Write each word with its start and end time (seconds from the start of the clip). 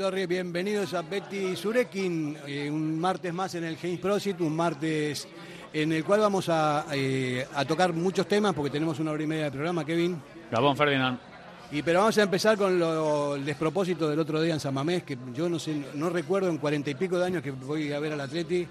Torre, 0.00 0.26
bienvenidos 0.26 0.94
a 0.94 1.02
Betty 1.02 1.54
Surekin, 1.54 2.34
eh, 2.46 2.70
un 2.70 2.98
martes 2.98 3.34
más 3.34 3.54
en 3.54 3.64
el 3.64 3.76
James 3.76 4.00
Prosit, 4.00 4.40
un 4.40 4.56
martes 4.56 5.28
en 5.74 5.92
el 5.92 6.04
cual 6.04 6.20
vamos 6.20 6.50
eh, 6.92 7.46
a, 7.54 7.64
tocar 7.66 7.92
muchos 7.92 8.26
temas 8.26 8.54
porque 8.54 8.70
tenemos 8.70 8.98
una 8.98 9.10
hora 9.10 9.22
y 9.22 9.26
media 9.26 9.44
de 9.44 9.50
programa, 9.50 9.84
Kevin. 9.84 10.20
Gabón, 10.50 10.74
Ferdinand. 10.74 11.29
Y 11.72 11.82
pero 11.82 12.00
vamos 12.00 12.18
a 12.18 12.22
empezar 12.22 12.58
con 12.58 12.78
lo, 12.78 13.36
el 13.36 13.44
despropósito 13.44 14.08
del 14.08 14.18
otro 14.18 14.42
día 14.42 14.54
en 14.54 14.60
San 14.60 14.74
Mamés, 14.74 15.04
que 15.04 15.16
yo 15.32 15.48
no 15.48 15.58
sé, 15.58 15.80
no 15.94 16.10
recuerdo 16.10 16.48
en 16.48 16.58
cuarenta 16.58 16.90
y 16.90 16.96
pico 16.96 17.16
de 17.18 17.26
años 17.26 17.42
que 17.42 17.52
voy 17.52 17.92
a 17.92 18.00
ver 18.00 18.12
al 18.12 18.20
Atleti 18.20 18.66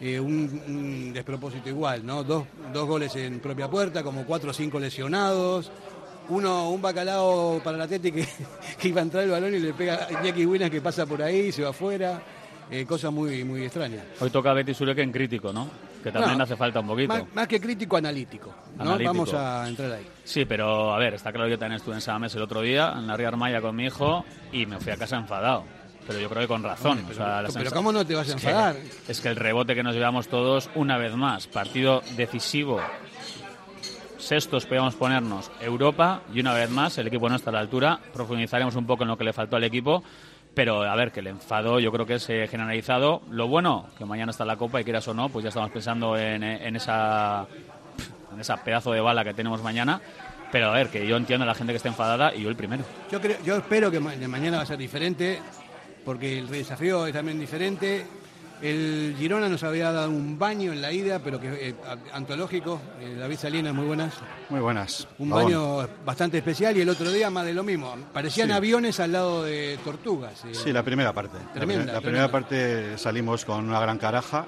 eh, 0.00 0.20
un, 0.20 1.12
despropósito 1.14 1.70
igual, 1.70 2.04
¿no? 2.04 2.22
Dos, 2.22 2.44
dos 2.72 2.86
goles 2.86 3.16
en 3.16 3.40
propia 3.40 3.70
puerta, 3.70 4.02
como 4.02 4.26
cuatro 4.26 4.50
o 4.50 4.52
cinco 4.52 4.78
lesionados, 4.78 5.70
uno, 6.28 6.70
un 6.70 6.82
bacalao 6.82 7.60
para 7.64 7.78
la 7.78 7.88
Teti 7.88 8.12
que, 8.12 8.26
iba 8.82 9.00
a 9.00 9.04
entrar 9.04 9.24
el 9.24 9.30
balón 9.30 9.54
y 9.54 9.58
le 9.58 9.72
pega 9.72 9.94
a 9.94 10.22
Jackie 10.22 10.44
Winas 10.44 10.70
que 10.70 10.80
pasa 10.82 11.06
por 11.06 11.22
ahí, 11.22 11.52
se 11.52 11.62
va 11.62 11.70
afuera. 11.70 12.22
Eh, 12.70 12.86
cosa 12.86 13.10
muy, 13.10 13.44
muy 13.44 13.64
extraña. 13.64 14.02
Hoy 14.20 14.30
toca 14.30 14.52
Betty 14.52 14.72
Sureke 14.72 15.02
en 15.02 15.12
crítico, 15.12 15.52
¿no? 15.52 15.68
Que 16.02 16.10
también 16.10 16.40
hace 16.40 16.56
falta 16.56 16.80
un 16.80 16.86
poquito. 16.86 17.28
Más, 17.34 17.46
que 17.46 17.60
crítico, 17.60 17.96
analítico, 17.96 18.52
¿no? 18.78 18.98
Vamos 18.98 19.32
a 19.34 19.68
entrar 19.68 19.92
ahí. 19.92 20.06
Sí, 20.24 20.44
pero 20.44 20.92
a 20.92 20.98
ver, 20.98 21.14
está 21.14 21.32
claro 21.32 21.46
que 21.46 21.52
yo 21.52 21.58
también 21.58 21.78
estuve 21.78 21.94
en 21.94 22.00
Sames 22.00 22.34
el 22.34 22.42
otro 22.42 22.60
día, 22.60 22.92
en 22.96 23.06
la 23.06 23.16
Ría 23.16 23.28
Armaya 23.28 23.60
con 23.60 23.76
mi 23.76 23.86
hijo, 23.86 24.24
y 24.50 24.66
me 24.66 24.78
fui 24.80 24.92
a 24.92 24.96
casa 24.96 25.16
enfadado. 25.16 25.64
Pero 26.06 26.18
yo 26.18 26.28
creo 26.28 26.42
que 26.42 26.48
con 26.48 26.62
razón. 26.64 27.04
pero, 27.54 27.70
¿cómo 27.70 27.92
no 27.92 28.04
te 28.04 28.14
vas 28.14 28.28
a 28.30 28.32
enfadar? 28.32 28.76
es 29.06 29.20
que 29.20 29.28
el 29.28 29.36
rebote 29.36 29.74
que 29.74 29.84
nos 29.84 29.94
llevamos 29.94 30.26
todos, 30.28 30.68
una 30.74 30.98
vez 30.98 31.14
más, 31.14 31.46
partido 31.46 32.02
decisivo 32.16 32.80
sextos 34.22 34.64
podríamos 34.64 34.94
ponernos 34.94 35.50
Europa 35.60 36.22
y 36.32 36.40
una 36.40 36.54
vez 36.54 36.70
más 36.70 36.96
el 36.98 37.08
equipo 37.08 37.28
no 37.28 37.36
está 37.36 37.50
a 37.50 37.54
la 37.54 37.60
altura. 37.60 37.98
Profundizaremos 38.12 38.76
un 38.76 38.86
poco 38.86 39.02
en 39.02 39.08
lo 39.08 39.18
que 39.18 39.24
le 39.24 39.32
faltó 39.32 39.56
al 39.56 39.64
equipo. 39.64 40.02
Pero 40.54 40.82
a 40.82 40.94
ver, 40.94 41.12
que 41.12 41.20
el 41.20 41.28
enfado 41.28 41.80
yo 41.80 41.90
creo 41.90 42.04
que 42.04 42.14
es 42.14 42.28
eh, 42.28 42.46
generalizado. 42.48 43.22
Lo 43.30 43.48
bueno, 43.48 43.88
que 43.96 44.04
mañana 44.04 44.30
está 44.30 44.44
la 44.44 44.56
Copa 44.56 44.80
y 44.80 44.84
quieras 44.84 45.08
o 45.08 45.14
no, 45.14 45.28
pues 45.28 45.42
ya 45.42 45.48
estamos 45.48 45.70
pensando 45.70 46.16
en, 46.16 46.42
en, 46.42 46.76
esa, 46.76 47.46
en 48.32 48.40
esa 48.40 48.62
pedazo 48.62 48.92
de 48.92 49.00
bala 49.00 49.24
que 49.24 49.32
tenemos 49.32 49.62
mañana. 49.62 50.00
Pero 50.50 50.68
a 50.68 50.72
ver, 50.72 50.88
que 50.88 51.06
yo 51.06 51.16
entiendo 51.16 51.44
a 51.44 51.46
la 51.46 51.54
gente 51.54 51.72
que 51.72 51.78
está 51.78 51.88
enfadada 51.88 52.34
y 52.34 52.42
yo 52.42 52.50
el 52.50 52.56
primero. 52.56 52.84
Yo, 53.10 53.20
creo, 53.20 53.38
yo 53.42 53.56
espero 53.56 53.90
que 53.90 54.00
mañana 54.00 54.58
va 54.58 54.64
a 54.64 54.66
ser 54.66 54.76
diferente, 54.76 55.40
porque 56.04 56.38
el 56.38 56.48
desafío 56.48 57.06
es 57.06 57.14
también 57.14 57.40
diferente 57.40 58.04
el 58.62 59.16
Girona 59.18 59.48
nos 59.48 59.64
había 59.64 59.90
dado 59.90 60.10
un 60.10 60.38
baño 60.38 60.72
en 60.72 60.80
la 60.80 60.92
ida, 60.92 61.18
pero 61.18 61.40
que 61.40 61.68
eh, 61.68 61.74
antológico. 62.12 62.80
Eh, 63.00 63.16
David 63.18 63.36
Salinas, 63.36 63.74
muy 63.74 63.84
buenas. 63.86 64.14
Muy 64.48 64.60
buenas. 64.60 65.08
Un 65.18 65.30
baño 65.30 65.88
bastante 66.04 66.38
especial 66.38 66.76
y 66.76 66.80
el 66.80 66.88
otro 66.88 67.10
día 67.10 67.28
más 67.28 67.44
de 67.44 67.54
lo 67.54 67.64
mismo. 67.64 67.94
Parecían 68.12 68.52
aviones 68.52 69.00
al 69.00 69.12
lado 69.12 69.42
de 69.42 69.78
tortugas. 69.84 70.44
Eh. 70.44 70.54
Sí, 70.54 70.72
la 70.72 70.84
primera 70.84 71.12
parte. 71.12 71.38
la, 71.54 72.00
primera 72.00 72.30
parte 72.30 72.96
salimos 72.98 73.44
con 73.44 73.68
una 73.68 73.80
gran 73.80 73.98
caraja, 73.98 74.46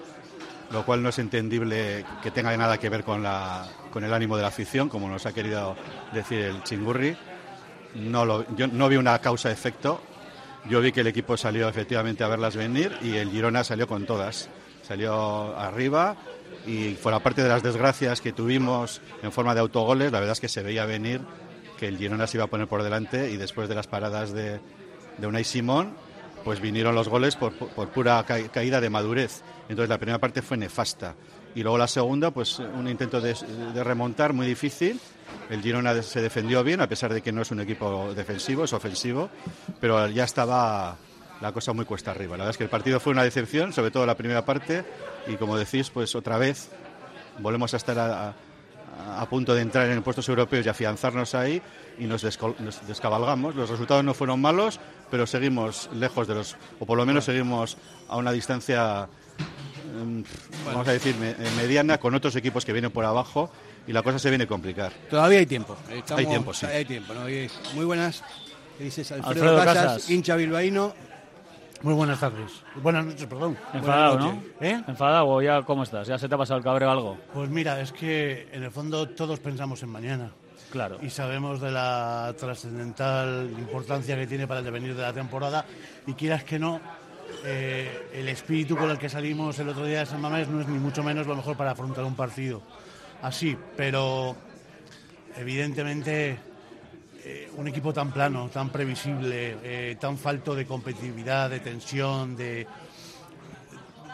lo 0.70 0.86
cual 0.86 1.02
no 1.02 1.08
es 1.08 1.18
entendible 1.18 2.04
que 2.22 2.30
tenga 2.30 2.56
nada 2.56 2.78
que 2.78 2.88
ver 2.88 3.02
con, 3.02 3.22
la, 3.22 3.66
con 3.92 4.04
el 4.04 4.14
ánimo 4.14 4.36
de 4.36 4.42
la 4.42 4.48
afición, 4.48 4.88
como 4.88 5.08
nos 5.08 5.26
ha 5.26 5.32
querido 5.32 5.74
decir 6.12 6.40
el 6.40 6.62
chingurri. 6.62 7.16
No 7.96 8.24
lo, 8.24 8.46
yo 8.54 8.68
no 8.68 8.88
vi 8.88 8.96
una 8.96 9.18
causa-efecto 9.18 10.00
yo 10.68 10.80
vi 10.80 10.92
que 10.92 11.00
el 11.00 11.06
equipo 11.06 11.36
salió 11.36 11.68
efectivamente 11.68 12.24
a 12.24 12.28
verlas 12.28 12.56
venir 12.56 12.96
y 13.02 13.16
el 13.16 13.30
Girona 13.30 13.64
salió 13.64 13.86
con 13.86 14.06
todas. 14.06 14.48
Salió 14.82 15.56
arriba 15.56 16.16
y 16.66 16.94
fuera 16.94 17.20
parte 17.20 17.42
de 17.42 17.48
las 17.48 17.62
desgracias 17.62 18.20
que 18.20 18.32
tuvimos 18.32 19.00
en 19.22 19.32
forma 19.32 19.54
de 19.54 19.60
autogoles, 19.60 20.12
la 20.12 20.20
verdad 20.20 20.32
es 20.32 20.40
que 20.40 20.48
se 20.48 20.62
veía 20.62 20.86
venir 20.86 21.20
que 21.78 21.88
el 21.88 21.98
Girona 21.98 22.26
se 22.26 22.36
iba 22.36 22.44
a 22.44 22.48
poner 22.48 22.68
por 22.68 22.82
delante 22.82 23.30
y 23.30 23.36
después 23.36 23.68
de 23.68 23.74
las 23.74 23.86
paradas 23.86 24.32
de, 24.32 24.60
de 25.18 25.26
Unai 25.26 25.44
Simón, 25.44 25.94
pues 26.44 26.60
vinieron 26.60 26.94
los 26.94 27.08
goles 27.08 27.36
por, 27.36 27.52
por 27.54 27.88
pura 27.88 28.24
caída 28.24 28.80
de 28.80 28.90
madurez. 28.90 29.42
Entonces 29.68 29.88
la 29.88 29.98
primera 29.98 30.18
parte 30.18 30.42
fue 30.42 30.56
nefasta 30.56 31.14
y 31.54 31.62
luego 31.62 31.78
la 31.78 31.86
segunda, 31.86 32.30
pues 32.30 32.58
un 32.58 32.88
intento 32.88 33.20
de, 33.20 33.34
remontar 33.82 34.32
muy 34.32 34.46
difícil 34.46 35.00
el 35.50 35.62
Girona 35.62 36.00
se 36.02 36.22
defendió 36.22 36.62
bien, 36.64 36.80
a 36.80 36.88
pesar 36.88 37.12
de 37.12 37.22
que 37.22 37.32
no 37.32 37.42
es 37.42 37.50
un 37.50 37.60
equipo 37.60 38.14
defensivo, 38.14 38.64
es 38.64 38.72
ofensivo, 38.72 39.30
pero 39.80 40.08
ya 40.08 40.24
estaba 40.24 40.96
la 41.40 41.52
cosa 41.52 41.72
muy 41.72 41.84
cuesta 41.84 42.10
arriba. 42.10 42.36
La 42.36 42.44
verdad 42.44 42.50
es 42.50 42.56
que 42.56 42.64
el 42.64 42.70
partido 42.70 43.00
fue 43.00 43.12
una 43.12 43.24
decepción, 43.24 43.72
sobre 43.72 43.90
todo 43.90 44.06
la 44.06 44.16
primera 44.16 44.44
parte, 44.44 44.84
y 45.26 45.36
como 45.36 45.56
decís, 45.56 45.90
pues 45.90 46.14
otra 46.14 46.38
vez 46.38 46.70
volvemos 47.38 47.74
a 47.74 47.76
estar 47.76 47.98
a, 47.98 48.34
punto 49.28 49.54
de 49.54 49.62
entrar 49.62 49.90
en 49.90 50.02
puestos 50.02 50.28
europeos 50.28 50.64
y 50.64 50.68
afianzarnos 50.68 51.34
ahí 51.34 51.60
y 51.98 52.04
nos, 52.04 52.22
descabalgamos. 52.86 53.54
Los 53.54 53.68
resultados 53.68 54.04
no 54.04 54.14
fueron 54.14 54.40
malos, 54.40 54.78
pero 55.10 55.26
seguimos 55.26 55.90
lejos 55.92 56.28
de 56.28 56.36
los, 56.36 56.56
o 56.78 56.86
por 56.86 56.96
lo 56.96 57.04
menos 57.04 57.24
seguimos 57.24 57.76
a 58.08 58.16
una 58.16 58.30
distancia, 58.30 59.08
mm, 59.94 60.24
vamos 60.66 60.88
a 60.88 60.92
decir, 60.92 61.14
mediana 61.56 61.98
con 61.98 62.14
otros 62.14 62.34
equipos 62.36 62.64
que 62.64 62.72
vienen 62.72 62.90
por 62.90 63.04
abajo 63.04 63.50
y 63.86 63.92
la 63.92 64.02
cosa 64.02 64.18
se 64.18 64.28
viene 64.30 64.44
a 64.44 64.48
complicar. 64.48 64.92
Todavía 65.10 65.38
hay 65.38 65.46
tiempo. 65.46 65.76
hay 65.88 66.26
tiempo, 66.26 66.52
sí. 66.54 66.66
Hay 66.66 66.84
tiempo, 66.84 67.14
¿no? 67.14 67.22
Muy 67.74 67.84
buenas. 67.84 68.22
¿Qué 68.78 68.84
dices? 68.84 69.12
Alfredo, 69.12 69.56
Casas, 69.64 70.10
hincha 70.10 70.36
bilbaíno. 70.36 70.94
Muy 71.82 71.92
buenas 71.92 72.18
tardes. 72.18 72.50
Buenas 72.82 73.04
noches, 73.04 73.26
perdón. 73.26 73.58
Enfadado, 73.74 74.18
¿no? 74.18 74.42
¿Eh? 74.58 74.82
¿Enfadado 74.88 75.28
o 75.28 75.42
ya 75.42 75.62
cómo 75.62 75.82
estás? 75.82 76.08
¿Ya 76.08 76.16
se 76.16 76.28
te 76.30 76.34
ha 76.34 76.38
pasado 76.38 76.56
el 76.56 76.64
cabreo 76.64 76.90
algo? 76.90 77.18
Pues 77.34 77.50
mira, 77.50 77.78
es 77.78 77.92
que 77.92 78.48
en 78.52 78.62
el 78.62 78.70
fondo 78.70 79.06
todos 79.10 79.38
pensamos 79.38 79.82
en 79.82 79.90
mañana. 79.90 80.30
Claro. 80.72 80.98
Y 81.02 81.10
sabemos 81.10 81.60
de 81.60 81.70
la 81.70 82.34
trascendental 82.38 83.50
importancia 83.58 84.16
que 84.16 84.26
tiene 84.26 84.46
para 84.46 84.60
el 84.60 84.64
devenir 84.64 84.96
de 84.96 85.02
la 85.02 85.12
temporada. 85.12 85.66
Y 86.06 86.14
quieras 86.14 86.42
que 86.42 86.58
no, 86.58 86.80
eh, 87.44 88.10
el 88.12 88.28
espíritu 88.28 88.76
con 88.76 88.90
el 88.90 88.98
que 88.98 89.08
salimos 89.08 89.58
el 89.58 89.68
otro 89.68 89.84
día 89.84 90.00
de 90.00 90.06
San 90.06 90.20
Mamés 90.20 90.48
no 90.48 90.60
es 90.60 90.68
ni 90.68 90.78
mucho 90.78 91.02
menos 91.02 91.26
lo 91.26 91.36
mejor 91.36 91.56
para 91.56 91.72
afrontar 91.72 92.04
un 92.04 92.14
partido 92.14 92.62
así, 93.22 93.56
pero 93.76 94.36
evidentemente 95.36 96.38
eh, 97.24 97.50
un 97.56 97.66
equipo 97.68 97.92
tan 97.92 98.12
plano, 98.12 98.48
tan 98.50 98.70
previsible, 98.70 99.56
eh, 99.62 99.96
tan 99.98 100.18
falto 100.18 100.54
de 100.54 100.66
competitividad, 100.66 101.48
de 101.48 101.60
tensión, 101.60 102.36
de, 102.36 102.66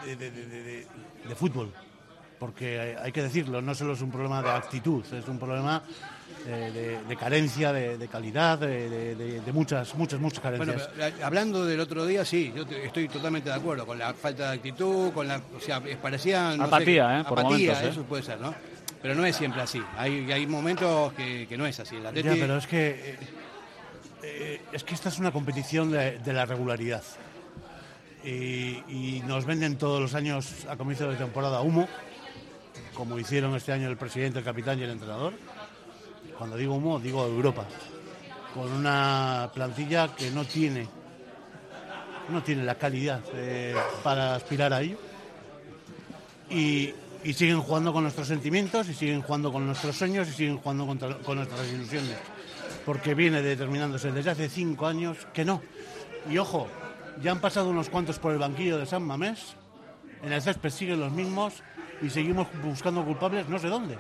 de, 0.06 1.34
fútbol. 1.34 1.72
Porque 2.38 2.96
hay 3.02 3.12
que 3.12 3.22
decirlo, 3.22 3.60
no 3.60 3.74
solo 3.74 3.94
es 3.94 4.00
un 4.00 4.10
problema 4.10 4.42
de 4.42 4.50
actitud, 4.50 5.04
es 5.12 5.26
un 5.28 5.38
problema 5.38 5.82
eh, 6.46 6.98
de, 7.06 7.16
carencia, 7.16 7.72
de, 7.72 8.08
calidad, 8.08 8.58
de, 8.58 9.42
muchas, 9.52 9.94
muchas, 9.94 10.20
muchas 10.20 10.40
carencias. 10.40 10.88
hablando 11.22 11.66
del 11.66 11.80
otro 11.80 12.06
día, 12.06 12.24
sí, 12.24 12.52
yo 12.54 12.64
estoy 12.82 13.08
totalmente 13.08 13.50
de 13.50 13.56
acuerdo 13.56 13.84
con 13.84 13.98
la 13.98 14.14
falta 14.14 14.50
de 14.50 14.56
actitud, 14.56 15.12
con 15.12 15.28
la, 15.28 15.40
o 15.56 15.60
sea, 15.60 15.82
parecía 16.00 16.52
apatía, 16.52 17.24
Por 17.28 17.40
apatía, 17.40 17.82
eso 17.84 18.02
puede 18.04 18.22
ser, 18.22 18.40
¿no? 18.40 18.54
Pero 19.02 19.14
no 19.14 19.24
es 19.24 19.36
siempre 19.36 19.62
así. 19.62 19.82
Hay, 19.96 20.30
hay 20.30 20.46
momentos 20.46 21.12
que, 21.14 21.46
no 21.56 21.66
es 21.66 21.80
así. 21.80 21.98
La 21.98 22.12
ya, 22.12 22.32
pero 22.32 22.56
es 22.56 22.66
que, 22.66 22.88
eh, 22.90 23.18
eh, 24.22 24.60
es 24.72 24.84
que 24.84 24.94
esta 24.94 25.08
es 25.08 25.18
una 25.18 25.32
competición 25.32 25.90
de, 25.90 26.32
la 26.32 26.46
regularidad. 26.46 27.02
Y, 28.24 29.22
nos 29.26 29.46
venden 29.46 29.76
todos 29.76 30.00
los 30.00 30.14
años 30.14 30.66
a 30.68 30.76
comienzo 30.76 31.08
de 31.08 31.16
temporada 31.16 31.60
humo, 31.60 31.88
como 32.94 33.18
hicieron 33.18 33.54
este 33.54 33.72
año 33.72 33.88
el 33.88 33.96
presidente, 33.96 34.38
el 34.40 34.44
capitán 34.44 34.78
y 34.78 34.82
el 34.82 34.90
entrenador. 34.90 35.34
Cuando 36.40 36.56
digo 36.56 36.76
humo, 36.76 36.98
digo 36.98 37.26
Europa. 37.26 37.66
Con 38.54 38.72
una 38.72 39.50
plantilla 39.52 40.08
que 40.16 40.30
no 40.30 40.46
tiene, 40.46 40.88
no 42.30 42.42
tiene 42.42 42.64
la 42.64 42.76
calidad 42.76 43.20
eh, 43.34 43.74
para 44.02 44.36
aspirar 44.36 44.72
a 44.72 44.80
ello. 44.80 44.96
Y, 46.48 46.94
siguen 47.34 47.60
jugando 47.60 47.92
con 47.92 48.04
nuestros 48.04 48.26
sentimientos 48.26 48.88
y 48.88 48.94
siguen 48.94 49.20
jugando 49.20 49.52
con 49.52 49.66
nuestros 49.66 49.94
sueños 49.94 50.30
y 50.30 50.32
siguen 50.32 50.56
jugando 50.56 50.86
con 51.22 51.36
nuestras 51.36 51.70
ilusiones. 51.70 52.16
Porque 52.86 53.14
viene 53.14 53.42
determinándose 53.42 54.10
desde 54.10 54.30
hace 54.30 54.48
cinco 54.48 54.86
años 54.86 55.18
que 55.34 55.44
no. 55.44 55.60
Y 56.30 56.38
ojo, 56.38 56.68
ya 57.22 57.32
han 57.32 57.42
pasado 57.42 57.68
unos 57.68 57.90
cuantos 57.90 58.18
por 58.18 58.32
el 58.32 58.38
banquillo 58.38 58.78
de 58.78 58.86
San 58.86 59.02
Mamés, 59.02 59.56
en 60.22 60.32
el 60.32 60.40
césped 60.40 60.70
siguen 60.70 61.00
los 61.00 61.12
mismos 61.12 61.62
y 62.00 62.08
seguimos 62.08 62.48
buscando 62.64 63.04
culpables 63.04 63.46
no 63.46 63.58
sé 63.58 63.68
dónde. 63.68 63.98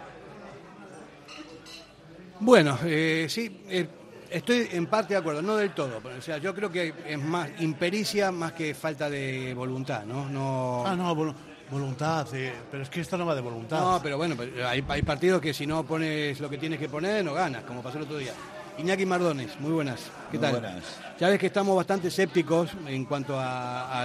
Bueno, 2.40 2.78
eh, 2.84 3.26
sí, 3.28 3.64
eh, 3.68 3.86
estoy 4.30 4.68
en 4.72 4.86
parte 4.86 5.14
de 5.14 5.20
acuerdo, 5.20 5.42
no 5.42 5.56
del 5.56 5.72
todo. 5.72 6.00
Pero, 6.02 6.16
o 6.16 6.22
sea, 6.22 6.38
yo 6.38 6.54
creo 6.54 6.70
que 6.70 6.94
es 7.06 7.18
más 7.18 7.48
impericia 7.60 8.32
más 8.32 8.52
que 8.52 8.74
falta 8.74 9.10
de 9.10 9.52
voluntad, 9.54 10.04
¿no? 10.04 10.28
no... 10.28 10.84
Ah, 10.86 10.96
no, 10.96 11.34
Voluntad, 11.70 12.26
pero 12.68 12.82
es 12.82 12.88
que 12.88 13.00
esto 13.00 13.16
no 13.16 13.24
va 13.24 13.32
de 13.32 13.40
voluntad. 13.40 13.78
No, 13.78 14.00
pero 14.02 14.16
bueno, 14.16 14.34
hay, 14.66 14.82
partidos 14.82 15.40
que 15.40 15.54
si 15.54 15.68
no 15.68 15.84
pones 15.84 16.40
lo 16.40 16.50
que 16.50 16.58
tienes 16.58 16.80
que 16.80 16.88
poner, 16.88 17.24
no 17.24 17.32
ganas, 17.32 17.62
como 17.62 17.80
pasó 17.80 17.98
el 17.98 18.04
otro 18.04 18.18
día. 18.18 18.32
Iñaki 18.76 19.06
Mardones, 19.06 19.60
muy 19.60 19.70
buenas. 19.70 20.10
¿Qué 20.32 20.38
tal? 20.38 20.54
Buenas. 20.54 20.82
Ya 21.20 21.28
ves 21.28 21.38
que 21.38 21.46
estamos 21.46 21.76
bastante 21.76 22.08
escépticos 22.08 22.70
en 22.88 23.04
cuanto 23.04 23.36
a, 23.38 24.04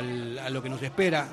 lo 0.52 0.62
que 0.62 0.70
nos 0.70 0.80
espera. 0.84 1.28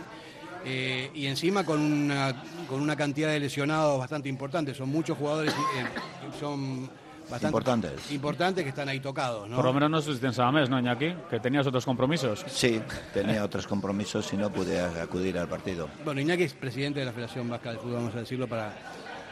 Eh, 0.64 1.10
y 1.14 1.26
encima 1.26 1.64
con 1.64 1.80
una, 1.80 2.42
con 2.68 2.80
una 2.80 2.96
cantidad 2.96 3.30
de 3.30 3.40
lesionados 3.40 3.98
bastante 3.98 4.28
importante. 4.28 4.74
Son 4.74 4.88
muchos 4.88 5.18
jugadores, 5.18 5.52
eh, 5.52 6.38
son 6.38 6.88
bastante 7.22 7.46
importantes. 7.46 8.10
importantes 8.12 8.62
que 8.62 8.70
están 8.70 8.88
ahí 8.88 9.00
tocados. 9.00 9.48
Por 9.48 9.64
lo 9.64 9.72
menos 9.72 9.90
no 9.90 9.98
estuviste 9.98 10.26
en 10.26 10.32
Sabamés, 10.32 10.68
¿no, 10.68 10.78
Iñaki? 10.78 11.14
Que 11.30 11.40
tenías 11.40 11.66
otros 11.66 11.84
compromisos. 11.84 12.44
Sí, 12.46 12.80
tenía 13.12 13.44
otros 13.44 13.66
compromisos 13.66 14.32
y 14.32 14.36
no 14.36 14.50
pude 14.50 14.80
acudir 14.80 15.38
al 15.38 15.48
partido. 15.48 15.88
Bueno, 16.04 16.20
Iñaki 16.20 16.44
es 16.44 16.54
presidente 16.54 17.00
de 17.00 17.06
la 17.06 17.12
Federación 17.12 17.48
Vasca 17.48 17.72
de 17.72 17.78
Fútbol, 17.78 17.94
vamos 17.94 18.14
a 18.14 18.20
decirlo 18.20 18.46
para 18.46 18.72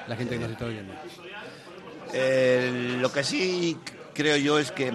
la 0.06 0.16
gente 0.16 0.36
que 0.36 0.40
nos 0.40 0.50
está 0.50 0.64
oyendo. 0.64 0.92
Eh, 2.12 2.96
lo 3.00 3.12
que 3.12 3.22
sí 3.22 3.78
creo 4.14 4.36
yo 4.36 4.58
es 4.58 4.72
que 4.72 4.92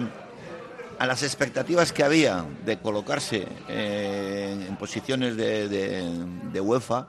a 0.98 1.06
las 1.06 1.22
expectativas 1.22 1.92
que 1.92 2.02
había 2.02 2.44
de 2.64 2.78
colocarse 2.78 3.46
eh, 3.68 4.66
en 4.68 4.76
posiciones 4.76 5.36
de, 5.36 6.60
UEFA 6.60 7.08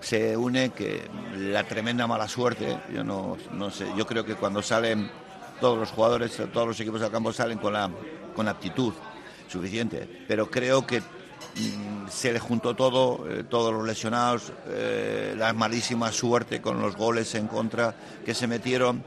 se 0.00 0.36
une 0.36 0.70
que 0.70 1.08
la 1.36 1.64
tremenda 1.64 2.06
mala 2.06 2.28
suerte. 2.28 2.78
Yo 2.92 3.02
no, 3.02 3.36
sé, 3.70 3.86
yo 3.96 4.06
creo 4.06 4.24
que 4.24 4.34
cuando 4.34 4.62
salen 4.62 5.10
todos 5.60 5.78
los 5.78 5.90
jugadores, 5.90 6.36
todos 6.52 6.68
los 6.68 6.80
equipos 6.80 7.00
del 7.00 7.10
campo 7.10 7.32
salen 7.32 7.58
con 7.58 7.72
la 7.72 7.90
con 8.34 8.46
aptitud 8.48 8.92
suficiente, 9.48 10.24
pero 10.28 10.50
creo 10.50 10.86
que 10.86 11.00
mm, 11.00 12.08
se 12.10 12.34
le 12.34 12.38
juntó 12.38 12.76
todo, 12.76 13.26
eh, 13.30 13.44
todos 13.48 13.72
los 13.72 13.86
lesionados, 13.86 14.52
eh, 14.66 15.34
la 15.38 15.54
malísima 15.54 16.12
suerte 16.12 16.60
con 16.60 16.82
los 16.82 16.94
goles 16.96 17.34
en 17.34 17.46
contra 17.46 17.94
que 18.24 18.34
se 18.34 18.46
metieron 18.46 19.02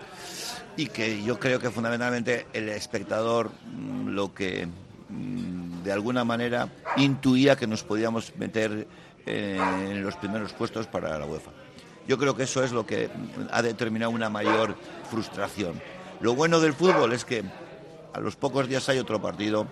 y 0.80 0.88
que 0.88 1.22
yo 1.22 1.38
creo 1.38 1.60
que 1.60 1.70
fundamentalmente 1.70 2.48
el 2.54 2.70
espectador 2.70 3.52
mm, 3.66 4.08
lo 4.12 4.34
que 4.34 4.66
mm, 4.66 5.84
de 5.84 5.92
alguna 5.92 6.24
manera 6.24 6.70
intuía 6.96 7.58
que 7.58 7.68
nos 7.68 7.84
podíamos 7.84 8.34
meter 8.38 8.88
eh, 9.26 9.60
en 9.90 10.02
los 10.02 10.16
primeros 10.16 10.54
puestos 10.54 10.88
para 10.88 11.20
la 11.20 11.26
UEFA. 11.26 11.52
Yo 12.08 12.18
creo 12.18 12.34
que 12.34 12.44
eso 12.44 12.64
es 12.64 12.72
lo 12.72 12.86
que 12.86 13.10
ha 13.52 13.62
determinado 13.62 14.12
una 14.12 14.30
mayor 14.30 14.78
frustración. 15.10 15.81
Lo 16.22 16.34
bueno 16.34 16.62
del 16.62 16.72
fútbol 16.72 17.12
es 17.12 17.25
que 17.25 17.44
a 18.14 18.22
los 18.22 18.38
pocos 18.38 18.70
días 18.70 18.88
hay 18.88 19.00
otro 19.00 19.22
partido 19.22 19.68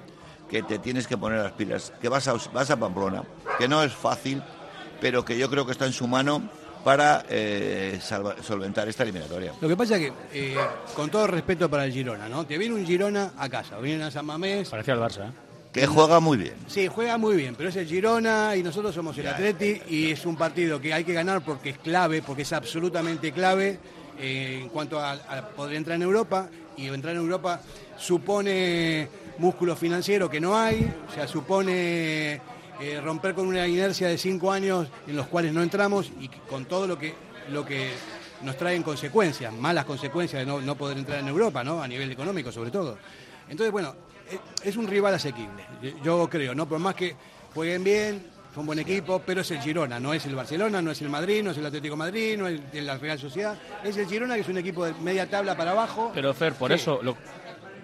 que 0.50 0.62
te 0.62 0.78
tienes 0.78 1.08
que 1.08 1.18
poner 1.18 1.42
las 1.42 1.54
pilas, 1.54 1.94
que 2.02 2.10
vas 2.10 2.28
a, 2.28 2.36
vas 2.52 2.70
a 2.70 2.78
Pamplona, 2.78 3.24
que 3.58 3.70
no 3.70 3.82
es 3.82 3.94
fácil, 3.94 4.44
pero 5.00 5.24
que 5.24 5.38
yo 5.38 5.50
creo 5.50 5.66
que 5.66 5.72
está 5.72 5.86
en 5.86 5.94
su 5.94 6.06
mano 6.06 6.50
para 6.88 7.26
eh, 7.30 8.00
solventar 8.00 8.88
esta 8.88 9.04
eliminatoria. 9.04 9.52
Lo 9.60 9.68
que 9.68 9.76
pasa 9.76 9.98
es 9.98 10.04
que, 10.04 10.14
eh, 10.32 10.56
con 10.96 11.10
todo 11.10 11.28
respeto 11.28 11.70
para 11.70 11.84
el 11.84 11.92
Girona, 11.92 12.30
¿no? 12.30 12.46
Te 12.46 12.58
viene 12.58 12.76
un 12.76 12.86
Girona 12.86 13.34
a 13.38 13.50
casa, 13.50 13.78
viene 13.80 14.06
a 14.06 14.10
San 14.10 14.26
Mamés. 14.26 14.70
Parecía 14.70 14.94
el 14.94 15.02
Barça, 15.02 15.28
¿eh? 15.28 15.32
Que 15.74 15.86
juega 15.86 16.22
muy 16.22 16.38
bien. 16.38 16.54
Sí, 16.68 16.88
juega 16.88 17.18
muy 17.18 17.36
bien, 17.36 17.56
pero 17.58 17.68
es 17.68 17.76
el 17.76 17.88
Girona 17.88 18.56
y 18.56 18.64
nosotros 18.64 18.96
somos 18.96 19.18
el 19.18 19.28
Atleti 19.28 19.82
y 19.90 20.12
es 20.12 20.26
un 20.26 20.38
partido 20.38 20.80
que 20.80 20.94
hay 20.94 21.04
que 21.04 21.12
ganar 21.12 21.44
porque 21.44 21.72
es 21.72 21.78
clave, 21.78 22.22
porque 22.22 22.44
es 22.44 22.54
absolutamente 22.54 23.34
clave 23.34 23.80
eh, 24.18 24.60
en 24.62 24.70
cuanto 24.70 24.98
a, 24.98 25.18
poder 25.58 25.76
entrar 25.76 25.98
en 25.98 26.04
Europa 26.04 26.48
y 26.78 26.88
entrar 26.88 27.16
en 27.16 27.20
Europa 27.20 27.60
supone 27.98 29.10
músculo 29.40 29.76
financiero 29.76 30.30
que 30.30 30.40
no 30.40 30.58
hay, 30.58 30.90
o 31.10 31.14
sea, 31.14 31.28
supone 31.28 32.40
eh, 32.80 33.02
romper 33.02 33.34
con 33.34 33.48
una 33.48 33.68
inercia 33.68 34.08
de 34.08 34.18
cinco 34.18 34.52
años 34.52 34.88
en 35.08 35.16
los 35.16 35.28
cuales 35.28 35.54
no 35.54 35.64
entramos 35.64 36.12
y 36.20 36.28
con 36.28 36.66
todo 36.66 36.88
lo 36.88 36.98
que, 36.98 37.14
lo 37.50 37.66
que 37.66 37.92
nos 38.42 38.58
traen 38.58 38.84
consecuencias, 38.84 39.54
malas 39.54 39.86
consecuencias 39.86 40.46
de 40.46 40.62
no, 40.62 40.76
poder 40.76 40.98
entrar 40.98 41.20
en 41.20 41.28
Europa, 41.28 41.64
¿no? 41.64 41.82
A 41.82 41.88
nivel 41.88 42.12
económico 42.12 42.52
sobre 42.52 42.72
todo. 42.72 42.98
Entonces, 43.50 43.72
bueno, 43.72 43.96
eh, 44.30 44.38
es 44.64 44.78
un 44.78 44.88
rival 44.88 45.14
asequible, 45.14 45.66
yo 46.04 46.30
creo, 46.30 46.54
¿no? 46.54 46.68
Por 46.68 46.80
más 46.80 46.96
que 46.96 47.16
jueguen 47.54 47.84
bien, 47.84 48.38
son 48.54 48.66
buen 48.66 48.80
equipo, 48.80 49.22
pero 49.26 49.42
es 49.42 49.52
el 49.52 49.60
Girona, 49.60 50.00
no 50.00 50.14
es 50.14 50.26
el 50.26 50.36
Barcelona, 50.36 50.82
no 50.82 50.92
es 50.92 51.02
el 51.02 51.10
Madrid, 51.10 51.44
no 51.44 51.52
es 51.52 51.58
el 51.58 51.66
Atlético 51.66 51.96
Madrid, 51.96 52.38
no 52.38 52.48
es 52.48 52.60
la 52.74 52.98
Real 52.98 53.20
Sociedad, 53.20 53.56
es 53.84 53.98
el 53.98 54.08
Girona 54.08 54.36
que 54.36 54.42
es 54.42 54.50
un 54.50 54.58
equipo 54.58 54.86
de 54.86 54.94
media 54.96 55.30
tabla 55.30 55.56
para 55.56 55.72
abajo. 55.72 56.12
Pero 56.14 56.34
Fer, 56.34 56.54
por 56.54 56.72
eso, 56.72 57.00
lo, 57.04 57.16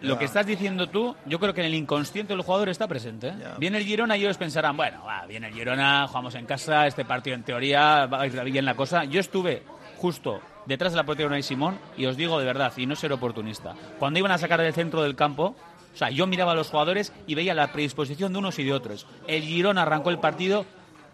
lo 0.04 0.20
que 0.20 0.26
estás 0.26 0.46
diciendo 0.46 0.88
tú, 0.88 1.16
yo 1.26 1.40
creo 1.40 1.54
que 1.54 1.62
en 1.62 1.68
el 1.68 1.76
inconsciente 1.76 2.34
del 2.34 2.44
jugador 2.44 2.70
está 2.70 2.88
presente. 2.88 3.30
¿eh? 3.30 3.34
Viene 3.58 3.78
el 3.78 3.86
Girona 3.86 4.18
y 4.18 4.22
ellos 4.22 4.38
pensarán, 4.38 4.76
bueno, 4.76 5.04
va, 5.06 5.26
viene 5.26 5.48
el 5.48 5.54
Girona, 5.54 6.08
jugamos 6.08 6.36
en 6.36 6.46
casa, 6.46 6.86
este 6.88 7.06
partido 7.06 7.36
en 7.36 7.44
teoría 7.44 8.06
va 8.06 8.22
a 8.22 8.28
ir 8.28 8.44
bien 8.44 8.66
la 8.66 8.76
cosa. 8.76 9.06
Yo 9.06 9.20
estuve 9.20 9.64
justo 9.98 10.42
detrás 10.66 10.92
de 10.92 10.98
la 10.98 11.06
portería 11.06 11.32
de 11.32 11.44
Simón 11.44 11.80
y 11.98 12.06
os 12.06 12.18
digo 12.18 12.38
de 12.40 12.46
verdad, 12.46 12.74
y 12.76 12.86
no 12.86 12.96
ser 12.96 13.14
oportunista, 13.14 13.76
cuando 14.00 14.20
iban 14.20 14.32
a 14.32 14.38
sacar 14.38 14.62
del 14.62 14.74
centro 14.74 15.02
del 15.02 15.16
campo, 15.16 15.56
o 15.94 15.98
sea, 15.98 16.10
yo 16.10 16.28
miraba 16.28 16.54
a 16.54 16.56
los 16.56 16.70
jugadores 16.70 17.14
y 17.28 17.36
veía 17.36 17.54
la 17.54 17.72
predisposición 17.72 18.34
de 18.34 18.40
unos 18.40 18.60
y 18.60 18.64
de 18.64 18.74
otros. 18.74 19.06
El 19.28 19.44
Girona 19.44 19.84
arrancó 19.84 20.10
el 20.10 20.20
partido, 20.20 20.66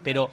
pero 0.02 0.30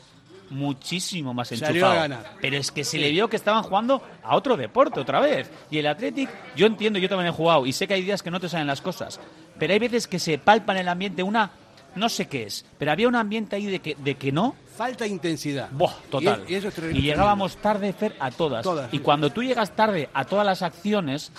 muchísimo 0.49 1.33
más 1.33 1.51
enchufado. 1.51 2.17
Pero 2.41 2.57
es 2.57 2.71
que 2.71 2.83
se 2.83 2.97
le 2.97 3.09
vio 3.11 3.29
que 3.29 3.35
estaban 3.35 3.63
jugando 3.63 4.01
a 4.23 4.35
otro 4.35 4.57
deporte 4.57 4.99
otra 4.99 5.19
vez. 5.19 5.49
Y 5.69 5.77
el 5.79 5.87
Athletic, 5.87 6.29
yo 6.55 6.67
entiendo, 6.67 6.99
yo 6.99 7.09
también 7.09 7.29
he 7.29 7.31
jugado 7.31 7.65
y 7.65 7.73
sé 7.73 7.87
que 7.87 7.93
hay 7.93 8.03
días 8.03 8.23
que 8.23 8.31
no 8.31 8.39
te 8.39 8.49
salen 8.49 8.67
las 8.67 8.81
cosas. 8.81 9.19
Pero 9.57 9.73
hay 9.73 9.79
veces 9.79 10.07
que 10.07 10.19
se 10.19 10.37
palpa 10.37 10.73
en 10.73 10.79
el 10.79 10.87
ambiente 10.87 11.23
una, 11.23 11.51
no 11.95 12.09
sé 12.09 12.27
qué 12.27 12.43
es, 12.43 12.65
pero 12.77 12.91
había 12.91 13.07
un 13.07 13.15
ambiente 13.15 13.55
ahí 13.55 13.65
de 13.65 13.79
que, 13.79 13.95
de 13.95 14.15
que 14.15 14.31
no. 14.31 14.55
Falta 14.75 15.07
intensidad. 15.07 15.69
total. 16.09 16.45
Y, 16.47 17.01
llegábamos 17.01 17.57
tarde, 17.57 17.91
Fer, 17.93 18.15
a 18.19 18.29
todas. 18.31 18.65
y 18.91 18.99
cuando 18.99 19.31
tú 19.31 19.43
llegas 19.43 19.75
tarde 19.75 20.09
a 20.13 20.25
todas 20.25 20.45
las 20.45 20.61
acciones, 20.61 21.31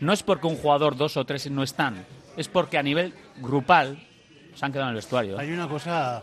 no 0.00 0.12
es 0.12 0.22
porque 0.22 0.46
un 0.46 0.56
jugador, 0.56 0.96
dos 0.96 1.16
o 1.16 1.24
tres 1.24 1.50
no 1.50 1.62
están, 1.62 2.04
es 2.36 2.48
porque 2.48 2.78
a 2.78 2.82
nivel 2.82 3.14
grupal 3.36 4.02
se 4.54 4.64
han 4.64 4.72
quedado 4.72 4.88
en 4.88 4.90
el 4.90 4.96
vestuario. 4.96 5.38
Hay 5.38 5.52
una 5.52 5.68
cosa 5.68 6.22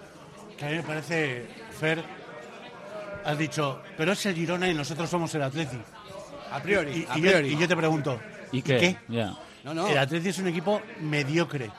que 0.57 0.65
a 0.65 0.69
mí 0.69 0.75
me 0.75 0.83
parece 0.83 1.47
Fer, 1.79 2.03
has 3.23 3.37
dicho, 3.37 3.81
pero 3.95 4.11
es 4.11 4.25
el 4.25 4.35
Girona 4.35 4.67
y 4.67 4.73
nosotros 4.73 5.09
somos 5.09 5.33
el 5.35 5.43
Atleti. 5.43 5.77
A 6.51 6.61
priori. 6.61 7.07
Y, 7.15 7.57
Yo, 7.57 7.67
te 7.67 7.75
pregunto, 7.75 8.19
¿y 8.51 8.61
qué? 8.61 8.97
El 9.07 9.97
Atleti 9.97 10.29
es 10.29 10.39
un 10.39 10.47
equipo 10.47 10.81
mediocre. 10.99 11.71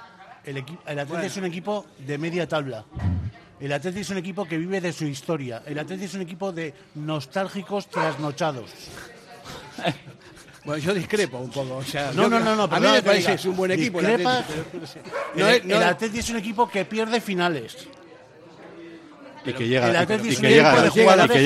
El, 0.45 0.65
el 0.87 0.99
Atleti 0.99 1.27
es 1.27 1.37
un 1.37 1.45
equipo 1.45 1.87
de 1.99 2.17
media 2.17 2.49
tabla. 2.49 2.85
El 3.61 3.73
Atleti 3.73 4.01
es 4.01 4.09
un 4.09 4.17
equipo 4.17 4.47
que 4.47 4.57
vive 4.57 4.81
de 4.81 4.91
su 4.93 5.05
historia. 5.05 5.63
El 5.67 5.79
Atleti 5.79 6.05
es 6.05 6.15
un 6.15 6.23
equipo 6.23 6.51
de 6.51 6.73
nostálgicos 6.95 7.89
trasnochados. 7.89 8.71
Bueno, 10.63 10.83
yo 10.83 10.93
discrepo 10.93 11.39
un 11.39 11.49
poco. 11.51 11.79
O 11.79 11.83
sea, 11.83 12.13
no, 12.13 12.29
no, 12.29 12.39
no, 12.39 12.55
no, 12.55 12.65
A 12.65 12.79
mí 12.79 12.87
me 12.87 13.03
parece 13.03 13.29
que 13.29 13.33
es 13.33 13.45
un 13.47 13.57
buen 13.57 13.71
equipo. 13.71 13.99
El 13.99 14.27
Atleti, 14.27 15.73
el 15.73 15.83
Atleti 15.83 16.19
es 16.19 16.29
un 16.29 16.37
equipo 16.37 16.69
que 16.69 16.85
pierde 16.85 17.19
finales 17.23 17.89
y 19.45 19.53
que 19.53 19.69
llega, 19.69 20.03
y 20.03 20.37
que 20.37 20.49
llega, 20.49 20.73
a 20.73 20.85
las 20.85 20.93
finales. 20.93 21.37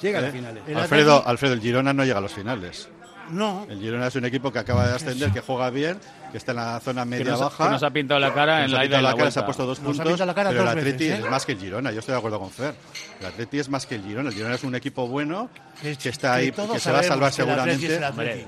Llega 0.00 0.18
a 0.18 0.22
las 0.22 0.32
finales. 0.32 0.62
Alfredo, 0.74 1.22
Alfredo, 1.26 1.54
el 1.54 1.60
Girona 1.60 1.92
no 1.92 2.04
llega 2.04 2.18
a 2.18 2.22
los 2.22 2.32
finales. 2.32 2.88
No. 3.30 3.66
El 3.68 3.78
Girona 3.78 4.06
es 4.06 4.16
un 4.16 4.24
equipo 4.24 4.52
que 4.52 4.58
acaba 4.58 4.88
de 4.88 4.94
ascender, 4.94 5.30
que 5.30 5.40
juega 5.40 5.68
bien, 5.70 5.98
que 6.32 6.38
está 6.38 6.52
en 6.52 6.56
la 6.56 6.80
zona 6.80 7.04
media-baja. 7.04 7.64
Que 7.64 7.70
nos 7.70 7.82
ha 7.82 7.90
pintado 7.90 8.20
la 8.20 8.32
cara 8.32 8.64
en 8.64 8.72
la 8.72 8.84
ida 8.84 9.02
la, 9.02 9.14
cara, 9.14 9.30
Se 9.30 9.40
ha 9.40 9.44
puesto 9.44 9.66
dos 9.66 9.80
puntos, 9.80 10.16
pero 10.18 10.60
el 10.62 10.68
Atleti 10.68 11.06
es 11.06 11.28
más 11.28 11.44
que 11.44 11.52
el 11.52 11.58
Girona. 11.58 11.92
Yo 11.92 11.98
estoy 12.00 12.12
de 12.12 12.18
acuerdo 12.18 12.40
con 12.40 12.50
Fer. 12.50 12.74
El 13.20 13.26
Atleti 13.26 13.58
es 13.58 13.68
más 13.68 13.86
que 13.86 13.96
el 13.96 14.02
Girona. 14.02 14.30
El 14.30 14.34
Girona 14.34 14.54
es 14.54 14.64
un 14.64 14.74
equipo 14.74 15.06
bueno, 15.06 15.50
que 15.82 16.08
está 16.08 16.34
ahí, 16.34 16.52
que 16.52 16.80
se 16.80 16.90
va 16.90 17.00
a 17.00 17.02
salvar 17.02 17.32
seguramente. 17.32 18.00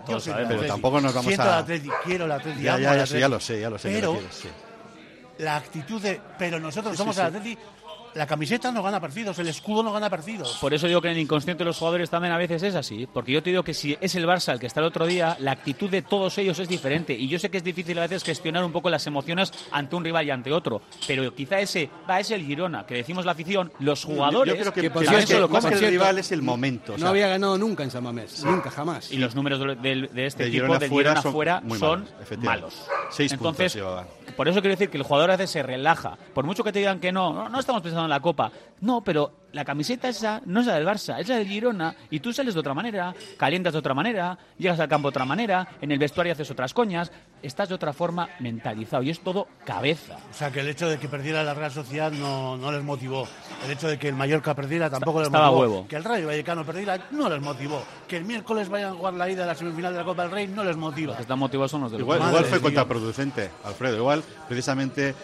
pero 0.09 0.62
tampoco 0.66 1.00
nos 1.00 1.14
vamos 1.14 1.38
a... 1.38 1.64
quiero 2.04 2.25
el 2.25 2.32
Atleti, 2.32 2.62
ya, 2.62 2.78
ya, 2.78 3.04
ya, 3.04 3.28
lo 3.28 3.40
sé, 3.40 3.61
ya 3.61 3.70
lo 3.70 3.78
sé. 3.78 3.90
Pero 3.90 4.18
la 5.38 5.56
actitud 5.56 6.00
de... 6.00 6.20
Pero 6.38 6.61
nosotros 6.61 6.97
somos 6.97 7.16
el 7.18 7.26
Atleti 7.26 7.59
la 8.14 8.26
camiseta 8.26 8.73
no 8.73 8.83
gana 8.83 9.00
partidos, 9.00 9.38
el 9.38 9.49
escudo 9.49 9.83
no 9.83 9.93
gana 9.93 10.11
partidos. 10.11 10.59
Por 10.61 10.75
eso 10.75 10.87
digo 10.87 11.00
que 11.00 11.09
en 11.09 11.14
el 11.14 11.21
inconsciente 11.21 11.64
de 11.64 11.67
los 11.67 11.79
jugadores 11.79 12.11
también 12.11 12.33
a 12.33 12.38
veces 12.38 12.62
es 12.62 12.75
así. 12.75 13.07
Porque 13.12 13.33
yo 13.33 13.43
te 13.43 13.50
digo 13.50 13.62
que 13.62 13.75
si 13.75 13.97
es 14.00 14.14
el 14.14 14.26
Barça 14.26 14.52
el 14.52 14.61
que 14.61 14.67
está 14.67 14.81
el 14.81 14.87
otro 14.87 15.07
día, 15.07 15.37
la 15.40 15.52
actitud 15.52 15.90
de 15.90 16.02
todos 16.02 16.37
ellos 16.38 16.59
es 16.59 16.69
diferente. 16.69 17.14
Y 17.14 17.29
yo 17.29 17.38
sé 17.38 17.50
que 17.50 17.59
es 17.59 17.64
difícil 17.64 17.99
a 17.99 18.02
veces 18.02 18.25
gestionar 18.25 18.64
un 18.64 18.73
poco 18.73 18.90
las 18.90 19.07
emociones 19.07 19.52
ante 19.71 19.97
un 19.97 20.05
rival 20.05 20.26
y 20.26 20.31
ante 20.31 20.52
otro. 20.52 20.83
Pero 21.07 21.35
quizá 21.35 21.61
ese 21.61 21.90
va 22.09 22.21
es 22.21 22.31
el 22.31 22.45
Girona, 22.45 22.87
que 22.87 22.95
decimos 22.95 23.25
la 23.25 23.33
afición, 23.33 23.73
los 23.79 24.05
jugadores. 24.05 24.55
Yo, 24.55 24.61
creo 24.61 24.73
que, 24.73 24.81
el 24.87 25.90
rival 25.90 26.19
es 26.19 26.33
el 26.33 26.43
momento. 26.43 26.97
No 26.99 27.09
había 27.09 27.29
ganado 27.29 27.59
nunca 27.59 27.83
en 27.83 27.90
San 27.90 28.05
Mamés, 28.05 28.45
nunca, 28.45 28.71
jamás. 28.71 29.11
Y 29.12 29.19
los 29.19 29.35
números 29.35 29.61
de, 29.81 30.26
este 30.26 30.47
equipo 30.47 30.79
de 30.79 30.88
Girona 30.88 31.23
fuera 31.23 31.62
son, 31.79 32.07
malos. 32.38 32.75
Seis 33.11 33.33
Entonces, 33.33 33.75
puntos 33.75 34.07
por 34.37 34.49
eso 34.49 34.61
quiero 34.61 34.75
decir 34.75 34.90
que 34.90 34.97
el 34.97 35.02
jugador 35.02 35.31
a 35.31 35.37
veces 35.37 35.50
se 35.50 35.62
relaja. 35.62 36.17
Por 36.33 36.45
mucho 36.47 36.64
que 36.64 36.73
te 36.73 36.79
digan 36.79 37.00
que 37.00 37.12
no, 37.12 37.49
no, 37.49 37.61
estamos 37.61 37.83
pensando 37.83 38.00
la 38.09 38.21
Copa. 38.21 38.50
No, 38.80 39.02
pero 39.02 39.40
la 39.52 39.64
camiseta 39.64 40.09
esa 40.09 40.40
no 40.47 40.61
es 40.61 40.66
la 40.66 40.75
del 40.75 40.87
Barça, 40.87 41.19
es 41.19 41.28
la 41.28 41.37
del 41.37 41.49
Girona. 41.49 41.95
Y 42.11 42.21
tú 42.21 42.33
sales 42.33 42.54
de 42.54 42.61
otra 42.61 42.75
manera, 42.75 43.14
calientas 43.37 43.73
de 43.73 43.78
otra 43.78 43.95
manera, 43.95 44.38
llegas 44.59 44.80
al 44.80 44.88
campo 44.88 45.09
de 45.09 45.11
otra 45.11 45.25
manera, 45.25 45.69
en 45.80 45.92
el 45.92 45.99
vestuario 45.99 46.33
haces 46.33 46.50
otras 46.50 46.73
coñas. 46.73 47.11
Estás 47.42 47.71
de 47.71 47.75
otra 47.75 47.92
forma 47.92 48.28
mentalizado 48.38 49.02
y 49.02 49.11
es 49.11 49.21
todo 49.21 49.49
cabeza. 49.64 50.19
O 50.30 50.35
sea, 50.35 50.50
que 50.50 50.61
el 50.61 50.69
hecho 50.69 50.88
de 50.88 50.99
que 50.99 51.09
perdiera 51.09 51.42
la 51.42 51.54
Real 51.54 51.71
Sociedad 51.71 52.12
no, 52.12 52.57
no 52.57 52.71
les 52.71 52.83
motivó. 52.83 53.26
El 53.64 53.73
hecho 53.73 53.88
de 53.88 53.99
que 53.99 54.09
el 54.09 54.14
Mallorca 54.14 54.54
perdiera 54.54 54.90
tampoco 54.90 55.21
les 55.21 55.30
motivó. 55.30 55.59
Huevo. 55.61 55.88
Que 55.88 55.97
el 55.97 56.04
Rayo 56.04 56.26
Vallecano 56.26 56.64
perdiera 56.64 57.09
no 57.11 57.28
les 57.28 57.40
motivó. 57.40 57.83
Que 58.07 58.19
el 58.19 58.25
miércoles 58.25 58.69
vayan 58.69 58.92
a 58.92 58.95
jugar 58.95 59.14
la 59.14 59.28
ida 59.30 59.42
de 59.42 59.47
la 59.47 59.54
semifinal 59.54 59.92
de 59.92 59.99
la 59.99 60.04
Copa 60.04 60.23
del 60.23 60.30
Rey 60.30 60.47
no 60.49 60.64
les 60.64 60.76
motiva. 60.76 61.09
Los 61.09 61.16
que 61.16 61.23
están 61.23 61.38
motivados 61.38 61.71
son 61.71 61.83
los 61.83 61.92
de 61.92 61.99
los 61.99 62.04
Igual, 62.04 62.21
igual 62.28 62.45
fue 62.45 62.61
contraproducente, 62.61 63.50
Alfredo. 63.64 63.97
Igual, 63.97 64.23
precisamente 64.49 65.14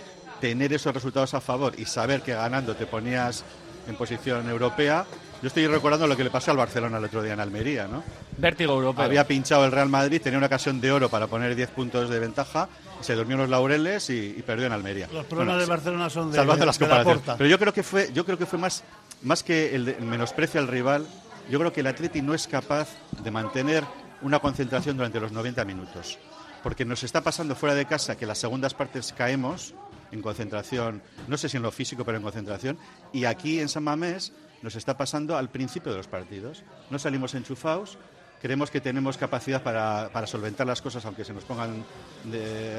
tener 0.40 0.72
esos 0.72 0.92
resultados 0.94 1.34
a 1.34 1.40
favor 1.40 1.74
y 1.78 1.84
saber 1.86 2.22
que 2.22 2.34
ganando 2.34 2.74
te 2.74 2.86
ponías 2.86 3.44
en 3.88 3.96
posición 3.96 4.48
europea. 4.48 5.06
Yo 5.42 5.48
estoy 5.48 5.66
recordando 5.66 6.06
lo 6.06 6.16
que 6.16 6.24
le 6.24 6.30
pasó 6.30 6.50
al 6.50 6.56
Barcelona 6.56 6.98
el 6.98 7.04
otro 7.04 7.22
día 7.22 7.34
en 7.34 7.40
Almería, 7.40 7.86
¿no? 7.86 8.02
Vértigo 8.38 8.72
europeo. 8.72 9.04
Había 9.04 9.26
pinchado 9.26 9.64
el 9.64 9.72
Real 9.72 9.88
Madrid, 9.88 10.20
tenía 10.22 10.38
una 10.38 10.46
ocasión 10.46 10.80
de 10.80 10.90
oro 10.92 11.08
para 11.08 11.26
poner 11.26 11.54
10 11.54 11.70
puntos 11.70 12.08
de 12.08 12.18
ventaja, 12.18 12.68
se 13.00 13.14
durmió 13.14 13.34
en 13.34 13.42
los 13.42 13.50
laureles 13.50 14.08
y, 14.10 14.42
perdió 14.46 14.66
en 14.66 14.72
Almería. 14.72 15.08
Los 15.12 15.26
problemas 15.26 15.58
de 15.58 15.66
Barcelona 15.66 16.10
son 16.10 16.30
de, 16.30 16.38
salvando 16.38 16.64
las 16.64 16.78
comparaciones. 16.78 17.22
Pero 17.36 17.48
yo 17.48 17.58
creo 17.58 17.72
que 17.72 17.82
fue, 17.82 18.10
yo 18.12 18.24
creo 18.24 18.38
que 18.38 18.46
fue 18.46 18.58
más, 18.58 18.82
más 19.22 19.42
que 19.42 19.74
el, 19.74 19.96
menosprecio 20.00 20.60
al 20.60 20.68
rival. 20.68 21.06
Yo 21.50 21.58
creo 21.58 21.72
que 21.72 21.80
el 21.80 21.86
Atleti 21.86 22.22
no 22.22 22.34
es 22.34 22.48
capaz 22.48 22.88
de 23.22 23.30
mantener 23.30 23.84
una 24.22 24.38
concentración 24.38 24.96
durante 24.96 25.20
los 25.20 25.32
90 25.32 25.64
minutos, 25.64 26.18
porque 26.62 26.84
nos 26.84 27.04
está 27.04 27.20
pasando 27.20 27.54
fuera 27.54 27.74
de 27.74 27.84
casa 27.84 28.16
que 28.16 28.26
las 28.26 28.38
segundas 28.38 28.74
partes 28.74 29.12
caemos 29.12 29.74
en 30.16 30.22
concentración, 30.22 31.02
no 31.28 31.36
sé 31.36 31.48
si 31.48 31.56
en 31.56 31.62
lo 31.62 31.70
físico, 31.70 32.04
pero 32.04 32.16
en 32.16 32.22
concentración. 32.22 32.78
Y 33.12 33.24
aquí 33.24 33.60
en 33.60 33.68
San 33.68 33.84
Mamés 33.84 34.32
nos 34.62 34.74
está 34.74 34.96
pasando 34.96 35.36
al 35.36 35.50
principio 35.50 35.92
de 35.92 35.98
los 35.98 36.08
partidos. 36.08 36.64
No 36.90 36.98
salimos 36.98 37.34
enchufados, 37.34 37.98
creemos 38.40 38.70
que 38.70 38.80
tenemos 38.80 39.16
capacidad 39.16 39.62
para, 39.62 40.10
para 40.12 40.26
solventar 40.26 40.66
las 40.66 40.82
cosas 40.82 41.04
aunque 41.04 41.24
se 41.24 41.32
nos 41.32 41.44
pongan 41.44 41.84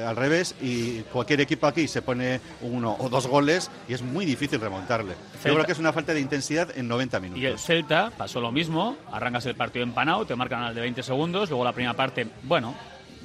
al 0.06 0.16
revés 0.16 0.54
y 0.60 1.00
cualquier 1.02 1.40
equipo 1.40 1.66
aquí 1.66 1.88
se 1.88 2.02
pone 2.02 2.40
uno 2.62 2.96
o 2.98 3.08
dos 3.08 3.26
goles 3.26 3.70
y 3.88 3.94
es 3.94 4.02
muy 4.02 4.24
difícil 4.24 4.60
remontarle. 4.60 5.14
Yo 5.44 5.54
creo 5.54 5.64
que 5.64 5.72
es 5.72 5.78
una 5.78 5.92
falta 5.92 6.12
de 6.12 6.20
intensidad 6.20 6.76
en 6.76 6.88
90 6.88 7.20
minutos. 7.20 7.42
Y 7.42 7.46
el 7.46 7.58
Celta 7.58 8.12
pasó 8.16 8.40
lo 8.40 8.52
mismo, 8.52 8.96
arrancas 9.12 9.46
el 9.46 9.54
partido 9.54 9.82
empanado, 9.82 10.26
te 10.26 10.36
marcan 10.36 10.62
al 10.62 10.74
de 10.74 10.80
20 10.80 11.02
segundos, 11.02 11.50
luego 11.50 11.64
la 11.64 11.72
primera 11.72 11.94
parte, 11.94 12.26
bueno, 12.42 12.74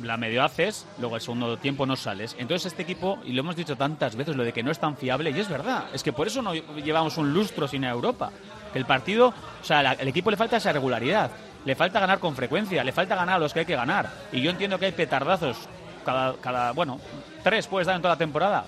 la 0.01 0.17
medio 0.17 0.43
haces, 0.43 0.85
luego 0.99 1.15
el 1.15 1.21
segundo 1.21 1.57
tiempo 1.57 1.85
no 1.85 1.95
sales. 1.95 2.35
Entonces 2.39 2.71
este 2.71 2.83
equipo, 2.83 3.19
y 3.25 3.33
lo 3.33 3.41
hemos 3.41 3.55
dicho 3.55 3.75
tantas 3.75 4.15
veces, 4.15 4.35
lo 4.35 4.43
de 4.43 4.53
que 4.53 4.63
no 4.63 4.71
es 4.71 4.79
tan 4.79 4.97
fiable, 4.97 5.31
y 5.31 5.39
es 5.39 5.49
verdad, 5.49 5.85
es 5.93 6.03
que 6.03 6.13
por 6.13 6.27
eso 6.27 6.41
no 6.41 6.53
llevamos 6.53 7.17
un 7.17 7.33
lustro 7.33 7.67
sin 7.67 7.83
Europa. 7.83 8.31
Que 8.71 8.79
el 8.79 8.85
partido, 8.85 9.27
o 9.27 9.63
sea, 9.63 9.93
el 9.93 10.07
equipo 10.07 10.31
le 10.31 10.37
falta 10.37 10.57
esa 10.57 10.71
regularidad, 10.71 11.29
le 11.63 11.75
falta 11.75 11.99
ganar 11.99 12.19
con 12.19 12.35
frecuencia, 12.35 12.83
le 12.83 12.91
falta 12.91 13.15
ganar 13.15 13.35
a 13.35 13.39
los 13.39 13.53
que 13.53 13.59
hay 13.59 13.65
que 13.65 13.75
ganar. 13.75 14.09
Y 14.31 14.41
yo 14.41 14.49
entiendo 14.49 14.79
que 14.79 14.87
hay 14.87 14.91
petardazos 14.91 15.57
cada, 16.03 16.33
cada 16.37 16.71
bueno, 16.71 16.99
tres 17.43 17.67
puedes 17.67 17.87
dar 17.87 17.95
en 17.95 18.01
toda 18.01 18.15
la 18.15 18.19
temporada. 18.19 18.65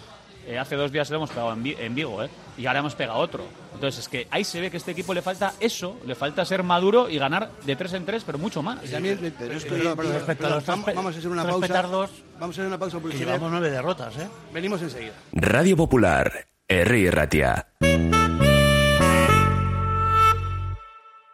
Eh, 0.47 0.59
hace 0.59 0.75
dos 0.75 0.91
días 0.91 1.09
le 1.09 1.15
hemos 1.15 1.29
pegado 1.29 1.53
en, 1.53 1.95
Vigo, 1.95 2.23
¿eh? 2.23 2.29
Y 2.57 2.65
ahora 2.67 2.79
hemos 2.79 2.95
pegado 2.95 3.19
otro. 3.19 3.43
Entonces 3.73 4.01
es 4.01 4.09
que 4.09 4.27
ahí 4.29 4.43
se 4.43 4.61
ve 4.61 4.69
que 4.69 4.77
a 4.77 4.79
este 4.79 4.91
equipo 4.91 5.13
le 5.13 5.21
falta 5.21 5.53
eso, 5.59 5.97
le 6.05 6.15
falta 6.15 6.45
ser 6.45 6.63
maduro 6.63 7.09
y 7.09 7.17
ganar 7.17 7.51
de 7.65 7.75
tres 7.75 7.93
en 7.93 8.05
tres, 8.05 8.23
pero 8.23 8.37
mucho 8.37 8.61
más. 8.61 8.79
vamos 10.95 11.15
a 11.15 11.19
hacer 11.19 11.31
una 11.31 11.43
pausa. 11.43 11.81
Vamos 12.39 12.57
a 12.57 12.61
hacer 12.61 12.67
una 12.67 12.77
pausa 12.77 12.99
porque 12.99 13.17
llevamos 13.17 13.51
nueve 13.51 13.69
derrotas, 13.69 14.15
¿eh? 14.17 14.27
Venimos 14.53 14.81
enseguida. 14.81 15.13
Radio 15.33 15.75
Popular, 15.75 16.47
R. 16.67 17.11
Ratia. 17.11 17.67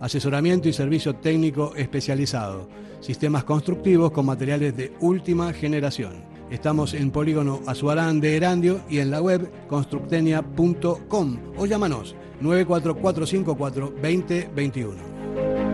asesoramiento 0.00 0.68
y 0.68 0.72
servicio 0.72 1.14
técnico 1.16 1.72
especializado 1.76 2.68
sistemas 3.04 3.44
constructivos 3.44 4.12
con 4.12 4.24
materiales 4.24 4.74
de 4.76 4.94
última 5.00 5.52
generación. 5.52 6.24
Estamos 6.50 6.94
en 6.94 7.10
Polígono 7.10 7.60
Azuarán 7.66 8.18
de 8.18 8.36
Erandio 8.36 8.80
y 8.88 8.98
en 8.98 9.10
la 9.10 9.20
web 9.20 9.50
constructenia.com 9.68 11.38
o 11.58 11.66
llámanos 11.66 12.16
94454 12.40 13.94
2021. 14.00 15.73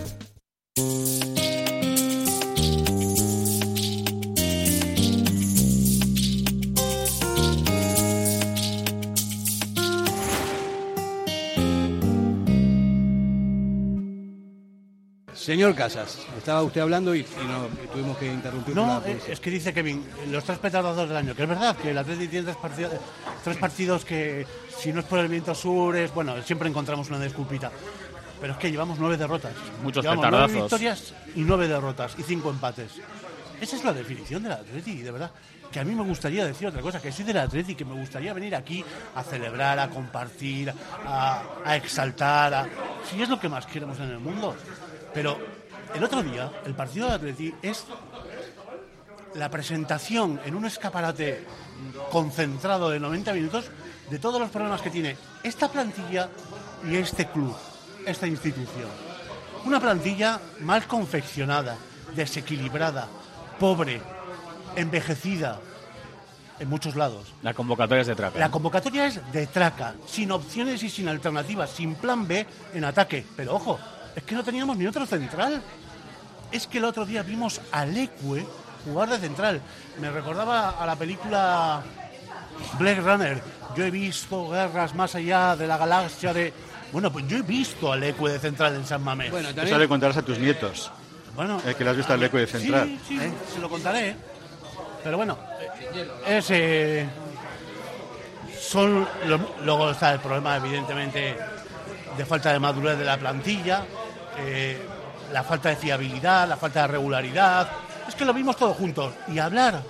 Señor 15.41 15.75
Casas, 15.75 16.19
estaba 16.37 16.61
usted 16.61 16.81
hablando 16.81 17.15
y, 17.15 17.25
no, 17.47 17.67
tuvimos 17.91 18.17
que 18.17 18.27
interrumpir. 18.31 18.75
No, 18.75 19.01
es 19.03 19.39
que 19.39 19.49
dice 19.49 19.73
Kevin, 19.73 20.05
los 20.29 20.43
tres 20.43 20.59
petardazos 20.59 21.09
del 21.09 21.17
año, 21.17 21.35
que 21.35 21.43
es 21.43 21.49
verdad 21.49 21.75
que 21.75 21.89
el 21.89 21.97
Atlético 21.97 22.29
tiene 22.29 22.45
tres 22.45 22.57
partidos, 22.57 22.93
tres 23.43 23.57
partidos 23.57 24.05
que 24.05 24.45
si 24.77 24.93
no 24.93 24.99
es 24.99 25.05
por 25.07 25.19
el 25.19 25.27
viento 25.27 25.53
sur 25.55 25.95
es, 25.97 26.13
bueno, 26.13 26.41
siempre 26.43 26.69
encontramos 26.69 27.09
una 27.09 27.19
disculpita. 27.19 27.71
Pero 28.41 28.53
es 28.53 28.59
que 28.59 28.71
llevamos 28.71 28.99
nueve 28.99 29.17
derrotas. 29.17 29.53
Muchos 29.83 30.03
llevamos 30.03 30.25
petardazos. 30.25 30.51
nueve 30.51 30.63
victorias 30.63 31.13
y 31.35 31.41
nueve 31.41 31.67
derrotas 31.67 32.15
y 32.17 32.23
cinco 32.23 32.49
empates. 32.49 32.93
Esa 33.61 33.75
es 33.75 33.83
la 33.83 33.93
definición 33.93 34.41
del 34.43 34.53
Atleti, 34.53 34.97
de 34.97 35.11
verdad. 35.11 35.31
Que 35.71 35.79
a 35.79 35.85
mí 35.85 35.95
me 35.95 36.03
gustaría 36.03 36.43
decir 36.43 36.67
otra 36.67 36.81
cosa, 36.81 36.99
que 36.99 37.11
soy 37.11 37.23
del 37.23 37.37
Atleti, 37.37 37.75
que 37.75 37.85
me 37.85 37.93
gustaría 37.93 38.33
venir 38.33 38.55
aquí 38.55 38.83
a 39.15 39.23
celebrar, 39.23 39.79
a 39.79 39.89
compartir, 39.89 40.73
a, 41.05 41.43
a 41.63 41.75
exaltar, 41.77 42.67
si 43.09 43.21
es 43.21 43.29
lo 43.29 43.39
que 43.39 43.47
más 43.47 43.65
queremos 43.67 43.97
en 43.99 44.09
el 44.09 44.19
mundo. 44.19 44.55
Pero 45.13 45.37
el 45.93 46.03
otro 46.03 46.23
día, 46.23 46.51
el 46.65 46.73
partido 46.73 47.07
de 47.07 47.13
Atleti 47.13 47.53
es 47.61 47.85
la 49.35 49.49
presentación 49.49 50.41
en 50.43 50.55
un 50.55 50.65
escaparate 50.65 51.45
concentrado 52.11 52.89
de 52.89 52.99
90 52.99 53.33
minutos 53.33 53.69
de 54.09 54.19
todos 54.19 54.41
los 54.41 54.49
problemas 54.49 54.81
que 54.81 54.89
tiene 54.89 55.15
esta 55.43 55.71
plantilla 55.71 56.29
y 56.89 56.95
este 56.95 57.27
club, 57.27 57.55
esta 58.05 58.27
institución. 58.27 58.89
Una 59.65 59.79
plantilla 59.79 60.39
mal 60.61 60.87
confeccionada, 60.87 61.77
desequilibrada, 62.15 63.07
pobre, 63.59 64.01
envejecida, 64.75 65.59
en 66.59 66.69
muchos 66.69 66.95
lados. 66.95 67.33
La 67.41 67.53
convocatoria 67.55 68.01
es 68.01 68.07
de 68.07 68.15
traca. 68.15 68.39
La 68.39 68.51
convocatoria 68.51 69.07
es 69.07 69.19
de 69.31 69.47
traca, 69.47 69.95
sin 70.05 70.31
opciones 70.31 70.83
y 70.83 70.89
sin 70.89 71.07
alternativas, 71.07 71.71
sin 71.71 71.95
plan 71.95 72.27
B 72.27 72.45
en 72.73 72.85
ataque. 72.85 73.25
Pero 73.35 73.55
ojo, 73.55 73.79
es 74.15 74.23
que 74.23 74.35
no 74.35 74.43
teníamos 74.43 74.77
ni 74.77 74.85
otro 74.85 75.05
central. 75.07 75.61
Es 76.51 76.67
que 76.67 76.77
el 76.77 76.85
otro 76.85 77.05
día 77.05 77.23
vimos 77.23 77.61
a 77.71 77.85
Leque 77.85 78.45
jugar 78.85 79.09
de 79.09 79.17
central. 79.17 79.61
Me 79.99 80.11
recordaba 80.11 80.71
a 80.71 80.85
la 80.85 80.95
película 80.95 81.81
Blade 82.77 83.01
Runner. 83.01 83.43
Yo 83.75 83.85
he 83.85 83.91
visto 83.91 84.49
guerras 84.49 84.93
más 84.93 85.15
allá 85.15 85.55
de 85.55 85.67
la 85.67 85.77
galaxia 85.77 86.33
de... 86.33 86.53
Bueno, 86.91 87.11
pues 87.11 87.27
yo 87.27 87.37
he 87.37 87.41
visto 87.41 87.91
a 87.91 87.95
Leque 87.95 88.23
de 88.27 88.39
central 88.39 88.75
en 88.75 88.85
San 88.85 89.03
Mamés. 89.03 89.31
Bueno, 89.31 89.49
Eso 89.49 89.77
le 89.77 89.87
contarás 89.87 90.17
a 90.17 90.21
tus 90.21 90.37
nietos. 90.37 90.91
Bueno, 91.35 91.61
es 91.65 91.75
que 91.75 91.83
le 91.83 91.89
has 91.89 91.97
visto 91.97 92.13
al 92.13 92.19
Leque 92.19 92.37
de 92.37 92.47
central. 92.47 92.87
Sí, 93.07 93.17
sí, 93.17 93.17
¿Eh? 93.17 93.31
se 93.53 93.59
lo 93.59 93.69
contaré. 93.69 94.15
Pero 95.03 95.17
bueno, 95.17 95.37
ese 96.27 97.07
son 98.59 99.07
luego 99.65 99.91
está 99.91 100.13
el 100.13 100.19
problema 100.19 100.57
evidentemente 100.57 101.35
de 102.15 102.25
falta 102.25 102.53
de 102.53 102.59
madurez 102.59 102.97
de 102.97 103.03
la 103.03 103.17
plantilla 103.17 103.83
eh, 104.37 104.79
la 105.33 105.43
falta 105.43 105.69
de 105.69 105.75
fiabilidad 105.75 106.47
la 106.47 106.55
falta 106.55 106.83
de 106.83 106.87
regularidad 106.87 107.69
es 108.07 108.15
que 108.15 108.23
lo 108.23 108.33
vimos 108.33 108.55
todos 108.55 108.77
juntos 108.77 109.13
y 109.27 109.39
hablar 109.39 109.81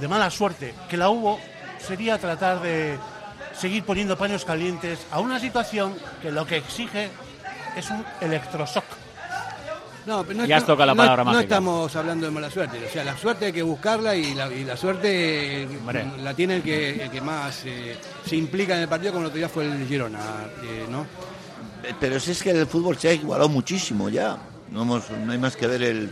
de 0.00 0.08
mala 0.08 0.30
suerte 0.30 0.74
que 0.88 0.96
la 0.96 1.10
hubo 1.10 1.38
sería 1.78 2.18
tratar 2.18 2.60
de 2.60 2.98
seguir 3.60 3.84
poniendo 3.84 4.16
paños 4.16 4.44
calientes 4.44 5.06
a 5.10 5.20
una 5.20 5.38
situación 5.38 5.94
que 6.22 6.30
lo 6.30 6.46
que 6.46 6.56
exige 6.56 7.10
es 7.76 7.90
un 7.90 8.04
electroshock 8.20 8.84
no, 10.06 10.24
pero 10.24 10.40
no, 10.40 10.46
ya 10.46 10.60
toca 10.60 10.86
la 10.86 10.94
palabra 10.94 11.24
no, 11.24 11.32
no 11.32 11.40
estamos 11.40 11.94
hablando 11.94 12.26
de 12.26 12.32
mala 12.32 12.50
suerte. 12.50 12.84
O 12.84 12.90
sea, 12.90 13.04
la 13.04 13.16
suerte 13.16 13.46
hay 13.46 13.52
que 13.52 13.62
buscarla 13.62 14.16
y 14.16 14.34
la, 14.34 14.76
suerte 14.76 15.68
la 16.22 16.34
tiene 16.34 16.56
el 16.56 16.62
que, 16.62 17.04
el 17.04 17.10
que 17.10 17.20
más 17.20 17.62
eh, 17.66 17.96
se 18.26 18.36
implica 18.36 18.74
en 18.74 18.82
el 18.82 18.88
partido, 18.88 19.12
como 19.12 19.24
el 19.24 19.28
otro 19.28 19.38
día 19.38 19.48
fue 19.48 19.66
el 19.66 19.86
Girona, 19.86 20.18
eh, 20.64 20.86
¿no? 20.88 21.06
Pero 21.98 22.18
si 22.18 22.32
es 22.32 22.42
que 22.42 22.50
el 22.50 22.66
fútbol 22.66 22.96
se 22.96 23.08
ha 23.08 23.12
igualado 23.12 23.48
muchísimo 23.48 24.08
ya. 24.08 24.38
No, 24.70 24.84
no 24.84 25.32
hay 25.32 25.38
más 25.38 25.56
que 25.56 25.66
ver 25.66 25.82
el, 25.82 26.10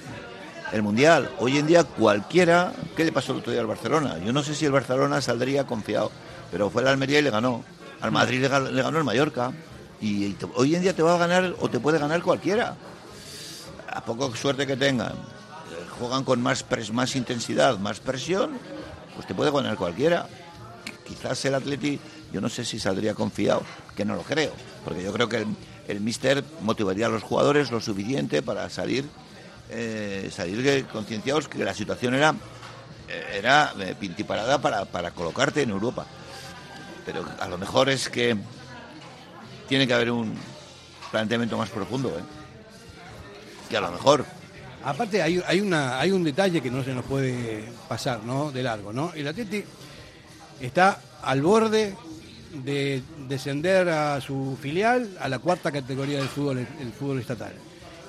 el 0.73 0.83
Mundial. 0.83 1.31
Hoy 1.39 1.59
en 1.59 1.67
día 1.67 1.85
cualquiera... 1.85 2.73
¿Qué 2.97 3.05
le 3.05 3.13
pasó 3.13 3.33
el 3.33 3.39
otro 3.39 3.53
día 3.53 3.61
al 3.61 3.67
Barcelona? 3.67 4.19
Yo 4.25 4.33
no 4.33 4.43
sé 4.43 4.55
si 4.55 4.65
el 4.65 4.73
Barcelona 4.73 5.21
saldría 5.21 5.65
confiado, 5.65 6.11
pero 6.51 6.71
fue 6.71 6.83
el 6.83 6.89
Almería 6.89 7.19
y 7.19 7.23
le 7.23 7.31
ganó. 7.31 7.65
Al 8.01 8.13
Madrid 8.13 8.41
le, 8.41 8.49
ganó 8.49 8.99
el 8.99 9.05
Mallorca. 9.05 9.53
y 10.01 10.37
hoy 10.55 10.75
en 10.75 10.83
día 10.83 10.95
te 10.95 11.03
va 11.03 11.15
a 11.15 11.19
ganar 11.19 11.55
o 11.61 11.69
te 11.69 11.81
puede 11.81 11.99
ganar 11.99 12.23
cualquiera 12.23 12.77
a 13.99 14.05
poco 14.05 14.35
suerte 14.37 14.67
que 14.67 14.77
tengan, 14.77 15.15
juegan 15.99 16.25
con 16.25 16.41
más, 16.41 16.65
más 16.93 17.17
intensidad, 17.17 17.79
más 17.79 18.01
presión, 18.01 18.59
pues 19.15 19.27
te 19.27 19.35
puede 19.35 19.51
ganar 19.51 19.77
cualquiera. 19.77 20.29
Quizás 21.07 21.45
el 21.47 21.55
Atleti, 21.55 21.99
yo 22.33 22.41
no 22.41 22.49
sé 22.49 22.65
si 22.65 22.79
saldría 22.79 23.15
confiado, 23.15 23.63
que 23.97 24.05
no 24.05 24.15
lo 24.15 24.23
creo, 24.23 24.53
porque 24.85 25.03
yo 25.03 25.13
creo 25.13 25.29
que 25.29 25.39
el, 25.39 25.47
el 25.89 26.01
Mister 26.01 26.45
motivaría 26.61 27.07
a 27.07 27.09
los 27.09 27.23
jugadores 27.23 27.71
lo 27.71 27.81
suficiente 27.81 28.43
para 28.43 28.69
salir, 28.69 29.07
eh, 29.71 30.31
salir 30.31 30.87
concienciados 30.87 31.49
que 31.49 31.65
la 31.65 31.75
situación 31.75 32.15
era, 32.15 32.35
eh, 33.09 33.39
era 33.39 33.73
eh, 33.81 33.97
pintiparada 33.99 34.61
para, 34.61 34.85
para 34.85 35.13
colocarte 35.13 35.63
en 35.63 35.71
Europa. 35.71 36.07
Pero 37.09 37.25
a 37.41 37.49
lo 37.49 37.57
mejor 37.57 37.89
es 37.89 38.11
que 38.11 38.37
tiene 39.67 39.87
que 39.87 39.95
haber 39.95 40.11
un 40.11 40.35
planteamiento 41.11 41.57
más 41.57 41.71
profundo. 41.71 42.11
¿eh? 42.11 42.23
que 43.69 43.79
a 43.79 43.81
lo 43.81 43.91
mejor. 43.91 44.27
Aparte 44.85 45.23
hay, 45.23 45.43
hay, 45.47 45.61
una, 45.63 45.99
hay 45.99 46.11
un 46.11 46.23
detalle 46.23 46.61
que 46.61 46.71
no 46.71 46.85
se 46.85 46.93
nos 46.93 47.07
puede 47.07 47.65
pasar 47.89 48.23
¿no? 48.25 48.53
de 48.53 48.63
largo. 48.63 48.93
¿no? 48.93 49.13
El 49.15 49.27
Atleti 49.27 49.65
está 50.61 51.01
al 51.23 51.41
borde 51.41 51.95
de 52.53 53.03
descender 53.27 53.89
a 53.89 54.21
su 54.21 54.59
filial 54.61 55.17
a 55.19 55.31
la 55.31 55.39
cuarta 55.39 55.73
categoría 55.73 56.19
del 56.19 56.29
fútbol, 56.29 56.59
el 56.59 56.93
fútbol 56.93 57.21
estatal. 57.21 57.55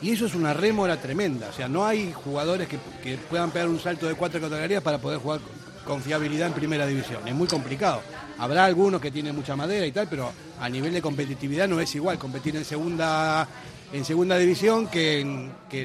Y 0.02 0.12
eso 0.12 0.26
es 0.26 0.36
una 0.36 0.54
rémora 0.54 0.98
tremenda. 0.98 1.48
O 1.50 1.54
sea, 1.54 1.70
no 1.70 1.86
hay 1.86 2.12
jugadores 2.12 2.68
que, 2.68 2.80
que 3.02 3.18
puedan 3.18 3.52
pegar 3.52 3.70
un 3.70 3.80
salto 3.80 4.10
de 4.10 4.16
cuatro 4.16 4.42
categorías 4.42 4.84
para 4.84 4.98
poder 4.98 5.20
jugar 5.20 5.40
con 5.86 6.02
fiabilidad 6.02 6.48
en 6.48 6.54
primera 6.54 6.86
división. 6.86 7.28
Es 7.28 7.34
muy 7.34 7.48
complicado. 7.48 8.02
Habrá 8.38 8.66
algunos 8.66 9.02
que 9.02 9.12
tienen 9.12 9.36
mucha 9.36 9.56
madera 9.56 9.86
y 9.86 9.92
tal, 9.92 10.08
pero 10.10 10.32
a 10.60 10.70
nivel 10.70 10.94
de 10.94 11.02
competitividad 11.02 11.68
no 11.68 11.80
es 11.80 11.94
igual 11.96 12.18
competir 12.18 12.56
en 12.56 12.66
segunda 12.66 13.48
en 13.92 14.06
segunda 14.06 14.38
división 14.38 14.88
que, 14.88 15.26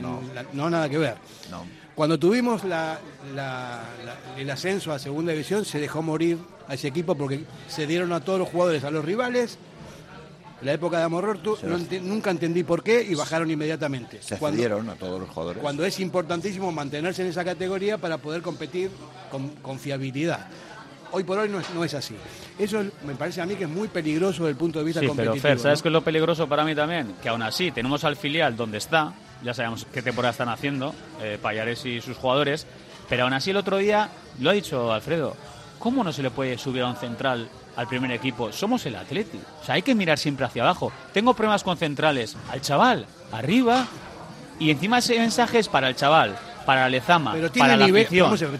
no. 0.01 0.21
nada 0.71 0.89
que 0.89 0.99
ver. 0.99 1.17
Cuando 1.95 2.19
tuvimos 2.19 2.63
el 2.65 4.51
ascenso 4.51 4.93
a 4.93 4.99
segunda 4.99 5.33
división 5.33 5.65
se 5.65 5.79
dejó 5.79 6.03
morir 6.03 6.39
a 6.69 6.75
ese 6.75 6.89
equipo 6.89 7.15
porque 7.15 7.45
se 7.69 7.87
dieron 7.87 8.13
a 8.13 8.21
todos 8.21 8.39
los 8.39 8.49
jugadores, 8.49 8.85
a 8.85 8.91
los 8.91 9.05
rivales. 9.05 9.59
En 10.61 10.67
la 10.67 10.73
época 10.73 10.99
de 10.99 11.05
Amorortu 11.05 11.59
nunca 12.03 12.31
entendí 12.31 12.63
por 12.63 12.83
qué 12.83 13.03
y 13.03 13.15
bajaron 13.15 13.51
inmediatamente. 13.51 14.23
Se 14.23 14.37
cedieron 14.37 14.89
a 14.89 14.95
todos 14.95 15.21
los 15.21 15.29
jugadores. 15.29 15.61
Cuando 15.61 15.85
es 15.85 16.01
importantísimo 16.01 16.73
mantenerse 16.73 17.23
en 17.23 17.29
esa 17.29 17.45
categoría 17.45 17.99
para 17.99 18.19
poder 18.19 18.43
competir 18.43 18.91
con, 19.31 19.49
con 19.57 19.79
fiabilidad 19.79 20.49
hoy 21.15 21.23
por 21.23 21.39
hoy 21.39 21.49
no 21.49 21.85
es, 21.85 21.95
así. 21.95 22.17
Eso 22.59 22.85
me 23.07 23.15
parece 23.15 23.41
a 23.41 23.47
mí 23.47 23.55
que 23.55 23.65
es 23.65 23.71
muy 23.71 23.87
peligroso 23.87 24.43
desde 24.43 24.51
el 24.51 24.57
punto 24.57 24.81
de 24.81 24.85
vista 24.85 25.01
sí, 25.01 25.07
competitivo. 25.07 25.41
Pero 25.41 25.55
Fer, 25.55 25.61
¿sabes 25.61 25.81
qué 25.81 25.89
es 25.89 25.93
lo 25.93 26.03
peligroso 26.03 26.49
para 26.49 26.65
mí 26.65 26.75
también? 26.75 27.15
Que 27.23 27.29
aún 27.29 27.43
así 27.43 27.71
tenemos 27.71 28.03
al 28.03 28.17
filial 28.17 28.57
donde 28.57 28.79
está, 28.79 29.15
ya 29.43 29.55
sabemos 29.55 29.87
qué 29.93 30.03
temporada 30.03 30.33
están 30.33 30.49
haciendo, 30.49 30.93
eh, 31.23 31.39
Payares 31.41 31.87
y 31.87 32.01
sus 32.01 32.17
jugadores, 32.17 32.67
pero 33.09 33.25
aún 33.25 33.33
así 33.33 33.51
el 33.51 33.57
otro 33.59 33.77
día, 33.79 34.11
lo 34.41 34.51
ha 34.51 34.53
dicho 34.55 34.93
Alfredo, 34.93 35.37
¿cómo 35.79 36.03
no 36.03 36.13
se 36.13 36.23
le 36.23 36.31
puede 36.31 36.59
subir 36.59 36.83
a 36.83 36.89
un 36.89 36.97
central 36.97 37.49
al 37.77 37.87
primer 37.87 38.13
equipo? 38.13 38.53
Somos 38.53 38.85
el 38.87 38.97
Atleti. 38.97 39.39
O 39.63 39.65
sea, 39.65 39.77
hay 39.77 39.83
que 39.83 39.95
mirar 39.95 40.19
siempre 40.19 40.47
hacia 40.47 40.63
abajo. 40.63 40.93
Tengo 41.13 41.35
problemas 41.35 41.63
con 41.63 41.77
centrales. 41.77 42.37
Al 42.51 42.61
chaval, 42.61 43.07
arriba. 43.33 43.87
Y 44.59 44.71
encima 44.71 44.99
ese 44.99 45.19
mensaje 45.19 45.59
es 45.59 45.69
para 45.69 45.89
el 45.89 45.97
chaval 45.97 46.37
para 46.65 46.89
Lezama, 46.89 47.35
para 47.57 47.77
la 47.77 47.87
nivel, 47.87 48.09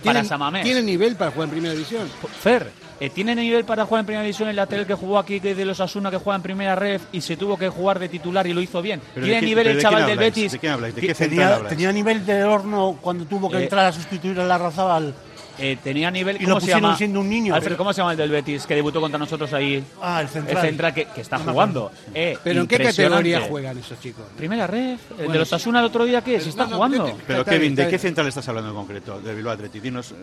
para 0.03 0.25
Samamés. 0.25 0.65
¿Tiene 0.65 0.83
nivel 0.83 1.17
para 1.17 1.31
jugar 1.31 1.47
en 1.47 1.51
primera 1.51 1.75
división? 1.75 2.09
Fer, 2.41 2.71
eh, 3.01 3.11
¿tiene 3.11 3.35
nivel 3.35 3.65
para 3.65 3.85
jugar 3.85 4.01
en 4.01 4.07
primera 4.07 4.23
división 4.23 4.49
el 4.49 4.57
lateral 4.57 4.87
que 4.87 4.95
jugó 4.95 5.19
aquí 5.19 5.41
de 5.41 5.65
los 5.65 5.81
Asuna 5.81 6.11
que 6.11 6.19
juega 6.19 6.37
en 6.37 6.43
primera 6.43 6.77
red 6.77 7.01
y 7.13 7.21
se 7.21 7.37
tuvo 7.37 7.57
que 7.57 7.69
jugar 7.69 7.99
de 7.99 8.09
titular 8.09 8.47
y 8.47 8.53
lo 8.53 8.61
hizo 8.61 8.81
bien? 8.83 9.01
¿Tiene 9.15 9.43
nivel 9.43 9.67
el 9.67 9.81
chaval 9.81 10.07
del 10.07 10.19
Betis? 10.19 10.53
¿De 10.53 10.59
qué 10.59 10.69
habláis? 10.69 10.95
¿De 10.95 11.01
qué 11.01 11.15
tenía, 11.15 11.61
tenía, 11.67 11.93
nivel 11.93 12.25
de 12.25 12.45
horno 12.45 12.99
cuando 13.01 13.25
tuvo 13.25 13.51
que 13.51 13.59
eh, 13.59 13.65
entrar 13.65 13.87
a 13.87 13.93
sustituir 13.93 14.39
a 14.41 14.45
la 14.45 14.59
Razabal 14.59 15.15
eh, 15.59 15.79
tenía 15.83 16.11
nivel. 16.11 16.39
¿cómo 16.39 16.61
se 16.61 16.69
llama? 16.69 16.97
siendo 16.97 17.21
un 17.21 17.29
niño. 17.29 17.55
Alfred, 17.55 17.77
¿cómo 17.77 17.93
se 17.93 17.99
llama 18.01 18.13
el 18.13 18.19
del 18.19 18.31
Betis 18.31 18.67
que 18.67 18.75
debutó 18.75 19.01
contra 19.01 19.19
nosotros 19.19 19.53
ahí? 19.53 19.85
Ah, 20.01 20.21
el 20.21 20.29
central. 20.29 20.57
El 20.57 20.71
central 20.71 20.95
que, 20.95 21.09
está 21.17 21.39
jugando. 21.39 21.93
Eh, 22.15 22.37
¿Pero 22.43 22.63
en 22.63 22.67
qué 22.67 22.79
categoría 22.79 23.41
juegan 23.43 23.79
esos 23.79 24.01
chicos? 24.01 24.25
Primera 24.37 24.67
red. 24.67 24.99
El 25.19 25.33
de 25.33 25.39
los 25.39 25.53
Asuna 25.53 25.81
el 25.81 25.87
otro 25.87 26.05
día, 26.05 26.23
¿qué? 26.23 26.41
¿Se 26.41 26.49
está 26.49 26.67
jugando? 26.67 27.17
Pero 27.27 27.45
Kevin, 27.45 27.75
¿de 27.75 27.89
qué 27.89 27.99
central 27.99 28.27
estás 28.29 28.49
hablando 28.49 28.71
en 28.71 28.77
concreto? 28.77 29.21
De 29.21 29.35
Bilbao 29.35 29.55
Atleti. 29.55 29.81
Dinos 29.81 30.13
eh, 30.13 30.15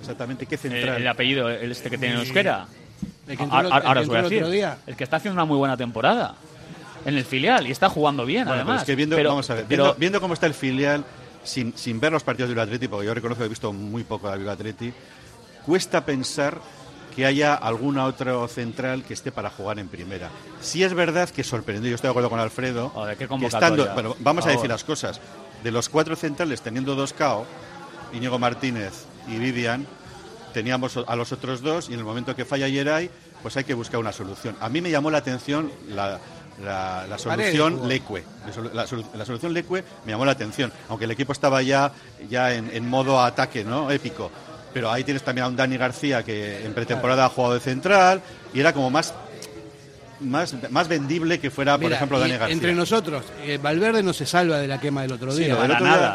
exactamente 0.00 0.46
qué 0.46 0.56
central. 0.56 1.00
El, 1.00 1.08
apellido, 1.08 1.48
el 1.48 1.70
este 1.70 1.90
que 1.90 1.98
tiene 1.98 2.14
en 2.14 2.20
euskera. 2.20 2.66
Ahora 3.50 4.00
os 4.00 4.06
voy 4.06 4.18
a 4.18 4.22
decir. 4.22 4.68
El 4.86 4.96
que 4.96 5.04
está 5.04 5.16
haciendo 5.16 5.34
una 5.34 5.44
muy 5.44 5.58
buena 5.58 5.76
temporada 5.76 6.34
en 7.06 7.16
el 7.16 7.24
filial 7.24 7.66
y 7.66 7.70
está 7.70 7.88
jugando 7.88 8.26
bien, 8.26 8.48
además. 8.48 8.82
es 8.82 8.86
que 8.86 8.96
viendo, 8.96 9.16
vamos 9.16 9.48
a 9.48 9.54
ver, 9.54 9.64
viendo, 9.66 9.94
viendo, 9.94 10.20
cómo 10.20 10.34
está 10.34 10.46
el 10.46 10.54
filial, 10.54 11.04
sin, 11.46 11.76
sin 11.76 12.00
ver 12.00 12.12
los 12.12 12.22
partidos 12.22 12.50
del 12.50 12.58
Atleti, 12.58 12.88
porque 12.88 13.06
yo 13.06 13.14
reconozco 13.14 13.42
que 13.42 13.46
he 13.46 13.48
visto 13.48 13.72
muy 13.72 14.04
poco 14.04 14.30
de 14.30 14.36
Bilbao 14.36 14.54
Atleti, 14.54 14.92
cuesta 15.64 16.04
pensar 16.04 16.60
que 17.14 17.24
haya 17.24 17.54
alguna 17.54 18.04
otra 18.04 18.46
central 18.46 19.02
que 19.02 19.14
esté 19.14 19.32
para 19.32 19.48
jugar 19.48 19.78
en 19.78 19.88
primera. 19.88 20.28
Si 20.60 20.84
es 20.84 20.92
verdad 20.92 21.30
que 21.30 21.42
sorprendió, 21.42 21.88
yo 21.88 21.94
estoy 21.94 22.08
de 22.08 22.10
acuerdo 22.10 22.28
con 22.28 22.38
Alfredo, 22.38 22.92
que 23.18 23.46
estando, 23.46 23.90
bueno, 23.94 24.14
vamos 24.20 24.44
a 24.46 24.50
decir 24.50 24.68
las 24.68 24.84
cosas, 24.84 25.20
de 25.64 25.70
los 25.70 25.88
cuatro 25.88 26.14
centrales 26.14 26.60
teniendo 26.60 26.94
dos 26.94 27.14
KO, 27.14 27.46
Íñigo 28.12 28.38
Martínez 28.38 29.06
y 29.28 29.38
Vivian, 29.38 29.86
teníamos 30.52 30.98
a 30.98 31.16
los 31.16 31.32
otros 31.32 31.62
dos 31.62 31.88
y 31.88 31.94
en 31.94 32.00
el 32.00 32.04
momento 32.04 32.36
que 32.36 32.44
falla 32.44 32.68
Yeray, 32.68 33.10
pues 33.42 33.56
hay 33.56 33.64
que 33.64 33.74
buscar 33.74 33.98
una 33.98 34.12
solución. 34.12 34.54
A 34.60 34.68
mí 34.68 34.82
me 34.82 34.90
llamó 34.90 35.10
la 35.10 35.18
atención 35.18 35.72
la, 35.88 36.20
solución 37.18 37.88
Leque. 37.88 38.24
La, 38.72 38.86
solución 38.86 39.52
Leque 39.52 39.84
me 40.04 40.12
llamó 40.12 40.24
la 40.24 40.32
atención, 40.32 40.72
aunque 40.88 41.04
el 41.04 41.10
equipo 41.10 41.32
estaba 41.32 41.62
ya, 41.62 41.92
ya 42.28 42.54
en, 42.54 42.70
en 42.72 42.88
modo 42.88 43.20
ataque, 43.20 43.64
¿no? 43.64 43.90
Épico 43.90 44.30
pero 44.76 44.92
ahí 44.92 45.04
tienes 45.04 45.22
también 45.22 45.46
a 45.46 45.48
un 45.48 45.56
Dani 45.56 45.78
García 45.78 46.22
que 46.22 46.66
en 46.66 46.74
pretemporada 46.74 47.24
ha 47.24 47.28
jugado 47.30 47.54
de 47.54 47.60
central 47.60 48.20
y 48.52 48.60
era 48.60 48.74
como 48.74 48.90
más 48.90 49.14
más, 50.20 50.54
más 50.70 50.88
vendible 50.88 51.38
que 51.40 51.50
fuera, 51.50 51.78
por 51.78 51.92
ejemplo, 51.92 52.18
Dani 52.18 52.32
García. 52.32 52.52
Entre 52.52 52.74
nosotros, 52.74 53.24
eh, 53.42 53.58
Valverde 53.62 54.02
no 54.02 54.12
se 54.12 54.26
salva 54.26 54.58
de 54.58 54.68
la 54.68 54.78
quema 54.78 55.02
del 55.02 55.12
otro 55.12 55.34
día. 55.34 55.56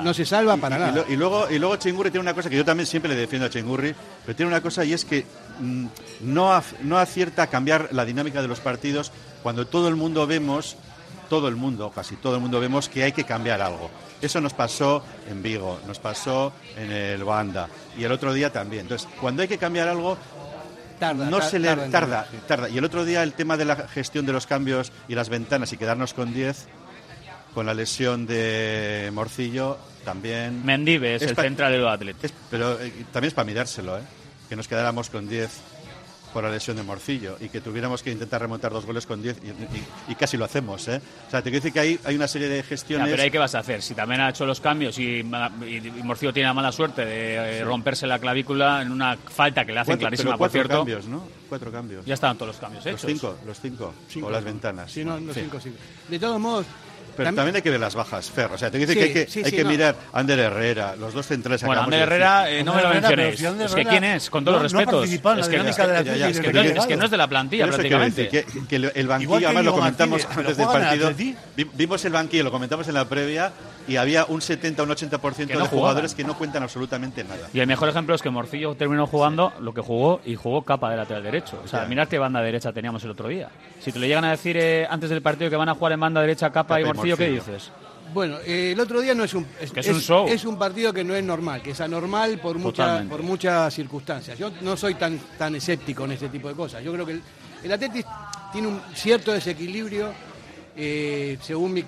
no, 0.04 0.14
se 0.14 0.26
salva 0.26 0.58
para 0.58 0.78
nada. 0.78 1.06
Y, 1.10 1.16
luego, 1.16 1.50
y 1.50 1.60
luego 1.60 1.76
Chingurri 1.78 2.12
tiene 2.12 2.22
una 2.22 2.34
cosa 2.34 2.50
que 2.50 2.56
yo 2.56 2.66
también 2.66 2.88
siempre 2.88 3.10
le 3.10 3.20
defiendo 3.20 3.48
a 3.48 3.50
Chingurri, 3.50 3.96
pero 4.26 4.36
tiene 4.36 4.50
una 4.50 4.62
cosa 4.62 4.86
y 4.86 4.94
es 4.94 5.06
que 5.06 5.26
mm, 5.60 5.86
no, 6.22 6.64
no 6.84 6.98
acierta 6.98 7.44
a 7.44 7.48
cambiar 7.48 7.90
la 7.92 8.06
dinámica 8.06 8.42
de 8.42 8.48
los 8.48 8.60
partidos 8.60 9.12
cuando 9.44 9.68
todo 9.68 9.88
el 9.88 9.96
mundo 9.96 10.26
vemos, 10.28 10.76
todo 11.30 11.48
el 11.48 11.56
mundo, 11.56 11.92
casi 11.94 12.16
todo 12.16 12.36
el 12.36 12.42
mundo 12.42 12.60
vemos 12.60 12.90
que 12.90 13.04
hay 13.04 13.12
que 13.12 13.24
cambiar 13.24 13.62
algo. 13.62 13.90
Eso 14.22 14.42
nos 14.42 14.54
pasó 14.54 15.04
en 15.30 15.42
Vigo, 15.42 15.80
nos 15.88 16.00
pasó 16.00 16.54
en 16.78 16.92
el 16.92 17.24
Banda 17.24 17.68
y 17.98 18.04
el 18.04 18.12
otro 18.12 18.34
día 18.34 18.52
también. 18.52 18.82
Entonces, 18.82 19.08
cuando 19.20 19.42
hay 19.42 19.48
que 19.48 19.58
cambiar 19.58 19.88
algo, 19.88 20.18
tarda, 21.00 21.30
no 21.30 21.42
se 21.42 21.58
le 21.58 21.76
tarda, 21.90 22.28
tarda, 22.48 22.70
Y 22.70 22.78
el 22.78 22.86
otro 22.86 23.06
día 23.06 23.24
el 23.24 23.34
tema 23.34 23.58
de 23.58 23.66
la 23.66 23.76
gestión 23.88 24.26
de 24.26 24.34
los 24.34 24.46
cambios 24.46 24.92
y 25.08 25.16
las 25.16 25.30
ventanas 25.30 25.74
y 25.74 25.78
quedarnos 25.78 26.14
con 26.14 26.34
10 26.34 26.68
con 27.54 27.66
la 27.66 27.74
lesión 27.74 28.26
de 28.26 29.10
Morcillo 29.14 29.78
también. 30.06 30.66
Mendive 30.66 31.16
es, 31.16 31.22
el 31.22 31.36
central 31.36 31.72
del 31.72 31.88
Atlético. 31.88 32.34
pero 32.50 32.80
eh, 32.80 32.92
también 33.12 33.30
es 33.30 33.34
para 33.34 33.46
mirárselo, 33.46 33.98
¿eh? 33.98 34.02
que 34.50 34.56
nos 34.56 34.68
quedáramos 34.68 35.10
con 35.10 35.28
10 35.28 35.50
por 36.34 36.44
la 36.44 36.50
lesión 36.50 36.78
de 36.78 36.84
Morcillo 36.84 37.38
y 37.40 37.50
que 37.50 37.62
tuviéramos 37.62 38.04
que 38.04 38.12
intentar 38.12 38.42
remontar 38.42 38.72
dos 38.72 38.86
goles 38.86 39.06
con 39.06 39.22
10 39.22 39.38
y, 40.08 40.16
casi 40.16 40.38
lo 40.38 40.46
hacemos. 40.46 40.88
¿eh? 40.88 41.02
O 41.28 41.32
sea, 41.32 41.42
te 41.42 41.50
quiero 41.50 41.64
decir 41.64 41.74
que 41.74 41.80
hay, 41.80 42.00
hay 42.04 42.16
una 42.16 42.28
serie 42.28 42.48
de 42.48 42.64
gestiones. 42.64 43.10
pero 43.10 43.24
¿hay 43.24 43.32
qué 43.32 43.38
vas 43.38 43.56
a 43.56 43.60
hacer? 43.60 43.82
Si 43.82 43.94
también 43.94 44.22
ha 44.22 44.30
hecho 44.30 44.46
los 44.46 44.62
cambios 44.62 44.98
y, 45.00 45.24
Morcillo 45.24 46.34
tiene 46.34 46.48
la 46.48 46.54
mala 46.54 46.72
suerte 46.72 47.06
de 47.06 47.60
eh, 47.60 47.64
romperse 47.64 48.08
la 48.08 48.20
clavícula 48.20 48.82
en 48.82 48.92
una 48.92 49.18
falta 49.18 49.66
que 49.66 49.74
le 49.74 49.80
hacen 49.80 49.98
clarísima, 49.98 50.38
por 50.38 50.50
cierto. 50.50 50.78
cambios, 50.78 51.06
¿no? 51.08 51.28
Cuatro 51.50 51.72
cambios. 51.72 52.06
Ya 52.06 52.14
estaban 52.14 52.38
todos 52.38 52.50
los 52.50 52.58
cambios 52.58 52.86
hechos. 52.86 53.04
Los 53.04 53.12
cinco, 53.12 53.36
los 53.46 53.60
cinco. 54.08 54.28
o 54.28 54.32
las 54.32 54.44
ventanas. 54.44 54.92
Sí, 54.92 55.04
no, 55.04 55.20
los 55.20 55.36
cinco, 55.36 55.60
sí. 55.60 55.72
De 56.08 56.20
todos 56.20 56.40
modos, 56.40 56.66
pero 57.16 57.34
también, 57.34 57.56
hay 57.56 57.62
que 57.62 57.70
ver 57.70 57.80
las 57.80 57.96
bajas, 57.96 58.30
Fer. 58.30 58.52
O 58.52 58.58
sea, 58.58 58.72
te 58.72 58.78
dice 58.78 58.94
que 58.94 59.04
hay 59.04 59.14
que, 59.14 59.46
hay 59.46 59.52
que 59.52 59.66
mirar 59.66 59.96
a 60.14 60.20
Ander 60.20 60.40
Herrera, 60.40 60.96
los 60.96 61.14
dos 61.14 61.28
centrales 61.28 61.64
Bueno, 61.64 61.84
Ander 61.84 62.02
Herrera, 62.02 62.50
eh, 62.50 62.64
no 62.64 62.74
me 62.74 62.82
lo 62.82 62.90
mencionéis. 62.90 63.42
Es 63.42 63.76
que 63.76 63.86
quién 63.86 64.04
es, 64.04 64.30
con 64.30 64.44
todos 64.44 64.62
los 64.62 64.72
respetos. 64.72 65.04
es, 65.06 65.20
que, 65.48 65.58
es, 65.58 66.86
que, 66.88 66.98
no 66.98 67.06
es 67.06 67.12
de 67.12 67.18
la 67.18 67.28
plantilla 67.28 67.68
prácticamente. 67.68 68.28
Que, 68.28 68.46
que, 68.68 68.76
el 68.76 69.08
banquillo, 69.08 69.48
además 69.48 69.66
lo 69.66 69.74
comentamos 69.74 70.28
antes 70.36 70.58
del 70.58 70.68
partido. 70.68 71.12
Vimos 71.74 72.06
el 72.06 72.14
banquillo, 72.14 72.44
lo 72.44 72.52
comentamos 72.52 72.88
en 72.88 72.94
la 72.94 73.08
previa 73.08 73.52
y 73.88 73.98
había 73.98 74.26
un 74.26 74.42
70 74.42 74.82
o 74.82 74.86
un 74.86 74.92
80% 74.92 75.48
de 75.48 75.68
jugadores 75.68 76.16
que 76.16 76.24
no 76.24 76.38
cuentan 76.38 76.64
absolutamente 76.64 77.24
nada. 77.24 77.50
Y 77.54 77.60
el 77.60 77.68
mejor 77.68 77.90
ejemplo 77.90 78.16
es 78.16 78.22
que 78.22 78.30
Morcillo 78.30 78.76
terminó 78.76 79.08
jugando 79.08 79.54
lo 79.60 79.74
que 79.74 79.82
jugó 79.82 80.22
y 80.26 80.36
jugó 80.36 80.64
capa 80.64 80.90
de 80.90 80.98
lateral 80.98 81.24
derecho. 81.24 81.62
O 81.64 81.68
sea, 81.68 81.86
mirad 81.86 82.08
qué 82.08 82.20
banda 82.20 82.42
derecha 82.42 82.72
teníamos 82.72 83.04
el 83.04 83.12
otro 83.12 83.28
día. 83.28 83.50
Si 83.80 83.92
te 83.92 84.00
lo 84.00 84.06
llegan 84.06 84.26
a 84.26 84.32
decir 84.32 84.58
eh, 84.58 84.88
antes 84.90 85.10
del 85.10 85.22
partido 85.22 85.50
que 85.50 85.56
van 85.56 85.70
a 85.70 85.76
jugar 85.76 85.94
en 85.94 86.00
banda 86.00 86.22
derecha 86.22 86.52
capa, 86.52 86.80
y, 86.80 86.86
Morcillo, 86.86 87.01
¿qué 87.02 87.30
dices? 87.30 87.72
Bueno, 88.14 88.38
eh, 88.46 88.72
el 88.74 88.80
otro 88.80 89.00
día 89.00 89.16
no 89.16 89.24
es 89.24 89.34
un 89.34 89.48
es, 89.60 89.72
es, 89.74 89.88
un 89.88 90.02
show. 90.02 90.28
es 90.28 90.44
un 90.44 90.60
partido 90.60 90.92
que 90.92 91.04
no 91.04 91.16
es 91.16 91.24
normal, 91.24 91.62
que 91.62 91.72
es 91.72 91.80
anormal 91.80 92.40
por 92.40 92.58
muchas 92.58 93.06
por 93.06 93.24
muchas 93.24 93.74
circunstancias. 93.74 94.38
Yo 94.38 94.52
no 94.62 94.76
soy 94.76 94.96
tan 94.96 95.18
tan 95.38 95.56
escéptico 95.56 96.06
en 96.06 96.12
ese 96.12 96.28
tipo 96.28 96.50
de 96.50 96.56
cosas. 96.56 96.84
Yo 96.84 96.92
creo 96.92 97.06
que 97.06 97.14
el, 97.14 97.22
el 97.64 97.72
Atlético 97.72 98.10
tiene 98.52 98.68
un 98.68 98.82
cierto 98.94 99.32
desequilibrio 99.32 100.12
eh, 100.76 101.38
según 101.42 101.74
mi, 101.74 101.84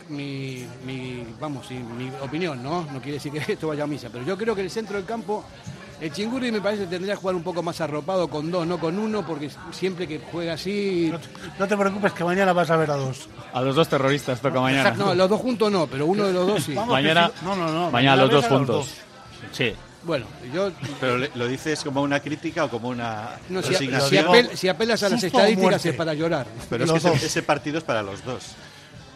vamos, 1.39 1.69
mi 1.71 2.11
opinión, 2.21 2.61
¿no? 2.61 2.85
No 2.91 3.01
quiere 3.01 3.13
decir 3.13 3.31
que 3.31 3.39
esto 3.53 3.67
vaya 3.67 3.83
a 3.83 3.87
misa, 3.87 4.09
pero 4.11 4.25
yo 4.25 4.37
creo 4.37 4.55
que 4.55 4.61
el 4.61 4.69
centro 4.69 4.97
del 4.97 5.05
campo, 5.05 5.45
el 6.01 6.11
Chingurri 6.11 6.51
me 6.51 6.61
parece 6.61 6.83
que 6.83 6.89
tendría 6.89 7.13
que 7.15 7.21
jugar 7.21 7.35
un 7.35 7.43
poco 7.43 7.63
más 7.63 7.79
arropado 7.81 8.27
con 8.27 8.51
dos, 8.51 8.65
no 8.67 8.79
con 8.79 8.97
uno, 8.97 9.25
porque 9.25 9.49
siempre 9.71 10.07
que 10.07 10.19
juega 10.31 10.53
así... 10.53 11.11
No 11.59 11.67
te, 11.67 11.77
preocupes, 11.77 12.13
que 12.13 12.23
mañana 12.23 12.53
vas 12.53 12.69
a 12.69 12.77
ver 12.77 12.91
a 12.91 12.95
dos. 12.95 13.29
A 13.53 13.61
los 13.61 13.75
dos 13.75 13.87
terroristas 13.87 14.41
toca 14.41 14.59
mañana. 14.59 14.91
No, 14.91 15.13
los 15.13 15.29
dos 15.29 15.39
juntos 15.39 15.71
no, 15.71 15.87
pero 15.87 16.05
uno 16.05 16.27
de 16.27 16.33
los 16.33 16.47
dos 16.47 16.63
sí. 16.63 16.73
mañana, 16.73 17.31
no, 17.43 17.55
no, 17.55 17.71
no, 17.71 17.91
mañana, 17.91 18.23
los 18.23 18.31
dos 18.31 18.45
juntos. 18.45 18.87
Sí. 19.51 19.73
Bueno, 20.03 20.25
yo... 20.53 20.71
¿Pero 20.99 21.17
lo 21.17 21.47
dices 21.47 21.81
como 21.83 22.01
una 22.01 22.19
crítica 22.19 22.65
o 22.65 22.69
como 22.69 22.89
una 22.89 23.29
no, 23.49 23.61
si, 23.61 24.67
apelas 24.67 25.03
a 25.03 25.09
las 25.09 25.23
estadísticas 25.23 25.85
es 25.85 25.95
para 25.95 26.13
llorar. 26.13 26.47
Pero 26.69 26.83
es 26.83 27.03
que 27.03 27.25
ese, 27.25 27.43
partido 27.43 27.77
es 27.77 27.83
para 27.83 28.03
los 28.03 28.23
dos. 28.25 28.43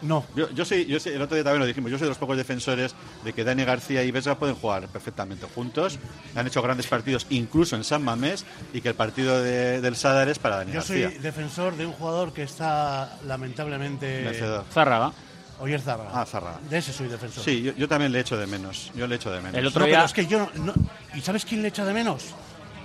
No. 0.02 0.24
Yo, 0.34 0.50
yo, 0.50 0.64
soy, 0.64 0.86
yo 0.86 0.98
el 1.04 1.22
otro 1.22 1.34
día 1.34 1.44
también 1.44 1.60
lo 1.60 1.66
dijimos, 1.66 1.90
yo 1.90 1.98
soy 1.98 2.06
de 2.06 2.10
los 2.10 2.18
pocos 2.18 2.36
defensores 2.36 2.94
de 3.24 3.32
que 3.32 3.44
Dani 3.44 3.64
García 3.64 4.02
y 4.04 4.10
Vesga 4.10 4.38
pueden 4.38 4.54
jugar 4.54 4.88
perfectamente 4.88 5.46
juntos. 5.54 5.98
Han 6.34 6.46
hecho 6.46 6.62
grandes 6.62 6.86
partidos, 6.86 7.26
incluso 7.30 7.76
en 7.76 7.84
San 7.84 8.02
Mamés, 8.02 8.44
y 8.72 8.80
que 8.80 8.88
el 8.88 8.94
partido 8.94 9.42
del 9.42 9.96
Sadar 9.96 10.28
es 10.28 10.38
para 10.38 10.56
Dani 10.56 10.72
García. 10.72 11.08
Yo 11.08 11.10
soy 11.10 11.18
defensor 11.18 11.76
de 11.76 11.86
un 11.86 11.92
jugador 11.92 12.32
que 12.32 12.42
está 12.42 13.18
lamentablemente. 13.26 14.24
Vencedor. 14.24 14.64
Zárraga. 14.72 15.12
Oyer 15.60 15.80
Zárraga. 15.80 16.10
Ah, 16.14 16.24
Zárraga. 16.24 16.60
De 16.70 16.78
ese 16.78 16.92
soy 16.92 17.08
defensor. 17.08 17.42
Sí, 17.42 17.72
yo, 17.76 17.88
también 17.88 18.12
le 18.12 18.20
echo 18.20 18.36
de 18.36 18.46
menos. 18.46 18.92
Yo 18.94 19.06
le 19.06 19.16
echo 19.16 19.30
de 19.30 19.40
menos. 19.40 19.56
El 19.56 19.66
otro 19.66 19.84
día... 19.84 20.04
es 20.04 20.12
que 20.12 20.26
yo 20.26 20.48
no, 20.54 20.72
¿Y 21.14 21.20
sabes 21.20 21.44
quién 21.44 21.62
le 21.62 21.68
echa 21.68 21.84
de 21.84 21.92
menos? 21.92 22.26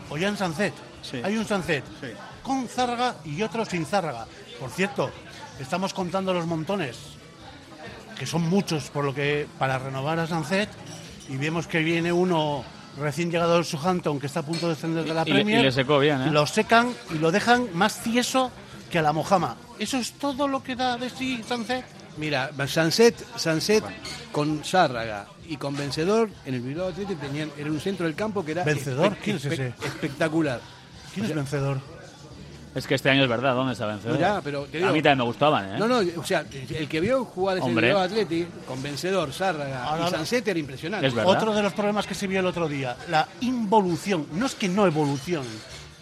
Ollán 0.10 0.38
Sancet. 0.38 0.74
Sí. 1.04 1.22
Hay 1.24 1.38
un 1.38 1.46
Sancet 1.46 1.84
con 2.42 2.68
Zárraga 2.68 3.16
y 3.26 3.42
otro 3.42 3.66
sin 3.66 3.86
Zárraga. 3.86 4.26
Por 4.60 4.70
cierto, 4.72 5.12
estamos 5.60 5.94
contando 5.94 6.34
los 6.34 6.46
montones 6.46 6.98
que 8.18 8.26
son 8.26 8.44
muchos 8.50 8.90
por 8.90 9.06
lo 9.06 9.14
que 9.14 9.48
para 9.58 9.80
renovar 9.80 10.20
a 10.20 10.28
Sancet 10.28 10.70
y 11.30 11.38
vemos 11.38 11.68
que 11.68 11.80
viene 11.80 12.12
uno 12.12 12.64
recién 12.98 13.32
llegado 13.32 13.56
del 13.56 13.66
Southampton 13.66 14.20
que 14.20 14.28
está 14.28 14.42
a 14.42 14.44
punto 14.44 14.68
de 14.68 14.76
descender 14.76 15.04
de 15.04 15.14
la 15.14 15.26
Premier. 15.26 15.60
Y 15.60 15.64
le 15.64 15.72
secó 15.72 16.00
bien, 16.00 16.22
¿eh? 16.22 16.32
Lo 16.32 16.46
secan 16.46 16.94
y 17.14 17.18
lo 17.18 17.32
dejan 17.32 17.70
más 17.74 18.04
tieso 18.04 18.52
que 18.92 19.00
a 19.00 19.02
la 19.02 19.14
Mojama. 19.14 19.56
¿Eso 19.80 19.98
es 19.98 20.14
todo 20.14 20.48
lo 20.48 20.64
que 20.64 20.76
da 20.76 20.98
de 20.98 21.10
sí 21.10 21.42
Sancet? 21.48 21.86
Mira, 22.18 22.52
Sancet, 22.68 23.16
Sancet 23.38 23.84
con 24.32 24.64
Sárraga 24.64 25.26
y 25.48 25.58
con 25.58 25.76
Vencedor 25.76 26.30
en 26.46 26.54
el 26.54 26.62
Bilbao 26.62 26.90
Athletic 26.90 27.20
tenían 27.20 27.52
era 27.58 27.72
un 27.72 27.80
centro 27.80 28.06
del 28.06 28.16
campo 28.16 28.46
que 28.46 28.52
era 28.52 28.64
¿Vencedor? 28.64 29.18
¿Quién 29.18 29.38
es 29.38 29.46
ese? 29.46 29.74
espectacular. 29.84 30.62
¿Quién 31.14 31.26
es 31.26 31.36
Vencedor? 31.36 31.93
Es 32.76 32.88
que 32.88 32.96
este 32.96 33.10
año 33.10 33.24
es 33.24 33.30
verdad, 33.30 33.54
¿dónde 33.54 33.74
está 33.74 33.86
vencedor? 33.86 34.18
Ya, 34.18 34.42
pero 34.42 34.64
a 34.64 34.92
mí 34.92 35.02
también 35.02 35.20
me 35.20 35.24
gustaban, 35.26 35.76
¿eh? 35.76 35.78
No, 35.78 35.88
no, 35.88 36.02
o 36.18 36.24
sea, 36.24 36.44
el 36.52 36.88
que 36.88 37.00
vio 37.00 37.24
jugar 37.26 37.60
ese 37.60 37.70
Bilbao 37.70 38.00
Atleti 38.00 38.48
con 38.68 38.82
vencedor, 38.82 39.32
Sárraga 39.32 40.08
y 40.08 40.10
Sanset 40.10 40.48
era 40.48 40.60
impresionante. 40.60 41.08
Es 41.08 41.14
Otro 41.24 41.54
de 41.54 41.62
los 41.62 41.74
problemas 41.74 42.08
que 42.08 42.16
se 42.16 42.26
vio 42.26 42.40
el 42.40 42.48
otro 42.48 42.68
día, 42.68 42.98
la 43.10 43.28
involución. 43.42 44.28
No 44.34 44.48
es 44.48 44.56
que 44.56 44.68
no 44.68 44.88
evolucionen, 44.88 45.52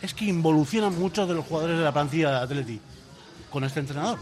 es 0.01 0.13
que 0.13 0.25
involucionan 0.25 0.97
muchos 0.97 1.27
de 1.27 1.35
los 1.35 1.45
jugadores 1.45 1.77
de 1.77 1.83
la 1.83 1.91
plantilla 1.91 2.31
de 2.31 2.37
Atleti 2.37 2.79
con 3.49 3.65
este 3.65 3.81
entrenador, 3.81 4.17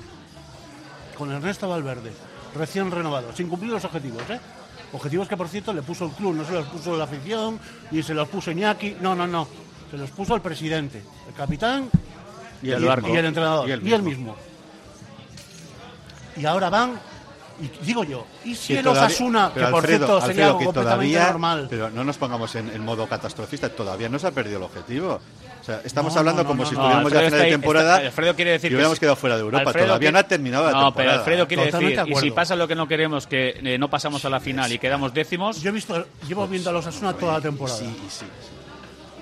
con 1.16 1.32
Ernesto 1.32 1.70
Valverde, 1.70 2.12
recién 2.56 2.90
renovado, 2.90 3.32
sin 3.36 3.48
cumplir 3.48 3.72
los 3.72 3.86
objetivos, 3.86 4.24
¿eh? 4.30 4.40
Objetivos 4.92 5.28
que, 5.28 5.38
por 5.38 5.48
cierto, 5.48 5.72
le 5.72 5.84
puso 5.84 6.06
el 6.06 6.12
club, 6.14 6.34
no 6.34 6.44
se 6.44 6.54
los 6.54 6.66
puso 6.66 6.98
la 6.98 7.04
afición, 7.04 7.60
ni 7.92 8.02
se 8.02 8.16
los 8.16 8.28
puso 8.28 8.50
Iñaki, 8.50 8.98
no, 9.02 9.14
no, 9.14 9.28
no. 9.28 9.48
Se 9.92 9.98
los 9.98 10.10
puso 10.10 10.34
el 10.34 10.42
presidente, 10.42 11.04
el 11.28 11.34
capitán 11.36 11.90
y 12.62 12.72
el, 12.72 12.84
entrenador. 13.26 13.70
Y 13.70 13.94
el, 13.94 14.04
mismo. 14.04 14.36
Y 16.36 16.46
ahora 16.46 16.70
van 16.70 17.00
y 17.62 17.86
digo 17.86 18.04
yo, 18.04 18.26
¿y 18.46 18.56
si 18.56 18.76
el 18.76 18.88
Osasuna, 18.88 19.52
que 19.54 19.62
por 19.66 19.86
cierto 19.86 20.22
sería 20.22 20.48
algo 20.48 20.60
completamente 20.64 21.14
todavía, 21.14 21.32
normal? 21.32 21.68
Pero 21.70 21.90
no 21.90 22.04
nos 22.04 22.18
pongamos 22.18 22.56
en, 22.56 22.84
modo 22.84 23.08
catastrofista, 23.08 23.70
todavía 23.70 24.08
no 24.08 24.18
se 24.18 24.28
ha 24.28 24.32
perdido 24.32 24.58
el 24.58 24.64
objetivo. 24.64 25.20
O 25.60 25.64
sea, 25.64 25.82
estamos 25.84 26.16
hablando 26.16 26.46
como 26.46 26.66
si 26.66 26.74
estuviéramos 26.74 27.12
ya 27.12 27.20
a 27.20 27.24
final 27.26 27.42
de 27.42 27.50
temporada 27.50 27.96
Alfredo 27.98 28.34
quiere 28.34 28.52
decir 28.52 28.72
y 28.72 28.76
hubiéramos 28.76 28.98
quedado 28.98 29.18
fuera 29.18 29.36
de 29.36 29.42
Europa. 29.42 29.74
todavía 29.74 30.12
no 30.12 30.20
ha 30.20 30.24
terminado 30.24 30.64
la 30.64 30.70
temporada. 30.70 30.90
No, 30.90 30.96
pero 30.96 31.12
Alfredo 31.12 31.48
quiere 31.48 31.66
decir, 31.66 32.00
y 32.08 32.16
si 32.16 32.32
pasa 32.32 32.56
lo 32.56 32.68
que 32.68 32.76
no 32.76 32.88
queremos, 32.88 33.28
que 33.28 33.60
eh, 33.62 33.78
no 33.78 33.90
pasamos 33.90 34.24
a 34.24 34.30
la 34.30 34.40
final 34.40 34.72
y 34.72 34.80
quedamos 34.80 35.14
décimos... 35.14 35.62
Yo 35.62 35.70
he 35.70 35.74
visto, 35.74 36.06
llevo 36.28 36.48
viendo 36.48 36.70
a 36.70 36.74
los 36.74 36.88
Osasuna 36.88 37.14
toda 37.14 37.34
la 37.34 37.42
temporada. 37.42 37.78
Sí, 37.78 37.86
sí, 37.86 38.20
sí. 38.20 38.26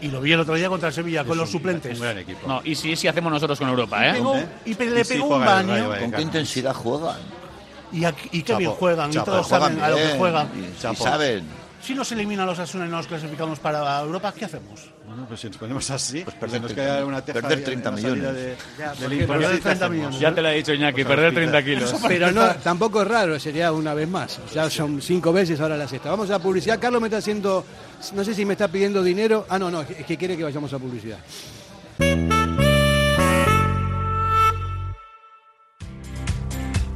Y 0.01 0.09
lo 0.09 0.21
vi 0.21 0.31
el 0.33 0.39
otro 0.39 0.55
día 0.55 0.69
contra 0.69 0.91
Sevilla 0.91 1.23
con 1.23 1.37
los 1.37 1.49
suplentes. 1.49 1.97
Un 1.97 2.03
gran 2.03 2.17
equipo. 2.19 2.47
No, 2.47 2.61
y 2.63 2.75
sí, 2.75 2.95
sí 2.95 3.07
hacemos 3.07 3.31
nosotros 3.31 3.57
con 3.57 3.69
Europa, 3.69 4.07
¿eh? 4.07 4.21
Y, 4.65 4.73
le 4.75 5.05
pegó 5.05 5.35
un 5.35 5.45
baño. 5.45 5.89
¿Con 5.99 6.11
qué 6.11 6.21
intensidad 6.21 6.73
juegan? 6.73 7.17
Y, 7.91 8.05
y 8.31 8.43
qué 8.43 8.55
bien 8.55 8.71
juegan, 8.71 9.11
y 9.11 9.15
todos 9.15 9.47
saben 9.47 9.79
a 9.81 9.89
lo 9.89 9.95
que 9.97 10.09
juegan. 10.17 10.49
Y, 10.55 10.95
saben. 10.95 11.67
Si 11.81 11.93
nos 11.93 12.11
eliminan 12.11 12.45
los 12.45 12.59
Asuna 12.59 12.85
y 12.85 12.89
nos 12.89 13.07
clasificamos 13.07 13.59
para 13.59 14.01
Europa, 14.01 14.33
¿qué 14.33 14.45
hacemos? 14.45 14.89
Bueno, 15.05 15.25
pues 15.25 15.39
si 15.39 15.47
nos 15.47 15.57
ponemos 15.57 15.89
así, 15.89 16.21
pues 16.21 16.35
perder, 16.35 16.61
30, 16.61 17.05
una 17.05 17.23
perder 17.23 17.63
30 17.63 17.91
millones. 17.91 18.33
De, 18.33 18.57
ya, 18.77 18.93
perder 18.93 19.59
30 19.61 19.89
millones. 19.89 20.19
Ya 20.19 20.35
te 20.35 20.41
lo 20.41 20.47
ha 20.49 20.51
dicho 20.51 20.73
Iñaki, 20.73 21.05
perder 21.05 21.33
30 21.33 21.63
kilos. 21.63 21.95
Pero 22.05 22.31
no, 22.31 22.45
tampoco 22.55 23.03
es 23.03 23.07
raro, 23.07 23.39
sería 23.39 23.71
una 23.71 23.93
vez 23.93 24.09
más. 24.09 24.39
Ya 24.53 24.69
son 24.69 25.01
cinco 25.01 25.31
veces 25.31 25.61
ahora 25.61 25.77
la 25.77 25.87
sexta. 25.87 26.09
Vamos 26.09 26.29
a 26.29 26.39
publicidad. 26.39 26.77
Carlos 26.79 26.99
me 26.99 27.07
está 27.07 27.19
haciendo, 27.19 27.63
no 28.13 28.23
sé 28.23 28.33
si 28.33 28.45
me 28.45 28.53
está 28.53 28.67
pidiendo 28.67 29.03
dinero. 29.03 29.45
Ah, 29.49 29.59
no, 29.59 29.71
no, 29.71 29.81
es 29.81 30.05
que 30.05 30.17
quiere 30.17 30.37
que 30.37 30.43
vayamos 30.43 30.71
a 30.73 30.79
publicidad. 30.79 31.19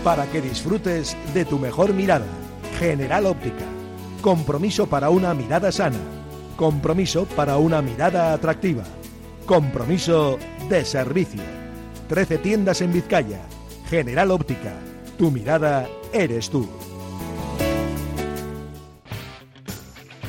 Para 0.04 0.26
que 0.26 0.40
disfrutes 0.40 1.16
de 1.34 1.44
tu 1.44 1.58
mejor 1.58 1.92
mirada. 1.92 2.26
General 2.78 3.26
Óptica. 3.26 3.64
Compromiso 4.22 4.86
para 4.86 5.10
una 5.10 5.34
mirada 5.34 5.72
sana. 5.72 5.98
Compromiso 6.56 7.26
para 7.26 7.56
una 7.56 7.82
mirada 7.82 8.32
atractiva. 8.32 8.84
Compromiso 9.46 10.38
de 10.68 10.84
servicio. 10.84 11.42
13 12.08 12.38
tiendas 12.38 12.80
en 12.82 12.92
Vizcaya. 12.92 13.40
General 13.88 14.30
Óptica. 14.30 14.74
Tu 15.18 15.30
mirada 15.30 15.88
eres 16.12 16.50
tú. 16.50 16.68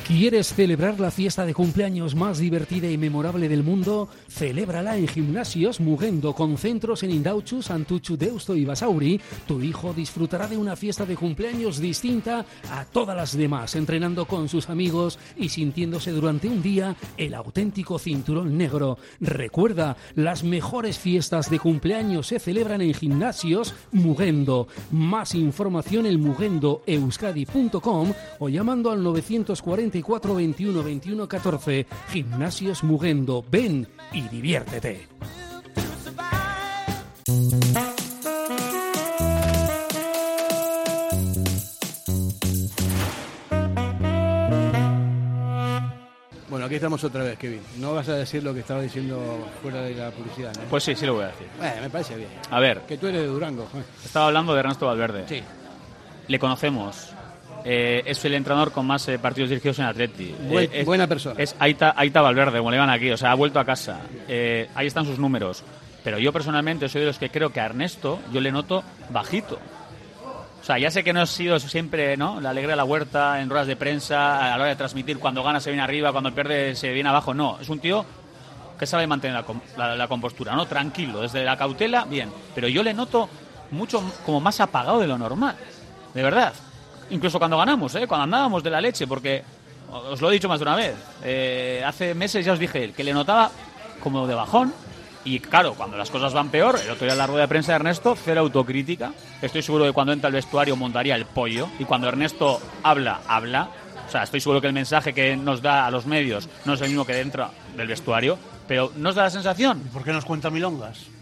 ¿Quieres 0.08 0.54
celebrar 0.54 0.98
la 0.98 1.10
fiesta 1.10 1.44
de 1.44 1.52
cumpleaños 1.52 2.14
más 2.14 2.38
divertida 2.38 2.90
y 2.90 2.96
memorable 2.96 3.46
del 3.46 3.62
mundo? 3.62 4.08
Celébrala 4.28 4.96
en 4.96 5.08
Gimnasios 5.08 5.80
Mugendo 5.80 6.34
con 6.34 6.56
centros 6.56 7.02
en 7.02 7.10
Indauchu, 7.10 7.62
Santuchu, 7.62 8.16
Deusto 8.16 8.54
y 8.54 8.64
Basauri. 8.64 9.20
Tu 9.46 9.60
hijo 9.62 9.92
disfrutará 9.92 10.46
de 10.46 10.56
una 10.56 10.76
fiesta 10.76 11.04
de 11.04 11.16
cumpleaños 11.16 11.78
distinta 11.80 12.46
a 12.70 12.84
todas 12.84 13.16
las 13.16 13.36
demás, 13.36 13.74
entrenando 13.74 14.26
con 14.26 14.48
sus 14.48 14.68
amigos 14.70 15.18
y 15.36 15.48
sintiéndose 15.48 16.12
durante 16.12 16.46
un 16.48 16.62
día 16.62 16.94
el 17.16 17.34
auténtico 17.34 17.98
cinturón 17.98 18.56
negro. 18.56 18.98
Recuerda, 19.20 19.96
las 20.14 20.44
mejores 20.44 20.98
fiestas 20.98 21.50
de 21.50 21.58
cumpleaños 21.58 22.28
se 22.28 22.38
celebran 22.38 22.82
en 22.82 22.94
Gimnasios 22.94 23.74
Mugendo. 23.90 24.68
Más 24.92 25.34
información 25.34 26.06
en 26.06 26.20
mugendoeuskadi.com 26.20 28.12
o 28.38 28.48
llamando 28.48 28.90
al 28.90 29.02
940 29.02 29.88
24 29.88 30.34
21 30.34 30.82
21 30.82 31.28
14. 31.28 31.86
Gimnasios 32.10 32.84
Mugendo. 32.84 33.44
Ven 33.50 33.88
y 34.12 34.17
diviértete. 34.22 35.06
Bueno, 46.48 46.64
aquí 46.64 46.76
estamos 46.76 47.04
otra 47.04 47.22
vez, 47.22 47.38
Kevin. 47.38 47.60
No 47.78 47.94
vas 47.94 48.08
a 48.08 48.14
decir 48.14 48.42
lo 48.42 48.54
que 48.54 48.60
estaba 48.60 48.80
diciendo 48.80 49.48
fuera 49.62 49.82
de 49.82 49.94
la 49.94 50.10
publicidad, 50.10 50.54
¿no? 50.56 50.62
Pues 50.70 50.82
sí, 50.82 50.94
sí 50.94 51.04
lo 51.04 51.14
voy 51.14 51.24
a 51.24 51.28
decir. 51.28 51.46
Bueno, 51.58 51.82
me 51.82 51.90
parece 51.90 52.16
bien. 52.16 52.30
A 52.50 52.58
ver. 52.58 52.80
Que 52.80 52.96
tú 52.96 53.06
eres 53.06 53.20
de 53.20 53.26
Durango. 53.26 53.68
Estaba 54.04 54.26
hablando 54.26 54.54
de 54.54 54.60
Ernesto 54.60 54.86
Valverde. 54.86 55.28
Sí. 55.28 55.42
Le 56.26 56.38
conocemos. 56.38 57.12
Eh, 57.64 58.02
es 58.06 58.24
el 58.24 58.34
entrenador 58.34 58.72
con 58.72 58.86
más 58.86 59.06
eh, 59.08 59.18
partidos 59.18 59.50
dirigidos 59.50 59.78
en 59.80 59.86
Atleti. 59.86 60.34
Buen- 60.48 60.64
Eh, 60.72 60.80
es- 60.80 60.86
buena 60.86 61.06
persona. 61.06 61.34
Es 61.38 61.54
Aita, 61.58 61.92
Aita 61.96 62.20
Valverde, 62.22 62.58
como 62.58 62.70
le 62.70 62.78
van 62.78 62.90
aquí, 62.90 63.10
o 63.10 63.16
sea, 63.16 63.32
ha 63.32 63.34
vuelto 63.34 63.58
a 63.60 63.64
casa. 63.64 64.00
Eh, 64.28 64.68
ahí 64.74 64.86
están 64.86 65.04
sus 65.04 65.18
números. 65.18 65.62
Pero 66.04 66.18
yo 66.18 66.32
personalmente 66.32 66.88
soy 66.88 67.00
de 67.02 67.08
los 67.08 67.18
que 67.18 67.28
creo 67.30 67.50
que 67.52 67.60
a 67.60 67.66
Ernesto 67.66 68.20
yo 68.32 68.40
le 68.40 68.52
noto 68.52 68.82
bajito. 69.10 69.58
O 70.60 70.64
sea, 70.64 70.78
ya 70.78 70.90
sé 70.90 71.02
que 71.04 71.12
no 71.12 71.20
ha 71.20 71.26
sido 71.26 71.58
siempre 71.58 72.16
¿no? 72.16 72.40
la 72.40 72.50
alegría 72.50 72.72
de 72.72 72.76
la 72.76 72.84
huerta 72.84 73.40
en 73.40 73.48
ruedas 73.50 73.66
de 73.66 73.76
prensa, 73.76 74.46
a 74.46 74.50
la 74.50 74.54
hora 74.56 74.66
de 74.66 74.76
transmitir, 74.76 75.18
cuando 75.18 75.42
gana 75.42 75.60
se 75.60 75.70
viene 75.70 75.82
arriba, 75.82 76.12
cuando 76.12 76.32
pierde 76.34 76.74
se 76.74 76.92
viene 76.92 77.08
abajo. 77.08 77.32
No, 77.34 77.58
es 77.60 77.68
un 77.68 77.80
tío 77.80 78.04
que 78.78 78.86
sabe 78.86 79.06
mantener 79.06 79.42
la, 79.76 79.88
la- 79.88 79.96
la 79.96 80.08
compostura, 80.08 80.54
¿no? 80.54 80.66
Tranquilo, 80.66 81.20
desde 81.22 81.42
la 81.44 81.56
cautela, 81.56 82.04
bien. 82.04 82.30
Pero 82.54 82.68
yo 82.68 82.82
le 82.82 82.94
noto 82.94 83.28
mucho 83.72 84.02
como 84.24 84.40
más 84.40 84.60
apagado 84.60 85.00
de 85.00 85.06
lo 85.08 85.18
normal, 85.18 85.56
de 86.14 86.22
verdad. 86.22 86.52
Incluso 87.10 87.38
cuando 87.38 87.56
ganamos, 87.58 87.94
¿eh? 87.94 88.06
Cuando 88.06 88.24
andábamos 88.24 88.62
de 88.62 88.70
la 88.70 88.80
leche, 88.80 89.06
porque 89.06 89.42
os 89.90 90.20
lo 90.20 90.30
he 90.30 90.34
dicho 90.34 90.48
más 90.48 90.60
de 90.60 90.64
una 90.64 90.76
vez. 90.76 90.94
eh, 91.24 91.82
hace 91.86 92.14
meses 92.14 92.44
ya 92.44 92.52
os 92.52 92.58
dije 92.58 92.92
que 92.92 93.04
le 93.04 93.12
notaba 93.12 93.50
como 94.00 94.26
de 94.26 94.34
bajón. 94.34 94.72
Y 95.24 95.40
claro, 95.40 95.74
cuando 95.74 95.96
las 95.96 96.10
cosas 96.10 96.32
van 96.32 96.48
peor, 96.48 96.78
el 96.82 96.90
otro 96.90 97.06
día 97.06 97.14
la 97.14 97.26
rueda 97.26 97.42
de 97.42 97.48
prensa 97.48 97.72
de 97.72 97.76
Ernesto, 97.76 98.16
cero 98.16 98.40
autocrítica. 98.40 99.12
Estoy 99.42 99.62
seguro 99.62 99.84
que 99.84 99.92
cuando 99.92 100.12
entra 100.12 100.28
al 100.28 100.32
vestuario 100.32 100.76
montaría 100.76 101.16
el 101.16 101.26
pollo. 101.26 101.68
Y 101.78 101.84
cuando 101.84 102.08
Ernesto 102.08 102.60
habla, 102.82 103.20
habla. 103.26 103.68
O 104.06 104.10
sea, 104.10 104.22
estoy 104.22 104.40
seguro 104.40 104.60
que 104.60 104.68
el 104.68 104.72
mensaje 104.72 105.12
que 105.12 105.36
nos 105.36 105.60
da 105.60 105.86
a 105.86 105.90
los 105.90 106.06
medios 106.06 106.48
no 106.64 106.74
es 106.74 106.80
el 106.80 106.88
mismo 106.88 107.04
que 107.04 107.14
dentro 107.14 107.50
del 107.76 107.88
vestuario. 107.88 108.38
Pero 108.66 108.92
nos 108.96 109.14
da 109.16 109.24
la 109.24 109.30
sensación. 109.30 109.80
¿Por 109.92 110.02
qué 110.04 110.12
nos 110.12 110.24
cuenta 110.24 110.50
milongas? 110.50 111.17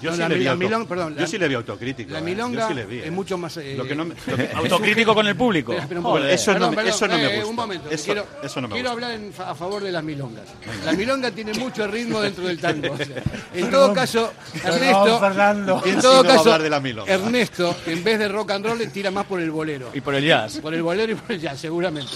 Yo, 0.00 0.10
No, 0.10 0.16
sí 0.16 0.22
la 0.22 0.28
le 0.28 0.34
vi 0.38 0.44
la 0.44 0.52
auto- 0.52 0.64
milong- 0.64 0.86
perdón, 0.86 1.14
yo 1.14 1.20
la- 1.22 1.26
sí 1.26 1.38
le 1.38 1.48
vi 1.48 1.54
autocrítico. 1.54 2.12
La 2.12 2.18
eh. 2.18 2.22
milonga 2.22 2.60
Yo 2.62 2.68
sí 2.68 2.74
le 2.74 2.84
vi, 2.86 2.98
es 3.00 3.06
eh. 3.06 3.10
mucho 3.10 3.38
más... 3.38 3.56
eh, 3.56 3.74
Lo 3.76 3.84
que 3.84 3.94
no 3.94 4.04
me- 4.04 4.14
lo 4.26 4.36
que- 4.36 4.50
Autocrítico 4.54 5.14
con 5.14 5.26
el 5.26 5.36
público. 5.36 5.74
Joder, 6.02 6.30
eso 6.30 6.52
no 6.52 6.54
Perdón, 6.58 6.70
me- 6.70 6.76
perdón, 6.76 6.92
eso 6.94 7.08
no 7.08 7.14
me 7.16 7.24
eh, 7.24 7.28
gusta. 7.36 7.46
Un 7.50 7.56
momento, 7.56 7.90
Eso- 7.90 8.04
quiero, 8.04 8.26
eso 8.42 8.60
no 8.60 8.68
me 8.68 8.74
quiero 8.74 8.90
gusta. 8.90 9.06
hablar 9.06 9.20
en 9.20 9.32
a 9.38 9.54
favor 9.54 9.82
de 9.82 9.92
las 9.92 10.04
milongas. 10.04 10.44
La 10.84 10.92
milonga 10.92 11.30
tiene 11.30 11.52
mucho 11.54 11.86
ritmo 11.86 12.20
dentro 12.20 12.44
del 12.46 12.58
tango. 12.58 12.92
o 12.92 12.96
sea, 12.96 13.06
en 13.54 13.70
todo 13.70 13.92
caso, 13.94 14.32
Ernesto, 14.62 15.20
Fernando. 15.20 15.82
en 15.84 16.00
todo 16.00 16.22
caso, 16.22 16.40
hablar 16.40 16.62
de 16.62 16.70
la 16.70 16.80
milonga. 16.80 17.12
Ernesto, 17.12 17.76
en 17.86 18.04
vez 18.04 18.18
de 18.18 18.28
rock 18.28 18.50
and 18.52 18.66
roll, 18.66 18.78
le 18.78 18.86
tira 18.88 19.10
más 19.10 19.26
por 19.26 19.40
el 19.40 19.50
bolero. 19.50 19.90
Y 19.94 20.00
por 20.00 20.14
el 20.14 20.24
jazz. 20.26 20.58
Por 20.58 20.74
el 20.74 20.82
bolero 20.82 21.12
y 21.12 21.14
por 21.14 21.32
el 21.32 21.40
jazz, 21.40 21.60
seguramente. 21.60 22.12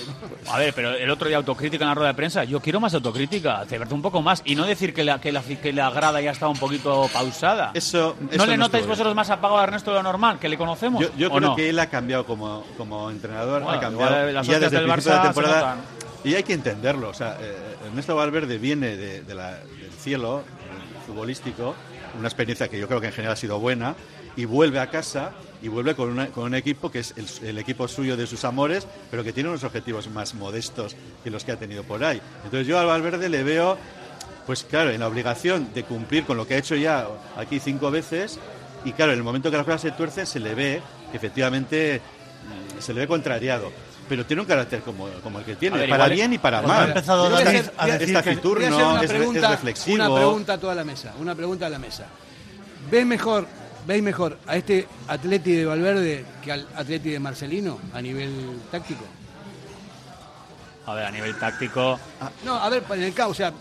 A 0.49 0.59
ver, 0.59 0.73
pero 0.75 0.91
el 0.95 1.11
otro 1.11 1.29
día 1.29 1.37
autocrítica 1.37 1.85
en 1.85 1.89
la 1.89 1.95
rueda 1.95 2.09
de 2.09 2.15
prensa. 2.15 2.45
Yo 2.45 2.61
quiero 2.61 2.81
más 2.81 2.95
autocrítica, 2.95 3.65
de 3.65 3.79
verdad 3.79 3.93
un 3.95 4.03
poco 4.03 4.23
más. 4.23 4.43
Y 4.45 4.55
no 4.55 4.65
decir 4.67 4.93
que 4.95 5.05
la, 5.05 5.21
que 5.21 5.33
la, 5.33 5.43
que 5.43 5.73
la 5.73 5.91
grada 5.91 6.21
ya 6.21 6.31
estaba 6.33 6.51
un 6.51 6.59
poquito 6.59 7.09
pausada. 7.13 7.70
Eso, 7.75 8.17
¿No 8.37 8.47
le 8.47 8.57
no 8.57 8.65
notáis 8.65 8.87
vosotros 8.87 9.15
más 9.15 9.31
apagado 9.31 9.59
a 9.61 9.65
Ernesto 9.65 9.91
de 9.91 9.97
lo 9.99 10.03
normal, 10.03 10.39
que 10.39 10.49
le 10.49 10.57
conocemos? 10.59 11.01
Yo, 11.03 11.09
yo 11.17 11.29
¿o 11.29 11.37
creo 11.37 11.51
no? 11.51 11.57
que 11.57 11.69
él 11.71 11.79
ha 11.79 11.87
cambiado 11.89 12.25
como, 12.27 12.65
como 12.77 13.11
entrenador, 13.11 13.63
Bueno, 13.63 13.79
ha 13.79 13.81
cambiado 13.81 14.31
las 14.33 14.47
ya 14.47 14.59
desde 14.59 14.79
el 14.79 14.85
principio 14.85 15.13
de 15.13 15.17
la 15.19 15.23
Barça 15.23 15.35
temporada. 15.35 15.77
Y 16.25 16.35
hay 16.35 16.43
que 16.43 16.53
entenderlo. 16.53 17.09
O 17.09 17.15
sea, 17.15 17.39
eh, 17.41 17.57
Ernesto 17.87 18.15
Valverde 18.17 18.59
viene 18.59 18.97
de, 18.97 19.23
de 19.23 19.35
la- 19.35 19.59
del 19.59 19.93
cielo 19.99 20.43
futbolístico, 21.07 21.75
una 22.19 22.29
experiencia 22.29 22.69
que 22.69 22.79
yo 22.79 22.87
creo 22.89 23.01
que 23.01 23.07
en 23.09 23.13
general 23.13 23.33
ha 23.35 23.37
sido 23.37 23.59
buena, 23.59 23.95
y 24.37 24.45
vuelve 24.45 24.79
a 24.81 24.89
casa 24.91 25.33
y 25.63 25.69
vuelve 25.69 25.95
con, 25.95 26.09
una- 26.11 26.27
con 26.29 26.45
un 26.45 26.55
equipo 26.55 26.91
que 26.91 27.01
es 27.01 27.15
el, 27.17 27.49
el 27.49 27.59
equipo 27.59 27.89
suyo 27.89 28.17
de 28.17 28.27
sus 28.27 28.45
amores, 28.45 28.87
pero 29.11 29.25
que 29.25 29.33
tiene 29.33 29.49
unos 29.49 29.65
objetivos 29.65 30.09
más 30.09 30.35
modestos 30.35 30.97
que 31.25 31.31
los 31.31 31.45
que 31.45 31.53
ha 31.53 31.57
tenido 31.57 31.83
por 31.85 32.03
ahí. 32.05 32.21
Entonces 32.45 32.67
yo 32.67 32.79
al 32.79 32.87
Valverde 32.87 33.29
le 33.29 33.43
veo 33.43 33.77
pues 34.51 34.65
claro, 34.65 34.91
en 34.91 34.99
la 34.99 35.07
obligación 35.07 35.73
de 35.73 35.85
cumplir 35.85 36.25
con 36.25 36.37
lo 36.37 36.45
que 36.45 36.55
ha 36.55 36.59
hecho 36.59 36.75
ya 36.75 37.07
aquí 37.37 37.61
cinco 37.61 37.89
veces, 37.89 38.37
y 38.85 38.91
claro, 38.91 39.13
en 39.13 39.19
el 39.19 39.23
momento 39.23 39.49
que 39.49 39.57
las 39.57 39.65
cosas 39.65 39.81
se 39.81 39.93
tuercen, 39.93 40.27
se 40.27 40.41
le 40.41 40.57
ve 40.57 40.83
que 41.13 41.17
efectivamente 41.19 42.01
mm, 42.77 42.81
se 42.83 42.93
le 42.93 43.03
ve 43.03 43.07
contrariado. 43.07 43.71
Pero 44.09 44.27
tiene 44.27 44.43
un 44.43 44.49
carácter 44.49 44.81
como, 44.81 45.07
como 45.23 45.39
el 45.39 45.45
que 45.45 45.55
tiene, 45.55 45.79
ver, 45.79 45.89
para 45.89 46.07
igual- 46.07 46.17
bien 46.17 46.33
y 46.33 46.39
para 46.39 46.63
Cuando 46.63 46.75
ha 46.75 46.79
mal. 46.81 46.89
empezado 46.89 47.27
a 47.27 47.39
decir 47.39 47.71
es 47.87 48.07
que- 48.07 48.13
taciturno, 48.13 48.97
es, 49.01 49.05
es 49.09 49.41
reflexivo. 49.51 49.95
una 50.05 50.17
pregunta 50.17 50.53
a 50.55 50.59
toda 50.59 50.75
la 50.75 50.83
mesa. 50.85 51.15
Una 51.21 51.37
pregunta 51.37 51.67
a 51.67 51.71
la 51.71 51.79
mesa. 51.79 52.07
¿Ves 52.91 53.07
mejor, 53.07 53.47
¿Veis 53.87 54.03
mejor 54.03 54.37
a 54.49 54.57
este 54.57 54.89
Atleti 55.07 55.53
de 55.53 55.65
Valverde 55.65 56.25
que 56.43 56.51
al 56.51 56.67
Atleti 56.75 57.11
de 57.11 57.21
Marcelino 57.21 57.79
a 57.95 58.03
nivel 58.03 58.59
táctico? 58.69 59.05
A 60.87 60.95
ver, 60.95 61.05
a 61.05 61.11
nivel 61.13 61.39
táctico. 61.39 62.01
No, 62.45 62.57
a 62.57 62.69
ver, 62.69 62.83
en 62.91 63.03
el 63.05 63.15
caso, 63.15 63.31
o 63.31 63.35
sea, 63.35 63.53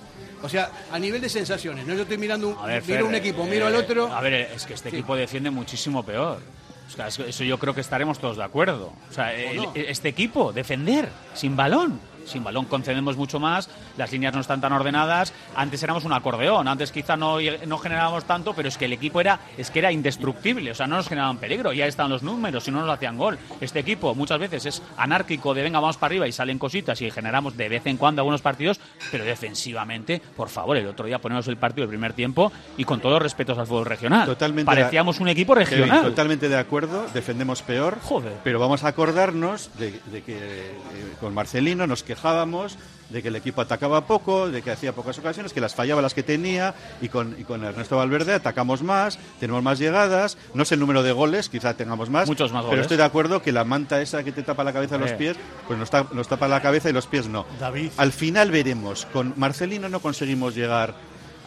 o 0.41 0.49
sea, 0.49 0.69
a 0.91 0.99
nivel 0.99 1.21
de 1.21 1.30
sensaciones. 1.30 1.86
No, 1.86 1.93
yo 1.93 2.04
estoy 2.04 2.17
mirando 2.17 2.49
un, 2.49 2.58
A 2.58 2.65
ver, 2.65 2.82
miro 2.84 2.95
Fer, 2.95 3.04
un 3.04 3.15
equipo, 3.15 3.43
eh, 3.45 3.49
miro 3.49 3.67
al 3.67 3.75
otro. 3.75 4.13
A 4.13 4.21
ver, 4.21 4.34
es 4.34 4.65
que 4.65 4.73
este 4.73 4.89
Sí. 4.89 4.95
equipo 4.97 5.15
defiende 5.15 5.49
muchísimo 5.49 6.04
peor. 6.04 6.39
O 6.88 6.91
sea, 6.91 7.08
eso 7.08 7.43
yo 7.43 7.60
creo 7.60 7.75
que 7.75 7.82
estaremos 7.82 8.17
todos 8.19 8.38
de 8.38 8.43
acuerdo. 8.43 8.91
O 9.10 9.13
sea, 9.13 9.34
el- 9.34 9.58
no? 9.58 9.71
este 9.75 10.10
equipo, 10.10 10.52
defender, 10.52 11.08
sin 11.36 11.56
balón. 11.56 11.99
Sin 12.29 12.43
balón 12.43 12.65
concedemos 12.65 13.17
mucho 13.17 13.39
más, 13.39 13.69
las 13.97 14.11
líneas 14.11 14.33
no 14.33 14.41
están 14.41 14.61
tan 14.61 14.71
ordenadas. 14.73 15.33
Antes 15.55 15.81
éramos 15.83 16.05
un 16.05 16.13
acordeón, 16.13 16.67
antes 16.67 16.91
quizá 16.91 17.17
no, 17.17 17.37
no 17.65 17.77
generábamos 17.77 18.23
tanto, 18.25 18.53
pero 18.53 18.69
es 18.69 18.77
que 18.77 18.85
el 18.85 18.93
equipo 18.93 19.19
era, 19.21 19.39
es 19.57 19.71
que 19.71 19.79
era 19.79 19.91
indestructible, 19.91 20.71
o 20.71 20.75
sea, 20.75 20.87
no 20.87 20.95
nos 20.97 21.07
generaban 21.07 21.37
peligro. 21.37 21.73
Ya 21.73 21.85
están 21.87 22.09
los 22.09 22.23
números, 22.23 22.63
si 22.63 22.71
no 22.71 22.81
nos 22.81 22.89
hacían 22.89 23.17
gol. 23.17 23.37
Este 23.61 23.79
equipo 23.79 24.15
muchas 24.15 24.39
veces 24.39 24.65
es 24.65 24.81
anárquico, 24.97 25.53
de 25.53 25.63
venga, 25.63 25.79
vamos 25.79 25.97
para 25.97 26.09
arriba 26.11 26.27
y 26.27 26.31
salen 26.31 26.59
cositas 26.59 27.01
y 27.01 27.09
generamos 27.11 27.57
de 27.57 27.69
vez 27.69 27.85
en 27.85 27.97
cuando 27.97 28.21
algunos 28.21 28.41
partidos, 28.41 28.79
pero 29.11 29.25
defensivamente, 29.25 30.21
por 30.35 30.49
favor, 30.49 30.77
el 30.77 30.87
otro 30.87 31.05
día 31.05 31.19
ponemos 31.19 31.47
el 31.47 31.57
partido 31.57 31.81
del 31.83 31.89
primer 31.89 32.13
tiempo 32.13 32.51
y 32.77 32.83
con 32.85 32.99
todos 32.99 33.13
los 33.13 33.21
respetos 33.23 33.57
al 33.57 33.67
fútbol 33.67 33.85
regional. 33.85 34.25
Totalmente 34.25 34.65
Parecíamos 34.65 35.19
un 35.19 35.27
equipo 35.29 35.53
Kevin, 35.55 35.67
regional. 35.67 36.03
totalmente 36.03 36.49
de 36.49 36.57
acuerdo, 36.57 37.05
defendemos 37.13 37.61
peor. 37.61 37.97
Joder. 38.03 38.33
Pero 38.43 38.59
vamos 38.59 38.83
a 38.83 38.89
acordarnos 38.89 39.69
de, 39.77 39.99
de 40.11 40.21
que 40.23 40.37
eh, 40.37 40.71
con 41.19 41.33
Marcelino 41.33 41.87
nos 41.87 42.03
quejamos 42.03 42.18
quejábamos 42.19 42.77
de 43.10 43.23
que 43.23 43.29
el 43.29 43.36
equipo 43.36 43.62
atacaba 43.62 44.05
poco, 44.05 44.49
de 44.51 44.62
que 44.62 44.69
hacía 44.69 44.93
pocas 44.93 45.17
ocasiones, 45.17 45.51
que 45.51 45.60
las 45.62 45.73
fallaba 45.73 45.99
las 45.99 46.13
que 46.13 46.21
tenía 46.21 46.75
y 47.01 47.10
con, 47.10 47.36
y 47.39 47.43
con 47.43 47.63
Ernesto 47.63 47.97
Valverde 47.97 48.34
atacamos 48.36 48.84
más, 48.84 49.17
tenemos 49.39 49.63
más 49.63 49.79
llegadas, 49.79 50.38
no 50.53 50.63
sé 50.63 50.75
el 50.75 50.79
número 50.79 51.01
de 51.01 51.12
goles, 51.12 51.49
quizá 51.49 51.73
tengamos 51.73 52.12
más, 52.12 52.27
Muchos 52.27 52.51
más 52.53 52.65
pero 52.69 52.84
estoy 52.84 52.97
de 52.97 53.03
acuerdo 53.03 53.41
que 53.41 53.51
la 53.51 53.63
manta 53.63 53.99
esa 53.99 54.23
que 54.23 54.32
te 54.32 54.43
tapa 54.43 54.63
la 54.63 54.73
cabeza 54.73 54.97
y 54.97 54.99
los 54.99 55.10
Eh. 55.12 55.15
pies, 55.17 55.38
pues 55.65 55.79
nos, 55.79 55.89
ta- 55.89 56.05
nos 56.12 56.27
tapa 56.27 56.47
la 56.47 56.62
cabeza 56.62 56.88
y 56.91 56.93
los 56.93 57.08
pies 57.08 57.27
no. 57.27 57.47
David. 57.60 57.89
Al 57.97 58.12
final 58.12 58.51
veremos, 58.51 59.08
con 59.08 59.34
Marcelino 59.38 59.89
no 59.89 60.01
conseguimos 60.01 60.53
llegar 60.53 60.93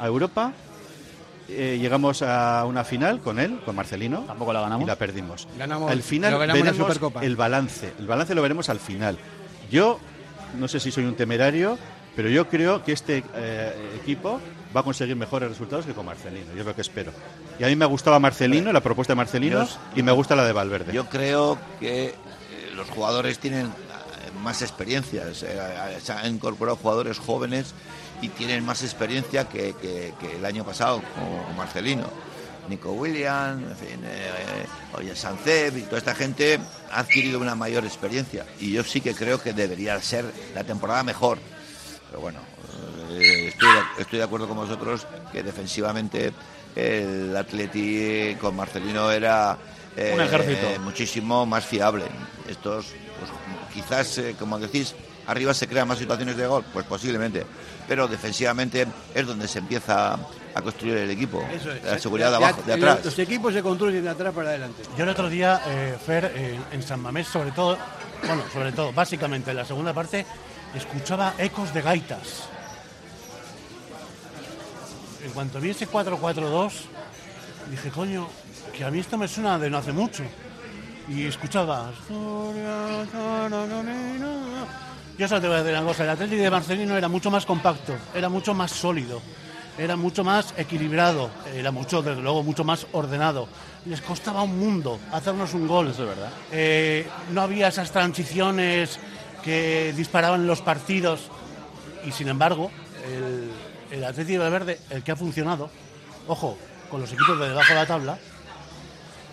a 0.01 0.07
Europa, 0.09 0.53
eh, 1.49 1.79
llegamos 1.81 2.23
a 2.23 2.65
una 2.65 2.83
final 2.83 3.21
con 3.21 3.39
él, 3.39 3.61
con 3.65 3.77
Marcelino, 3.77 4.23
Tampoco 4.27 4.53
la 4.53 4.63
ganamos. 4.63 4.85
y 4.85 4.89
la 4.89 4.97
perdimos. 4.97 5.47
Ganamos- 5.57 5.93
al 5.93 6.03
final 6.03 6.33
ganamos 6.39 6.61
veremos 6.61 6.77
Supercopa. 6.89 7.25
el 7.25 7.37
balance. 7.37 7.93
El 8.01 8.09
balance 8.09 8.35
lo 8.35 8.43
veremos 8.43 8.69
al 8.69 8.81
final. 8.81 9.17
Yo 9.71 10.01
no 10.59 10.69
sé 10.69 10.81
si 10.81 10.91
soy 10.91 11.05
un 11.05 11.15
temerario, 11.15 11.79
pero 12.17 12.29
yo 12.29 12.49
creo 12.49 12.85
que 12.85 12.93
este 12.93 13.25
eh, 13.35 13.73
equipo 14.01 14.41
va 14.75 14.81
a 14.81 14.85
conseguir 14.85 15.17
mejores 15.17 15.49
resultados 15.49 15.85
que 15.87 15.93
con 15.93 16.07
Marcelino. 16.07 16.53
Yo 16.55 16.61
es 16.61 16.67
lo 16.67 16.75
que 16.75 16.81
espero. 16.83 17.12
Y 17.59 17.65
a 17.65 17.67
mí 17.69 17.77
me 17.77 17.87
gustaba 17.87 18.19
Marcelino, 18.19 18.73
la 18.73 18.81
propuesta 18.81 19.12
de 19.12 19.17
Marcelino, 19.17 19.65
Yo- 19.65 19.79
y 19.97 20.03
me 20.03 20.12
gusta 20.12 20.35
la 20.37 20.45
de 20.45 20.53
Valverde. 20.53 20.93
Yo 20.93 21.07
creo 21.09 21.59
que 21.81 22.07
eh, 22.09 22.15
los 22.75 22.88
jugadores 22.91 23.38
tienen 23.38 23.67
eh, 23.67 23.71
más 24.43 24.62
experiencias. 24.62 25.43
eh, 25.43 25.59
se 26.03 26.12
han 26.12 26.35
incorporado 26.35 26.77
jugadores 26.77 27.19
jóvenes 27.19 27.75
y 28.21 28.29
tienen 28.29 28.65
más 28.65 28.83
experiencia 28.83 29.49
que, 29.49 29.75
que- 29.81 30.15
que 30.21 30.37
el 30.37 30.45
año 30.45 30.65
pasado 30.65 31.03
con 31.15 31.57
Marcelino. 31.57 32.05
Nico 32.73 32.93
Williams, 32.93 33.63
en 33.71 33.77
fin, 33.77 34.01
eh, 34.05 34.65
oye, 34.95 35.15
Sanceb 35.15 35.77
y 35.77 35.83
toda 35.83 35.99
esta 35.99 36.15
gente 36.15 36.59
ha 36.91 37.01
adquirido 37.01 37.39
una 37.39 37.55
mayor 37.55 37.85
experiencia. 37.85 38.47
Y 38.61 38.73
yo 38.73 38.83
sí 38.83 39.03
que 39.03 39.15
creo 39.15 39.41
que 39.43 39.53
debería 39.53 40.01
ser 40.01 40.25
la 40.55 40.65
temporada 40.65 41.03
mejor. 41.03 41.39
Pero 42.09 42.21
bueno, 42.23 42.41
eh, 43.11 43.49
estoy, 43.49 43.69
de, 43.73 43.81
estoy 44.03 44.19
de 44.21 44.25
acuerdo 44.25 44.49
con 44.49 44.57
vosotros 44.57 45.07
que 45.31 45.43
defensivamente 45.43 46.33
el 46.75 47.37
Atleti 47.37 48.37
con 48.41 48.57
Marcelino 48.57 49.11
era 49.11 49.59
eh, 49.97 50.13
Un 50.15 50.23
ejército. 50.23 50.67
eh, 50.67 50.79
muchísimo 50.79 51.45
más 51.45 51.67
fiable. 51.67 52.05
Estos, 52.49 52.87
pues, 53.19 53.31
quizás, 53.75 54.17
eh, 54.19 54.35
como 54.39 54.59
decís, 54.59 54.95
arriba 55.27 55.53
se 55.53 55.69
crean 55.69 55.87
más 55.89 55.99
situaciones 55.99 56.37
de 56.39 56.47
gol, 56.47 56.65
pues 56.73 56.87
posiblemente, 56.87 57.45
pero 57.87 58.09
defensivamente 58.09 58.87
es 59.15 59.27
donde 59.27 59.47
se 59.47 59.59
empieza 59.59 60.19
a 60.55 60.62
construir 60.62 60.97
el 60.99 61.11
equipo. 61.11 61.43
Eso 61.53 61.73
es. 61.73 61.83
La 61.85 61.99
seguridad 61.99 62.31
de 62.33 62.38
De- 62.38 62.45
abajo, 62.45 62.62
de 62.62 62.73
atrás. 62.75 63.05
Los 63.05 63.19
equipos 63.19 63.53
se 63.55 63.62
construyen 63.62 64.03
de 64.05 64.11
atrás 64.11 64.33
para 64.35 64.51
adelante. 64.51 64.83
Yo 64.97 65.05
el 65.05 65.11
otro 65.11 65.29
día, 65.29 65.61
eh, 65.67 65.97
Fer, 66.05 66.33
eh, 66.35 66.59
en 66.73 66.83
San 66.83 67.01
Mamés, 67.01 67.27
sobre 67.29 67.51
todo, 67.53 67.77
bueno, 68.27 68.43
sobre 68.53 68.73
todo, 68.73 68.93
básicamente 68.93 69.51
en 69.51 69.57
la 69.57 69.65
segunda 69.65 69.93
parte, 69.93 70.25
escuchaba 70.75 71.35
ecos 71.38 71.73
de 71.75 71.83
gaitas. 71.83 72.45
En 75.25 75.31
cuanto 75.33 75.61
vi 75.61 75.71
ese 75.71 75.87
4-4-2, 75.88 76.73
dije, 77.71 77.91
coño, 77.91 78.29
que 78.77 78.85
a 78.85 78.91
mí 78.91 78.99
esto 78.99 79.17
me 79.17 79.29
suena 79.29 79.59
de 79.59 79.71
no 79.71 79.79
hace 79.79 79.93
mucho. 79.93 80.23
Y 81.09 81.27
escuchaba. 81.27 81.91
Yo 85.19 85.29
solo 85.29 85.41
te 85.41 85.47
voy 85.49 85.57
a 85.57 85.62
decir 85.62 85.79
una 85.79 85.87
cosa, 85.87 86.05
el 86.05 86.11
Atlético 86.11 86.43
de 86.43 86.51
Marcelino 86.51 86.97
era 86.97 87.09
mucho 87.09 87.31
más 87.31 87.45
compacto, 87.45 87.95
era 88.15 88.29
mucho 88.29 88.55
más 88.55 88.71
sólido, 88.73 89.21
era 89.79 89.97
mucho 89.97 90.25
más 90.25 90.55
equilibrado, 90.57 91.31
era 91.55 91.71
mucho, 91.71 92.03
desde 92.03 92.21
luego, 92.21 92.43
mucho 92.43 92.65
más 92.65 92.87
ordenado. 92.93 93.49
Les 93.87 94.01
costaba 94.01 94.43
un 94.43 94.59
mundo 94.59 94.99
hacernos 95.13 95.55
un 95.55 95.67
gol. 95.67 95.89
Eso 95.89 96.03
es 96.03 96.09
verdad. 96.09 96.31
Eh, 96.53 97.07
no 97.31 97.43
había 97.43 97.69
esas 97.69 97.91
transiciones 97.91 98.99
que 99.43 99.93
disparaban 99.97 100.47
los 100.47 100.61
partidos 100.61 101.31
y 102.07 102.13
sin 102.13 102.29
embargo 102.29 102.71
el, 103.05 103.51
el 103.91 104.05
Atlético 104.05 104.45
de 104.45 104.51
Verde, 104.51 104.79
el 104.91 105.03
que 105.03 105.13
ha 105.13 105.17
funcionado, 105.17 105.69
ojo, 106.29 106.57
con 106.91 107.01
los 107.01 107.13
equipos 107.13 107.39
de 107.39 107.49
debajo 107.49 107.69
de 107.69 107.75
la 107.75 107.87
tabla, 107.87 108.19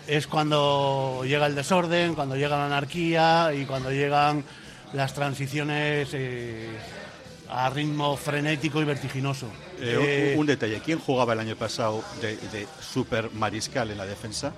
es 0.06 0.26
cuando 0.26 1.22
llega 1.24 1.46
el 1.46 1.54
desorden, 1.54 2.14
cuando 2.14 2.34
llega 2.34 2.56
la 2.56 2.66
anarquía 2.66 3.52
y 3.54 3.64
cuando 3.64 3.92
llegan 3.92 4.44
las 4.92 5.14
transiciones 5.14 6.08
eh, 6.12 6.68
a 7.52 7.68
ritmo 7.70 8.16
frenético 8.16 8.80
y 8.80 8.84
vertiginoso. 8.84 9.46
Eh, 9.80 9.96
un- 9.98 10.04
Eh, 10.06 10.34
un, 10.38 10.46
detalle, 10.46 10.80
¿quién 10.84 10.98
jugaba 10.98 11.32
el 11.32 11.40
año 11.40 11.56
pasado 11.56 12.02
de, 12.20 12.36
de 12.36 12.66
super 12.80 13.30
mariscal 13.32 13.90
en 13.90 13.98
la 13.98 14.06
defensa? 14.06 14.52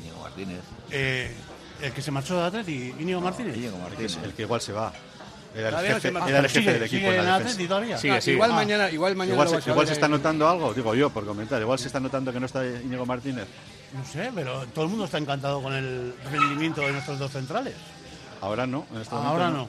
Íñigo 0.00 0.20
Martínez. 0.20 0.60
eh, 0.90 1.34
el 1.80 1.92
que 1.92 2.02
se 2.02 2.10
marchó 2.10 2.36
de 2.40 2.46
Atleti, 2.46 2.94
Íñigo 2.98 3.20
Martínez. 3.20 3.56
Íñigo 3.56 3.76
El 3.76 3.82
que, 3.82 3.88
Martínez. 3.90 4.18
el 4.24 4.32
que 4.34 4.42
igual 4.42 4.60
se 4.60 4.72
va. 4.72 4.92
Era 5.54 5.68
el 5.68 5.74
no 5.74 5.80
jefe, 5.80 6.08
era 6.08 6.38
el 6.38 6.48
jefe 6.48 6.60
sigue- 6.60 6.72
del 6.72 6.82
equipo 6.84 7.06
en 7.12 7.24
la 7.26 7.38
defensa. 7.38 7.68
todavía. 7.68 7.98
Sigue, 7.98 8.20
sigue. 8.22 8.34
igual 8.34 8.52
Ah. 8.52 8.54
mañana, 8.54 8.90
igual 8.90 9.14
mañana 9.16 9.34
Igual, 9.34 9.52
lo 9.52 9.60
se, 9.60 9.70
igual 9.70 9.86
se 9.86 9.92
está 9.92 10.08
notando 10.08 10.48
algo, 10.48 10.72
digo 10.72 10.94
yo 10.94 11.10
por 11.10 11.26
comentar. 11.26 11.60
Igual 11.60 11.78
se 11.78 11.88
está 11.88 12.00
notando 12.00 12.32
que 12.32 12.40
no 12.40 12.46
está 12.46 12.64
Íñigo 12.64 13.04
Martínez. 13.04 13.46
No 13.92 14.02
sé, 14.06 14.30
pero 14.34 14.64
todo 14.68 14.84
el 14.86 14.90
mundo 14.90 15.04
está 15.04 15.18
encantado 15.18 15.62
con 15.62 15.74
el 15.74 16.14
rendimiento 16.32 16.80
de 16.80 16.92
nuestros 16.92 17.18
dos 17.18 17.30
centrales. 17.32 17.74
Ahora 18.40 18.66
no. 18.66 18.86
en 18.94 19.02
este 19.02 19.14
momento 19.14 19.30
Ahora 19.32 19.50
no. 19.50 19.68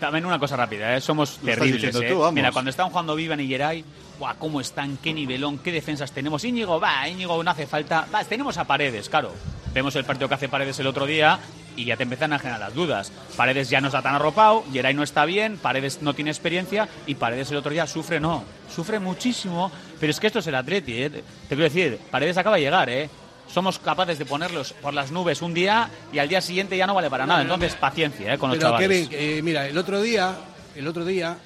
También 0.00 0.26
una 0.26 0.38
cosa 0.38 0.56
rápida, 0.56 0.96
¿eh? 0.96 1.00
somos 1.00 1.38
terribles. 1.38 1.94
¿eh? 1.94 2.08
tú. 2.10 2.30
Mira, 2.32 2.52
cuando 2.52 2.70
están 2.70 2.90
jugando 2.90 3.14
Vivan 3.14 3.40
y 3.40 3.48
Geray, 3.48 3.84
¡buah, 4.18 4.34
cómo 4.34 4.60
están! 4.60 4.98
¡Qué 4.98 5.12
nivelón! 5.12 5.58
¡Qué 5.58 5.72
defensas 5.72 6.12
tenemos! 6.12 6.44
Íñigo, 6.44 6.78
va, 6.78 7.08
Íñigo 7.08 7.42
no 7.42 7.50
hace 7.50 7.66
falta. 7.66 8.06
Va, 8.14 8.24
tenemos 8.24 8.58
a 8.58 8.64
Paredes, 8.64 9.08
claro. 9.08 9.32
Vemos 9.72 9.94
el 9.96 10.04
partido 10.04 10.28
que 10.28 10.34
hace 10.34 10.48
Paredes 10.48 10.78
el 10.80 10.86
otro 10.86 11.06
día 11.06 11.38
y 11.76 11.84
ya 11.84 11.96
te 11.96 12.04
empiezan 12.04 12.32
a 12.32 12.38
generar 12.38 12.60
las 12.60 12.74
dudas. 12.74 13.12
Paredes 13.36 13.68
ya 13.68 13.80
no 13.80 13.88
está 13.88 14.02
tan 14.02 14.14
arropado, 14.14 14.64
Geray 14.72 14.94
no 14.94 15.02
está 15.02 15.24
bien, 15.24 15.58
Paredes 15.58 16.00
no 16.00 16.14
tiene 16.14 16.30
experiencia 16.30 16.88
y 17.06 17.14
Paredes 17.14 17.50
el 17.50 17.58
otro 17.58 17.70
día 17.70 17.86
sufre, 17.86 18.18
no. 18.18 18.44
Sufre 18.74 18.98
muchísimo, 18.98 19.70
pero 20.00 20.10
es 20.10 20.18
que 20.18 20.28
esto 20.28 20.38
es 20.38 20.46
el 20.46 20.54
Atleti, 20.54 21.02
¿eh? 21.02 21.10
Te 21.10 21.22
quiero 21.48 21.64
decir, 21.64 21.98
Paredes 22.10 22.38
acaba 22.38 22.56
de 22.56 22.62
llegar, 22.62 22.88
¿eh? 22.88 23.10
Somos 23.52 23.78
capaces 23.78 24.18
de 24.18 24.26
ponerlos 24.26 24.72
por 24.74 24.92
las 24.92 25.10
nubes 25.12 25.40
un 25.42 25.54
día 25.54 25.88
y 26.12 26.18
al 26.18 26.28
día 26.28 26.40
siguiente 26.40 26.76
ya 26.76 26.86
no 26.86 26.94
vale 26.94 27.08
para 27.08 27.26
nada. 27.26 27.42
Entonces, 27.42 27.74
paciencia, 27.74 28.34
¿eh? 28.34 28.38
Con 28.38 28.50
los 28.50 28.58
Pero 28.58 28.70
chavales. 28.70 29.08
Kevin, 29.08 29.18
eh, 29.38 29.40
mira, 29.42 29.66
el 29.66 29.78
otro 29.78 30.00
día, 30.02 30.34
el 30.74 30.86
otro 30.86 31.04
día 31.04 31.36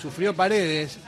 sufrió 0.00 0.34
Paredes, 0.34 0.98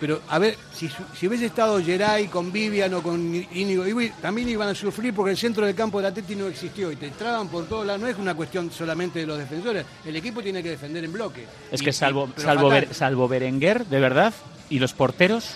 pero 0.00 0.20
a 0.30 0.38
ver, 0.40 0.56
si, 0.74 0.90
si 1.16 1.28
hubiese 1.28 1.46
estado 1.46 1.80
Geray 1.80 2.26
con 2.26 2.50
Vivian 2.50 2.92
o 2.94 3.02
con 3.02 3.20
Íñigo, 3.52 3.84
también 4.20 4.48
iban 4.48 4.68
a 4.70 4.74
sufrir 4.74 5.14
porque 5.14 5.30
el 5.32 5.36
centro 5.36 5.64
del 5.64 5.76
campo 5.76 6.00
de 6.00 6.08
Atleti 6.08 6.34
no 6.34 6.48
existió 6.48 6.90
y 6.90 6.96
te 6.96 7.06
entraban 7.06 7.46
por 7.48 7.66
todos 7.66 7.86
lados. 7.86 8.00
No 8.00 8.08
es 8.08 8.16
una 8.18 8.34
cuestión 8.34 8.72
solamente 8.72 9.20
de 9.20 9.26
los 9.26 9.38
defensores, 9.38 9.84
el 10.04 10.16
equipo 10.16 10.42
tiene 10.42 10.60
que 10.62 10.70
defender 10.70 11.04
en 11.04 11.12
bloque. 11.12 11.46
Es 11.70 11.80
Y- 11.80 11.84
que 11.84 11.92
salvo, 11.92 12.28
y- 12.36 12.40
salvo. 12.40 12.68
Ber- 12.70 12.92
salvo 12.92 13.28
Berenguer, 13.28 13.86
de 13.86 14.00
verdad, 14.00 14.32
y 14.70 14.80
los 14.80 14.92
porteros, 14.94 15.50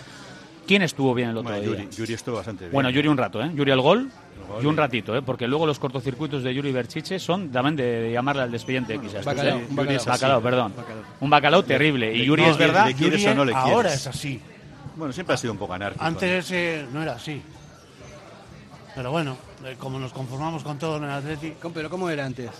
¿quién 0.68 0.82
estuvo 0.82 1.12
bien 1.14 1.30
el 1.30 1.38
otro 1.38 1.50
Bueno, 1.50 1.68
día? 1.72 1.82
Yuri, 1.84 1.96
Yuri 1.96 2.14
estuvo 2.14 2.36
bastante 2.36 2.64
bien. 2.66 2.72
Bueno, 2.72 2.90
Yuri 2.90 3.08
un 3.08 3.16
rato, 3.16 3.42
¿eh? 3.42 3.50
Yuri 3.52 3.72
al 3.72 3.80
gol 3.80 4.10
y 4.62 4.66
un 4.66 4.76
ratito, 4.76 5.16
¿eh? 5.16 5.22
Porque 5.22 5.46
luego 5.46 5.66
los 5.66 5.78
cortocircuitos 5.78 6.42
de 6.42 6.54
Yuri 6.54 6.72
Berchiche 6.72 7.18
son 7.18 7.50
también 7.50 7.76
de, 7.76 7.84
de 8.02 8.12
llamarle 8.12 8.42
al 8.42 8.50
despediente, 8.50 8.98
quizás. 9.00 9.24
bacalao, 9.24 9.58
¿eh? 9.58 9.66
un 9.68 9.76
bacalao. 9.76 10.04
Bacalao, 10.06 10.42
perdón. 10.42 10.72
Un 11.20 11.30
bacalao 11.30 11.62
terrible. 11.64 12.14
Y 12.14 12.24
Yuri 12.24 12.42
no, 12.42 12.50
es 12.50 12.58
verdad. 12.58 12.86
le 12.86 12.94
quieres 12.94 13.20
Yuri 13.20 13.32
o 13.32 13.34
no 13.36 13.44
le 13.44 13.54
ahora 13.54 13.92
es 13.92 14.06
así. 14.06 14.40
Bueno, 14.96 15.12
siempre 15.12 15.34
ha 15.34 15.36
sido 15.36 15.52
un 15.52 15.58
poco 15.58 15.74
anárquico. 15.74 16.04
Antes 16.04 16.50
eh, 16.52 16.86
no 16.92 17.02
era 17.02 17.12
así. 17.14 17.42
Pero 18.94 19.10
bueno, 19.10 19.36
eh, 19.64 19.76
como 19.78 19.98
nos 19.98 20.12
conformamos 20.12 20.62
con 20.62 20.78
todo 20.78 20.96
en 20.96 21.04
el 21.04 21.10
Atleti, 21.10 21.52
¿Cómo- 21.60 21.74
Pero 21.74 21.90
¿cómo 21.90 22.08
era 22.08 22.24
antes? 22.24 22.50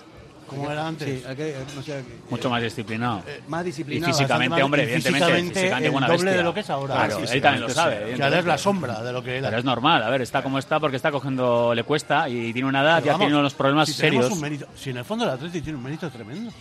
Como 0.47 0.71
era 0.71 0.87
antes, 0.87 1.21
Sí, 1.23 1.27
aquel- 1.27 1.55
o 1.79 1.83
sea, 1.83 1.97
que- 2.03 2.19
Mucho 2.31 2.49
más 2.51 2.63
disciplinado. 2.63 3.23
más 3.49 3.63
y 3.63 3.67
disciplinado. 3.67 4.13
físicamente, 4.13 4.63
hombre, 4.63 4.83
más- 4.83 4.89
y 4.89 4.93
evidentemente. 4.95 5.27
físicamente 5.27 5.61
físicamente 5.61 5.87
el 5.89 5.93
doble 5.93 6.11
bestia. 6.17 6.33
de 6.37 6.43
lo 6.43 6.55
que 6.55 6.61
es 6.61 6.71
ahora. 6.71 6.95
Claro, 6.95 7.17
Ah, 7.21 7.33
él 7.33 7.41
también 7.43 7.63
lo 7.63 7.69
sabe. 7.71 8.23
ahora 8.23 8.39
es 8.39 8.45
la 8.45 8.59
sombra 8.59 9.03
de 9.03 9.13
lo 9.13 9.23
que 9.23 9.37
era. 9.39 9.49
Pero 9.49 9.59
es 9.59 9.65
normal, 9.65 10.03
a 10.03 10.11
ver, 10.11 10.23
está 10.23 10.43
como 10.43 10.59
está 10.59 10.81
porque 10.81 10.97
está 10.97 11.11
cogiendo, 11.11 11.75
le 11.75 11.83
cuesta 11.85 12.29
y 12.29 12.53
tiene 12.53 12.69
una 12.69 12.83
edad, 12.83 12.95
Pero 12.97 13.07
ya 13.07 13.13
vamos, 13.13 13.27
tiene 13.27 13.41
unos 13.41 13.55
problemas 13.55 13.89
si 13.89 13.95
serios. 13.95 14.31
un 14.31 14.41
mérito- 14.41 14.67
si 14.77 14.91
en 14.91 14.97
el 14.99 15.05
fondo 15.05 15.25
el 15.25 15.31
Atleti 15.31 15.61
tiene 15.61 15.79
un 15.79 15.85
mérito 15.85 16.11
tremendo. 16.11 16.53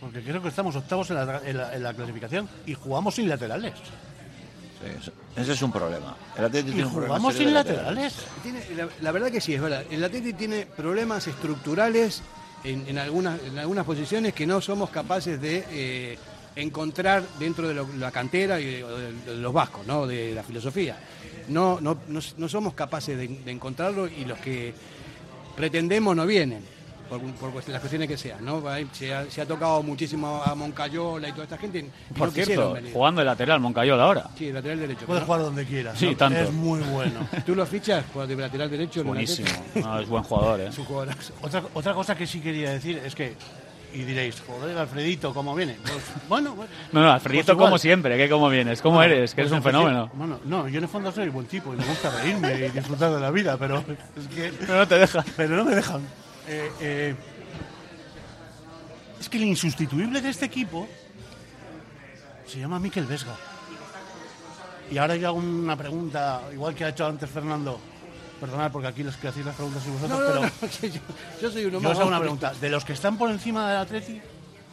Porque 0.00 0.22
creo 0.22 0.40
que 0.40 0.48
estamos 0.48 0.74
octavos 0.76 1.10
en 1.10 1.16
la, 1.16 1.40
en 1.44 1.56
la- 1.58 1.74
en 1.74 1.82
la 1.82 1.92
clasificación 1.92 2.48
y 2.66 2.72
jugamos 2.74 3.14
sin 3.16 3.28
laterales. 3.28 3.74
Sí, 4.82 5.10
ese 5.36 5.52
es 5.52 5.60
un 5.62 5.70
problema. 5.70 6.16
El 6.38 6.46
Atlético 6.46 6.72
tiene 6.72 6.86
un 6.86 6.92
problema 6.94 7.14
jugamos 7.16 7.34
sin 7.34 7.46
de 7.48 7.52
laterales. 7.52 8.14
Tiene- 8.42 8.64
la, 8.76 8.88
la 9.02 9.12
verdad 9.12 9.30
que 9.30 9.40
sí, 9.42 9.54
es 9.54 9.60
verdad. 9.60 9.84
El 9.90 10.02
Atleti 10.02 10.32
tiene 10.32 10.64
problemas 10.64 11.26
estructurales 11.26 12.22
en, 12.64 12.98
algunas, 12.98 13.40
en 13.42 13.58
algunas 13.58 13.84
posiciones 13.86 14.34
que 14.34 14.46
no 14.46 14.60
somos 14.60 14.90
capaces 14.90 15.40
de 15.40 15.64
eh, 15.70 16.18
encontrar 16.56 17.22
dentro 17.38 17.68
de 17.68 17.74
lo- 17.74 17.88
la 17.98 18.10
cantera 18.10 18.60
y 18.60 18.64
de, 18.66 19.14
los 19.36 19.52
vascos, 19.52 19.86
¿no? 19.86 20.06
de 20.06 20.34
la 20.34 20.42
filosofía. 20.42 20.98
No, 21.48 21.80
no, 21.80 21.98
no, 22.08 22.20
no 22.36 22.48
somos 22.48 22.74
capaces 22.74 23.16
de 23.16 23.50
encontrarlo 23.50 24.06
y 24.06 24.24
los 24.24 24.38
que 24.38 24.72
pretendemos 25.56 26.14
no 26.14 26.26
vienen. 26.26 26.62
Por, 27.10 27.20
por 27.34 27.68
las 27.68 27.80
cuestiones 27.80 28.08
que 28.08 28.16
sean, 28.16 28.44
¿no? 28.44 28.62
Se 28.92 29.12
ha, 29.12 29.28
se 29.28 29.40
ha 29.42 29.46
tocado 29.46 29.82
muchísimo 29.82 30.42
a 30.44 30.54
Moncayola 30.54 31.28
y 31.28 31.32
toda 31.32 31.42
esta 31.44 31.58
gente. 31.58 31.90
Por 32.16 32.28
no 32.28 32.32
cierto, 32.32 32.76
jugando 32.92 33.20
de 33.20 33.24
lateral, 33.24 33.58
Moncayola 33.58 34.04
ahora. 34.04 34.30
Sí, 34.38 34.52
lateral 34.52 34.78
derecho. 34.78 35.06
Puede 35.06 35.20
¿no? 35.20 35.26
jugar 35.26 35.40
donde 35.42 35.66
quiera. 35.66 35.96
Sí, 35.96 36.10
¿no? 36.10 36.16
tanto. 36.16 36.38
Es 36.38 36.52
muy 36.52 36.80
bueno. 36.80 37.28
¿Tú 37.44 37.56
lo 37.56 37.66
fichas 37.66 38.04
de 38.28 38.36
lateral 38.36 38.70
derecho? 38.70 39.02
Buenísimo. 39.02 39.48
Es 39.74 40.08
buen 40.08 40.22
jugador, 40.22 40.60
¿eh? 40.60 40.68
Es 40.68 40.78
un 40.78 40.84
jugadorazo. 40.84 41.34
otra, 41.42 41.62
otra 41.74 41.94
cosa 41.94 42.14
que 42.14 42.26
sí 42.26 42.40
quería 42.40 42.70
decir 42.70 43.02
es 43.04 43.14
que 43.14 43.34
Y 43.92 44.04
diréis, 44.04 44.40
joder, 44.46 44.78
Alfredito, 44.78 45.34
¿cómo 45.34 45.52
viene? 45.54 45.76
Pues, 45.82 46.04
bueno, 46.28 46.54
bueno. 46.54 46.70
No, 46.92 47.02
no, 47.02 47.10
Alfredito 47.10 47.56
Pues 47.56 47.66
como 47.66 47.78
siempre, 47.78 48.16
que 48.16 48.28
cómo 48.28 48.48
vienes, 48.48 48.80
cómo 48.80 48.96
Bueno, 48.96 49.14
eres, 49.14 49.34
que 49.34 49.40
eres 49.40 49.50
pues 49.50 49.58
un 49.58 49.64
fenómeno. 49.64 50.10
Bueno, 50.14 50.38
no, 50.44 50.68
yo 50.68 50.78
en 50.78 50.84
el 50.84 50.88
fondo 50.88 51.10
soy 51.10 51.28
buen 51.28 51.46
tipo 51.46 51.74
y 51.74 51.76
me 51.76 51.84
gusta 51.84 52.10
reírme 52.10 52.54
y 52.54 52.68
disfrutar 52.70 53.12
de 53.12 53.20
la 53.20 53.32
vida, 53.32 53.56
pero 53.58 53.78
es 53.78 54.28
que... 54.28 54.52
Pero 54.60 54.78
no 54.78 54.86
te 54.86 54.98
deja. 54.98 55.24
Pero 55.36 55.56
no 55.56 55.64
me 55.64 55.74
dejan. 55.74 56.02
Eh, 56.48 56.70
eh, 56.80 57.14
es 59.20 59.28
que 59.28 59.36
el 59.36 59.44
insustituible 59.44 60.20
de 60.20 60.30
este 60.30 60.46
equipo 60.46 60.88
se 62.46 62.58
llama 62.58 62.78
Miquel 62.78 63.06
Vesga. 63.06 63.36
Y 64.90 64.98
ahora 64.98 65.14
yo 65.16 65.28
hago 65.28 65.38
una 65.38 65.76
pregunta, 65.76 66.42
igual 66.52 66.74
que 66.74 66.84
ha 66.84 66.88
hecho 66.88 67.06
antes 67.06 67.30
Fernando. 67.30 67.78
Perdonad, 68.40 68.72
porque 68.72 68.88
aquí 68.88 69.02
los 69.02 69.16
que 69.16 69.28
hacéis 69.28 69.44
las 69.46 69.54
preguntas 69.54 69.82
sois 69.82 70.00
vosotros, 70.00 70.18
No, 70.18 70.24
no, 70.24 70.50
pero... 70.50 70.68
no, 70.72 70.88
yo, 70.94 71.00
yo 71.42 71.50
soy 71.50 71.64
uno 71.66 71.78
Yo 71.78 71.80
más. 71.88 71.92
os 71.92 71.98
hago 72.00 72.08
una 72.08 72.18
pregunta. 72.20 72.54
De 72.54 72.70
los 72.70 72.84
que 72.84 72.94
están 72.94 73.18
por 73.18 73.30
encima 73.30 73.68
del 73.68 73.76
Atleti, 73.76 74.20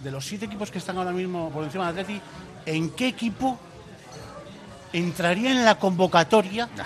de 0.01 0.11
los 0.11 0.25
siete 0.25 0.45
equipos 0.45 0.71
que 0.71 0.77
están 0.77 0.97
ahora 0.97 1.11
mismo 1.11 1.51
por 1.51 1.65
encima 1.65 1.91
del 1.91 1.99
Atleti, 1.99 2.21
¿en 2.65 2.91
qué 2.91 3.09
equipo 3.09 3.59
entraría 4.93 5.51
en 5.51 5.65
la 5.65 5.77
convocatoria? 5.77 6.69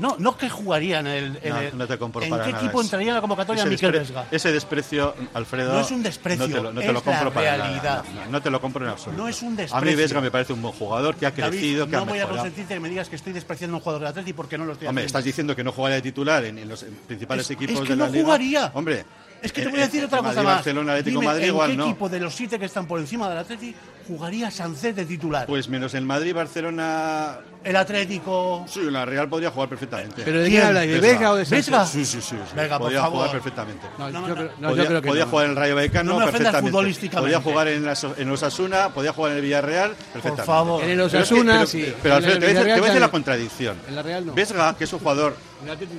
No, 0.00 0.16
no 0.18 0.36
que 0.36 0.48
jugaría 0.50 1.00
en 1.00 1.06
el. 1.06 1.38
en 1.42 1.48
No, 1.50 1.60
el- 1.60 1.78
no 1.78 1.86
te 1.86 1.98
compro 1.98 2.22
¿En 2.22 2.30
para 2.30 2.44
qué 2.44 2.52
nada. 2.52 2.64
equipo 2.64 2.80
entraría 2.80 3.08
en 3.08 3.14
la 3.14 3.20
convocatoria 3.20 3.62
ese 3.62 3.70
Miquel 3.70 3.92
Vesga? 3.92 4.26
Ese 4.30 4.50
desprecio, 4.50 5.14
Alfredo. 5.34 5.74
No 5.74 5.80
es 5.80 5.90
un 5.90 6.02
desprecio, 6.02 6.48
No 6.48 6.54
te 6.54 6.62
lo, 6.62 6.72
no 6.72 6.80
te 6.80 6.86
es 6.86 6.92
lo 6.92 7.02
compro 7.02 7.24
la 7.26 7.30
para 7.30 7.56
realidad. 7.56 8.04
nada. 8.04 8.24
No, 8.26 8.30
no 8.32 8.42
te 8.42 8.50
lo 8.50 8.60
compro 8.60 8.84
en 8.84 8.90
absoluto. 8.92 9.22
No 9.22 9.28
es 9.28 9.42
un 9.42 9.48
A 9.48 9.50
mí 9.50 9.56
desprecio. 9.56 9.96
Vesga 9.98 10.20
me 10.20 10.30
parece 10.30 10.52
un 10.54 10.62
buen 10.62 10.74
jugador 10.74 11.14
que 11.16 11.26
ha 11.26 11.30
David, 11.30 11.50
crecido, 11.50 11.84
que 11.86 11.92
no 11.92 11.98
ha 11.98 12.00
voy 12.00 12.10
a 12.10 12.14
mejorado. 12.22 12.36
consentirte 12.38 12.74
que 12.74 12.80
me 12.80 12.88
digas 12.88 13.08
que 13.08 13.16
estoy 13.16 13.32
despreciando 13.34 13.76
a 13.76 13.78
un 13.78 13.82
jugador 13.82 14.00
del 14.00 14.08
Atleti 14.10 14.32
porque 14.32 14.56
no 14.58 14.64
lo 14.64 14.72
estoy 14.72 14.88
Hombre, 14.88 15.02
haciendo. 15.02 15.18
estás 15.18 15.24
diciendo 15.24 15.54
que 15.54 15.62
no 15.64 15.72
jugaría 15.72 15.96
de 15.96 16.02
titular 16.02 16.44
en, 16.44 16.58
en 16.58 16.68
los 16.68 16.84
principales 17.06 17.44
Es- 17.46 17.50
equipos 17.52 17.74
es 17.76 17.80
que 17.82 17.88
de 17.90 17.96
la 17.96 18.06
no 18.06 18.12
liga. 18.12 18.24
jugaría. 18.24 18.70
Hombre, 18.74 19.04
Es 19.42 19.52
que 19.52 19.62
te 19.62 19.68
voy 19.68 19.80
a 19.80 19.84
decir 19.84 20.04
otra 20.04 20.18
cosa 20.18 20.34
más. 20.42 20.56
Barcelona, 20.56 20.92
Atlético 20.92 21.20
Dime, 21.20 21.32
Madrid, 21.32 21.44
¿en 21.44 21.48
igual 21.48 21.70
qué 21.70 21.76
no. 21.78 21.84
equipo 21.86 22.08
de 22.10 22.20
los 22.20 22.34
siete 22.34 22.58
que 22.58 22.66
están 22.66 22.86
por 22.86 23.00
encima 23.00 23.26
del 23.28 23.38
Atleti 23.38 23.74
jugaría 24.08 24.50
Sánchez 24.50 24.96
de 24.96 25.04
titular? 25.04 25.46
Pues 25.46 25.68
menos 25.68 25.94
el 25.94 26.04
Madrid, 26.04 26.34
Barcelona. 26.34 27.38
el 27.62 27.76
Atlético. 27.76 28.64
Sí, 28.68 28.80
la 28.90 29.04
Real 29.04 29.28
podría 29.28 29.50
jugar 29.50 29.68
perfectamente. 29.68 30.22
¿Pero 30.24 30.40
de 30.40 30.48
¿Quién? 30.48 30.62
habla? 30.62 30.80
¿De 30.80 30.98
Vesga 31.00 31.32
o 31.32 31.36
de 31.36 31.44
Sánchez? 31.44 31.66
¿Vesga? 31.66 31.86
Sí, 31.86 32.04
sí, 32.04 32.20
sí. 32.20 32.36
sí. 32.36 32.56
Por 32.56 32.92
favor. 32.92 33.10
jugar 33.10 33.30
perfectamente. 33.32 33.86
No, 33.98 34.10
No, 34.10 34.20
yo, 34.20 34.28
no, 34.28 34.34
creo, 34.34 34.50
no, 34.58 34.68
podía 34.70 34.82
yo 34.82 34.88
creo 34.88 35.02
que 35.02 35.08
podía 35.08 35.24
no. 35.24 35.30
jugar 35.30 35.44
en 35.46 35.50
el 35.50 35.56
Rayo 35.56 35.74
Vallecano 35.74 36.18
perfectamente. 36.18 36.70
futbolísticamente. 36.70 37.36
Podía 37.36 37.40
jugar 37.52 37.68
en, 37.68 37.84
las- 37.84 38.06
en 38.16 38.30
Osasuna, 38.30 38.88
podía 38.90 39.12
jugar 39.12 39.32
en 39.32 39.36
el 39.38 39.42
Villarreal 39.44 39.90
perfectamente. 40.12 40.42
favor. 40.44 40.82
En 40.84 40.90
el 40.90 40.96
Pero 40.96 41.06
es 41.06 41.12
que- 41.12 41.18
Osasuna, 41.18 41.52
pero- 41.52 41.66
sí. 41.66 41.94
Pero, 42.02 42.14
Alfredo, 42.16 42.34
el 42.36 42.40
te 42.40 42.46
voy 42.62 42.70
a 42.72 42.76
decir- 42.92 43.00
la 43.00 43.08
contradicción. 43.10 43.76
En 43.88 43.96
la 43.96 44.02
Real 44.02 44.26
no. 44.26 44.32
Vesga, 44.34 44.76
que 44.76 44.84
es 44.84 44.92
un 44.92 44.98
jugador, 45.00 45.36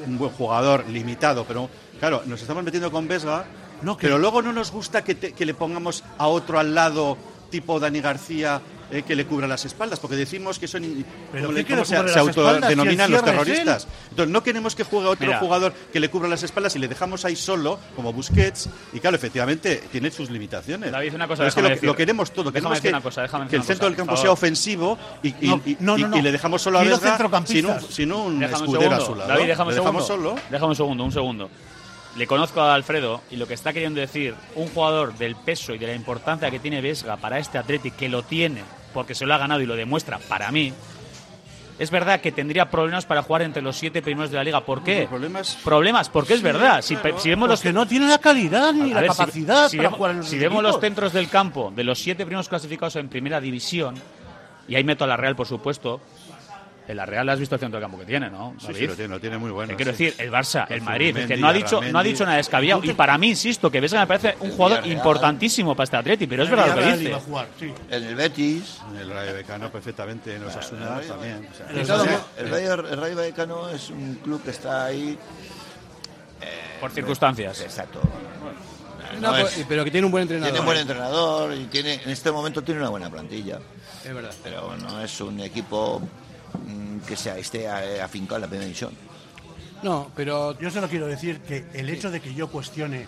un 0.08 0.18
buen 0.18 0.32
jugador, 0.32 0.86
limitado, 0.90 1.46
pero 1.46 1.70
claro, 2.00 2.24
nos 2.26 2.42
estamos 2.42 2.64
metiendo 2.64 2.92
con 2.92 3.08
Vesga, 3.08 3.46
pero 4.00 4.18
luego 4.18 4.42
no 4.42 4.52
nos 4.54 4.72
gusta 4.72 5.04
que, 5.04 5.16
te- 5.16 5.34
que 5.34 5.46
le 5.46 5.54
pongamos 5.54 6.04
a 6.18 6.28
otro 6.28 6.60
al 6.60 6.74
lado, 6.76 7.18
tipo 7.52 7.80
Dani 7.80 8.02
García, 8.02 8.60
eh, 8.90 9.04
que 9.04 9.16
le 9.16 9.26
cubra 9.26 9.48
las 9.48 9.64
espaldas, 9.64 10.00
porque 10.00 10.16
decimos 10.16 10.60
que 10.60 10.68
son, 10.68 10.84
¿Pero 11.32 11.48
como 11.48 11.86
se, 11.86 11.96
autodenominan 11.96 13.08
si 13.08 13.14
los 13.14 13.24
terroristas. 13.24 13.88
Entonces 14.10 14.32
no 14.34 14.44
queremos 14.44 14.76
que 14.76 14.84
juegue 14.84 15.08
otro 15.08 15.28
Mira. 15.28 15.40
jugador 15.40 15.74
que 15.94 16.00
le 16.00 16.10
cubra 16.10 16.28
las 16.28 16.44
espaldas 16.44 16.76
y 16.76 16.80
le 16.80 16.88
dejamos 16.88 17.24
ahí 17.24 17.36
solo, 17.36 17.80
como 17.96 18.12
Busquets, 18.12 18.70
y 18.94 19.00
claro, 19.00 19.16
efectivamente, 19.16 19.84
tiene 19.92 20.12
sus 20.12 20.30
limitaciones. 20.30 20.92
David, 20.92 21.14
una 21.14 21.28
cosa, 21.28 21.48
es 21.48 21.56
que 21.56 21.80
lo, 21.82 21.96
queremos 21.96 22.32
todo, 22.32 22.52
déjame 22.52 22.76
queremos 22.76 22.82
que, 22.82 22.90
una 22.90 23.02
cosa, 23.02 23.22
déjame 23.22 23.48
que 23.48 23.56
el 23.56 23.64
centro 23.64 23.88
cosa, 23.88 23.90
del 23.90 23.96
campo 23.98 24.18
sea 24.18 24.32
ofensivo 24.32 24.98
y, 25.24 25.30
y- 25.30 25.48
No, 25.48 25.62
y- 25.66 25.78
no, 25.80 25.98
no, 25.98 26.18
y- 26.18 26.22
le 26.22 26.32
dejamos 26.32 26.62
solo 26.62 26.80
a 26.80 26.84
Vesga 26.84 27.18
sin 27.46 27.66
un, 27.66 27.82
sin 27.82 28.12
un 28.12 28.44
escudero 28.44 28.96
a 28.96 29.00
su 29.00 29.16
lado. 29.16 29.30
David, 29.30 29.48
déjame 29.48 29.70
un 29.70 29.76
segundo. 29.76 30.02
solo. 30.04 30.36
Déjame 30.50 30.70
un 30.70 30.76
segundo, 30.76 31.04
un 31.04 31.12
segundo. 31.12 31.50
Le 32.18 32.28
conozco 32.28 32.62
a 32.62 32.76
Alfredo 32.76 33.22
y 33.32 33.38
lo 33.38 33.48
que 33.48 33.54
está 33.54 33.72
queriendo 33.72 34.00
decir 34.02 34.36
un 34.56 34.68
jugador 34.68 35.14
del 35.18 35.36
peso 35.36 35.74
y 35.74 35.78
de 35.78 35.88
la 35.88 35.96
importancia 35.96 36.52
que 36.52 36.60
tiene 36.60 36.82
Vesga 36.82 37.16
para 37.18 37.40
este 37.40 37.58
Athletic, 37.58 37.96
que 37.96 38.10
lo 38.10 38.24
tiene 38.24 38.62
porque 38.94 39.16
se 39.16 39.26
lo 39.26 39.34
ha 39.34 39.38
ganado 39.38 39.62
y 39.62 39.66
lo 39.66 39.76
demuestra 39.78 40.20
para 40.20 40.52
mí, 40.52 40.74
es 41.80 41.90
verdad 41.90 42.20
que 42.20 42.34
tendría 42.34 42.70
problemas 42.70 43.06
para 43.06 43.24
jugar 43.24 43.42
entre 43.44 43.62
los 43.64 43.78
siete 43.78 44.02
primeros 44.02 44.30
de 44.30 44.38
la 44.38 44.44
liga. 44.44 44.60
¿Por 44.66 44.84
qué? 44.84 45.08
Problemas. 45.10 45.58
Problemas, 45.64 46.10
porque 46.10 46.34
es 46.34 46.42
verdad. 46.42 46.82
Si, 46.82 46.96
claro. 46.98 47.18
si 47.18 47.30
vemos 47.30 47.48
los 47.48 47.60
Porque 47.62 47.74
no 47.74 47.88
tiene 47.88 48.08
la 48.08 48.18
calidad 48.20 48.74
ni 48.74 48.92
A 48.92 48.96
la 48.96 49.02
ver, 49.02 49.12
si- 49.12 49.18
capacidad 49.18 49.70
si, 49.70 49.78
para 49.78 49.88
vemos, 49.90 49.98
jugar 49.98 50.12
en 50.18 50.24
si 50.24 50.36
esos 50.36 50.40
vemos 50.42 50.62
los 50.64 50.80
centros 50.80 51.14
del 51.14 51.30
campo 51.30 51.72
de 51.74 51.84
los 51.86 51.98
siete 51.98 52.26
primeros 52.26 52.50
clasificados 52.50 52.98
en 52.98 53.08
primera 53.08 53.40
división, 53.40 53.96
y 54.68 54.76
ahí 54.76 54.84
meto 54.84 55.06
a 55.06 55.08
la 55.08 55.18
Real, 55.18 55.36
por 55.36 55.48
supuesto, 55.48 56.02
en 56.92 56.98
la 56.98 57.06
Real 57.06 57.28
has 57.30 57.40
visto 57.40 57.56
el 57.56 57.60
centro 57.62 57.80
campo 57.80 57.98
que 57.98 58.06
tiene, 58.06 58.30
¿no? 58.30 58.54
Sí, 58.60 58.68
David? 58.68 58.80
sí, 58.80 58.88
lo 58.88 58.96
tiene, 58.96 59.14
lo 59.16 59.20
tiene 59.20 59.38
muy 59.38 59.52
bueno. 59.52 59.70
Te 59.72 59.76
quiero 59.76 59.92
decir, 59.92 60.14
el 60.18 60.32
Barça, 60.32 60.66
el 60.70 60.82
Madrid, 60.82 61.16
que 61.28 61.38
no 61.38 61.48
ha 61.48 61.54
dicho, 61.54 61.82
no 61.82 62.00
ha 62.00 62.04
dicho 62.04 62.24
nada 62.26 62.38
descabellado. 62.38 62.82
Y 62.84 62.94
para 62.94 63.18
mí, 63.18 63.30
insisto, 63.30 63.72
que 63.72 63.80
Vesga 63.82 64.00
me 64.02 64.08
parece 64.08 64.36
un 64.40 64.52
jugador 64.52 64.86
importantísimo 64.88 65.76
para 65.76 65.86
este 65.86 65.98
Atleti, 65.98 66.28
pero 66.28 66.44
es 66.44 66.50
verdad 66.50 66.68
lo 66.68 66.76
que 66.76 66.98
dice. 66.98 67.16
En 67.90 68.04
el 68.04 68.16
Betis, 68.16 68.78
En 68.92 68.98
el 68.98 69.10
Rayo 69.10 69.32
Vallecano 69.34 69.72
perfectamente, 69.72 70.36
en 70.36 70.44
los 70.44 70.56
Asuna 70.56 70.98
Rayo- 70.98 71.08
también. 71.08 71.48
o 71.52 71.56
sea, 71.56 71.70
En 71.70 71.78
el. 71.80 71.88
Rayo- 71.88 72.26
el 72.38 72.50
Rayo, 72.50 72.74
el 72.74 72.98
Rayo 73.02 73.16
Vallecano 73.16 73.70
es 73.70 73.90
un 73.90 74.16
club 74.24 74.44
que 74.44 74.52
está 74.52 74.86
ahí. 74.86 75.18
Por 76.80 76.92
circunstancias. 76.92 77.62
Exacto. 77.62 78.02
No, 79.20 79.32
No 79.32 79.40
pues, 79.42 79.58
es- 79.60 79.66
pero 79.68 79.84
que 79.84 79.92
tiene 79.92 80.06
un 80.06 80.12
buen 80.12 80.24
entrenador. 80.24 80.50
Tiene 80.52 80.60
un 80.62 80.66
buen 80.66 80.78
entrenador 80.80 81.54
y 81.54 81.66
tiene, 81.66 81.96
en 82.04 82.10
este 82.10 82.32
momento 82.32 82.64
tiene 82.64 82.80
una 82.82 82.90
buena 82.90 83.10
plantilla. 83.10 83.60
Es 84.04 84.14
verdad. 84.14 84.34
Pero 84.44 84.76
no 84.78 85.02
es 85.02 85.22
un 85.22 85.40
equipo 85.42 86.02
que 87.08 87.16
sea, 87.16 87.38
esté 87.38 87.64
eh, 87.64 88.02
afincado 88.02 88.38
en 88.38 88.42
la 88.42 88.48
primera 88.48 88.66
división. 88.66 88.92
No, 89.84 90.12
pero 90.16 90.58
Yo 90.60 90.70
solo 90.70 90.88
quiero 90.88 91.08
decir 91.08 91.42
que 91.42 91.66
el 91.74 91.90
hecho 91.90 92.12
de 92.12 92.22
que 92.22 92.34
yo 92.34 92.50
cuestione 92.50 93.08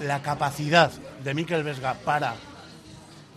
la 0.00 0.22
capacidad 0.22 0.90
de 1.22 1.34
Mikel 1.34 1.62
Vesga 1.62 1.94
para 1.94 2.34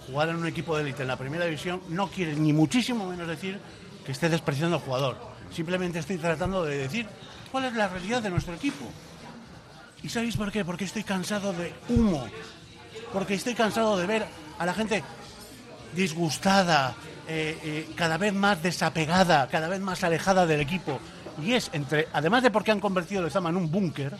jugar 0.07 0.29
en 0.29 0.37
un 0.37 0.47
equipo 0.47 0.75
de 0.75 0.83
élite 0.83 1.01
en 1.01 1.07
la 1.09 1.17
primera 1.17 1.45
división 1.45 1.81
no 1.89 2.07
quiere 2.07 2.35
ni 2.35 2.53
muchísimo 2.53 3.07
menos 3.07 3.27
decir 3.27 3.59
que 4.05 4.11
esté 4.11 4.29
despreciando 4.29 4.77
al 4.77 4.81
jugador. 4.81 5.17
Simplemente 5.51 5.99
estoy 5.99 6.17
tratando 6.17 6.63
de 6.63 6.77
decir 6.77 7.07
cuál 7.51 7.65
es 7.65 7.73
la 7.73 7.87
realidad 7.87 8.21
de 8.21 8.29
nuestro 8.29 8.53
equipo. 8.53 8.85
¿Y 10.03 10.09
sabéis 10.09 10.37
por 10.37 10.51
qué? 10.51 10.63
Porque 10.63 10.85
estoy 10.85 11.03
cansado 11.03 11.51
de 11.53 11.73
humo. 11.89 12.27
Porque 13.11 13.33
estoy 13.33 13.55
cansado 13.55 13.97
de 13.97 14.05
ver 14.05 14.25
a 14.57 14.65
la 14.65 14.73
gente 14.73 15.03
disgustada, 15.95 16.95
eh, 17.27 17.57
eh, 17.63 17.89
cada 17.95 18.17
vez 18.17 18.33
más 18.33 18.61
desapegada, 18.61 19.47
cada 19.47 19.67
vez 19.67 19.79
más 19.79 20.03
alejada 20.03 20.45
del 20.45 20.61
equipo. 20.61 20.99
Y 21.41 21.53
es 21.53 21.69
entre, 21.73 22.07
además 22.13 22.43
de 22.43 22.51
porque 22.51 22.71
han 22.71 22.79
convertido 22.79 23.23
el 23.23 23.31
Zama 23.31 23.49
en 23.49 23.57
un 23.57 23.71
búnker, 23.71 24.13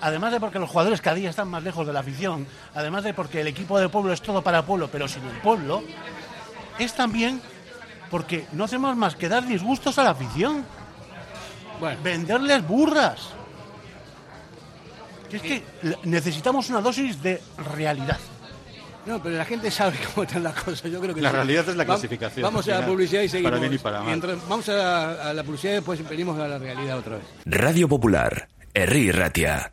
además 0.00 0.32
de 0.32 0.40
porque 0.40 0.58
los 0.58 0.68
jugadores 0.68 1.00
cada 1.00 1.16
día 1.16 1.30
están 1.30 1.48
más 1.48 1.62
lejos 1.62 1.86
de 1.86 1.92
la 1.92 2.00
afición, 2.00 2.46
además 2.74 3.04
de 3.04 3.14
porque 3.14 3.40
el 3.40 3.46
equipo 3.46 3.78
del 3.78 3.90
pueblo 3.90 4.12
es 4.12 4.20
todo 4.20 4.42
para 4.42 4.58
el 4.58 4.64
pueblo, 4.64 4.88
pero 4.90 5.08
sin 5.08 5.24
el 5.24 5.36
pueblo, 5.38 5.82
es 6.78 6.94
también 6.94 7.40
porque 8.10 8.46
no 8.52 8.64
hacemos 8.64 8.96
más 8.96 9.16
que 9.16 9.28
dar 9.28 9.46
disgustos 9.46 9.98
a 9.98 10.04
la 10.04 10.10
afición, 10.10 10.66
bueno, 11.80 11.98
venderles 12.02 12.66
burras. 12.66 13.30
Es 15.32 15.40
que 15.40 15.64
necesitamos 16.04 16.68
una 16.68 16.82
dosis 16.82 17.22
de 17.22 17.40
realidad. 17.74 18.18
No, 19.06 19.22
pero 19.22 19.36
la 19.36 19.44
gente 19.44 19.70
sabe 19.70 19.96
cómo 20.14 20.24
están 20.24 20.42
las 20.42 20.54
cosas. 20.62 20.90
Yo 20.90 21.00
creo 21.00 21.14
que 21.14 21.20
La 21.22 21.30
sí. 21.30 21.36
realidad 21.36 21.68
es 21.68 21.76
la 21.76 21.82
Va- 21.84 21.86
clasificación, 21.94 22.42
Vamos 22.42 22.68
a 22.68 22.80
la 22.80 22.86
publicidad 22.86 23.22
y 23.22 23.28
seguimos. 23.28 23.50
para 23.52 23.60
bien 23.60 23.74
y 23.74 23.78
para 23.78 23.98
mal. 23.98 24.06
Mientras- 24.06 24.48
vamos 24.48 24.68
a, 24.68 25.30
a 25.30 25.34
la 25.34 25.42
publicidad 25.44 25.72
y 25.72 25.76
después 25.76 26.08
venimos 26.08 26.38
a 26.38 26.48
la 26.48 26.58
realidad 26.58 26.98
otra 26.98 27.16
vez. 27.16 27.24
Radio 27.44 27.88
Popular, 27.88 28.48
Herri 28.74 29.10
Ratia. 29.12 29.72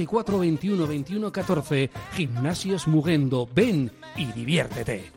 94 0.05 0.39
21 0.39 0.87
21 0.87 1.31
14. 1.31 1.89
Gimnasios 2.13 2.87
Mugendo. 2.87 3.47
Ven 3.53 3.91
y 4.15 4.25
diviértete. 4.25 5.11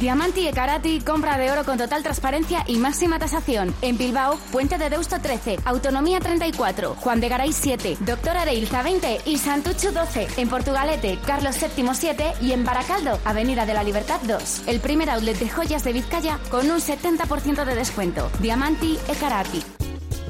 Diamanti 0.00 0.46
e 0.46 0.52
Karati, 0.52 1.00
compra 1.00 1.36
de 1.38 1.50
oro 1.50 1.64
con 1.64 1.76
total 1.76 2.04
transparencia 2.04 2.62
y 2.68 2.76
máxima 2.76 3.18
tasación. 3.18 3.74
En 3.82 3.98
Bilbao, 3.98 4.38
Puente 4.52 4.78
de 4.78 4.90
Deusto 4.90 5.20
13, 5.20 5.58
Autonomía 5.64 6.20
34, 6.20 6.94
Juan 6.94 7.18
de 7.20 7.28
Garay 7.28 7.52
7, 7.52 7.96
Doctor 8.06 8.36
Areilza 8.36 8.84
20 8.84 9.22
y 9.26 9.38
Santucho 9.38 9.90
12. 9.90 10.28
En 10.36 10.48
Portugalete, 10.48 11.18
Carlos 11.26 11.56
VII 11.60 11.88
7 11.92 12.34
y 12.42 12.52
en 12.52 12.64
Baracaldo, 12.64 13.18
Avenida 13.24 13.66
de 13.66 13.74
la 13.74 13.82
Libertad 13.82 14.20
2. 14.22 14.68
El 14.68 14.78
primer 14.78 15.10
outlet 15.10 15.36
de 15.36 15.48
joyas 15.48 15.82
de 15.82 15.92
Vizcaya 15.92 16.38
con 16.48 16.70
un 16.70 16.78
70% 16.78 17.64
de 17.64 17.74
descuento. 17.74 18.30
Diamanti 18.40 18.96
e 19.08 19.14
Karati. 19.16 19.87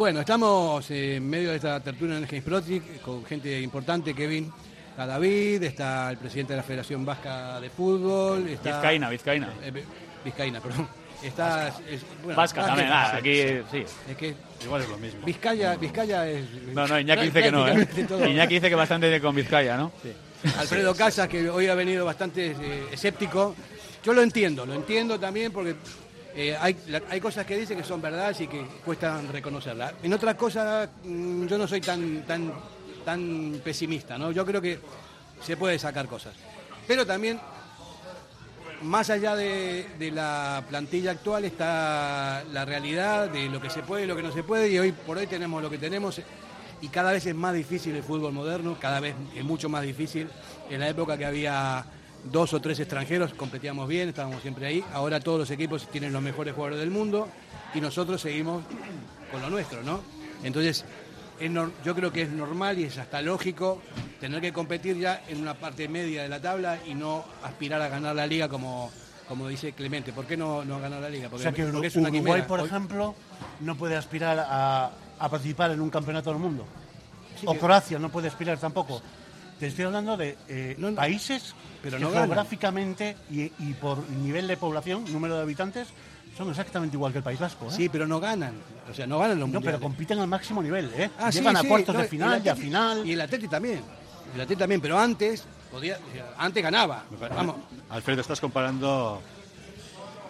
Bueno, 0.00 0.20
estamos 0.20 0.90
en 0.90 1.28
medio 1.28 1.50
de 1.50 1.56
esta 1.56 1.78
tertulia 1.80 2.16
en 2.16 2.22
el 2.22 2.26
Games 2.26 2.42
Project 2.42 3.02
con 3.02 3.22
gente 3.22 3.60
importante, 3.60 4.14
Kevin, 4.14 4.50
está 4.88 5.04
David, 5.04 5.62
está 5.62 6.10
el 6.10 6.16
presidente 6.16 6.54
de 6.54 6.56
la 6.56 6.62
Federación 6.62 7.04
Vasca 7.04 7.60
de 7.60 7.68
Fútbol, 7.68 8.48
está... 8.48 8.76
Vizcaína, 8.76 9.10
Vizcaína. 9.10 9.52
Eh, 9.62 9.84
Vizcaína, 10.24 10.60
perdón. 10.62 10.88
Está... 11.22 11.68
Es, 11.86 12.00
bueno, 12.24 12.34
Vasca 12.34 12.64
también, 12.64 12.88
ah, 12.90 13.14
aquí 13.14 13.42
sí. 13.70 13.84
Es 14.08 14.16
que 14.16 14.34
Igual 14.64 14.80
es 14.80 14.88
lo 14.88 14.96
mismo. 14.96 15.20
Vizcaya, 15.26 15.76
Vizcaya 15.76 16.26
es... 16.26 16.46
No, 16.72 16.88
no, 16.88 16.98
Iñaki 16.98 17.26
dice 17.26 17.42
que 17.42 17.52
no, 17.52 17.68
¿eh? 17.68 17.86
Iñaki 18.30 18.54
dice 18.54 18.70
que 18.70 18.74
bastante 18.74 19.20
con 19.20 19.36
Vizcaya, 19.36 19.76
¿no? 19.76 19.92
Sí. 20.02 20.14
Alfredo 20.58 20.94
Casas, 20.94 21.28
que 21.28 21.50
hoy 21.50 21.66
ha 21.66 21.74
venido 21.74 22.06
bastante 22.06 22.52
eh, 22.52 22.86
escéptico. 22.90 23.54
Yo 24.02 24.14
lo 24.14 24.22
entiendo, 24.22 24.64
lo 24.64 24.72
entiendo 24.72 25.20
también 25.20 25.52
porque 25.52 25.76
eh, 26.40 26.56
hay, 26.58 26.74
hay, 27.10 27.20
cosas 27.20 27.44
que 27.44 27.54
dice 27.54 27.76
que 27.76 27.84
son 27.84 28.00
verdades 28.00 28.40
y 28.40 28.46
que 28.46 28.64
cuestan 28.82 29.30
reconocerlas. 29.30 29.92
En 30.02 30.10
otras 30.14 30.36
cosas 30.36 30.88
mm, 31.04 31.44
yo 31.44 31.58
no 31.58 31.68
soy 31.68 31.82
tan, 31.82 32.22
tan, 32.22 32.50
tan 33.04 33.60
pesimista, 33.62 34.16
¿no? 34.16 34.32
Yo 34.32 34.46
creo 34.46 34.62
que 34.62 34.78
se 35.44 35.58
puede 35.58 35.78
sacar 35.78 36.06
cosas. 36.06 36.32
Pero 36.86 37.04
también, 37.04 37.38
más 38.80 39.10
allá 39.10 39.36
de, 39.36 39.86
de, 39.98 40.10
la 40.12 40.64
plantilla 40.66 41.10
actual, 41.10 41.44
está 41.44 42.42
la 42.50 42.64
realidad 42.64 43.28
de 43.28 43.50
lo 43.50 43.60
que 43.60 43.68
se 43.68 43.82
puede 43.82 44.04
y 44.04 44.06
lo 44.06 44.16
que 44.16 44.22
no 44.22 44.32
se 44.32 44.42
puede, 44.42 44.70
y 44.70 44.78
hoy 44.78 44.92
por 44.92 45.18
hoy 45.18 45.26
tenemos 45.26 45.62
lo 45.62 45.68
que 45.68 45.76
tenemos, 45.76 46.22
y 46.80 46.88
cada 46.88 47.12
vez 47.12 47.26
es 47.26 47.34
más 47.34 47.52
difícil 47.52 47.94
el 47.94 48.02
fútbol 48.02 48.32
moderno, 48.32 48.78
cada 48.80 48.98
vez 49.00 49.14
es 49.36 49.44
mucho 49.44 49.68
más 49.68 49.82
difícil. 49.82 50.30
En 50.70 50.80
la 50.80 50.88
época 50.88 51.18
que 51.18 51.26
había 51.26 51.84
dos 52.24 52.52
o 52.52 52.60
tres 52.60 52.78
extranjeros, 52.80 53.34
competíamos 53.34 53.88
bien, 53.88 54.08
estábamos 54.08 54.42
siempre 54.42 54.66
ahí. 54.66 54.84
Ahora 54.92 55.20
todos 55.20 55.38
los 55.38 55.50
equipos 55.50 55.88
tienen 55.88 56.12
los 56.12 56.22
mejores 56.22 56.54
jugadores 56.54 56.80
del 56.80 56.90
mundo 56.90 57.28
y 57.74 57.80
nosotros 57.80 58.20
seguimos 58.20 58.64
con 59.30 59.40
lo 59.40 59.50
nuestro, 59.50 59.82
¿no? 59.82 60.00
Entonces, 60.42 60.84
yo 61.84 61.94
creo 61.94 62.12
que 62.12 62.22
es 62.22 62.30
normal 62.30 62.78
y 62.78 62.84
es 62.84 62.98
hasta 62.98 63.22
lógico 63.22 63.80
tener 64.20 64.40
que 64.40 64.52
competir 64.52 64.98
ya 64.98 65.22
en 65.28 65.40
una 65.40 65.54
parte 65.54 65.88
media 65.88 66.22
de 66.22 66.28
la 66.28 66.40
tabla 66.40 66.78
y 66.86 66.94
no 66.94 67.24
aspirar 67.42 67.80
a 67.80 67.88
ganar 67.88 68.14
la 68.14 68.26
liga 68.26 68.48
como, 68.48 68.90
como 69.26 69.48
dice 69.48 69.72
Clemente. 69.72 70.12
¿Por 70.12 70.26
qué 70.26 70.36
no, 70.36 70.64
no 70.64 70.80
ganar 70.80 71.00
la 71.00 71.08
liga? 71.08 71.28
Porque, 71.28 71.48
o 71.48 71.50
sea 71.50 71.52
que 71.52 71.62
es 71.86 71.96
una 71.96 72.10
Uruguay, 72.10 72.42
por 72.46 72.60
ejemplo, 72.60 73.14
no 73.60 73.76
puede 73.76 73.96
aspirar 73.96 74.38
a, 74.38 74.90
participar 75.18 75.70
en 75.70 75.80
un 75.80 75.90
campeonato 75.90 76.30
del 76.30 76.38
mundo. 76.38 76.66
o 77.44 77.54
Croacia 77.54 77.98
no 77.98 78.10
puede 78.10 78.28
aspirar 78.28 78.58
tampoco. 78.58 79.00
Te 79.58 79.66
estoy 79.66 79.84
hablando 79.84 80.16
de 80.16 80.36
eh, 80.48 80.92
países 80.94 81.54
pero 81.82 81.98
no 81.98 82.10
geográficamente 82.10 83.16
y, 83.30 83.48
por 83.74 84.08
nivel 84.10 84.46
de 84.46 84.56
población, 84.56 85.04
número 85.12 85.36
de 85.36 85.42
habitantes, 85.42 85.88
son 86.36 86.50
exactamente 86.50 86.96
igual 86.96 87.12
que 87.12 87.18
el 87.18 87.24
País 87.24 87.38
Vasco. 87.38 87.66
¿eh? 87.66 87.70
Sí, 87.70 87.88
pero 87.88 88.06
no 88.06 88.20
ganan. 88.20 88.54
O 88.90 88.94
sea, 88.94 89.06
no 89.06 89.18
ganan 89.18 89.38
los 89.38 89.48
No, 89.48 89.60
pero 89.60 89.80
compiten 89.80 90.18
al 90.18 90.28
máximo 90.28 90.62
nivel, 90.62 90.90
¿eh? 90.96 91.10
Ah, 91.18 91.30
Llegan 91.30 91.56
a 91.56 91.64
cuartos 91.64 91.96
de 91.96 92.04
final 92.04 92.42
y, 92.44 92.48
a 92.48 92.56
final. 92.56 93.06
Y 93.06 93.12
el 93.12 93.20
Atleti 93.20 93.48
también. 93.48 93.82
El 94.34 94.40
Atleti 94.40 94.58
también, 94.58 94.80
pero 94.80 94.98
antes 94.98 95.44
podía, 95.70 95.98
antes 96.38 96.62
ganaba. 96.62 97.04
Vamos. 97.34 97.56
Alfredo, 97.88 98.20
estás 98.20 98.40
comparando 98.40 99.20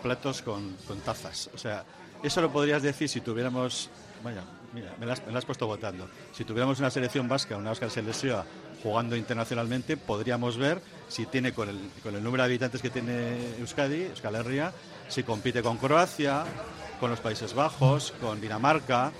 platos 0.03 0.43
con, 0.43 0.77
con, 0.87 1.01
tazas. 1.01 1.51
O 1.55 1.59
sea, 1.59 1.85
eso 2.23 2.41
lo 2.41 2.51
podrías 2.51 2.83
decir 2.83 3.09
si 3.09 3.21
tuviéramos. 3.21 3.91
Vaya, 4.23 4.43
mira, 4.73 4.95
me 4.99 5.07
las, 5.07 5.27
me 5.27 5.37
has 5.37 5.45
puesto 5.45 5.67
votando. 5.67 6.09
Si 6.33 6.45
tuviéramos 6.45 6.79
una 6.79 6.91
selección 6.91 7.29
vasca, 7.29 7.57
una 7.57 7.71
Oscar 7.71 7.91
Selección 7.91 8.45
jugando 8.83 9.17
internacionalmente, 9.17 9.97
podríamos 9.97 10.57
ver 10.57 10.81
si 11.09 11.27
tiene 11.27 11.53
con 11.53 11.69
el, 11.69 11.79
con 12.03 12.15
el 12.15 12.23
número 12.23 12.43
de 12.43 12.49
habitantes 12.49 12.81
que 12.81 12.91
tiene 12.91 13.57
Euskadi, 13.59 14.05
Euskal 14.05 14.37
Herria, 14.37 14.73
si 15.09 15.23
compite 15.23 15.63
con 15.63 15.77
Croacia, 15.77 16.45
con 16.99 17.11
los 17.11 17.21
Países 17.21 17.55
Bajos, 17.55 18.13
con 18.21 18.41
Dinamarca, 18.41 19.13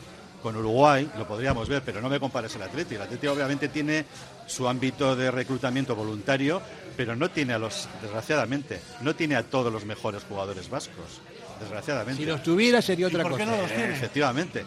con 0.43 0.57
Uruguay, 0.57 1.11
lo 1.19 1.27
podríamos 1.27 1.69
ver, 1.69 1.83
pero 1.85 2.01
no 2.01 2.09
me 2.09 2.19
compares 2.19 2.55
el 2.57 2.63
Atleti. 2.63 2.95
El 2.95 3.03
Atleti 3.03 3.27
obviamente 3.27 3.69
tiene 3.69 4.07
su 4.47 4.69
ámbito 4.69 5.15
de 5.15 5.31
reclutamiento 5.31 5.95
voluntario, 5.95 6.63
pero 6.97 7.15
no 7.17 7.31
tiene 7.31 7.53
a 7.55 7.59
los, 7.59 7.89
desgraciadamente, 8.03 8.81
no 9.03 9.15
tiene 9.15 9.37
a 9.37 9.43
todos 9.43 9.73
los 9.73 9.85
mejores 9.85 10.23
jugadores 10.25 10.69
vascos, 10.69 11.21
desgraciadamente. 11.61 12.23
Si 12.23 12.29
los 12.29 12.43
tuviera 12.43 12.81
sería 12.83 13.07
otra 13.07 13.25
cosa. 13.25 13.45
No 13.45 13.55
efectivamente. 13.55 14.65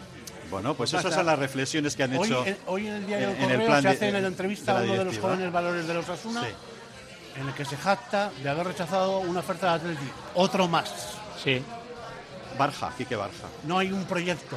Bueno, 0.50 0.74
pues 0.74 0.92
esas 0.92 1.14
son 1.14 1.26
las 1.26 1.38
reflexiones 1.38 1.96
que 1.96 2.02
han 2.02 2.14
hecho. 2.14 2.44
Hoy 2.66 2.86
en 2.86 2.94
el 2.94 3.06
día 3.06 3.18
del 3.18 3.36
correo 3.36 3.82
se 3.82 3.88
hace 3.88 4.08
en 4.08 4.22
la 4.22 4.28
entrevista 4.28 4.78
a 4.78 4.82
uno 4.82 4.94
de 4.94 5.04
los 5.04 5.18
jóvenes 5.18 5.52
valores 5.52 5.86
de 5.86 5.94
los 5.94 6.08
Asuna, 6.08 6.42
en 7.36 7.48
el 7.48 7.54
que 7.54 7.64
se 7.64 7.76
jacta 7.76 8.30
de 8.42 8.48
haber 8.48 8.66
rechazado 8.68 9.18
una 9.20 9.40
oferta 9.40 9.66
de 9.70 9.72
Atleti. 9.74 10.10
Otro 10.34 10.68
más. 10.68 10.92
Sí. 11.42 11.62
Barja, 12.58 12.92
Quique 12.96 13.16
Barja. 13.16 13.48
No 13.64 13.78
hay 13.78 13.90
un 13.90 14.04
proyecto. 14.04 14.56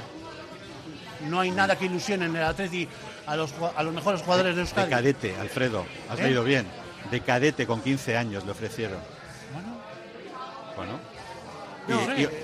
No 1.28 1.40
hay 1.40 1.50
nada 1.50 1.76
que 1.76 1.86
ilusione 1.86 2.26
en 2.26 2.36
el 2.36 2.44
Atleti 2.44 2.88
a 3.26 3.36
los, 3.36 3.52
a 3.76 3.82
los 3.82 3.94
mejores 3.94 4.22
jugadores 4.22 4.56
de 4.56 4.62
Euskadi. 4.62 4.86
De 4.86 4.92
cadete, 4.92 5.36
Alfredo. 5.38 5.86
Has 6.10 6.20
¿Eh? 6.20 6.24
leído 6.24 6.44
bien. 6.44 6.68
De 7.10 7.22
cadete 7.22 7.66
con 7.66 7.82
15 7.82 8.18
años 8.18 8.46
le 8.46 8.52
ofrecieron. 8.52 9.00
Bueno. 9.54 9.78
Bueno 10.76 11.17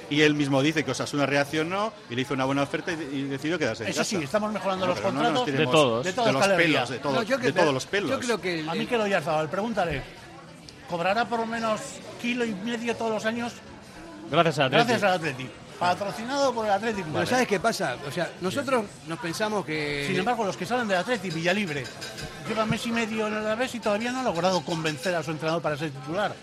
y, 0.09 0.21
él 0.21 0.35
mismo 0.35 0.61
dice 0.61 0.83
que 0.83 0.91
Osasuna 0.91 1.25
reaccionó 1.25 1.93
y 2.09 2.15
le 2.15 2.21
hizo 2.21 2.33
una 2.33 2.45
buena 2.45 2.63
oferta 2.63 2.91
y, 2.91 3.23
decidió 3.23 3.57
quedarse 3.59 3.83
en 3.83 3.89
Eso 3.89 4.03
sí, 4.03 4.17
estamos 4.17 4.51
mejorando 4.51 4.87
los 4.87 4.99
contratos 4.99 5.45
de 5.45 5.65
todos. 5.65 6.05
De, 6.05 6.13
todos 6.13 6.33
los 6.33 6.47
pelos, 6.47 6.89
de, 6.89 6.99
todos 6.99 7.73
los 7.73 7.85
pelos. 7.85 8.11
Yo 8.11 8.19
creo 8.19 8.41
que... 8.41 8.65
A 8.67 8.73
mí 8.73 8.85
que 8.85 8.97
lo 8.97 9.07
Yarzabal, 9.07 9.49
pregúntale. 9.49 10.01
¿Cobrará 10.89 11.25
por 11.25 11.39
lo 11.39 11.45
menos 11.45 11.81
kilo 12.21 12.45
y 12.45 12.53
medio 12.53 12.95
todos 12.95 13.11
los 13.11 13.25
años? 13.25 13.53
Gracias 14.29 14.59
al 14.59 14.65
Atleti. 14.65 14.85
Gracias 14.85 15.03
al 15.03 15.13
Atleti. 15.13 15.49
Patrocinado 15.79 16.53
por 16.53 16.65
el 16.65 16.71
Atlético. 16.71 17.07
Pero 17.11 17.25
¿sabes 17.25 17.47
qué 17.47 17.59
pasa? 17.59 17.97
O 18.07 18.11
sea, 18.11 18.31
nosotros 18.41 18.85
nos 19.07 19.19
pensamos 19.19 19.65
que... 19.65 20.05
Sin 20.07 20.17
embargo, 20.17 20.45
los 20.45 20.55
que 20.55 20.65
salen 20.65 20.87
del 20.87 20.97
Atlético, 20.97 21.35
Villalibre, 21.35 21.83
lleva 22.47 22.65
mes 22.65 22.85
y 22.85 22.91
medio 22.91 23.27
en 23.27 23.33
el 23.33 23.39
Alavés 23.39 23.75
y 23.75 23.79
todavía 23.79 24.11
no 24.11 24.19
ha 24.19 24.23
logrado 24.23 24.61
convencer 24.63 25.15
a 25.15 25.23
su 25.23 25.31
entrenador 25.31 25.61
para 25.61 25.77
ser 25.77 25.91
titular. 25.91 26.33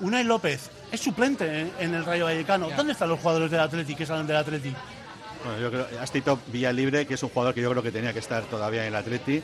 Unai 0.00 0.24
López 0.24 0.70
es 0.92 1.00
suplente 1.00 1.70
en, 1.78 1.94
el 1.94 2.04
Rayo 2.04 2.24
Vallecano. 2.24 2.68
¿Dónde 2.76 2.92
están 2.92 3.08
los 3.08 3.20
jugadores 3.20 3.50
del 3.50 3.60
Atleti 3.60 3.94
que 3.94 4.06
salen 4.06 4.26
del 4.26 4.36
Atleti? 4.36 4.74
Bueno, 5.44 5.60
yo 5.60 5.70
creo, 5.70 5.86
has 6.00 6.12
Villa 6.48 6.72
Libre, 6.72 7.06
que 7.06 7.14
es 7.14 7.22
un 7.22 7.30
jugador 7.30 7.54
que 7.54 7.62
yo 7.62 7.70
creo 7.70 7.82
que 7.82 7.92
tenía 7.92 8.12
que 8.12 8.18
estar 8.18 8.42
todavía 8.44 8.82
en 8.82 8.88
el 8.88 8.96
Atleti. 8.96 9.42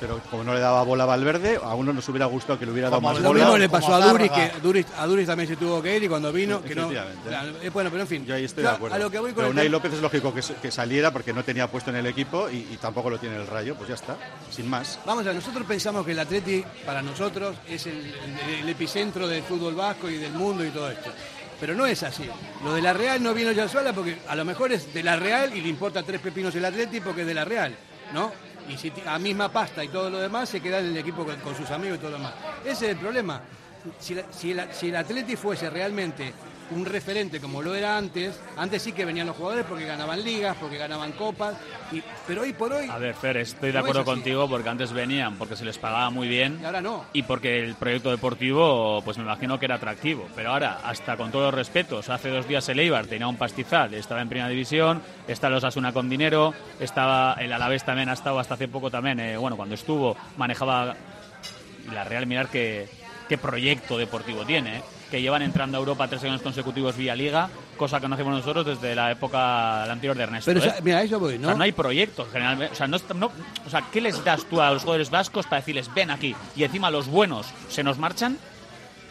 Pero 0.00 0.20
como 0.30 0.44
no 0.44 0.54
le 0.54 0.60
daba 0.60 0.82
bola 0.82 1.04
a 1.04 1.06
Valverde, 1.06 1.58
a 1.62 1.74
uno 1.74 1.92
nos 1.92 2.08
hubiera 2.08 2.26
gustado 2.26 2.58
que 2.58 2.66
le 2.66 2.72
hubiera 2.72 2.88
dado 2.90 3.00
más 3.00 3.18
Lo 3.20 3.28
bola. 3.28 3.40
mismo 3.44 3.58
le 3.58 3.68
pasó 3.68 3.94
a 3.94 4.00
Duris, 4.08 4.30
que 4.30 4.52
Duris, 4.62 4.86
a 4.96 5.06
Duris 5.06 5.26
también 5.26 5.48
se 5.48 5.56
tuvo 5.56 5.82
que 5.82 5.96
ir 5.96 6.02
y 6.04 6.08
cuando 6.08 6.32
vino, 6.32 6.62
que 6.62 6.74
no. 6.74 6.90
Eh, 6.92 7.70
bueno, 7.72 7.90
pero 7.90 8.02
en 8.02 8.08
fin. 8.08 8.26
Yo 8.26 8.34
ahí 8.34 8.44
estoy 8.44 8.64
yo 8.64 8.70
de 8.70 8.76
acuerdo. 8.76 8.96
A 8.96 8.98
lo 8.98 9.10
que 9.10 9.18
voy 9.18 9.30
con 9.32 9.36
pero 9.42 9.50
Unai 9.50 9.68
López 9.68 9.92
es 9.92 10.00
lógico 10.02 10.32
que, 10.34 10.70
saliera 10.70 11.10
porque 11.10 11.32
no 11.32 11.42
tenía 11.44 11.70
puesto 11.70 11.90
en 11.90 11.96
el 11.96 12.06
equipo 12.06 12.48
y, 12.50 12.56
y 12.72 12.78
tampoco 12.80 13.10
lo 13.10 13.18
tiene 13.18 13.36
el 13.36 13.46
Rayo, 13.46 13.74
pues 13.76 13.88
ya 13.88 13.94
está, 13.94 14.16
sin 14.50 14.68
más. 14.68 14.98
Vamos 15.06 15.22
a 15.24 15.26
ver, 15.28 15.36
nosotros 15.36 15.64
pensamos 15.66 16.04
que 16.04 16.12
el 16.12 16.18
Atleti, 16.18 16.64
para 16.84 17.02
nosotros, 17.02 17.56
es 17.68 17.86
el, 17.86 17.96
el- 17.96 18.60
el 18.62 18.68
epicentro 18.68 19.26
del 19.28 19.42
fútbol 19.42 19.74
vasco 19.74 20.08
y 20.10 20.16
del 20.16 20.32
mundo 20.32 20.64
y 20.64 20.70
todo 20.70 20.90
esto. 20.90 21.10
Pero 21.58 21.74
no 21.74 21.86
es 21.86 22.02
así. 22.02 22.28
Lo 22.64 22.74
de 22.74 22.82
la 22.82 22.92
Real 22.92 23.22
no 23.22 23.32
vino 23.32 23.50
ya 23.52 23.66
sola 23.68 23.92
porque 23.94 24.18
a 24.28 24.36
lo 24.36 24.44
mejor 24.44 24.72
es 24.72 24.92
de 24.92 25.02
la 25.02 25.16
Real 25.16 25.56
y 25.56 25.62
le 25.62 25.68
importa 25.68 26.02
tres 26.02 26.20
pepinos 26.20 26.54
el 26.54 26.64
Atleti 26.64 27.00
porque 27.00 27.22
es 27.22 27.26
de 27.26 27.32
la 27.34 27.46
Real, 27.46 27.74
¿no? 28.12 28.30
Y 28.68 28.76
si 28.76 28.90
ti- 28.90 29.02
a 29.06 29.18
misma 29.18 29.50
pasta 29.50 29.84
y 29.84 29.88
todo 29.88 30.10
lo 30.10 30.18
demás 30.18 30.48
se 30.48 30.60
queda 30.60 30.80
en 30.80 30.86
el 30.86 30.96
equipo 30.96 31.24
con, 31.24 31.54
sus 31.56 31.70
amigos 31.70 31.98
y 31.98 32.00
todo 32.00 32.10
lo 32.12 32.16
demás. 32.18 32.34
Ese 32.64 32.86
es 32.86 32.92
el 32.92 32.96
problema. 32.96 33.40
Si, 33.98 34.14
la- 34.54 34.72
si 34.72 34.88
el 34.88 34.96
Atleti 34.96 35.36
fuese 35.36 35.70
realmente 35.70 36.32
un 36.70 36.84
referente 36.84 37.40
como 37.40 37.62
lo 37.62 37.74
era 37.74 37.96
antes, 37.96 38.40
antes 38.56 38.82
sí 38.82 38.92
que 38.92 39.04
venían 39.04 39.26
los 39.26 39.36
jugadores 39.36 39.64
porque 39.66 39.86
ganaban 39.86 40.22
ligas, 40.22 40.56
porque 40.60 40.76
ganaban 40.76 41.12
copas, 41.12 41.56
y, 41.92 42.02
pero 42.26 42.42
hoy 42.42 42.52
por 42.52 42.72
hoy 42.72 42.88
A 42.90 42.98
ver, 42.98 43.14
Fer, 43.14 43.36
estoy 43.36 43.68
de 43.68 43.74
No 43.74 43.80
acuerdo 43.80 44.00
es 44.00 44.06
contigo 44.06 44.48
porque 44.48 44.68
antes 44.68 44.92
venían 44.92 45.36
porque 45.36 45.56
se 45.56 45.64
les 45.64 45.78
pagaba 45.78 46.10
muy 46.10 46.28
bien 46.28 46.58
y 46.60 46.64
ahora 46.64 46.80
no. 46.80 47.04
y 47.12 47.22
porque 47.22 47.60
el 47.60 47.74
proyecto 47.74 48.10
deportivo, 48.10 49.02
pues 49.04 49.18
me 49.18 49.24
imagino 49.24 49.58
que 49.58 49.66
era 49.66 49.76
atractivo. 49.76 50.28
Pero 50.34 50.50
ahora, 50.50 50.80
hasta 50.84 51.16
con 51.16 51.30
todos 51.30 51.46
los 51.46 51.54
respetos, 51.54 52.08
hace 52.10 52.30
dos 52.30 52.48
días 52.48 52.68
el 52.68 52.80
Eibar 52.80 53.06
tenía 53.06 53.28
un 53.28 53.36
pastizal, 53.36 53.94
estaba 53.94 54.22
en 54.22 54.28
primera 54.28 54.48
división, 54.48 55.02
está 55.28 55.48
los 55.50 55.64
Asuna 55.64 55.92
con 55.92 56.08
dinero, 56.08 56.54
estaba 56.80 57.34
el 57.34 57.52
Alavés 57.52 57.84
también 57.84 58.08
ha 58.08 58.14
estado 58.14 58.38
hasta 58.38 58.54
hace 58.54 58.68
poco 58.68 58.90
también, 58.90 59.20
eh, 59.20 59.36
bueno, 59.36 59.56
cuando 59.56 59.74
estuvo 59.74 60.16
manejaba 60.36 60.94
la 61.92 62.04
Real, 62.04 62.26
mirar 62.26 62.48
qué, 62.48 62.88
qué 63.28 63.38
proyecto 63.38 63.96
deportivo 63.98 64.44
tiene, 64.44 64.78
¿eh? 64.78 64.82
Que 65.10 65.20
llevan 65.22 65.42
entrando 65.42 65.76
a 65.76 65.80
Europa 65.80 66.08
tres 66.08 66.22
años 66.24 66.42
consecutivos 66.42 66.96
vía 66.96 67.14
Liga, 67.14 67.48
cosa 67.76 68.00
que 68.00 68.08
no 68.08 68.14
hacemos 68.14 68.34
nosotros 68.34 68.66
desde 68.66 68.94
la 68.94 69.10
época 69.12 69.84
la 69.86 69.92
anterior 69.92 70.16
de 70.16 70.22
Ernesto. 70.24 70.52
Pero 70.52 70.64
¿eh? 70.64 70.74
mira, 70.82 71.02
eso 71.02 71.20
voy, 71.20 71.36
O 71.36 71.38
¿no? 71.38 71.48
sea, 71.48 71.56
no 71.56 71.62
hay 71.64 71.72
proyectos 71.72 72.28
generalmente. 72.32 72.72
O 72.72 72.76
sea, 72.76 72.86
no, 72.88 72.96
no- 73.14 73.30
o 73.66 73.70
sea, 73.70 73.84
¿qué 73.92 74.00
les 74.00 74.22
das 74.24 74.44
tú 74.46 74.60
a 74.60 74.70
los 74.72 74.82
jugadores 74.82 75.10
vascos 75.10 75.46
para 75.46 75.60
decirles 75.60 75.92
ven 75.94 76.10
aquí 76.10 76.34
y 76.56 76.64
encima 76.64 76.90
los 76.90 77.06
buenos 77.06 77.46
se 77.68 77.82
nos 77.84 77.98
marchan? 77.98 78.36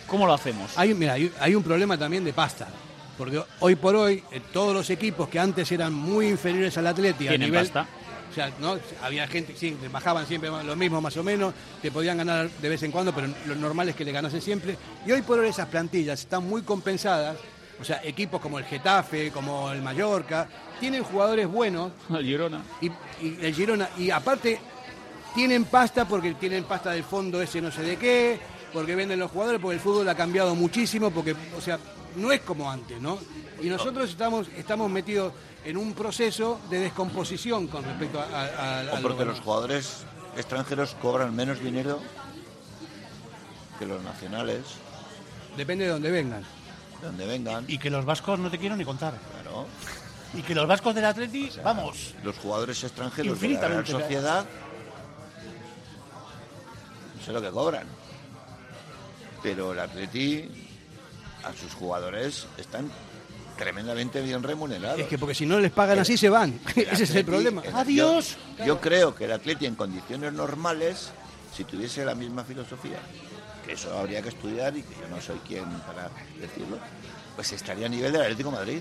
¿Cómo 0.08 0.28
lo 0.28 0.34
hacemos? 0.34 0.78
Hay, 0.78 0.94
mira, 0.94 1.14
hay, 1.14 1.32
hay 1.40 1.56
un 1.56 1.64
problema 1.64 1.98
también 1.98 2.24
de 2.24 2.34
pasta. 2.34 2.68
Porque 3.18 3.42
hoy 3.62 3.76
por 3.76 3.96
hoy, 3.96 4.22
eh, 4.32 4.42
todos 4.52 4.74
los 4.74 4.90
equipos 4.90 5.30
que 5.30 5.40
antes 5.40 5.72
eran 5.72 5.94
muy 5.94 6.28
inferiores 6.28 6.78
al 6.78 6.88
Atleti 6.88 7.28
a 7.30 7.38
nivel. 7.38 7.62
pasta. 7.64 7.88
O 8.36 8.38
sea, 8.38 8.52
¿no? 8.60 8.78
había 9.02 9.26
gente, 9.28 9.56
sí, 9.56 9.78
te 9.80 9.88
bajaban 9.88 10.28
siempre 10.28 10.50
lo 10.50 10.76
mismo 10.76 11.00
más 11.00 11.16
o 11.16 11.24
menos, 11.24 11.54
te 11.82 11.90
podían 11.90 12.18
ganar 12.18 12.50
de 12.50 12.68
vez 12.68 12.84
en 12.84 12.92
cuando, 12.92 13.16
pero 13.16 13.30
lo 13.46 13.56
normal 13.56 13.88
es 13.88 13.96
que 13.96 14.04
le 14.04 14.12
ganasen 14.12 14.42
siempre. 14.42 14.76
Y 15.06 15.12
hoy 15.14 15.22
por 15.22 15.40
hoy 15.40 15.48
esas 15.48 15.70
plantillas 15.70 16.20
están 16.20 16.44
muy 16.44 16.62
compensadas. 16.64 17.38
O 17.80 17.86
sea, 17.86 18.02
equipos 18.04 18.42
como 18.42 18.60
el 18.60 18.66
Getafe, 18.66 19.32
como 19.32 19.72
el 19.72 19.82
Mallorca, 19.82 20.50
tienen 20.82 21.06
jugadores 21.06 21.48
buenos 21.48 21.94
El 22.10 22.26
Girona. 22.26 22.62
y, 22.82 22.88
y 23.26 23.38
el 23.42 23.56
Girona, 23.56 23.90
y 23.98 24.10
aparte 24.10 24.60
tienen 25.34 25.64
pasta 25.64 26.06
porque 26.06 26.34
tienen 26.34 26.66
pasta 26.66 26.92
del 26.92 27.06
fondo 27.06 27.42
ese 27.42 27.62
no 27.62 27.72
sé 27.72 27.84
de 27.84 27.96
qué, 27.96 28.38
porque 28.74 28.96
venden 28.96 29.18
los 29.18 29.32
jugadores, 29.32 29.62
porque 29.62 29.76
el 29.76 29.82
fútbol 29.82 30.10
ha 30.10 30.16
cambiado 30.16 30.56
muchísimo, 30.56 31.10
porque, 31.10 31.34
o 31.58 31.62
sea, 31.62 31.80
no 32.18 32.34
es 32.34 32.42
como 32.42 32.70
antes, 32.70 33.00
¿no? 33.00 33.18
Y 33.62 33.70
nosotros 33.70 34.10
estamos, 34.10 34.50
estamos 34.58 34.92
metidos 34.92 35.32
en 35.66 35.78
un 35.78 35.94
proceso 35.94 36.60
de 36.70 36.80
descomposición 36.80 37.68
con 37.68 37.84
respecto 37.84 38.20
a, 38.20 38.24
a- 38.26 38.82
a- 38.82 38.94
O 38.94 39.02
porque 39.02 39.26
lo- 39.26 39.32
los 39.32 39.40
jugadores 39.42 40.04
extranjeros 40.38 40.96
cobran 41.02 41.36
menos 41.36 41.60
dinero 41.60 42.00
que 43.80 43.86
los 43.86 44.02
nacionales, 44.04 44.62
Depende 45.58 45.86
de 45.86 45.92
dónde 45.92 46.12
vengan. 46.12 46.44
de 47.02 47.08
donde 47.08 47.26
vengan. 47.26 47.66
Y 47.68 47.78
que 47.78 47.90
los 47.90 48.06
vascos 48.06 48.40
no 48.40 48.50
te 48.52 48.58
quiero 48.60 48.76
ni 48.78 48.86
contar. 48.86 49.14
Claro. 49.42 49.66
Y 50.34 50.42
que 50.42 50.54
los 50.54 50.68
vascos 50.68 50.94
del 50.94 51.06
Atleti, 51.06 51.50
vamos, 51.64 52.14
Los 52.24 52.38
jugadores 52.38 52.84
extranjeros 52.84 53.40
de 53.40 53.50
la 53.50 53.68
Real. 53.68 53.86
Sociedad 53.88 54.46
no 57.18 57.24
sé 57.26 57.32
lo 57.32 57.42
que 57.42 57.50
cobran. 57.52 57.88
Pero 59.42 59.74
el 59.74 59.80
Atleti 59.80 60.50
a 61.44 61.54
sus 61.54 61.74
jugadores 61.74 62.48
están 62.58 62.90
tremendamente 63.58 64.22
bien 64.22 64.44
remunerados. 64.44 65.00
Es 65.00 65.08
que 65.08 65.18
porque 65.18 65.36
si 65.36 65.46
no 65.46 65.60
les 65.60 65.72
pagan 65.72 66.00
así 66.00 66.18
se 66.18 66.30
van. 66.30 66.60
Ese 66.76 67.04
es 67.04 67.16
el 67.16 67.26
problema. 67.26 67.62
el- 67.64 67.74
Adiós. 67.76 68.38
Yo, 68.60 68.66
yo 68.66 68.82
creo 68.82 69.16
que 69.16 69.26
el 69.26 69.32
Atleti 69.32 69.66
en 69.66 69.76
condiciones 69.76 70.34
normales, 70.34 71.12
si 71.56 71.64
tuviese 71.64 72.04
la 72.06 72.16
misma 72.16 72.44
filosofía, 72.44 73.00
que 73.66 73.74
eso 73.74 73.98
habría 73.98 74.22
que 74.22 74.30
estudiar 74.30 74.76
y 74.78 74.84
que 74.84 74.94
yo 75.02 75.08
no 75.10 75.22
soy 75.22 75.38
quien 75.48 75.66
para 75.88 76.10
decirlo, 76.40 76.78
pues 77.36 77.52
estaría 77.54 77.88
a 77.88 77.90
nivel 77.90 78.12
del 78.12 78.22
Atlético 78.22 78.52
de 78.52 78.56
Madrid. 78.58 78.80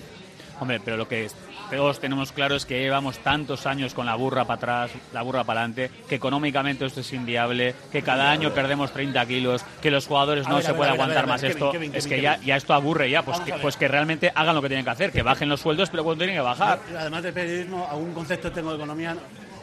Hombre, 0.61 0.81
pero 0.85 0.97
lo 0.97 1.09
que 1.09 1.29
todos 1.71 2.01
tenemos 2.01 2.33
claro 2.33 2.57
es 2.57 2.67
que 2.67 2.81
llevamos 2.81 3.19
tantos 3.19 3.67
años 3.67 3.95
con 3.95 4.07
la 4.07 4.15
burra 4.15 4.45
para 4.45 4.57
atrás, 4.57 4.91
la 5.13 5.23
burra 5.23 5.45
para 5.45 5.61
adelante, 5.61 5.91
que 6.09 6.15
económicamente 6.15 6.85
esto 6.85 7.01
es 7.01 7.13
inviable, 7.13 7.75
que 7.91 8.03
cada 8.03 8.31
año 8.31 8.53
perdemos 8.53 8.93
30 8.93 9.27
kilos, 9.27 9.65
que 9.83 9.91
los 9.91 10.07
jugadores 10.07 10.47
A 10.47 10.51
no 10.51 10.57
ver, 10.57 10.65
se 10.65 10.71
ver, 10.73 10.79
puede 10.79 10.91
ver, 10.93 11.01
aguantar 11.01 11.27
más 11.27 11.43
esto. 11.43 11.71
Kevin, 11.71 11.95
es 11.95 12.07
que 12.07 12.21
ya, 12.21 12.35
Kevin. 12.35 12.47
ya 12.47 12.57
esto 12.57 12.75
aburre 12.75 13.11
ya, 13.11 13.23
pues 13.23 13.41
que, 13.41 13.53
pues 13.55 13.77
que 13.77 13.89
realmente 13.89 14.33
hagan 14.35 14.55
lo 14.55 14.63
que 14.63 14.69
tienen 14.69 14.85
que 14.85 14.91
hacer, 14.91 15.13
que 15.13 15.23
bajen 15.23 15.49
los 15.49 15.61
sueldos, 15.61 15.91
pero 15.91 16.05
cuando 16.05 16.25
tienen 16.25 16.37
que 16.37 16.43
bajar. 16.43 16.81
Además 16.99 17.23
de 17.23 17.33
periodismo, 17.33 17.89
algún 17.91 18.13
concepto 18.15 18.53
tengo 18.53 18.71
de 18.71 18.77
economía, 18.77 19.17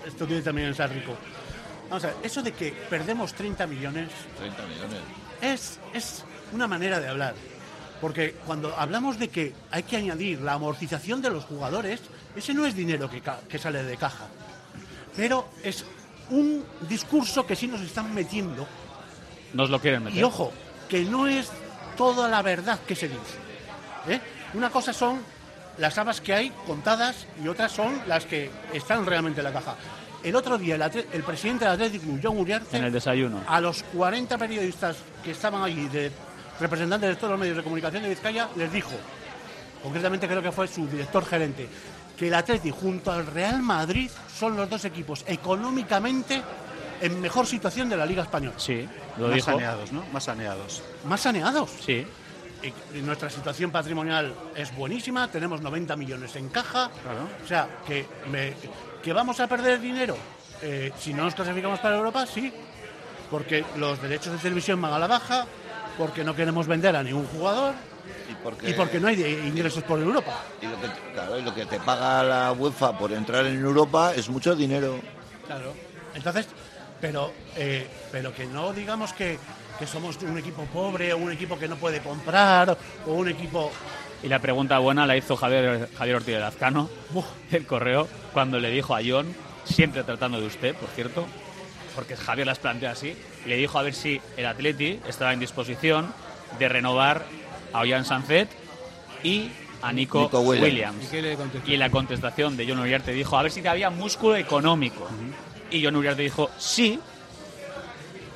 esto 0.06 0.26
tiene 0.26 0.42
también 0.42 0.70
que 0.70 0.76
ser 0.76 0.90
rico. 0.92 1.16
Vamos 1.90 2.06
a 2.06 2.08
ver, 2.08 2.16
eso 2.24 2.42
de 2.42 2.54
que 2.54 2.72
perdemos 2.90 3.34
30 3.34 3.68
millones 3.68 4.10
30 4.38 4.64
millones. 4.64 5.00
es, 5.42 5.80
es 5.94 6.26
una 6.54 6.68
manera 6.68 7.00
de 7.00 7.10
hablar. 7.10 7.34
Porque 8.02 8.34
cuando 8.46 8.76
hablamos 8.76 9.20
de 9.20 9.30
que 9.30 9.54
hay 9.70 9.84
que 9.84 9.96
añadir 9.96 10.42
la 10.42 10.54
amortización 10.54 11.22
de 11.22 11.30
los 11.30 11.46
jugadores, 11.46 12.02
ese 12.36 12.54
no 12.54 12.66
es 12.66 12.76
dinero 12.76 13.10
que, 13.10 13.60
sale 13.60 13.84
de 13.84 13.96
caja. 13.96 14.26
Pero 15.16 15.50
es 15.64 15.86
un 16.32 16.66
discurso 16.90 17.46
que 17.46 17.56
sí 17.56 17.68
nos 17.68 17.82
están 17.82 18.14
metiendo. 18.14 18.68
Nos 19.54 19.70
lo 19.70 19.80
quieren 19.80 20.04
meter. 20.04 20.20
Y 20.20 20.24
ojo, 20.24 20.52
que 20.90 21.06
no 21.06 21.28
es 21.28 21.52
toda 21.96 22.28
la 22.28 22.42
verdad 22.42 22.80
que 22.88 22.96
se 22.96 23.08
dice. 23.08 23.38
¿eh? 24.08 24.20
Una 24.56 24.72
cosa 24.72 24.94
son 24.94 25.20
las 25.78 25.98
habas 25.98 26.22
que 26.22 26.34
hay 26.34 26.52
contadas 26.66 27.28
y 27.44 27.48
otras 27.48 27.72
son 27.72 28.02
las 28.08 28.26
que 28.26 28.50
están 28.74 29.06
realmente 29.06 29.42
en 29.42 29.46
la 29.46 29.54
caja. 29.54 29.76
El 30.24 30.36
otro 30.36 30.58
día 30.58 30.76
el, 30.76 31.24
presidente 31.24 31.66
del 31.66 31.74
Athletic 31.74 32.02
Club, 32.02 32.20
John 32.22 32.38
Uriarte, 32.38 32.78
En 32.78 32.84
el 32.84 32.92
desayuno. 32.92 33.42
a 33.48 33.60
los 33.60 33.84
40 33.84 34.38
periodistas 34.38 34.98
que 35.24 35.32
estaban 35.32 35.64
allí, 35.64 35.88
de 35.88 36.12
representantes 36.62 37.10
de 37.10 37.16
todos 37.16 37.32
los 37.32 37.40
medios 37.40 37.58
de 37.58 37.64
comunicación 37.64 38.04
de 38.04 38.10
Vizcaya, 38.10 38.48
les 38.56 38.72
dijo, 38.72 38.92
concretamente 39.84 40.28
creo 40.28 40.42
que 40.42 40.52
fue 40.52 40.68
su 40.68 40.88
director 40.88 41.26
gerente, 41.26 41.68
que 42.18 42.28
el 42.28 42.34
Atleti 42.36 42.70
junto 42.72 43.12
al 43.12 43.26
Real 43.26 43.62
Madrid 43.62 44.10
son 44.38 44.56
los 44.56 44.70
dos 44.70 44.86
equipos 44.86 45.24
económicamente 45.28 46.42
en 47.02 47.20
mejor 47.20 47.48
situación 47.48 47.90
de 47.90 47.98
la 47.98 48.06
Liga 48.06 48.22
Española. 48.24 48.56
Sí, 48.58 48.88
lo 49.18 49.28
Más 49.28 49.36
dijo. 49.36 49.52
saneados, 49.52 49.92
¿no? 49.92 50.04
Más 50.14 50.24
saneados. 50.24 50.84
Más 51.06 51.20
saneados. 51.22 51.72
Sí. 51.84 52.06
Y- 52.94 53.00
nuestra 53.02 53.28
situación 53.32 53.72
patrimonial 53.72 54.36
es 54.56 54.76
buenísima, 54.76 55.28
tenemos 55.30 55.62
90 55.62 55.96
millones 55.96 56.36
en 56.36 56.50
caja. 56.50 56.92
O 57.44 57.48
sea, 57.48 57.68
que, 57.88 58.06
me- 58.30 58.54
que 59.02 59.14
vamos 59.14 59.40
a 59.40 59.48
perder 59.48 59.82
dinero 59.82 60.16
eh, 60.62 60.92
si 61.00 61.12
no 61.12 61.24
nos 61.24 61.34
clasificamos 61.34 61.80
para 61.80 61.96
Europa, 61.98 62.24
sí. 62.28 62.54
Porque 63.32 63.66
los 63.78 64.00
derechos 64.00 64.34
de 64.34 64.38
televisión 64.38 64.80
van 64.80 64.94
a 64.94 65.00
la 65.00 65.08
baja, 65.08 65.48
porque 65.98 66.24
no 66.24 66.36
queremos 66.36 66.68
vender 66.68 66.96
a 66.96 67.04
ningún 67.04 67.26
jugador 67.28 67.74
Y 68.30 68.34
porque, 68.44 68.70
y 68.70 68.74
porque 68.74 69.00
no 69.00 69.08
hay 69.08 69.16
de- 69.16 69.48
ingresos 69.48 69.84
por 69.84 70.00
Europa. 70.00 70.44
y 70.62 70.66
lo 70.66 70.80
que, 70.82 70.88
claro, 71.14 71.40
y 71.40 71.42
lo 71.44 71.54
que 71.54 71.66
te 71.66 71.80
paga 71.80 72.24
la 72.24 72.52
UEFA 72.54 72.98
por 72.98 73.12
entrar 73.12 73.46
en 73.46 73.60
Europa 73.64 74.14
es 74.16 74.30
mucho 74.30 74.56
dinero. 74.56 75.00
Claro. 75.46 75.74
Entonces, 76.16 76.48
pero, 77.00 77.32
eh, 77.56 77.88
pero 78.12 78.34
que 78.34 78.46
no 78.46 78.74
digamos 78.74 79.14
que, 79.14 79.38
que 79.80 79.88
somos 79.88 80.18
un 80.22 80.38
equipo 80.38 80.64
pobre 80.66 81.14
o 81.14 81.18
un 81.18 81.32
equipo 81.32 81.58
que 81.58 81.68
no 81.68 81.76
puede 81.78 82.00
comprar 82.00 82.78
o 83.06 83.14
un 83.14 83.28
equipo... 83.30 83.72
Y 84.24 84.28
la 84.28 84.38
pregunta 84.40 84.78
buena 84.78 85.08
la 85.08 85.18
hizo 85.18 85.36
Javier, 85.36 85.90
Javier 85.98 86.16
Ortiz 86.18 86.36
de 86.36 86.40
Lazcano, 86.40 86.90
el 87.52 87.66
correo, 87.66 88.08
cuando 88.34 88.60
le 88.60 88.70
dijo 88.70 88.96
a 88.96 89.00
John, 89.06 89.34
siempre 89.66 90.04
tratando 90.04 90.40
de 90.40 90.46
usted, 90.46 90.76
por 90.76 90.90
cierto, 90.90 91.26
porque 91.96 92.16
Javier 92.16 92.48
las 92.48 92.60
plantea 92.60 92.92
así, 92.92 93.16
le 93.46 93.56
dijo 93.58 93.78
a 93.80 93.82
ver 93.84 93.94
si 93.94 94.22
el 94.38 94.46
Atleti 94.46 95.00
estaba 95.08 95.34
en 95.34 95.40
disposición 95.40 96.14
de 96.60 96.70
renovar 96.70 97.26
a 97.74 97.80
Ollán 97.80 98.06
Sanzet 98.06 98.50
y 99.24 99.50
a 99.82 99.92
Nico, 99.94 100.22
Nico 100.24 100.40
Williams. 100.42 100.64
Williams. 100.70 101.04
¿Y 101.06 101.08
qué 101.08 101.22
le? 101.22 101.38
Y 101.66 101.78
la 101.78 101.90
contestación 101.90 102.56
de 102.58 102.68
John 102.68 102.80
Uriarte 102.80 103.12
dijo 103.14 103.38
a 103.38 103.44
ver 103.44 103.52
si 103.52 103.66
había 103.66 103.90
músculo 103.90 104.36
económico. 104.36 105.08
Y 105.72 105.84
John 105.84 105.96
Uriarte 105.96 106.22
dijo 106.24 106.50
sí, 106.58 107.00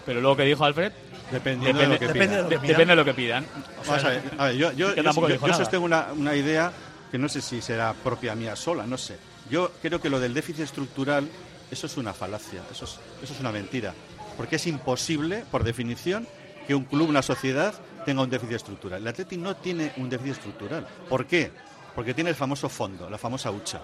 pero 0.05 0.21
luego 0.21 0.37
que 0.37 0.43
dijo 0.43 0.63
Alfred, 0.65 0.91
Dependiendo 1.31 1.81
de 1.81 1.87
lo 1.87 1.97
que 1.99 2.07
depende 2.07 2.35
de 2.37 2.43
pidan. 2.43 2.43
lo 2.43 2.49
que 2.49 2.55
pidan. 2.59 2.67
depende 2.67 2.91
de 2.91 2.95
lo 2.95 3.05
que 3.05 3.13
pidan. 3.13 3.45
Vamos 3.87 4.03
a 4.03 4.09
ver, 4.09 4.21
a 4.37 4.45
ver, 4.45 4.55
yo, 4.55 4.71
yo, 4.73 4.95
yo- 4.95 5.03
yo- 5.03 5.47
yo 5.47 5.53
sostengo 5.53 5.85
una, 5.85 6.07
una 6.15 6.35
idea 6.35 6.71
que 7.11 7.17
no 7.17 7.27
sé 7.29 7.41
si 7.41 7.61
será 7.61 7.93
propia 7.93 8.35
mía 8.35 8.55
sola, 8.55 8.85
no 8.85 8.97
sé. 8.97 9.17
Yo 9.49 9.71
creo 9.81 9.99
que 9.99 10.09
lo 10.09 10.19
del 10.19 10.33
déficit 10.33 10.61
estructural 10.63 11.27
Eso 11.75 11.87
es 11.87 11.97
una 11.97 12.13
falacia, 12.13 12.61
eso 12.71 12.85
es, 12.85 12.91
eso 13.21 13.33
es 13.33 13.39
una 13.41 13.51
mentira. 13.51 13.93
Porque 14.37 14.55
es 14.55 14.65
imposible, 14.65 15.43
por 15.51 15.65
definición, 15.65 16.25
que 16.65 16.73
un 16.73 16.85
club, 16.85 17.09
una 17.09 17.21
sociedad, 17.21 17.73
tenga 18.05 18.21
un 18.21 18.29
déficit 18.29 18.55
estructural. 18.55 19.01
El 19.01 19.07
Atleti 19.09 19.35
no 19.35 19.57
tiene 19.57 19.91
un 19.97 20.09
déficit 20.09 20.35
estructural. 20.37 20.87
¿Por 21.09 21.25
qué? 21.25 21.51
Porque 21.93 22.13
tiene 22.13 22.29
el 22.29 22.35
famoso 22.37 22.69
fondo, 22.69 23.09
la 23.09 23.17
famosa 23.17 23.51
hucha. 23.51 23.81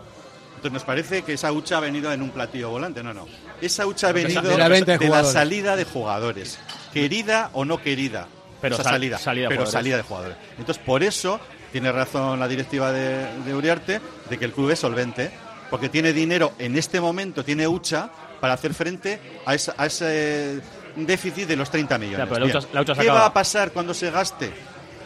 Entonces 0.55 0.71
nos 0.71 0.83
parece 0.83 1.23
que 1.23 1.33
esa 1.33 1.51
hucha 1.51 1.77
ha 1.77 1.79
venido 1.81 2.13
en 2.13 2.21
un 2.21 2.29
platillo 2.29 2.69
volante. 2.69 3.03
No, 3.03 3.13
no. 3.13 3.27
Esa 3.61 3.85
hucha 3.85 4.07
ha 4.07 4.11
venido 4.13 4.41
de 4.41 4.57
la, 4.57 4.69
venta 4.69 4.93
de 4.93 4.97
de 4.99 5.03
la 5.05 5.07
jugadores. 5.09 5.33
salida 5.33 5.75
de 5.75 5.83
jugadores. 5.83 6.59
Querida 6.93 7.49
o 7.53 7.65
no 7.65 7.81
querida. 7.81 8.27
Pero 8.61 8.75
esa 8.75 8.83
sal- 8.83 8.93
salida. 8.93 9.17
salida 9.17 9.43
de 9.43 9.49
pero 9.49 9.61
jugadores. 9.63 9.73
salida 9.73 9.97
de 9.97 10.03
jugadores. 10.03 10.37
Entonces 10.59 10.83
por 10.85 11.03
eso 11.03 11.39
tiene 11.73 11.91
razón 11.91 12.39
la 12.39 12.47
directiva 12.47 12.91
de, 12.93 13.25
de 13.43 13.53
Uriarte 13.55 13.99
de 14.29 14.37
que 14.37 14.45
el 14.45 14.53
club 14.53 14.69
es 14.69 14.79
solvente. 14.79 15.31
Porque 15.71 15.89
tiene 15.89 16.13
dinero 16.13 16.53
en 16.59 16.77
este 16.77 17.01
momento, 17.01 17.43
tiene 17.43 17.67
hucha 17.67 18.11
para 18.39 18.53
hacer 18.53 18.73
frente 18.75 19.19
a, 19.45 19.55
esa- 19.55 19.73
a 19.77 19.87
ese 19.87 20.61
déficit 20.95 21.47
de 21.47 21.55
los 21.55 21.71
30 21.71 21.97
millones. 21.97 22.19
Ya, 22.19 22.25
pero 22.25 22.41
la 22.41 22.45
Bien. 22.45 22.57
hucha- 22.57 22.67
la 22.73 22.81
hucha 22.81 22.93
se 22.93 23.01
¿Qué 23.01 23.07
acaba. 23.07 23.19
va 23.21 23.25
a 23.27 23.33
pasar 23.33 23.71
cuando 23.71 23.93
se 23.93 24.11
gaste 24.11 24.51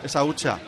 esa 0.04 0.24
hucha? 0.24 0.60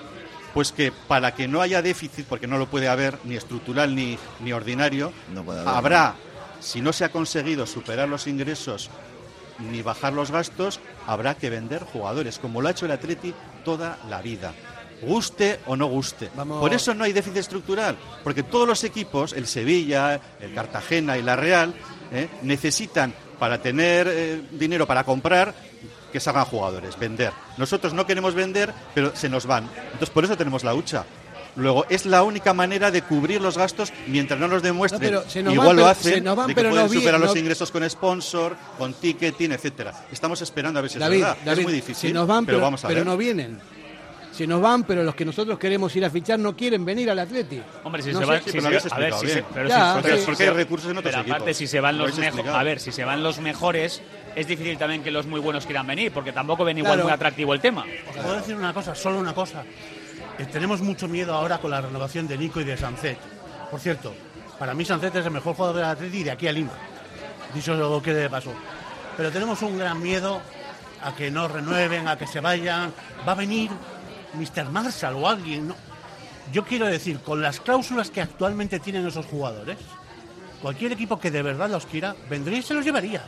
Pues 0.53 0.71
que 0.71 0.91
para 1.07 1.33
que 1.35 1.47
no 1.47 1.61
haya 1.61 1.81
déficit, 1.81 2.25
porque 2.27 2.47
no 2.47 2.57
lo 2.57 2.67
puede 2.67 2.87
haber 2.87 3.17
ni 3.25 3.35
estructural 3.35 3.93
ni, 3.95 4.17
ni 4.39 4.53
ordinario, 4.53 5.11
No 5.33 5.43
puede 5.43 5.59
haber. 5.61 5.73
habrá, 5.73 6.15
si 6.59 6.79
no 6.81 6.93
se 6.93 7.03
ha 7.03 7.09
conseguido 7.09 7.65
superar 7.67 8.07
los 8.07 8.27
ingresos 8.27 8.89
ni 9.59 9.81
bajar 9.81 10.13
los 10.13 10.29
gastos, 10.31 10.79
habrá 11.07 11.35
que 11.35 11.49
vender 11.49 11.83
jugadores, 11.83 12.37
como 12.37 12.61
lo 12.61 12.67
ha 12.67 12.71
hecho 12.71 12.85
el 12.85 12.91
Atleti 12.91 13.33
toda 13.65 13.97
la 14.09 14.21
vida. 14.21 14.53
Guste 15.01 15.59
o 15.67 15.75
no 15.75 15.85
guste. 15.87 16.29
Vamos- 16.35 16.59
Por 16.59 16.73
eso 16.73 16.93
no 16.93 17.03
hay 17.03 17.13
déficit 17.13 17.37
estructural, 17.37 17.95
porque 18.23 18.43
todos 18.43 18.67
los 18.67 18.83
equipos, 18.83 19.33
el 19.33 19.45
Sevilla, 19.47 20.19
el 20.41 20.53
Cartagena 20.53 21.17
y 21.17 21.21
la 21.21 21.35
Real, 21.35 21.73
¿eh? 22.11 22.27
necesitan 22.41 23.13
para 23.39 23.61
tener 23.61 24.07
eh, 24.09 24.41
dinero 24.51 24.87
para 24.87 25.03
comprar 25.03 25.53
que 26.11 26.19
salgan 26.19 26.45
jugadores, 26.45 26.97
vender. 26.97 27.31
Nosotros 27.57 27.93
no 27.93 28.07
queremos 28.07 28.33
vender, 28.33 28.73
pero 28.95 29.15
se 29.15 29.29
nos 29.29 29.45
van. 29.45 29.69
Entonces 29.85 30.09
por 30.09 30.23
eso 30.23 30.35
tenemos 30.35 30.63
la 30.63 30.73
hucha. 30.73 31.05
Luego, 31.57 31.85
es 31.89 32.05
la 32.05 32.21
única 32.23 32.53
manera 32.53 32.91
de 32.91 33.01
cubrir 33.01 33.41
los 33.41 33.57
gastos 33.57 33.91
mientras 34.07 34.39
no 34.39 34.47
nos 34.47 34.61
demuestren. 34.61 35.11
No, 35.13 35.21
pero 35.31 35.51
Igual 35.51 35.67
van, 35.67 35.75
lo 35.75 35.81
pero- 35.81 35.87
hacen, 35.87 36.23
van, 36.23 36.47
de 36.47 36.53
que 36.53 36.55
pero 36.55 36.69
pueden 36.69 36.85
no 36.87 36.93
superar 36.93 37.19
los 37.19 37.33
no- 37.33 37.39
ingresos 37.39 37.71
con 37.71 37.87
sponsor, 37.89 38.55
con 38.77 38.93
ticketing, 38.93 39.51
etcétera. 39.51 40.05
Estamos 40.11 40.39
esperando 40.43 40.77
a 40.79 40.81
ver 40.83 40.91
si 40.91 40.99
David, 40.99 41.15
es 41.17 41.21
verdad. 41.21 41.37
David, 41.43 41.59
es 41.59 41.63
muy 41.65 41.73
difícil, 41.73 42.13
nos 42.13 42.27
van, 42.27 42.45
pero, 42.45 42.57
pero, 42.59 42.65
vamos 42.65 42.83
a 42.85 42.87
pero 42.87 42.99
ver. 42.99 43.07
no 43.07 43.17
vienen. 43.17 43.59
Se 44.37 44.45
nos 44.45 44.61
van, 44.61 44.83
pero 44.83 45.01
los 45.03 45.15
que 45.15 45.25
nosotros 45.25 45.57
queremos 45.57 45.95
ir 45.95 46.05
a 46.05 46.11
fichar 46.11 46.37
no 46.37 46.55
quieren 46.55 46.85
venir 46.85 47.09
al 47.09 47.17
Atleti. 47.17 47.59
Hombre, 47.83 48.03
si 48.03 48.11
No 48.13 48.19
se 48.19 48.25
van, 48.25 48.37
sí, 48.43 48.51
si 48.51 48.51
pero 48.51 48.61
se- 48.61 48.61
lo 48.61 48.67
habéis 48.67 48.93
a 48.93 48.97
ver, 48.99 49.13
si 49.15 49.27
se, 49.29 49.43
pero 49.51 49.67
Ya, 49.67 49.75
si- 49.93 49.97
sí. 49.97 49.99
pero 50.03 50.17
si 50.19 50.25
Porque 50.25 50.37
se- 50.37 50.43
hay 50.43 50.55
recursos 50.55 50.91
en 50.91 50.97
otros 50.99 51.11
pero 51.11 51.17
aparte, 51.23 51.43
equipos. 51.45 51.57
si 51.57 51.65
se 51.67 51.79
van 51.79 51.97
Lo 51.97 52.05
los 52.05 52.17
mejores, 52.19 52.47
a 52.53 52.63
ver, 52.63 52.79
si 52.79 52.91
se 52.91 53.03
van 53.03 53.23
los 53.23 53.39
mejores, 53.39 54.01
es 54.35 54.47
difícil 54.47 54.77
también 54.77 55.01
que 55.01 55.09
los 55.09 55.25
muy 55.25 55.39
buenos 55.39 55.65
quieran 55.65 55.87
venir, 55.87 56.11
porque 56.11 56.31
tampoco 56.33 56.63
ven 56.63 56.77
igual 56.77 56.93
Claro. 56.93 57.05
muy 57.05 57.13
atractivo 57.13 57.51
el 57.55 57.59
tema. 57.61 57.83
Os 58.11 58.15
puedo 58.15 58.35
decir 58.35 58.55
una 58.55 58.75
cosa, 58.75 58.93
solo 58.93 59.17
una 59.17 59.33
cosa. 59.33 59.63
Eh, 60.37 60.45
tenemos 60.45 60.81
mucho 60.81 61.07
miedo 61.07 61.33
ahora 61.33 61.57
con 61.57 61.71
la 61.71 61.81
renovación 61.81 62.27
de 62.27 62.37
Nico 62.37 62.61
y 62.61 62.63
de 62.63 62.77
Sancet. 62.77 63.17
Por 63.71 63.79
cierto, 63.79 64.13
para 64.59 64.75
mí 64.75 64.85
Sancet 64.85 65.15
es 65.15 65.25
el 65.25 65.31
mejor 65.31 65.55
jugador 65.55 65.77
del 65.77 65.85
Atleti 65.85 66.21
de 66.23 66.29
aquí 66.29 66.47
a 66.47 66.51
Lima. 66.51 66.73
Dicho 67.55 67.73
lo 67.73 67.99
que 68.03 68.13
de 68.13 68.29
paso. 68.29 68.53
Pero 69.17 69.31
tenemos 69.31 69.59
un 69.63 69.79
gran 69.79 69.99
miedo 69.99 70.39
a 71.01 71.15
que 71.15 71.31
no 71.31 71.47
renueven, 71.47 72.07
a 72.07 72.15
que 72.19 72.27
se 72.27 72.39
vayan. 72.39 72.93
Va 73.27 73.31
a 73.31 73.35
venir 73.35 73.71
Mr. 74.33 74.69
Marshall 74.69 75.15
o 75.15 75.27
alguien. 75.27 75.69
¿no? 75.69 75.75
Yo 76.51 76.63
quiero 76.65 76.85
decir, 76.87 77.19
con 77.19 77.41
las 77.41 77.59
cláusulas 77.59 78.09
que 78.09 78.21
actualmente 78.21 78.79
tienen 78.79 79.05
esos 79.05 79.25
jugadores, 79.25 79.77
cualquier 80.61 80.93
equipo 80.93 81.19
que 81.19 81.31
de 81.31 81.41
verdad 81.41 81.69
los 81.69 81.85
quiera, 81.85 82.15
vendría 82.29 82.59
y 82.59 82.61
se 82.61 82.73
los 82.73 82.85
llevaría. 82.85 83.23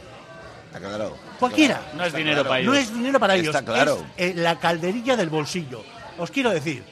Está 0.67 0.79
claro. 0.79 1.17
Cualquiera. 1.39 1.81
No 1.95 2.05
es 2.05 2.13
dinero 2.13 2.35
claro. 2.43 2.49
para 2.49 2.59
ellos. 2.61 2.73
No 2.73 2.79
es 2.79 2.93
dinero 2.93 3.19
para 3.19 3.35
ellos, 3.35 3.55
Está 3.55 3.65
claro. 3.65 4.05
es 4.15 4.31
eh, 4.31 4.33
la 4.35 4.59
calderilla 4.59 5.17
del 5.17 5.29
bolsillo. 5.29 5.83
Os 6.17 6.29
quiero 6.31 6.51
decir, 6.51 6.83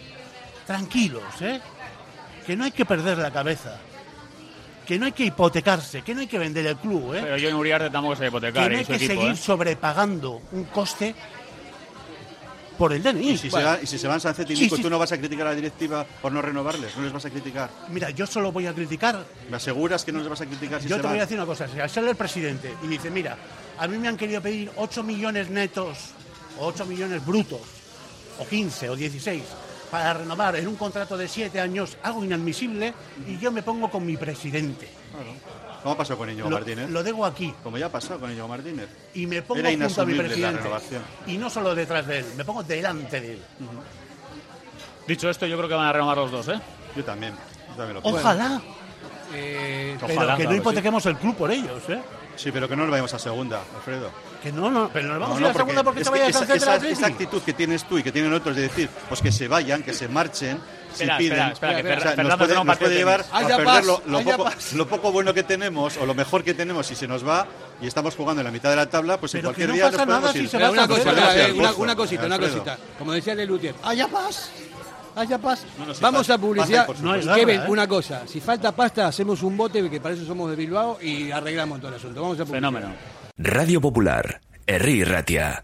tranquilos, 0.66 1.24
¿eh? 1.42 1.62
Que 2.46 2.56
no 2.56 2.64
hay 2.64 2.72
que 2.72 2.86
perder 2.86 3.18
la 3.20 3.32
cabeza. 3.32 3.78
Que 4.86 4.98
no 4.98 5.06
hay 5.06 5.12
que 5.12 5.26
hipotecarse, 5.26 6.02
que 6.02 6.16
no 6.16 6.22
hay 6.22 6.28
que 6.28 6.40
vender 6.40 6.66
el 6.66 6.78
club, 6.78 7.14
¿eh? 7.14 7.20
Pero 7.22 7.38
yo 7.38 7.50
en 7.50 7.56
Uriarte 7.56 7.90
tampoco 7.90 8.16
se 8.16 8.22
que 8.22 8.28
hipotecar 8.30 8.72
no 8.72 8.76
y 8.78 8.80
hay 8.80 8.86
que 8.86 8.96
equipo. 8.96 9.14
seguir 9.14 9.32
¿eh? 9.34 9.36
sobrepagando 9.36 10.42
un 10.54 10.64
coste 10.66 11.14
por 12.78 12.94
el 12.94 13.02
DNI. 13.04 13.30
Y 13.32 13.38
si, 13.38 13.50
Bueno, 13.50 13.68
se 13.72 13.76
va- 13.78 13.84
y 13.84 13.88
si 13.88 13.98
se 13.98 14.08
van 14.08 14.20
Sánchez 14.22 14.50
y 14.52 14.54
Nico, 14.54 14.76
sí. 14.76 14.82
¿tú 14.82 14.90
no 14.90 15.00
vas 15.00 15.12
a 15.12 15.18
criticar 15.18 15.48
a 15.48 15.50
la 15.52 15.56
directiva 15.56 16.06
por 16.22 16.32
no 16.32 16.42
renovarles? 16.42 16.96
¿No 16.96 17.04
les 17.04 17.12
vas 17.12 17.26
a 17.26 17.30
criticar? 17.30 17.70
Mira, 17.90 18.10
yo 18.12 18.26
solo 18.28 18.52
voy 18.52 18.68
a 18.68 18.74
criticar. 18.74 19.26
¿Me 19.50 19.58
aseguras 19.58 20.06
que 20.06 20.12
no 20.12 20.20
les 20.20 20.30
vas 20.30 20.42
a 20.42 20.46
criticar 20.46 20.82
si 20.82 20.88
yo 20.88 20.96
se 20.96 21.02
te 21.02 21.04
van? 21.08 21.14
voy 21.14 21.20
a 21.20 21.24
decir 21.24 21.38
una 21.38 21.46
cosa. 21.46 21.68
Si 21.68 21.94
sale 21.94 22.10
el 22.12 22.16
presidente 22.16 22.74
y 22.84 22.88
dice, 22.88 23.10
mira, 23.10 23.38
a 23.78 23.88
mí 23.88 23.98
me 23.98 24.08
han 24.08 24.18
querido 24.18 24.42
pedir 24.42 24.72
8 24.76 25.04
millones 25.04 25.50
netos, 25.50 25.98
o 26.60 26.68
8 26.68 26.86
millones 26.86 27.26
brutos, 27.26 27.62
o 28.40 28.46
15 28.48 28.90
o 28.90 28.96
16, 28.96 29.44
para 29.92 30.14
renovar 30.14 30.56
en 30.58 30.68
un 30.68 30.76
contrato 30.76 31.16
de 31.18 31.28
7 31.28 31.60
años 31.60 31.98
algo 32.04 32.24
inadmisible, 32.24 32.94
y 33.28 33.38
yo 33.38 33.52
me 33.52 33.64
pongo 33.64 33.90
con 33.90 34.06
mi 34.06 34.18
presidente. 34.18 34.88
¿Cómo 35.88 35.98
pasó 35.98 36.18
con 36.18 36.30
Íñigo 36.30 36.50
Lo, 36.50 36.58
Martínez? 36.58 36.90
lo 36.90 37.02
dejo 37.02 37.26
aquí. 37.26 37.54
Como 37.64 37.78
ya 37.78 37.88
pasado 37.90 38.20
con 38.20 38.30
Íñigo 38.30 38.46
Martínez. 38.50 38.90
Y 39.14 39.26
me 39.26 39.42
pongo 39.42 39.62
Era 39.62 39.70
junto 39.70 40.02
a 40.02 40.06
mi 40.06 40.16
presidente. 40.16 40.58
renovación. 40.60 41.02
Y 41.28 41.38
no 41.38 41.50
solo 41.50 41.74
detrás 41.74 42.06
de 42.06 42.20
él, 42.20 42.26
me 42.36 42.44
pongo 42.44 42.62
delante 42.62 43.22
de 43.22 43.34
él. 43.36 43.42
Dicho 45.08 45.30
esto, 45.30 45.46
yo 45.46 45.56
creo 45.56 45.70
que 45.70 45.76
van 45.76 45.88
a 45.88 45.94
renovar 45.94 46.18
los 46.18 46.30
dos, 46.32 46.48
¿eh? 46.50 46.60
Yo 46.94 47.06
también. 47.06 47.34
Yo 47.70 47.76
también 47.76 47.94
lo. 47.94 48.10
Ojalá, 48.10 48.62
Eh, 49.34 49.96
pero 50.02 50.14
Ojalá, 50.14 50.36
que 50.38 50.44
no 50.44 50.50
claro, 50.50 50.62
hipotequemos 50.62 51.06
el 51.06 51.16
club 51.18 51.36
por 51.38 51.52
ellos, 51.52 51.82
¿eh? 51.90 52.02
Sí, 52.36 52.52
pero 52.52 52.68
que 52.68 52.76
no 52.76 52.84
nos 52.84 52.92
vayamos 52.92 53.14
a 53.14 53.20
segunda, 53.20 53.62
Alfredo. 53.76 54.12
Que 54.44 54.52
no, 54.52 54.70
no, 54.70 54.90
pero 54.92 55.08
nos 55.08 55.20
vamos 55.20 55.40
No, 55.40 55.48
a 55.48 55.50
ir 55.50 55.56
no, 55.56 55.60
a 55.60 55.64
segunda 55.66 55.84
porque 55.84 56.02
es 56.02 56.08
se 56.08 56.14
que 56.14 56.20
vaya 56.20 56.26
a 56.26 56.44
esa, 56.44 56.54
esa- 56.56 56.88
esa 56.88 57.08
actitud 57.08 57.42
que 57.42 57.54
tienes 57.54 57.86
tú 57.86 57.98
y 57.98 58.04
que 58.04 58.12
tienen 58.12 58.32
otros 58.34 58.56
de 58.58 58.64
decir, 58.64 58.90
pues 59.08 59.22
que 59.22 59.32
se 59.32 59.48
vayan, 59.48 59.84
que 59.84 59.94
se 59.94 60.08
marchen, 60.10 60.60
si 60.98 61.04
Espera, 61.04 61.18
piden. 61.18 61.40
espera, 61.52 61.78
espera, 61.78 61.96
que 61.96 61.98
O 61.98 62.02
sea, 62.02 62.12
Fer- 62.16 62.28
nos 62.28 62.38
puede, 62.38 62.54
nos 62.56 62.80
llevar 62.90 63.24
tenis. 63.24 63.34
a 63.34 63.48
perder 63.58 63.66
paz, 63.66 63.86
lo, 63.86 64.02
lo 64.08 64.18
haya 64.18 64.38
poco, 64.38 64.52
lo 64.76 64.88
poco 64.88 65.12
bueno 65.12 65.34
que 65.34 65.44
tenemos 65.44 65.98
o 65.98 66.06
lo 66.06 66.14
mejor 66.14 66.44
que 66.44 66.54
tenemos 66.54 66.86
si 66.88 66.96
se 66.96 67.08
nos 67.08 67.26
va 67.28 67.48
y 67.82 67.88
estamos 67.88 68.16
jugando 68.16 68.42
en 68.42 68.46
la 68.46 68.52
mitad 68.52 68.70
de 68.70 68.76
la 68.76 68.90
tabla, 68.90 69.20
pues 69.20 69.34
en 69.36 69.40
Pero 69.42 69.50
cualquier 69.50 69.70
no 69.70 69.76
día 69.76 69.84
nos 69.86 69.92
podemos 70.02 70.32
si 70.32 70.40
ir. 70.40 70.50
una 70.56 70.84
a 70.84 70.88
cosa, 70.88 71.04
Sánchez 71.04 71.54
una, 71.78 71.96
cosita, 71.96 72.26
una 72.26 72.40
cosita. 72.40 72.78
Como 72.98 73.12
decía 73.14 73.36
Lelutier, 73.36 73.76
haya 73.84 74.08
paz. 74.08 74.52
Haya 75.16 75.40
paz. 75.40 75.66
No, 75.80 75.86
no, 75.88 75.94
sí, 75.96 76.00
Vamos 76.02 76.28
paz- 76.28 76.36
a 76.36 76.38
publicidad. 76.40 76.88
No 77.02 77.36
Kevin, 77.36 77.62
¿eh? 77.62 77.66
una 77.70 77.88
cosa. 77.88 78.28
Si 78.28 78.40
falta 78.40 78.72
pasta, 78.72 79.08
hacemos 79.08 79.42
un 79.42 79.58
bote, 79.58 79.90
que 79.90 80.00
para 80.00 80.14
eso 80.14 80.26
somos 80.26 80.50
de 80.50 80.56
Bilbao, 80.56 81.00
y 81.02 81.32
arreglamos 81.32 81.80
todo 81.80 81.90
el 81.90 81.96
asunto. 81.96 82.22
Vamos 82.22 82.40
a 82.40 82.46
publicidad. 82.46 82.58
Fenómeno. 82.70 82.94
Radio 83.38 83.82
Popular, 83.82 84.42
Herri 84.68 85.04
Ratia. 85.04 85.64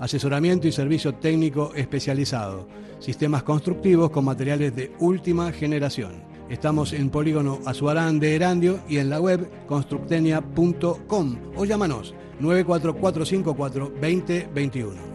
asesoramiento 0.00 0.66
y 0.66 0.72
servicio 0.72 1.14
técnico 1.14 1.72
especializado, 1.76 2.66
sistemas 2.98 3.42
constructivos 3.42 4.10
con 4.10 4.24
materiales 4.24 4.74
de 4.74 4.92
última 4.98 5.52
generación. 5.52 6.24
Estamos 6.48 6.92
en 6.92 7.10
Polígono 7.10 7.60
Azuarán 7.64 8.18
de 8.18 8.34
Erandio 8.34 8.80
y 8.88 8.98
en 8.98 9.08
la 9.08 9.20
web 9.20 9.48
constructenia.com 9.68 11.36
o 11.54 11.64
llámanos 11.64 12.14
94454 12.40 13.92
2021. 14.00 15.10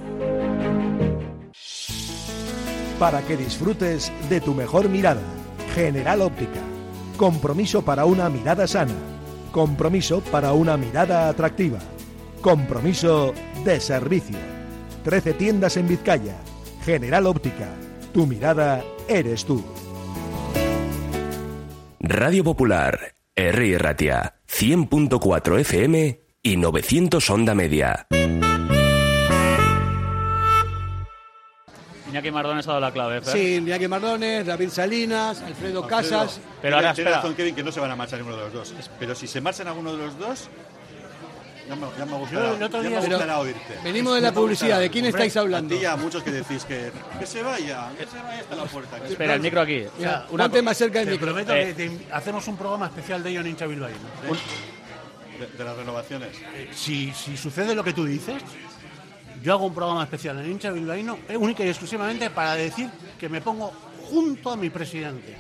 Para 2.98 3.22
que 3.24 3.36
disfrutes 3.36 4.14
de 4.30 4.40
tu 4.40 4.54
mejor 4.54 4.88
mirada. 4.88 5.22
General 5.74 6.22
Óptica. 6.22 6.62
Compromiso 7.18 7.84
para 7.84 8.06
una 8.06 8.30
mirada 8.30 8.66
sana. 8.68 8.94
Compromiso 9.52 10.22
para 10.32 10.54
una 10.54 10.78
mirada 10.78 11.28
atractiva. 11.28 11.80
Compromiso 12.42 13.34
de 13.66 13.82
servicio. 13.82 14.55
13 15.06 15.36
tiendas 15.36 15.78
en 15.78 15.88
Vizcaya. 15.88 16.36
General 16.84 17.28
Óptica. 17.28 17.70
Tu 18.12 18.26
mirada 18.26 18.84
eres 19.08 19.46
tú. 19.46 19.64
Radio 22.00 22.44
Popular, 22.44 23.14
R. 23.36 23.78
Ratia, 23.78 24.34
100.4 24.50 25.60
FM 25.60 26.22
y 26.42 26.58
900 26.58 27.30
Onda 27.30 27.54
Media. 27.54 28.08
Iñaki 32.10 32.32
Mardones 32.32 32.66
ha 32.68 32.70
dado 32.72 32.82
la 32.82 32.92
clave. 32.92 33.22
Sí, 33.26 33.56
Iñaki 33.58 33.88
Mardones, 33.88 34.46
David 34.46 34.70
Salinas, 34.70 35.40
Alfredo 35.44 35.86
Casas. 35.86 36.40
Pero 36.64 36.78
ahora, 36.78 36.94
Tiene 36.94 37.10
espera. 37.10 37.22
razón, 37.22 37.36
Kevin, 37.36 37.54
que 37.54 37.64
no 37.64 37.72
se 37.72 37.80
van 37.80 37.92
a 37.92 37.96
marchar 37.96 38.18
ninguno 38.20 38.38
de 38.38 38.44
los 38.46 38.54
dos. 38.54 38.90
Pero 38.98 39.14
si 39.14 39.28
se 39.28 39.40
marchan 39.40 39.68
alguno 39.68 39.92
de 39.96 39.98
los 40.06 40.18
dos, 40.18 40.50
ya 41.68 41.76
me, 41.76 41.88
ya 41.98 42.06
me 42.06 42.14
gustará, 42.18 42.54
el 42.56 42.64
otro 42.64 42.82
ya 42.84 42.88
día- 42.90 42.98
me 42.98 43.04
Pero 43.06 43.18
gustará 43.18 43.40
oírte. 43.40 43.78
venimos 43.84 44.16
de 44.16 44.22
la 44.22 44.28
Ya 44.28 44.32
me 44.32 44.36
publicidad, 44.36 44.68
gustará. 44.68 44.80
¿de 44.82 44.90
quién 44.90 45.06
estáis 45.06 45.38
hablando? 45.38 45.76
a 45.76 45.78
ti 45.78 45.84
y 45.84 45.86
a 45.86 45.96
muchos 45.96 46.24
que 46.24 46.32
decís 46.32 46.64
que, 46.66 46.92
que 47.20 47.26
se 47.26 47.42
vaya, 47.42 47.90
que 47.98 48.06
se 48.06 48.18
vaya 48.22 48.40
hasta 48.42 48.56
la 48.56 48.66
puerta. 48.66 49.00
que 49.00 49.08
se 49.08 49.12
Espera, 49.14 49.34
el 49.36 49.42
micro 49.42 49.62
aquí. 49.62 49.84
Mira, 49.98 50.26
Una 50.32 50.44
ponte 50.46 50.60
co- 50.60 50.64
más 50.66 50.78
cerca 50.78 51.00
del 51.00 51.08
Te 51.08 51.12
micro. 51.14 51.28
prometo 51.28 51.54
Eh. 51.54 51.74
que 51.76 51.90
te- 51.90 52.08
hacemos 52.14 52.48
un 52.48 52.58
programa 52.58 52.86
especial 52.88 53.24
de 53.24 53.30
ello 53.32 53.42
en 53.42 53.48
hincha 53.48 53.66
bilbaíno. 53.66 54.00
De, 55.40 55.48
de 55.58 55.64
las 55.66 55.76
renovaciones. 55.76 56.30
Eh, 56.54 56.70
si, 56.74 57.12
si 57.12 57.36
sucede 57.36 57.76
lo 57.76 57.84
que 57.84 57.92
tú 57.94 58.06
dices, 58.06 58.42
yo 59.44 59.54
hago 59.54 59.66
un 59.66 59.74
programa 59.76 60.04
especial 60.04 60.40
en 60.40 60.50
hincha 60.52 60.72
bilbaíno, 60.72 61.20
eh, 61.28 61.36
única 61.36 61.64
y 61.64 61.68
exclusivamente 61.68 62.30
para 62.30 62.56
decir 62.56 62.90
que 63.20 63.28
me 63.28 63.42
pongo 63.42 63.72
junto 64.10 64.52
a 64.52 64.56
mi 64.56 64.70
presidente. 64.70 65.36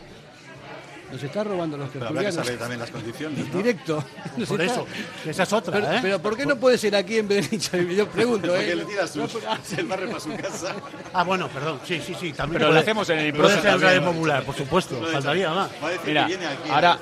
Nos 1.11 1.21
está 1.23 1.43
robando 1.43 1.77
los 1.77 1.89
Pero 1.89 2.07
habrá 2.07 2.21
que 2.21 2.25
tertulianos. 2.25 2.45
saber 2.45 2.59
también 2.59 2.79
las 2.81 2.89
condiciones. 2.91 3.47
¿no? 3.47 3.57
Directo. 3.57 4.03
Nos 4.37 4.49
Por 4.49 4.61
está- 4.61 4.73
eso, 4.73 4.87
esa 5.25 5.43
es 5.43 5.53
otra, 5.53 5.73
Pero, 5.79 5.91
¿eh? 5.93 5.99
pero 6.01 6.19
¿por 6.19 6.35
qué 6.35 6.45
no 6.45 6.55
puede 6.57 6.77
ser 6.77 6.95
aquí 6.95 7.17
en 7.17 7.27
vez 7.27 7.49
de? 7.51 7.95
Yo 7.95 8.07
pregunto, 8.09 8.47
Porque 8.49 8.71
¿eh? 8.71 8.75
le 8.75 8.85
tira 8.85 9.07
sus, 9.07 9.35
el 9.77 9.85
barrio 9.85 10.07
para 10.07 10.19
su 10.19 10.35
casa. 10.35 10.75
Ah, 11.13 11.23
bueno, 11.23 11.47
perdón, 11.47 11.79
sí, 11.85 12.01
sí, 12.05 12.15
sí, 12.19 12.33
también. 12.33 12.53
Pero 12.59 12.65
lo 12.65 12.71
puede- 12.71 12.79
hacemos 12.81 13.09
en 13.09 13.19
el 13.19 13.33
Puede 13.33 13.61
ser 13.61 13.73
en 13.73 13.81
Radio. 13.81 14.03
Popular, 14.03 14.43
por 14.43 14.55
supuesto, 14.55 14.99
faltaría 15.11 15.49
más. 15.51 15.69
Va 15.83 15.87
a 15.87 15.91
decir 15.91 16.07
Mira, 16.07 16.21
que 16.23 16.27
viene 16.37 16.45
aquí. 16.47 16.69
ahora. 16.69 16.99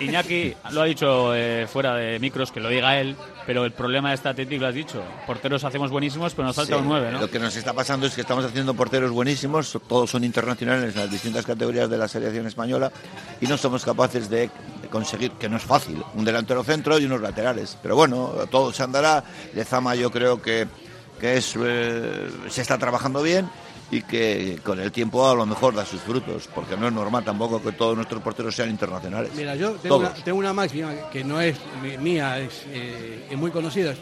Iñaki 0.00 0.54
lo 0.70 0.82
ha 0.82 0.84
dicho 0.84 1.34
eh, 1.34 1.66
fuera 1.70 1.94
de 1.94 2.18
micros, 2.18 2.52
que 2.52 2.60
lo 2.60 2.68
diga 2.68 2.98
él, 3.00 3.16
pero 3.48 3.64
el 3.64 3.72
problema 3.72 4.10
de 4.10 4.16
este 4.16 4.28
Athletic 4.28 4.60
lo 4.60 4.66
has 4.66 4.74
dicho. 4.74 5.02
Porteros 5.26 5.64
hacemos 5.64 5.90
buenísimos, 5.90 6.34
pero 6.34 6.48
nos 6.48 6.54
falta 6.54 6.74
Sí, 6.74 6.82
un 6.82 6.86
9, 6.86 7.12
¿no? 7.12 7.20
Lo 7.20 7.30
que 7.30 7.38
nos 7.38 7.56
está 7.56 7.72
pasando 7.72 8.06
es 8.06 8.14
que 8.14 8.20
estamos 8.20 8.44
haciendo 8.44 8.74
porteros 8.74 9.10
buenísimos, 9.10 9.78
todos 9.88 10.10
son 10.10 10.22
internacionales 10.22 10.94
en 10.94 11.00
las 11.00 11.10
distintas 11.10 11.46
categorías 11.46 11.88
de 11.88 11.96
la 11.96 12.08
selección 12.08 12.46
española 12.46 12.92
y 13.40 13.46
no 13.46 13.56
somos 13.56 13.86
capaces 13.86 14.28
de, 14.28 14.50
de 14.82 14.88
conseguir, 14.90 15.30
que 15.32 15.48
no 15.48 15.56
es 15.56 15.62
fácil, 15.62 16.04
un 16.14 16.26
delantero 16.26 16.62
centro 16.62 16.98
y 16.98 17.06
unos 17.06 17.22
laterales. 17.22 17.78
Pero 17.80 17.96
bueno, 17.96 18.34
todo 18.50 18.70
se 18.70 18.82
andará. 18.82 19.24
Lezama 19.54 19.94
yo 19.94 20.10
creo 20.10 20.42
que, 20.42 20.68
que 21.18 21.38
es, 21.38 21.54
eh, 21.58 22.28
se 22.50 22.60
está 22.60 22.76
trabajando 22.76 23.22
bien 23.22 23.48
y 23.90 24.02
que 24.02 24.58
con 24.62 24.78
el 24.80 24.92
tiempo 24.92 25.26
a 25.26 25.34
lo 25.34 25.46
mejor 25.46 25.74
da 25.74 25.84
sus 25.86 26.00
frutos, 26.02 26.48
porque 26.54 26.76
no 26.76 26.86
es 26.88 26.92
normal 26.92 27.24
tampoco 27.24 27.62
que 27.62 27.72
todos 27.72 27.96
nuestros 27.96 28.22
porteros 28.22 28.54
sean 28.54 28.68
internacionales. 28.70 29.32
Mira, 29.34 29.54
yo 29.56 29.72
tengo 29.72 29.96
una, 29.96 30.08
Todos. 30.10 30.24
tengo 30.24 30.38
una 30.38 30.52
máxima 30.52 31.08
que 31.10 31.24
no 31.24 31.40
es 31.40 31.56
mía, 32.00 32.38
es, 32.38 32.64
eh, 32.68 33.26
es 33.30 33.38
muy 33.38 33.50
conocida. 33.50 33.94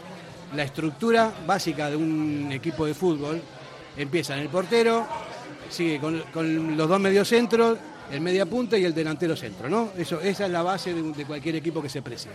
La 0.55 0.63
estructura 0.63 1.31
básica 1.45 1.89
de 1.89 1.95
un 1.95 2.49
equipo 2.51 2.85
de 2.85 2.93
fútbol 2.93 3.41
empieza 3.95 4.33
en 4.35 4.41
el 4.41 4.49
portero, 4.49 5.05
sigue 5.69 5.99
con, 5.99 6.21
con 6.33 6.75
los 6.77 6.87
dos 6.87 6.99
mediocentros, 6.99 7.77
el 8.11 8.21
media 8.21 8.45
punta 8.45 8.77
y 8.77 8.85
el 8.85 8.93
delantero 8.93 9.35
centro, 9.35 9.69
¿no? 9.69 9.89
Eso, 9.97 10.19
esa 10.21 10.45
es 10.45 10.51
la 10.51 10.63
base 10.63 10.93
de, 10.93 11.01
de 11.01 11.25
cualquier 11.25 11.55
equipo 11.55 11.81
que 11.81 11.89
se 11.89 12.01
precie. 12.01 12.31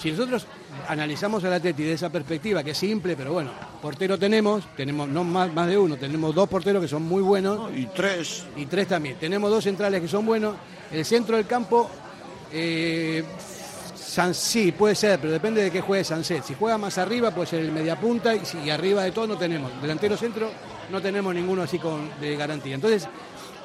Si 0.00 0.10
nosotros 0.10 0.46
analizamos 0.88 1.44
al 1.44 1.52
Atleti 1.52 1.82
de 1.82 1.92
esa 1.92 2.08
perspectiva, 2.08 2.64
que 2.64 2.70
es 2.70 2.78
simple, 2.78 3.16
pero 3.16 3.34
bueno, 3.34 3.50
portero 3.82 4.18
tenemos, 4.18 4.64
tenemos 4.74 5.06
no 5.06 5.24
más, 5.24 5.52
más 5.52 5.68
de 5.68 5.76
uno, 5.76 5.96
tenemos 5.96 6.34
dos 6.34 6.48
porteros 6.48 6.80
que 6.80 6.88
son 6.88 7.02
muy 7.02 7.20
buenos. 7.20 7.70
Y 7.76 7.84
tres. 7.84 8.44
Y 8.56 8.64
tres 8.64 8.88
también. 8.88 9.16
Tenemos 9.16 9.50
dos 9.50 9.62
centrales 9.62 10.00
que 10.00 10.08
son 10.08 10.24
buenos. 10.24 10.56
El 10.90 11.04
centro 11.04 11.36
del 11.36 11.46
campo, 11.46 11.90
eh, 12.50 13.22
San, 13.94 14.34
sí, 14.34 14.72
puede 14.72 14.94
ser, 14.94 15.20
pero 15.20 15.34
depende 15.34 15.62
de 15.62 15.70
qué 15.70 15.82
juegue 15.82 16.02
Sanset. 16.02 16.44
Si 16.44 16.54
juega 16.54 16.78
más 16.78 16.96
arriba, 16.96 17.30
puede 17.30 17.48
ser 17.48 17.60
el 17.60 17.70
mediapunta, 17.70 18.34
y 18.34 18.44
si 18.46 18.70
arriba 18.70 19.04
de 19.04 19.12
todo 19.12 19.26
no 19.26 19.36
tenemos. 19.36 19.70
Delantero 19.82 20.16
centro, 20.16 20.50
no 20.90 21.02
tenemos 21.02 21.34
ninguno 21.34 21.62
así 21.62 21.78
con, 21.78 22.08
de 22.18 22.36
garantía. 22.36 22.74
Entonces, 22.74 23.06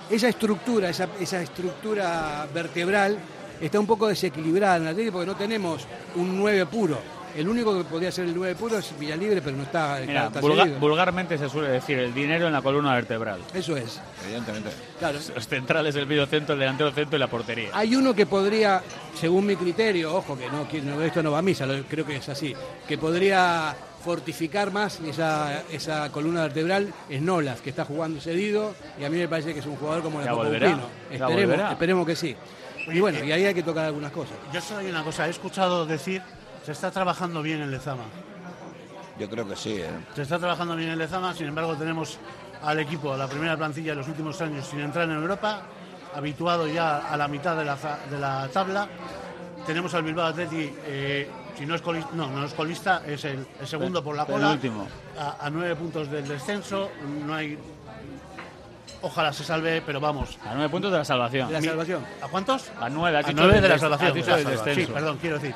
esa 0.09 0.27
estructura, 0.27 0.89
esa, 0.89 1.07
esa 1.17 1.41
estructura 1.41 2.45
vertebral 2.53 3.17
está 3.61 3.79
un 3.79 3.87
poco 3.87 4.07
desequilibrada 4.07 4.77
en 4.77 4.83
el 4.83 4.87
Atlético 4.89 5.13
porque 5.13 5.27
no 5.31 5.35
tenemos 5.37 5.85
un 6.15 6.37
9 6.37 6.65
puro. 6.67 6.97
El 7.35 7.49
único 7.49 7.77
que 7.77 7.83
podría 7.83 8.13
ser 8.13 8.25
el 8.27 8.33
9 8.33 8.55
puro 8.55 8.77
es 8.77 8.97
Villalibre, 8.97 9.41
pero 9.41 9.57
no 9.57 9.63
está, 9.63 9.99
Mira, 10.07 10.27
está 10.27 10.39
vulga- 10.39 10.79
vulgarmente 10.79 11.37
se 11.37 11.49
suele 11.49 11.67
decir 11.67 11.99
el 11.99 12.13
dinero 12.13 12.47
en 12.47 12.53
la 12.53 12.61
columna 12.61 12.93
vertebral. 12.95 13.41
Eso 13.53 13.75
es. 13.75 13.99
Evidentemente. 14.23 14.69
Claro. 14.99 15.19
Los 15.35 15.45
centrales, 15.45 15.93
el 15.97 16.07
medio 16.07 16.25
centro, 16.27 16.53
el 16.53 16.59
delantero 16.61 16.91
centro 16.93 17.17
y 17.17 17.19
la 17.19 17.27
portería. 17.27 17.71
Hay 17.73 17.93
uno 17.93 18.13
que 18.15 18.25
podría, 18.25 18.81
según 19.19 19.45
mi 19.47 19.57
criterio, 19.57 20.15
ojo 20.15 20.37
que 20.37 20.47
no, 20.49 20.65
que 20.69 20.81
no- 20.81 21.01
esto 21.01 21.21
no 21.21 21.31
va 21.31 21.39
a 21.39 21.41
misa, 21.41 21.67
creo 21.89 22.05
que 22.05 22.15
es 22.15 22.29
así, 22.29 22.55
que 22.87 22.97
podría 22.97 23.75
fortificar 24.05 24.71
más 24.71 24.99
esa, 25.01 25.63
esa 25.71 26.09
columna 26.11 26.43
vertebral 26.43 26.93
es 27.09 27.21
Nolas, 27.21 27.59
que 27.59 27.71
está 27.71 27.83
jugando 27.83 28.21
cedido 28.21 28.75
y 28.97 29.03
a 29.03 29.09
mí 29.09 29.17
me 29.17 29.27
parece 29.27 29.51
que 29.53 29.59
es 29.59 29.65
un 29.65 29.75
jugador 29.75 30.03
como 30.03 30.21
la 30.21 30.29
Copa 30.31 30.43
Esperemos, 30.45 30.85
volverá. 31.19 31.71
esperemos 31.71 32.05
que 32.05 32.15
sí. 32.15 32.35
Y 32.87 32.99
bueno, 32.99 33.23
y 33.23 33.31
ahí 33.31 33.45
hay 33.45 33.53
que 33.53 33.63
tocar 33.63 33.85
algunas 33.85 34.11
cosas. 34.11 34.35
Yo 34.53 34.61
solo 34.61 34.81
hay 34.81 34.87
una 34.89 35.03
cosa, 35.03 35.27
he 35.27 35.29
escuchado 35.31 35.85
decir, 35.85 36.21
se 36.63 36.71
está 36.71 36.91
trabajando 36.91 37.41
bien 37.41 37.61
en 37.61 37.71
Lezama. 37.71 38.03
Yo 39.19 39.29
creo 39.29 39.47
que 39.47 39.55
sí. 39.55 39.73
¿eh? 39.81 39.89
Se 40.15 40.21
está 40.23 40.37
trabajando 40.37 40.75
bien 40.75 40.89
en 40.89 40.99
Lezama, 40.99 41.33
sin 41.33 41.47
embargo 41.47 41.75
tenemos 41.75 42.17
al 42.61 42.79
equipo, 42.79 43.13
a 43.13 43.17
la 43.17 43.27
primera 43.27 43.55
plantilla 43.57 43.91
de 43.91 43.97
los 43.97 44.07
últimos 44.07 44.39
años 44.41 44.65
sin 44.67 44.79
entrar 44.81 45.05
en 45.05 45.15
Europa, 45.15 45.61
habituado 46.15 46.67
ya 46.67 46.97
a 47.09 47.17
la 47.17 47.27
mitad 47.27 47.55
de 47.55 47.65
la, 47.65 47.77
de 48.09 48.19
la 48.19 48.47
tabla. 48.49 48.87
Tenemos 49.65 49.93
al 49.93 50.03
Bilbao 50.03 50.27
Atleti, 50.27 50.71
eh, 50.85 51.29
si 51.57 51.65
no 51.65 51.75
es 51.75 51.81
colista, 51.81 52.09
no, 52.13 52.27
no 52.29 52.45
es 52.45 52.53
colista, 52.53 53.01
es 53.05 53.25
el, 53.25 53.45
el 53.59 53.67
segundo 53.67 54.03
por 54.03 54.15
la 54.15 54.25
cola, 54.25 54.47
Penúltimo. 54.47 54.87
a, 55.17 55.45
a 55.45 55.49
nueve 55.49 55.75
puntos 55.75 56.09
del 56.11 56.27
descenso, 56.27 56.91
no 57.25 57.33
hay... 57.33 57.57
Ojalá 59.05 59.31
se 59.31 59.43
salve, 59.43 59.83
pero 59.85 59.99
vamos. 59.99 60.39
A 60.43 60.55
nueve 60.55 60.67
puntos 60.67 60.91
de 60.91 60.97
la 60.97 61.05
salvación. 61.05 61.47
De 61.47 61.53
la 61.53 61.61
salvación. 61.61 62.03
¿A 62.23 62.27
cuántos? 62.27 62.71
A 62.81 62.89
nueve, 62.89 63.21
A 63.23 63.31
nueve 63.33 63.61
de 63.61 63.69
la 63.69 63.77
salvación. 63.77 64.17
La. 64.17 64.73
Sí, 64.73 64.87
perdón, 64.87 65.19
quiero 65.21 65.37
decir. 65.37 65.53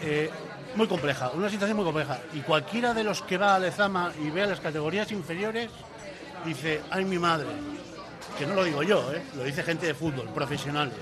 Eh, 0.00 0.30
muy 0.76 0.86
compleja, 0.86 1.30
una 1.34 1.50
situación 1.50 1.76
muy 1.76 1.84
compleja. 1.84 2.20
Y 2.34 2.40
cualquiera 2.42 2.94
de 2.94 3.02
los 3.02 3.20
que 3.22 3.36
va 3.36 3.56
a 3.56 3.58
Lezama 3.58 4.12
y 4.22 4.30
ve 4.30 4.42
a 4.42 4.46
las 4.46 4.60
categorías 4.60 5.10
inferiores 5.10 5.70
dice, 6.44 6.82
ay 6.88 7.04
mi 7.04 7.18
madre, 7.18 7.48
que 8.38 8.46
no 8.46 8.54
lo 8.54 8.62
digo 8.62 8.84
yo, 8.84 9.12
¿eh? 9.12 9.22
lo 9.36 9.42
dice 9.42 9.64
gente 9.64 9.86
de 9.86 9.94
fútbol, 9.94 10.28
profesionales. 10.28 10.94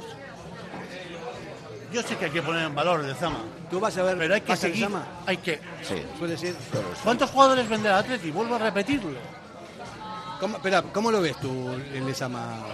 Yo 1.92 2.02
sé 2.02 2.16
que 2.16 2.26
hay 2.26 2.30
que 2.30 2.40
poner 2.40 2.64
en 2.64 2.74
valor 2.74 3.04
Lezama, 3.04 3.40
Tú 3.70 3.80
vas 3.80 3.98
a 3.98 4.02
ver, 4.02 4.16
pero 4.16 4.34
hay 4.34 4.40
que 4.40 4.48
¿vas 4.48 4.58
a 4.58 4.62
seguir, 4.62 4.88
hay 5.26 5.36
que... 5.36 5.60
Sí. 5.82 6.02
Suele 6.18 6.38
ser. 6.38 6.54
¿Cuántos 7.04 7.28
jugadores 7.28 7.68
vende 7.68 7.90
el 7.90 7.94
Atleti? 7.96 8.30
Vuelvo 8.30 8.54
a 8.54 8.58
repetirlo. 8.58 9.41
¿Cómo, 10.42 10.56
espera, 10.56 10.82
¿cómo 10.82 11.12
lo 11.12 11.20
ves 11.20 11.38
tú, 11.38 11.70
Lezama? 12.04 12.64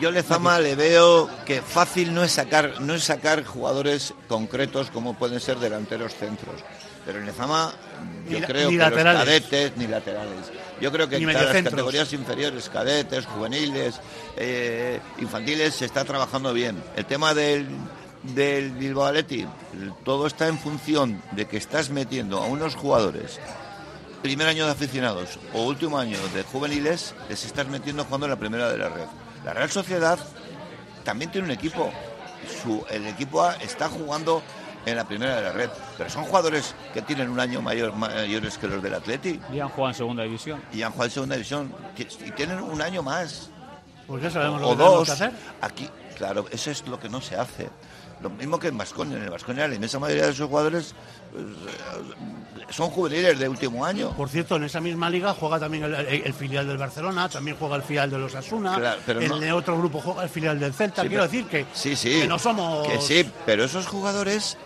Yo 0.00 0.12
Lezama 0.12 0.60
le 0.60 0.76
veo 0.76 1.28
que 1.44 1.60
fácil 1.60 2.14
no 2.14 2.22
es 2.22 2.30
sacar 2.30 2.80
no 2.80 2.94
es 2.94 3.02
sacar 3.02 3.44
jugadores 3.44 4.14
concretos 4.28 4.88
como 4.92 5.18
pueden 5.18 5.40
ser 5.40 5.58
delanteros 5.58 6.14
centros. 6.14 6.54
Pero 7.04 7.18
en 7.18 7.26
Lezama 7.26 7.74
yo 8.30 8.38
Ni 8.38 8.46
creo 8.46 8.70
ni 8.70 8.76
que 8.76 8.82
los 8.84 8.90
laterales. 8.90 9.24
cadetes 9.24 9.76
ni 9.76 9.88
laterales. 9.88 10.52
Yo 10.80 10.92
creo 10.92 11.08
que 11.08 11.18
Ni 11.18 11.24
en 11.24 11.32
todas 11.32 11.54
las 11.54 11.64
categorías 11.64 12.12
inferiores, 12.12 12.68
cadetes, 12.68 13.26
juveniles, 13.26 13.96
eh, 14.36 15.00
infantiles, 15.18 15.74
se 15.74 15.86
está 15.86 16.04
trabajando 16.04 16.52
bien. 16.52 16.80
El 16.94 17.04
tema 17.04 17.34
del, 17.34 17.66
del 18.22 18.70
Bilbao 18.70 19.06
Athletic, 19.06 19.48
todo 20.04 20.28
está 20.28 20.46
en 20.46 20.60
función 20.60 21.20
de 21.32 21.48
que 21.48 21.56
estás 21.56 21.90
metiendo 21.90 22.38
a 22.40 22.46
unos 22.46 22.76
jugadores 22.76 23.40
primer 24.24 24.46
año 24.48 24.64
de 24.64 24.72
aficionados 24.72 25.38
o 25.52 25.64
último 25.64 25.98
año 25.98 26.16
de 26.32 26.42
juveniles, 26.44 27.14
les 27.28 27.44
estás 27.44 27.66
metiendo 27.68 28.04
jugando 28.06 28.24
en 28.24 28.30
la 28.30 28.38
primera 28.38 28.70
de 28.70 28.78
la 28.78 28.88
red. 28.88 29.04
La 29.44 29.52
Real 29.52 29.70
Sociedad 29.70 30.18
también 31.04 31.30
tiene 31.30 31.46
un 31.48 31.50
equipo. 31.52 31.92
Su, 32.62 32.82
el 32.88 33.06
equipo 33.06 33.42
A 33.42 33.56
está 33.56 33.90
jugando 33.90 34.42
en 34.86 34.96
la 34.96 35.04
primera 35.06 35.36
de 35.36 35.42
la 35.42 35.52
red, 35.52 35.68
pero 35.98 36.08
son 36.08 36.24
jugadores 36.24 36.74
que 36.94 37.02
tienen 37.02 37.28
un 37.28 37.38
año 37.38 37.60
mayor, 37.60 37.94
mayores 37.94 38.56
que 38.56 38.66
los 38.66 38.82
del 38.82 38.94
Atleti 38.94 39.38
Y 39.52 39.60
han 39.60 39.68
jugado 39.68 39.90
en 39.90 39.94
segunda 39.94 40.22
división. 40.22 40.62
y 40.72 40.80
han 40.80 40.92
jugado 40.92 41.04
en 41.06 41.12
segunda 41.12 41.34
división 41.36 41.74
que- 41.94 42.08
y 42.26 42.30
tienen 42.30 42.60
un 42.62 42.80
año 42.80 43.02
más 43.02 43.50
Pues 44.06 44.22
ya 44.22 44.30
sabemos 44.30 44.58
lo 44.62 44.68
o 44.68 44.70
que 44.70 44.76
tenemos 44.78 44.98
dos. 45.00 45.06
que 45.06 45.12
hacer. 45.12 45.32
Aquí, 45.60 45.90
claro, 46.16 46.46
eso 46.50 46.70
es 46.70 46.86
lo 46.88 46.98
que 46.98 47.10
no 47.10 47.20
se 47.20 47.36
hace. 47.36 47.68
Lo 48.24 48.30
mismo 48.30 48.58
que 48.58 48.68
en 48.68 48.78
Vasconia. 48.78 49.18
En 49.18 49.24
el 49.24 49.30
Vasconia 49.30 49.68
la 49.68 49.74
inmensa 49.74 49.98
mayoría 49.98 50.26
de 50.28 50.32
sus 50.32 50.46
jugadores 50.48 50.94
eh, 51.36 52.64
son 52.70 52.88
juveniles 52.88 53.38
de 53.38 53.48
último 53.50 53.84
año. 53.84 54.12
Por 54.16 54.30
cierto, 54.30 54.56
en 54.56 54.64
esa 54.64 54.80
misma 54.80 55.10
liga 55.10 55.34
juega 55.38 55.60
también 55.60 55.84
el, 55.84 55.94
el- 55.94 56.22
el 56.26 56.32
filial 56.32 56.66
del 56.66 56.78
Barcelona, 56.78 57.28
también 57.28 57.56
juega 57.58 57.76
el 57.76 57.82
filial 57.82 58.10
de 58.10 58.18
los 58.18 58.34
Asuna, 58.34 58.76
Claro, 58.76 59.20
no- 59.28 59.36
el 59.42 59.52
otro 59.52 59.76
grupo 59.76 60.00
juega 60.00 60.22
el 60.22 60.30
filial 60.30 60.58
del 60.58 60.72
Celta. 60.72 61.02
Sí, 61.02 61.08
Quiero 61.08 61.24
pero- 61.24 61.32
decir 61.32 61.46
que, 61.50 61.66
Sí, 61.74 61.94
sí. 61.96 62.20
que 62.22 62.26
no 62.26 62.38
somos... 62.38 62.88
Que 62.88 62.98
sí, 63.00 63.30
pero 63.44 63.64
esos 63.64 63.86
jugadores 63.86 64.56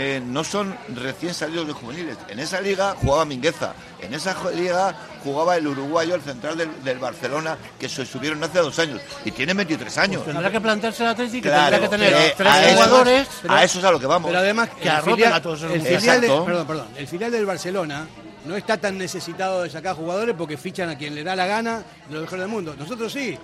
eh, 0.00 0.22
no 0.24 0.44
son 0.44 0.76
recién 0.94 1.34
salidos 1.34 1.66
de 1.66 1.72
juveniles. 1.72 2.16
En 2.28 2.38
esa 2.38 2.60
liga 2.60 2.94
jugaba 3.00 3.24
Mingueza, 3.24 3.74
en 4.00 4.14
esa 4.14 4.36
liga 4.52 4.94
jugaba 5.24 5.56
el 5.56 5.66
uruguayo, 5.66 6.14
el 6.14 6.22
central 6.22 6.56
del, 6.56 6.98
Barcelona, 7.00 7.58
que 7.80 7.88
se 7.88 8.06
subieron 8.06 8.40
hace 8.44 8.60
dos 8.60 8.78
años, 8.78 9.00
y 9.24 9.32
tiene 9.32 9.54
23 9.54 9.98
años. 9.98 10.22
Pues 10.22 10.36
tendrá 10.36 10.52
que 10.52 10.60
plantearse 10.60 11.02
la 11.02 11.10
Atlético 11.10 11.42
que 11.42 11.50
tendrá 11.50 11.80
que 11.80 11.88
tener 11.88 12.34
tres 12.36 12.74
jugadores. 12.74 13.28
a 13.48 13.64
eso 13.64 13.80
es 13.80 13.84
a 13.84 13.90
lo 13.90 13.98
que 13.98 14.06
vamos. 14.06 14.28
Pero 14.28 14.38
además, 14.38 14.68
que 14.80 14.88
filial, 15.02 15.32
a 15.32 15.42
todos 15.42 15.62
el 15.62 15.82
filial 15.82 16.20
perdón, 16.20 16.66
perdón, 16.68 16.86
el 16.96 17.08
filial 17.08 17.32
del 17.32 17.46
Barcelona 17.46 18.06
no 18.48 18.56
está 18.56 18.78
tan 18.78 18.96
necesitado 18.96 19.62
de 19.62 19.70
sacar 19.70 19.94
jugadores 19.94 20.34
porque 20.36 20.56
fichan 20.56 20.88
a 20.88 20.96
quien 20.96 21.14
le 21.14 21.22
da 21.22 21.36
la 21.36 21.46
gana 21.46 21.82
lo 22.10 22.22
mejor 22.22 22.38
del 22.38 22.48
mundo. 22.48 22.74
Nosotros 22.78 23.12
sí. 23.12 23.38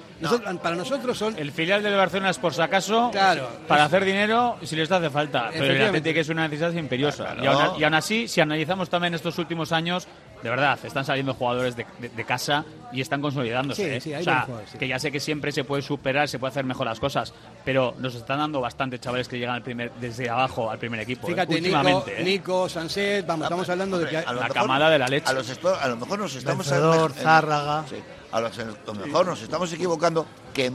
Para 0.63 0.75
nosotros 0.75 1.19
son. 1.19 1.39
El 1.39 1.53
filial 1.53 1.83
del 1.83 1.95
Barcelona 1.95 2.31
es 2.31 2.39
por 2.39 2.55
si 2.55 2.63
acaso 2.63 3.11
claro, 3.11 3.49
para 3.69 3.85
hacer 3.85 4.05
dinero 4.05 4.57
si 4.63 4.75
les 4.75 4.91
hace 4.91 5.11
falta. 5.11 5.51
Pero 5.53 5.67
el 5.67 5.83
Atlético 5.83 6.21
es 6.21 6.29
una 6.31 6.49
necesidad 6.49 6.73
imperiosa. 6.73 7.37
Y, 7.79 7.85
aún, 7.85 7.95
así, 7.95 8.27
si 8.29 8.41
analizamos 8.41 8.89
también 8.89 9.15
estos 9.15 9.39
últimos 9.39 9.73
años, 9.73 10.09
de 10.43 10.51
verdad, 10.51 10.79
están 10.85 11.05
saliendo 11.05 11.35
jugadores 11.35 11.75
de, 11.77 12.25
casa 12.25 12.65
y 12.93 13.01
están 13.01 13.21
consolidándose. 13.21 13.97
¿eh? 13.97 14.19
o 14.19 14.23
sea, 14.23 14.47
que 14.79 14.87
ya 14.87 14.99
sé 14.99 15.11
que 15.11 15.21
siempre 15.21 15.53
se 15.53 15.65
puede 15.65 15.83
superar, 15.83 16.29
se 16.29 16.39
puede 16.39 16.51
hacer 16.51 16.65
mejor 16.65 16.87
las 16.87 17.01
cosas, 17.01 17.33
pero 17.65 17.95
nos 17.99 18.15
están 18.15 18.39
dando 18.39 18.61
bastantes 18.61 19.01
chavales 19.01 19.27
que 19.27 19.39
llegan 19.39 19.55
al 19.55 19.63
primer, 19.63 19.93
desde 19.95 20.29
abajo 20.29 20.71
al 20.71 20.79
primer 20.79 21.01
equipo. 21.01 21.27
¿eh? 21.29 21.31
Fíjate, 21.31 21.55
últimamente, 21.55 22.23
Nico, 22.23 22.67
¿eh? 22.67 22.71
Sanset, 22.71 23.27
vamos, 23.27 23.45
estamos 23.45 23.69
hablando 23.69 23.99
de 23.99 24.09
que 24.09 24.23
la 24.23 24.49
camada 24.49 24.91
de 24.91 24.99
la 24.99 25.09
leche. 25.09 25.27
A, 25.29 25.89
lo 25.89 25.97
mejor 25.97 26.19
nos 26.19 26.35
estamos 26.35 26.67
Zárraga. 26.67 27.85
a 28.33 28.41
lo 28.41 28.95
mejor 28.95 29.27
nos 29.27 29.43
estamos 29.43 29.73
equivocando 29.73 30.27
que 30.53 30.73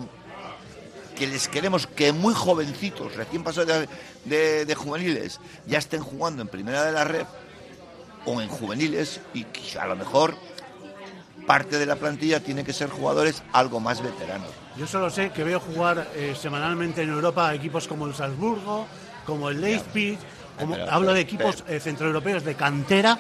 que 1.16 1.28
les 1.28 1.50
queremos 1.50 1.86
que 1.86 2.14
muy 2.14 2.34
jovencitos, 2.34 3.14
recién 3.18 3.44
pasados 3.44 3.68
de, 3.68 3.90
de, 4.24 4.66
de, 4.66 4.76
juveniles, 4.76 5.42
ya 5.68 5.78
estén 5.78 6.02
jugando 6.02 6.42
en 6.42 6.48
primera 6.48 6.86
de 6.86 6.94
la 6.94 7.04
red 7.04 7.26
o 8.30 8.42
en 8.42 8.48
juveniles 8.48 9.22
y 9.34 9.46
a 9.78 9.88
lo 9.88 9.96
mejor 9.96 10.36
parte 11.48 11.80
de 11.80 11.86
la 11.88 11.96
plantilla 11.96 12.40
tiene 12.40 12.64
que 12.64 12.74
ser 12.74 12.90
jugadores 12.90 13.42
algo 13.54 13.80
más 13.80 14.04
veteranos. 14.04 14.50
Yo 14.78 14.86
solo 14.86 15.10
sé 15.10 15.32
que 15.32 15.44
veo 15.44 15.60
jugar 15.60 16.08
eh, 16.14 16.36
semanalmente 16.40 17.02
en 17.02 17.10
Europa 17.10 17.54
equipos 17.56 17.88
como 17.88 18.06
el 18.06 18.14
Salzburgo, 18.14 18.86
como 19.26 19.50
el 19.50 19.60
Leipzig, 19.60 20.20
como, 20.60 20.76
hablo 20.76 21.14
de 21.14 21.22
equipos 21.22 21.64
eh, 21.68 21.80
centroeuropeos 21.80 22.44
de 22.44 22.54
cantera 22.54 23.18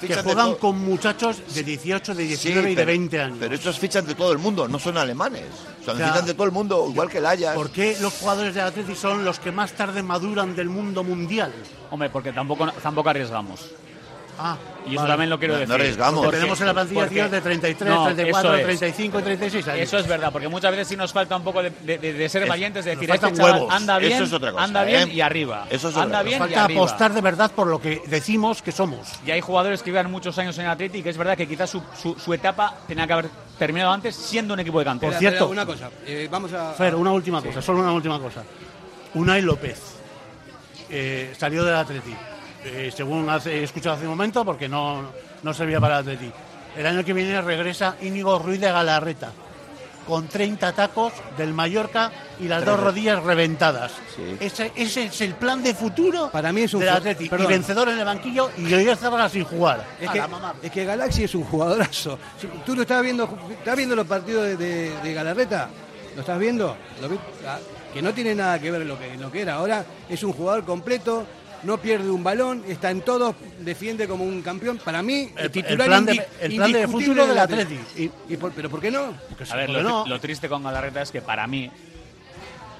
que 0.00 0.14
juegan 0.16 0.54
con 0.54 0.78
muchachos 0.78 1.42
de 1.52 1.64
18, 1.64 2.14
de 2.14 2.22
19 2.24 2.70
y 2.70 2.74
de 2.76 2.84
20 2.84 3.20
años. 3.20 3.38
Pero 3.40 3.54
estos 3.56 3.78
fichan 3.78 4.06
de 4.06 4.14
todo 4.14 4.30
el 4.30 4.38
mundo, 4.38 4.68
no 4.68 4.78
son 4.78 4.96
alemanes. 4.96 5.46
Son 5.84 5.96
fichan 5.96 6.26
de 6.26 6.34
todo 6.34 6.44
el 6.44 6.52
mundo, 6.52 6.86
igual 6.88 7.08
que 7.08 7.18
el 7.18 7.26
Ajax. 7.26 7.56
¿Por 7.56 7.70
qué 7.70 7.96
los 8.00 8.12
jugadores 8.12 8.54
de 8.54 8.60
Atleti 8.60 8.94
son 8.94 9.24
los 9.24 9.40
que 9.40 9.50
más 9.50 9.72
tarde 9.72 10.02
maduran 10.02 10.54
del 10.54 10.68
mundo 10.68 11.02
mundial? 11.02 11.52
Hombre, 11.90 12.08
porque 12.10 12.32
tampoco, 12.32 12.70
tampoco 12.70 13.10
arriesgamos. 13.10 13.72
Ah, 14.38 14.56
y 14.86 14.96
eso 14.96 15.06
también 15.06 15.30
lo 15.30 15.38
quiero 15.38 15.54
decir. 15.54 15.68
No 15.68 15.74
arriesgamos. 15.74 16.30
tenemos 16.30 16.60
en 16.60 16.66
la 16.66 16.74
plantilla 16.74 17.08
tíos 17.08 17.30
de 17.30 17.40
33, 17.40 17.94
34, 18.04 18.52
35 18.52 19.18
y 19.18 19.22
36 19.22 19.68
años. 19.68 19.80
Eso 19.80 19.98
es 19.98 20.06
verdad, 20.06 20.32
porque 20.32 20.48
muchas 20.48 20.70
veces 20.70 20.88
sí 20.88 20.96
nos 20.96 21.12
falta 21.12 21.36
un 21.36 21.44
poco 21.44 21.62
de, 21.62 21.70
de, 21.70 22.28
ser 22.28 22.46
valientes, 22.48 22.84
de 22.84 22.92
decir, 22.92 23.10
este 23.10 23.32
chaval 23.32 23.66
anda 23.70 23.98
bien, 23.98 24.12
eso 24.12 24.24
es 24.24 24.32
otra 24.32 24.52
cosa, 24.52 24.64
anda 24.64 24.84
bien 24.84 25.08
¿eh? 25.08 25.14
y 25.14 25.20
arriba. 25.20 25.66
Eso 25.70 25.88
es 25.88 25.96
anda 25.96 26.22
bien 26.22 26.38
falta 26.38 26.64
apostar 26.64 27.12
de 27.12 27.20
verdad 27.20 27.50
por 27.52 27.66
lo 27.66 27.80
que 27.80 28.02
decimos 28.06 28.62
que 28.62 28.72
somos. 28.72 29.08
Y 29.26 29.30
hay 29.30 29.40
jugadores 29.40 29.82
que 29.82 29.90
llevan 29.90 30.10
muchos 30.10 30.36
años 30.38 30.58
en 30.58 30.66
Atleti 30.66 30.98
y 30.98 31.02
que 31.02 31.10
es 31.10 31.16
verdad 31.16 31.36
que 31.36 31.46
quizás 31.46 31.70
su, 31.70 31.82
su, 32.18 32.34
etapa 32.34 32.76
tenía 32.86 33.06
que 33.06 33.12
haber 33.12 33.30
terminado 33.58 33.92
antes 33.92 34.14
siendo 34.16 34.54
un 34.54 34.60
equipo 34.60 34.78
de 34.80 34.84
cantera. 34.84 35.12
Por 35.12 35.18
cierto, 35.18 35.48
una 35.48 35.64
cosa, 35.64 35.90
eh, 36.06 36.28
vamos 36.30 36.52
a... 36.52 36.72
Fer, 36.72 36.94
una 36.94 37.12
última 37.12 37.40
cosa, 37.40 37.62
solo 37.62 37.80
una 37.80 37.92
última 37.92 38.18
cosa. 38.18 38.42
Unai 39.14 39.42
López 39.42 39.80
eh, 40.90 41.32
salió 41.38 41.64
del 41.64 41.76
Atleti 41.76 42.14
eh, 42.64 42.92
según 42.94 43.28
he 43.46 43.62
escuchado 43.62 43.96
hace 43.96 44.04
un 44.04 44.10
momento, 44.10 44.44
porque 44.44 44.68
no, 44.68 45.02
no 45.42 45.54
servía 45.54 45.80
para 45.80 45.98
el 45.98 46.00
Atleti. 46.00 46.32
El 46.76 46.86
año 46.86 47.04
que 47.04 47.12
viene 47.12 47.40
regresa 47.40 47.96
Íñigo 48.00 48.38
Ruiz 48.38 48.60
de 48.60 48.72
Galarreta, 48.72 49.32
con 50.06 50.26
30 50.26 50.72
tacos 50.72 51.12
del 51.36 51.52
Mallorca 51.52 52.10
y 52.40 52.48
las 52.48 52.64
dos 52.64 52.80
rodillas 52.80 53.22
reventadas. 53.22 53.92
Ese, 54.40 54.72
es 54.74 55.20
el 55.20 55.34
plan 55.34 55.62
de 55.62 55.74
futuro 55.74 56.30
para 56.30 56.52
mí 56.52 56.62
es 56.62 56.74
un 56.74 56.80
del 56.80 56.88
Atleti. 56.90 57.30
Y 57.38 57.46
vencedor 57.46 57.88
en 57.90 57.98
el 57.98 58.04
banquillo 58.04 58.50
y 58.58 58.72
hoy 58.72 58.84
Zárraga 58.96 59.28
sin 59.28 59.44
jugar. 59.44 59.84
Es 60.00 60.10
que, 60.10 60.22
es 60.62 60.72
que, 60.72 60.84
Galaxy 60.84 61.24
es 61.24 61.34
un 61.34 61.44
jugadorazo. 61.44 62.18
¿Tú 62.66 62.74
lo 62.74 62.82
estás 62.82 63.02
viendo, 63.02 63.28
estás 63.50 63.76
viendo 63.76 63.94
los 63.94 64.06
partidos 64.06 64.58
de, 64.58 65.12
Galarreta? 65.14 65.68
¿Lo 66.14 66.20
estás 66.20 66.38
viendo? 66.38 66.76
Ah, 67.46 67.58
que 67.92 68.02
no 68.02 68.12
tiene 68.12 68.34
nada 68.34 68.58
que 68.58 68.70
ver 68.70 68.84
lo 68.84 68.98
que, 68.98 69.16
lo 69.16 69.30
que 69.30 69.42
era. 69.42 69.54
Ahora 69.54 69.84
es 70.08 70.22
un 70.24 70.32
jugador 70.32 70.64
completo, 70.64 71.24
no 71.64 71.78
pierde 71.78 72.10
un 72.10 72.22
balón, 72.22 72.64
está 72.68 72.90
en 72.90 73.00
todo, 73.00 73.34
defiende 73.60 74.06
como 74.06 74.24
un 74.24 74.42
campeón. 74.42 74.78
Para 74.78 75.02
mí, 75.02 75.30
el, 75.36 75.50
titular 75.50 75.86
plan 75.86 76.04
de, 76.04 76.26
el 76.40 76.56
plan 76.56 76.72
de 76.72 76.88
futuro 76.88 77.26
del 77.26 77.38
Atleti. 77.38 77.78
Y, 77.96 78.36
¿Pero 78.36 78.70
por 78.70 78.80
qué 78.80 78.90
no? 78.90 79.14
a 79.50 79.56
ver, 79.56 79.70
lo, 79.70 80.20
triste 80.20 80.48
con 80.48 80.62
Galarreta 80.62 81.02
es 81.02 81.10
que 81.10 81.22
para 81.22 81.46
mí 81.46 81.70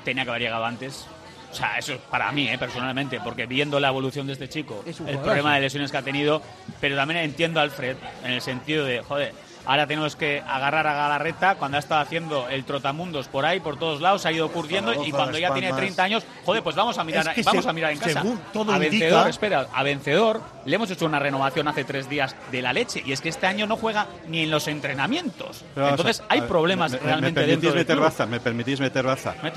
tenía 0.05 0.25
que 0.25 0.31
haber 0.31 0.43
llegado 0.43 0.65
antes. 0.65 1.07
O 1.51 1.57
sea, 1.57 1.79
eso 1.79 1.93
es 1.93 2.01
para 2.01 2.33
mí, 2.33 2.49
eh, 2.49 2.59
personalmente, 2.59 3.21
porque 3.23 3.47
viendo 3.47 3.79
la 3.79 3.89
evolución 3.89 4.27
de 4.27 4.33
este 4.33 4.49
chico, 4.49 4.85
el 4.87 5.19
problema 5.19 5.55
de 5.55 5.61
lesiones 5.61 5.93
que 5.93 5.97
ha 5.97 6.03
tenido, 6.03 6.43
pero 6.81 6.97
también 6.97 7.21
entiendo 7.21 7.61
a 7.61 7.63
Alfred 7.63 7.97
en 8.25 8.33
el 8.33 8.41
sentido 8.41 8.85
de, 8.85 9.03
joder, 9.03 9.33
Ahora 9.67 9.87
tenemos 9.87 10.17
que 10.17 10.43
agarrar 10.47 10.87
a 10.87 10.95
Galarreta 10.95 11.55
cuando 11.57 11.77
ha 11.77 11.81
estado 11.81 12.01
haciendo 12.01 12.49
el 12.49 12.65
trotamundos 12.65 13.29
por 13.29 13.47
ahí, 13.47 13.61
por 13.61 13.79
todos 13.79 14.01
lados, 14.01 14.27
ha 14.27 14.33
ido 14.33 14.51
curtiendo 14.51 15.05
y 15.05 15.11
cuando 15.11 15.39
ya 15.39 15.53
tiene 15.53 15.73
30 15.73 16.03
años, 16.03 16.25
joder, 16.45 16.63
pues 16.63 16.77
vamos 16.77 16.99
a 16.99 17.05
mirar, 17.05 17.35
vamos 17.45 17.67
a 17.67 17.73
mirar 17.73 17.93
en 17.93 17.99
casa. 17.99 18.23
a 18.23 18.79
vencedor, 18.79 19.29
espera, 19.29 19.67
a 19.73 19.83
vencedor 19.83 20.43
le 20.65 20.77
hemos 20.77 20.91
hecho 20.91 21.07
una 21.07 21.19
renovación 21.19 21.69
hace 21.69 21.85
tres 21.85 22.09
días 22.09 22.35
de 22.51 22.63
la 22.63 22.73
leche 22.73 23.03
y 23.05 23.13
es 23.13 23.21
que 23.21 23.29
este 23.29 23.47
año 23.47 23.67
no 23.67 23.77
juega 23.77 24.07
ni 24.29 24.43
en 24.43 24.51
los 24.51 24.69
entrenamientos. 24.69 25.65
Entonces 25.77 26.23
hay 26.29 26.43
problemas 26.43 26.93
realmente 27.01 27.41
me 27.41 27.47
dentro 27.47 27.75
meter 27.75 27.99
baza, 27.99 28.27
me 28.27 28.41
permitís 28.41 28.81
meter 28.81 29.05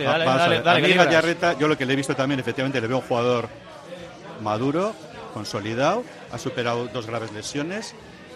dale, 0.03 0.25
dale, 0.25 0.61
dale, 0.61 1.37
yo 1.59 1.67
lo 1.67 1.77
que 1.77 1.85
le 1.85 1.93
he 1.93 1.95
visto 1.95 2.15
también, 2.15 2.39
efectivamente, 2.39 2.79
le 2.81 2.87
veo 2.87 2.97
un 2.97 3.03
jugador 3.03 3.49
maduro, 4.41 4.93
consolidado, 5.33 6.03
ha 6.31 6.37
superado 6.37 6.87
dos 6.87 7.05
graves 7.07 7.31
lesiones 7.31 7.95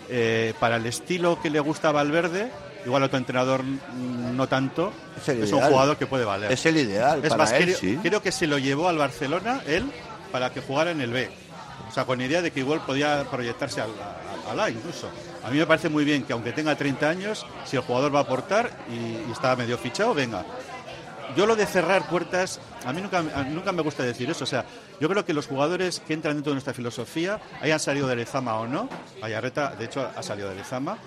eh, 0.10 0.54
para 0.60 0.78
el 0.78 0.86
estilo 0.86 1.42
que 1.42 1.50
le 1.50 1.60
gusta 1.60 1.90
a 1.90 1.92
Valverde, 1.92 2.52
igual 2.86 3.04
otro 3.04 3.18
entrenador 3.18 3.64
no 3.64 4.48
tanto, 4.48 4.92
es, 5.26 5.52
un 5.52 5.62
jugador 5.62 5.98
que 5.98 6.08
puede 6.08 6.26
valer. 6.26 6.52
Es 6.52 6.66
el 6.66 6.78
ideal. 6.78 7.22
para 7.22 7.58
él, 7.58 7.76
creo, 7.80 8.02
creo, 8.02 8.22
que 8.22 8.32
se 8.32 8.48
lo 8.48 8.58
llevó 8.58 8.88
al 8.88 8.98
Barcelona 8.98 9.62
él 9.66 9.92
para 10.32 10.52
que 10.52 10.62
jugara 10.62 10.92
en 10.92 11.02
el 11.02 11.12
B. 11.12 11.30
O 11.90 11.94
sea, 11.94 12.06
con 12.06 12.22
idea 12.22 12.42
de 12.42 12.52
que 12.52 12.62
igual 12.62 12.82
podía 12.86 13.26
proyectarse 13.30 13.82
al, 13.82 13.90
A 14.60 14.70
incluso. 14.70 15.10
A 15.44 15.50
mí 15.50 15.58
me 15.58 15.66
parece 15.66 15.90
muy 15.90 16.06
bien 16.06 16.24
que 16.24 16.34
aunque 16.34 16.52
tenga 16.52 16.76
30 16.76 17.10
años, 17.10 17.46
si 17.66 17.76
el 17.76 17.82
jugador 17.82 18.14
va 18.14 18.20
a 18.20 18.24
aportar 18.24 18.70
y, 18.90 19.30
y 19.30 19.32
está 19.32 19.56
medio 19.56 19.78
fichado, 19.78 20.14
venga 20.14 20.46
yo 21.36 21.46
lo 21.46 21.56
de 21.56 21.66
cerrar 21.66 22.08
puertas, 22.08 22.60
a 22.86 22.94
mí 22.94 23.02
nunca, 23.02 23.22
nunca 23.22 23.72
me 23.72 23.82
gusta 23.82 24.04
decir 24.04 24.30
eso. 24.30 24.44
O 24.44 24.48
sea, 24.48 24.66
yo 25.02 25.10
creo 25.10 25.26
que 25.26 25.34
los 25.34 25.48
jugadores 25.48 26.00
que 26.00 26.14
entran 26.14 26.36
dentro 26.36 26.52
de 26.52 26.56
nuestra 26.56 26.76
filosofía, 26.76 27.42
hayan 27.60 27.80
salido 27.80 28.08
de 28.08 28.16
Lezama 28.16 28.60
o 28.60 28.68
no, 28.68 28.88
Ayarreta, 29.24 29.76
de 29.76 29.86
hecho, 29.86 30.08
ha 30.16 30.22
salido 30.22 30.48
de 30.48 30.56
Lezama. 30.56 31.00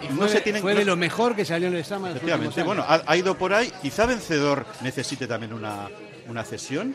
Y 0.00 0.14
no 0.14 0.28
se 0.28 0.40
tienen, 0.42 0.62
fue 0.62 0.76
de 0.76 0.84
lo 0.84 0.94
mejor 0.94 1.34
que 1.34 1.44
salió 1.44 1.66
en 1.66 1.74
Lezama. 1.74 2.10
Efectivamente, 2.10 2.62
bueno, 2.62 2.84
ha, 2.86 3.16
ido 3.16 3.36
por 3.36 3.52
ahí. 3.52 3.72
Quizá 3.82 4.06
vencedor 4.06 4.64
necesite 4.80 5.26
también 5.26 5.52
una, 5.52 5.88
una 6.28 6.44
cesión. 6.44 6.94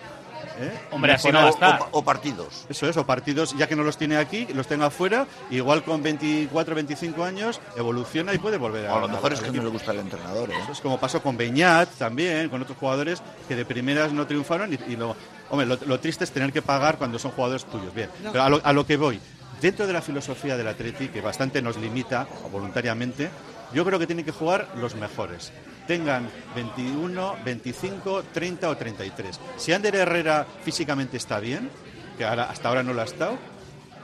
¿Eh? 0.59 0.71
Hombre, 0.91 1.13
así 1.13 1.31
no 1.31 1.49
O, 1.91 2.03
partidos. 2.03 2.65
Eso 2.69 2.89
es, 2.89 2.97
o 2.97 3.05
partidos, 3.05 3.55
ya 3.57 3.67
que 3.67 3.75
no 3.75 3.83
los 3.83 3.97
tiene 3.97 4.17
aquí, 4.17 4.47
los 4.53 4.67
tenga 4.67 4.87
afuera, 4.87 5.27
igual 5.49 5.83
con 5.83 6.01
24, 6.01 6.75
25 6.75 7.23
años, 7.23 7.61
evoluciona 7.75 8.33
y 8.33 8.37
puede 8.37 8.57
volver 8.57 8.87
a. 8.87 8.95
a 8.95 8.99
lo 9.01 9.07
mejor 9.07 9.33
es 9.33 9.39
que 9.39 9.51
no 9.51 9.63
le 9.63 9.69
gusta 9.69 9.91
el 9.91 9.99
entrenador. 9.99 10.49
¿eh? 10.49 10.55
es 10.71 10.81
como 10.81 10.99
pasó 10.99 11.21
con 11.21 11.37
Beñat 11.37 11.89
también, 11.97 12.49
con 12.49 12.61
otros 12.61 12.77
jugadores 12.77 13.21
que 13.47 13.55
de 13.55 13.65
primeras 13.65 14.11
no 14.13 14.25
triunfaron 14.25 14.73
y, 14.73 14.95
lo. 14.95 15.15
Hombre, 15.49 15.65
lo, 15.65 15.99
triste 15.99 16.23
es 16.23 16.31
tener 16.31 16.51
que 16.51 16.61
pagar 16.61 16.97
cuando 16.97 17.19
son 17.19 17.31
jugadores 17.31 17.65
tuyos. 17.65 17.93
Bien, 17.93 18.09
pero 18.31 18.43
a 18.43 18.49
lo, 18.49 18.61
a 18.63 18.73
lo 18.73 18.85
que 18.85 18.97
voy. 18.97 19.19
Dentro 19.61 19.87
de 19.87 19.93
la 19.93 20.01
filosofía 20.01 20.55
del 20.55 20.67
Atleti, 20.67 21.07
que 21.07 21.21
bastante 21.21 21.61
nos 21.61 21.77
limita 21.77 22.27
voluntariamente, 22.51 23.29
yo 23.73 23.83
creo 23.85 23.97
que 23.97 24.05
tienen 24.05 24.23
que 24.23 24.31
jugar 24.31 24.67
los 24.75 24.95
mejores 24.95 25.51
tengan 25.87 26.29
21, 26.55 27.37
25, 27.43 28.23
30 28.33 28.69
o 28.69 28.77
33. 28.77 29.39
Si 29.57 29.73
Ander 29.73 29.95
Herrera 29.95 30.45
físicamente 30.63 31.17
está 31.17 31.39
bien, 31.39 31.69
que 32.17 32.25
hasta 32.25 32.67
ahora 32.67 32.83
no 32.83 32.93
lo 32.93 33.01
ha 33.01 33.05
estado, 33.05 33.37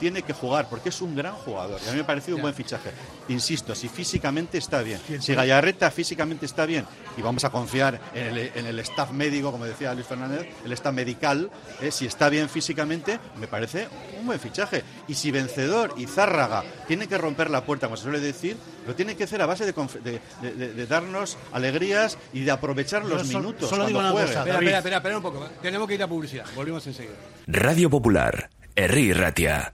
tiene 0.04 0.22
que 0.22 0.34
jugar 0.34 0.68
porque 0.70 0.90
es 0.90 1.02
un 1.02 1.16
gran 1.16 1.34
jugador 1.34 1.80
y 1.82 1.88
a 1.88 1.92
mí 1.92 1.96
me 1.96 2.04
ha 2.04 2.06
parecido 2.06 2.36
un 2.36 2.42
buen 2.42 2.54
fichaje. 2.54 2.90
Insisto, 3.30 3.74
si 3.74 3.88
físicamente 3.88 4.58
está 4.58 4.82
bien, 4.82 5.00
si 5.22 5.34
Gallarreta 5.34 5.90
físicamente 5.92 6.46
está 6.46 6.66
bien 6.66 6.84
y 7.16 7.22
vamos 7.22 7.46
a 7.46 7.50
confiar 7.50 8.02
en 8.14 8.66
el, 8.66 8.80
staff 8.80 9.12
médico, 9.12 9.50
como 9.50 9.64
decía 9.64 9.94
Luis 9.94 10.06
Fernández, 10.06 10.46
el 10.66 10.74
staff 10.74 10.94
medical, 10.94 11.50
eh, 11.80 11.90
si 11.90 12.06
está 12.06 12.28
bien 12.28 12.50
físicamente, 12.50 13.18
me 13.40 13.48
parece 13.48 13.88
un 14.20 14.26
buen 14.26 14.42
fichaje. 14.42 14.84
Y 15.08 15.14
si 15.14 15.32
Vencedor 15.32 15.94
y 15.96 16.06
Zárraga 16.06 16.66
tienen 16.86 17.08
que 17.08 17.18
romper 17.18 17.50
la 17.50 17.64
puerta, 17.64 17.88
como 17.88 17.96
se 17.96 18.04
suele 18.04 18.20
decir, 18.20 18.58
lo 18.86 18.96
tienen 18.96 19.16
que 19.16 19.24
hacer 19.24 19.42
a 19.42 19.46
base 19.46 19.66
de, 19.66 20.86
darnos 20.86 21.38
alegrías 21.54 22.18
y 22.34 22.42
de 22.42 22.52
aprovechar 22.52 23.06
los 23.06 23.26
minutos. 23.26 23.70
Solo 23.70 23.86
digo 23.86 24.00
una 24.00 24.12
cosa. 24.12 24.40
Espera, 24.46 24.80
espera, 24.80 24.98
espera, 24.98 25.16
un 25.16 25.24
poco. 25.24 25.48
Tenemos 25.62 25.88
que 25.88 25.94
ir 25.94 26.04
a 26.04 26.08
publicidad. 26.10 26.46
Volvemos 26.58 26.86
enseguida. 26.88 27.16
Radio 27.48 27.90
Popular 27.90 28.50
Herri 28.76 29.14
Ratia. 29.14 29.74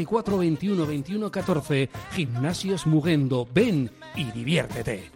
24 0.00 0.38
21 0.38 0.86
21 0.86 1.30
14. 1.30 1.90
Gimnasios 2.12 2.86
Mugendo. 2.86 3.46
Ven 3.52 3.90
y 4.14 4.24
diviértete. 4.32 5.10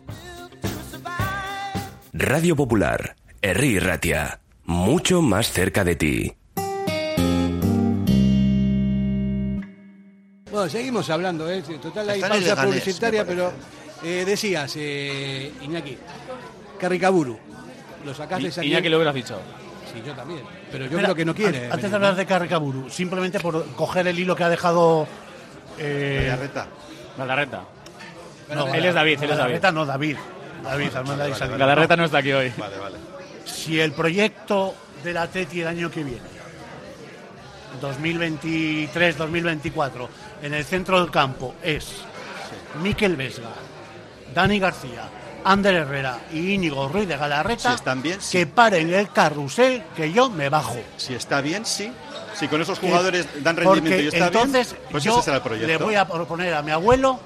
Radio 2.12 2.54
Popular. 2.54 3.16
Herri 3.40 3.78
Ratia. 3.78 4.40
Mucho 4.66 5.22
más 5.22 5.50
cerca 5.50 5.84
de 5.84 5.96
ti. 5.96 6.32
Bueno, 10.50 10.68
seguimos 10.68 11.08
hablando, 11.10 11.50
¿eh? 11.50 11.62
Total, 11.82 12.10
hay 12.10 12.20
pausa 12.20 12.64
publicitaria, 12.64 13.26
pero 13.26 13.52
eh, 14.04 14.24
decías, 14.24 14.72
eh, 14.76 15.50
Iñaki, 15.62 15.98
Carricaburu, 16.78 17.36
lo 18.04 18.14
sacaste 18.14 18.50
de 18.50 18.66
Iñaki 18.66 18.88
lo 18.88 18.98
hubieras 18.98 19.14
dicho. 19.14 19.40
Sí, 19.94 20.02
yo 20.04 20.12
también. 20.14 20.42
Pero 20.72 20.86
yo 20.86 20.98
creo 20.98 21.14
que 21.14 21.24
no 21.24 21.34
quiere. 21.34 21.70
Antes 21.70 21.88
de 21.88 21.96
hablar 21.96 22.16
de 22.16 22.26
Carricaburu, 22.26 22.90
simplemente 22.90 23.38
por 23.40 23.64
coger 23.74 24.08
el 24.08 24.18
hilo 24.18 24.34
que 24.34 24.44
ha 24.44 24.48
dejado. 24.48 25.06
Eh, 25.78 26.24
Galarreta. 26.26 26.66
Galarreta. 27.16 27.62
No, 28.54 28.74
él 28.74 28.84
es 28.84 28.94
David, 28.94 29.22
él 29.22 29.30
es 29.30 29.38
David. 29.38 29.62
no, 29.72 29.86
David. 29.86 30.16
David, 30.62 30.90
vale, 31.06 31.34
Galarreta 31.58 31.96
no 31.96 32.04
está 32.04 32.18
aquí 32.18 32.32
hoy. 32.32 32.52
Vale, 32.56 32.78
vale. 32.78 32.96
Si 33.44 33.78
el 33.78 33.92
proyecto 33.92 34.74
de 35.02 35.12
la 35.12 35.28
TETI 35.28 35.60
el 35.60 35.68
año 35.68 35.90
que 35.90 36.02
viene, 36.02 36.22
2023-2024, 37.80 40.08
en 40.42 40.54
el 40.54 40.64
centro 40.64 41.00
del 41.00 41.10
campo 41.10 41.54
es 41.62 42.02
Miquel 42.82 43.16
Vesga, 43.16 43.50
Dani 44.34 44.58
García, 44.58 45.02
Ander 45.44 45.74
Herrera 45.74 46.18
y 46.32 46.54
Íñigo 46.54 46.88
Ruiz 46.88 47.06
de 47.06 47.16
Galarreta 47.16 47.74
están 47.74 48.02
bien, 48.02 48.18
que 48.30 48.46
paren 48.46 48.92
el 48.92 49.10
carrusel 49.10 49.82
que 49.94 50.12
yo 50.12 50.30
me 50.30 50.48
bajo. 50.48 50.78
Si 50.96 51.14
está 51.14 51.40
bien, 51.40 51.66
sí. 51.66 51.92
Si 52.34 52.48
con 52.48 52.60
esos 52.60 52.78
jugadores 52.78 53.28
dan 53.42 53.56
rendimiento 53.56 54.02
y 54.02 54.06
está 54.08 54.26
entonces 54.26 54.72
bien, 54.72 54.82
pues 54.90 55.04
yo 55.04 55.12
ese 55.14 55.22
será 55.22 55.36
el 55.36 55.42
proyecto. 55.42 55.68
le 55.68 55.76
voy 55.76 55.94
a 55.94 56.06
proponer 56.06 56.54
a 56.54 56.62
mi 56.62 56.72
abuelo 56.72 57.20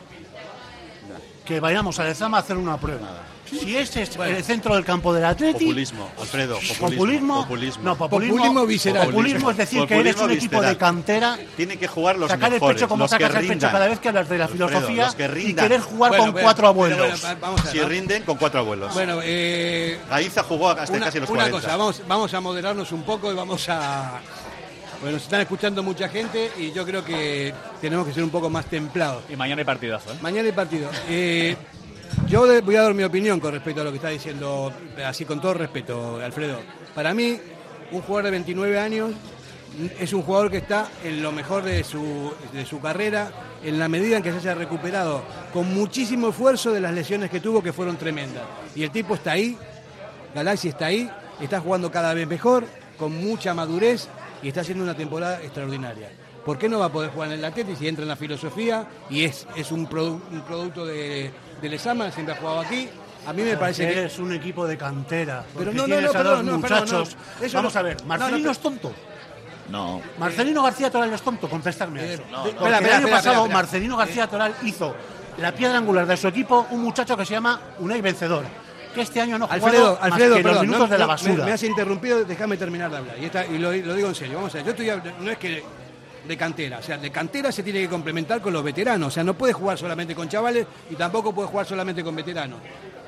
que 1.46 1.60
vayamos 1.60 1.98
a 1.98 2.04
Lezama 2.04 2.36
a 2.36 2.40
hacer 2.40 2.56
una 2.56 2.76
prueba. 2.76 3.08
Si 3.50 3.76
ese 3.76 4.02
es 4.02 4.16
el 4.16 4.44
centro 4.44 4.74
del 4.74 4.84
campo 4.84 5.12
del 5.14 5.24
Atleti... 5.24 5.64
Populismo, 5.64 6.10
Alfredo, 6.20 6.58
populismo. 6.78 7.42
Populismo, 7.42 7.82
no, 7.82 7.96
populismo, 7.96 8.66
visceral. 8.66 9.06
Populismo 9.06 9.50
es 9.50 9.56
decir 9.56 9.86
que 9.86 9.98
eres 9.98 10.16
un 10.16 10.30
equipo 10.30 10.60
de 10.60 10.76
cantera... 10.76 11.38
Tiene 11.56 11.76
que 11.76 11.88
jugar 11.88 12.18
los 12.18 12.30
sacar 12.30 12.50
mejores, 12.50 12.70
el 12.70 12.76
pecho 12.76 12.88
como 12.88 13.08
sacas 13.08 13.34
el 13.36 13.46
pecho 13.46 13.68
cada 13.70 13.88
vez 13.88 13.98
que 13.98 14.08
hablas 14.08 14.28
de 14.28 14.38
la 14.38 14.44
Alfredo, 14.44 14.68
filosofía 14.68 15.10
que 15.16 15.40
y 15.40 15.54
querer 15.54 15.80
jugar 15.80 16.16
con 16.16 16.32
cuatro 16.32 16.68
abuelos. 16.68 17.22
vamos 17.40 17.64
a 17.64 17.70
si 17.70 17.80
rinden, 17.80 18.22
con 18.22 18.36
cuatro 18.36 18.60
abuelos. 18.60 18.92
Bueno, 18.94 19.20
eh, 19.22 19.98
Gaiza 20.08 20.42
jugó 20.42 20.70
hasta 20.70 20.96
una, 20.96 21.06
casi 21.06 21.20
los 21.20 21.30
una 21.30 21.44
40. 21.44 21.60
cosa, 21.60 21.76
vamos, 21.76 22.02
vamos 22.06 22.34
a 22.34 22.40
moderarnos 22.40 22.92
un 22.92 23.02
poco 23.02 23.32
y 23.32 23.34
vamos 23.34 23.68
a... 23.68 24.20
Bueno, 25.00 25.14
nos 25.14 25.22
están 25.22 25.40
escuchando 25.40 25.82
mucha 25.82 26.08
gente 26.08 26.50
y 26.58 26.72
yo 26.72 26.84
creo 26.84 27.04
que 27.04 27.54
tenemos 27.80 28.06
que 28.06 28.12
ser 28.12 28.24
un 28.24 28.30
poco 28.30 28.50
más 28.50 28.66
templados. 28.66 29.22
Y 29.28 29.36
mañana 29.36 29.60
hay 29.60 29.64
partidazo, 29.64 30.12
¿eh? 30.12 30.16
Mañana 30.20 30.48
hay 30.48 30.52
partido. 30.52 30.90
Eh, 31.08 31.56
yo 32.28 32.46
voy 32.62 32.76
a 32.76 32.82
dar 32.82 32.94
mi 32.94 33.04
opinión 33.04 33.40
con 33.40 33.52
respecto 33.52 33.80
a 33.80 33.84
lo 33.84 33.90
que 33.90 33.96
está 33.96 34.10
diciendo, 34.10 34.70
así 35.04 35.24
con 35.24 35.40
todo 35.40 35.54
respeto, 35.54 36.16
Alfredo. 36.16 36.60
Para 36.94 37.14
mí, 37.14 37.38
un 37.90 38.02
jugador 38.02 38.26
de 38.26 38.30
29 38.32 38.78
años 38.78 39.12
es 39.98 40.12
un 40.12 40.22
jugador 40.22 40.50
que 40.50 40.58
está 40.58 40.88
en 41.04 41.22
lo 41.22 41.32
mejor 41.32 41.62
de 41.62 41.82
su, 41.84 42.32
de 42.52 42.66
su 42.66 42.80
carrera, 42.80 43.30
en 43.64 43.78
la 43.78 43.88
medida 43.88 44.18
en 44.18 44.22
que 44.22 44.30
se 44.32 44.38
haya 44.38 44.54
recuperado 44.54 45.22
con 45.54 45.72
muchísimo 45.72 46.28
esfuerzo 46.28 46.72
de 46.72 46.80
las 46.80 46.92
lesiones 46.92 47.30
que 47.30 47.40
tuvo, 47.40 47.62
que 47.62 47.72
fueron 47.72 47.96
tremendas. 47.96 48.44
Y 48.74 48.82
el 48.82 48.90
tipo 48.90 49.14
está 49.14 49.32
ahí, 49.32 49.56
Galaxy 50.34 50.68
está 50.68 50.86
ahí, 50.86 51.10
está 51.40 51.60
jugando 51.60 51.90
cada 51.90 52.12
vez 52.12 52.28
mejor, 52.28 52.66
con 52.98 53.16
mucha 53.16 53.54
madurez 53.54 54.08
y 54.42 54.48
está 54.48 54.60
haciendo 54.60 54.84
una 54.84 54.96
temporada 54.96 55.40
extraordinaria. 55.42 56.10
¿Por 56.48 56.56
qué 56.58 56.66
no 56.66 56.78
va 56.78 56.86
a 56.86 56.88
poder 56.92 57.10
jugar 57.10 57.30
en 57.30 57.38
el 57.40 57.44
Atleti 57.44 57.76
si 57.76 57.86
entra 57.86 58.04
en 58.04 58.08
la 58.08 58.16
filosofía 58.16 58.86
y 59.10 59.22
es, 59.24 59.46
es 59.54 59.70
un, 59.70 59.86
produ- 59.86 60.18
un 60.32 60.40
producto 60.40 60.86
de, 60.86 61.30
de 61.60 61.68
Lezama, 61.68 62.10
siempre 62.10 62.34
ha 62.34 62.38
jugado 62.38 62.60
aquí? 62.60 62.88
A 63.26 63.34
mí 63.34 63.42
me 63.42 63.54
parece 63.58 63.86
que... 63.86 64.06
es 64.06 64.18
un 64.18 64.32
equipo 64.32 64.66
de 64.66 64.78
cantera. 64.78 65.44
Pero 65.58 65.74
no, 65.74 65.86
no, 65.86 66.00
no, 66.00 66.08
a 66.08 66.12
perdón, 66.12 66.46
no, 66.46 66.58
perdón, 66.58 66.88
no. 66.90 67.02
Eso 67.44 67.56
Vamos 67.58 67.74
no- 67.74 67.80
a 67.80 67.82
ver, 67.82 67.96
no, 67.98 68.02
no, 68.04 68.08
Marcelino 68.08 68.38
pero- 68.38 68.50
es 68.52 68.58
tonto. 68.60 68.92
No. 69.68 70.00
Marcelino 70.18 70.62
García 70.62 70.90
Toral 70.90 71.12
es 71.12 71.20
tonto, 71.20 71.50
contestarme 71.50 72.00
a 72.00 72.04
Eh, 72.06 72.14
eso. 72.14 72.22
no, 72.32 72.38
Porque 72.44 72.48
espera, 72.56 72.78
el 72.78 72.84
año 72.86 72.94
espera, 72.96 73.16
pasado 73.18 73.36
espera. 73.42 73.54
Marcelino 73.54 73.96
García 73.98 74.26
Toral 74.26 74.54
hizo 74.62 74.94
la 75.36 75.52
piedra 75.52 75.76
angular 75.76 76.06
de 76.06 76.16
su 76.16 76.28
equipo 76.28 76.66
un 76.70 76.80
muchacho 76.82 77.14
que 77.14 77.26
se 77.26 77.34
llama 77.34 77.60
Unai 77.80 78.00
Vencedor, 78.00 78.44
que 78.94 79.02
este 79.02 79.20
año 79.20 79.38
no 79.38 79.44
ha 79.44 79.48
jugado 79.48 79.66
Alfredo, 79.66 79.92
más 80.00 80.02
Alfredo, 80.12 80.34
que 80.36 80.42
los 80.42 80.50
perdón, 80.52 80.66
minutos 80.66 80.88
no, 80.88 80.92
de 80.94 80.98
la 80.98 81.04
no, 81.04 81.08
basura. 81.08 81.34
Me, 81.34 81.44
me 81.44 81.52
has 81.52 81.62
interrumpido, 81.62 82.24
déjame 82.24 82.56
terminar 82.56 82.90
de 82.90 82.96
hablar. 82.96 83.16
Y, 83.20 83.26
esta- 83.26 83.44
y 83.44 83.58
lo, 83.58 83.70
lo 83.70 83.94
digo 83.94 84.08
en 84.08 84.14
serio, 84.14 84.36
vamos 84.36 84.54
a 84.54 84.62
ver, 84.62 84.64
yo 84.64 84.70
estoy, 84.70 85.12
no 85.20 85.30
es 85.30 85.36
que 85.36 85.62
de 86.26 86.36
cantera, 86.36 86.78
o 86.78 86.82
sea, 86.82 86.98
de 86.98 87.10
cantera 87.10 87.50
se 87.52 87.62
tiene 87.62 87.80
que 87.80 87.88
complementar 87.88 88.40
con 88.40 88.52
los 88.52 88.62
veteranos, 88.62 89.08
o 89.08 89.10
sea, 89.10 89.24
no 89.24 89.34
puede 89.34 89.52
jugar 89.52 89.78
solamente 89.78 90.14
con 90.14 90.28
chavales 90.28 90.66
y 90.90 90.94
tampoco 90.94 91.32
puede 91.34 91.48
jugar 91.48 91.66
solamente 91.66 92.02
con 92.04 92.14
veteranos. 92.16 92.60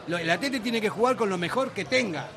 El 0.09 0.31
Atleti 0.31 0.61
tiene 0.61 0.81
que 0.81 0.89
jugar 0.89 1.17
con 1.17 1.29
lo 1.29 1.39
mejor 1.39 1.71
que 1.71 1.85
tenga, 1.85 2.29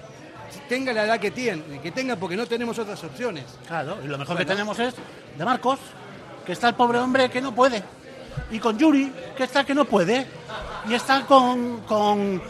tenga 0.70 0.94
la 0.94 1.06
edad 1.06 1.20
que 1.20 1.32
tiene, 1.32 1.80
que 1.82 1.92
tenga 1.92 2.16
porque 2.16 2.36
no 2.36 2.46
tenemos 2.46 2.78
otras 2.78 3.04
opciones. 3.04 3.46
Claro, 3.68 3.98
y 4.04 4.08
lo 4.08 4.18
mejor 4.18 4.36
Bueno. 4.36 4.40
que 4.40 4.46
tenemos 4.46 4.80
es 4.80 4.94
de 5.38 5.46
Marcos, 5.46 5.80
que 6.46 6.52
está 6.52 6.70
el 6.70 6.76
pobre 6.76 7.00
hombre 7.00 7.30
que 7.30 7.42
no 7.42 7.54
puede. 7.56 7.82
Y 8.52 8.60
con 8.60 8.78
Yuri, 8.78 9.12
que 9.38 9.44
está 9.44 9.64
que 9.64 9.74
no 9.74 9.86
puede. 9.86 10.26
Y 10.90 10.94
está 10.94 11.26
con, 11.26 11.82
con 11.82 12.42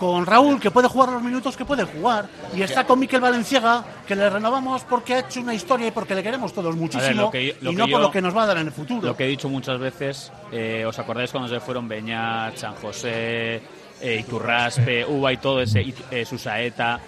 con 0.00 0.24
Raúl, 0.24 0.58
que 0.58 0.70
puede 0.70 0.88
jugar 0.88 1.10
los 1.10 1.22
minutos 1.22 1.58
que 1.58 1.66
puede 1.66 1.84
jugar, 1.84 2.26
y 2.56 2.62
está 2.62 2.86
con 2.86 2.98
Miquel 2.98 3.20
Valenciaga, 3.20 3.84
que 4.08 4.16
le 4.16 4.30
renovamos 4.30 4.82
porque 4.84 5.14
ha 5.14 5.18
hecho 5.18 5.40
una 5.40 5.52
historia 5.52 5.88
y 5.88 5.90
porque 5.90 6.14
le 6.14 6.22
queremos 6.22 6.54
todos 6.54 6.74
muchísimo, 6.74 7.30
y 7.34 7.74
no 7.74 7.86
por 7.86 8.00
lo 8.00 8.10
que 8.10 8.22
nos 8.22 8.34
va 8.34 8.44
a 8.44 8.46
dar 8.46 8.56
en 8.56 8.68
el 8.68 8.72
futuro. 8.72 9.06
Lo 9.06 9.14
que 9.14 9.24
he 9.26 9.28
dicho 9.28 9.50
muchas 9.50 9.78
veces, 9.78 10.32
eh, 10.50 10.86
¿os 10.86 10.98
acordáis 10.98 11.30
cuando 11.30 11.50
se 11.50 11.60
fueron 11.60 11.86
Beñat, 11.86 12.56
San 12.56 12.76
José, 12.76 13.60
eh, 14.00 14.16
Iturraspe, 14.20 15.04
Uva 15.04 15.34
y 15.34 15.36
todo 15.36 15.60
ese, 15.60 15.94
eh, 16.10 16.24
Susaeta? 16.24 16.98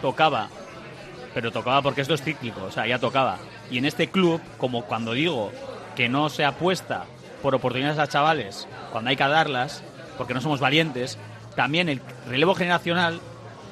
Tocaba, 0.00 0.48
pero 1.34 1.52
tocaba 1.52 1.82
porque 1.82 2.00
esto 2.00 2.14
es 2.14 2.22
cíclico, 2.22 2.64
o 2.64 2.70
sea, 2.72 2.86
ya 2.86 2.98
tocaba. 2.98 3.36
Y 3.70 3.76
en 3.76 3.84
este 3.84 4.08
club, 4.08 4.40
como 4.56 4.86
cuando 4.86 5.12
digo 5.12 5.52
que 5.94 6.08
no 6.08 6.30
se 6.30 6.46
apuesta 6.46 7.04
por 7.42 7.54
oportunidades 7.54 7.98
a 7.98 8.08
chavales 8.08 8.66
cuando 8.90 9.10
hay 9.10 9.16
que 9.16 9.24
darlas, 9.24 9.82
porque 10.16 10.32
no 10.32 10.40
somos 10.40 10.60
valientes, 10.60 11.18
también 11.56 11.88
el 11.88 12.00
relevo 12.28 12.54
generacional 12.54 13.20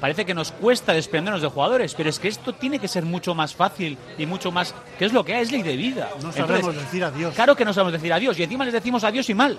parece 0.01 0.25
que 0.25 0.33
nos 0.33 0.51
cuesta 0.51 0.93
desprendernos 0.93 1.41
de 1.41 1.47
jugadores, 1.47 1.93
pero 1.95 2.09
es 2.09 2.19
que 2.19 2.27
esto 2.27 2.53
tiene 2.53 2.79
que 2.79 2.87
ser 2.87 3.05
mucho 3.05 3.33
más 3.33 3.55
fácil 3.55 3.97
y 4.17 4.25
mucho 4.25 4.51
más, 4.51 4.75
que 4.99 5.05
es 5.05 5.13
lo 5.13 5.23
que 5.23 5.39
es 5.39 5.51
ley 5.51 5.63
de 5.63 5.77
vida. 5.77 6.09
No 6.21 6.31
sabemos 6.31 6.75
decir 6.75 7.03
adiós. 7.03 7.33
Claro 7.33 7.55
que 7.55 7.63
no 7.63 7.73
sabemos 7.73 7.93
decir 7.93 8.11
adiós 8.11 8.37
y 8.37 8.43
encima 8.43 8.65
les 8.65 8.73
decimos 8.73 9.03
adiós 9.03 9.29
y 9.29 9.33
mal. 9.33 9.57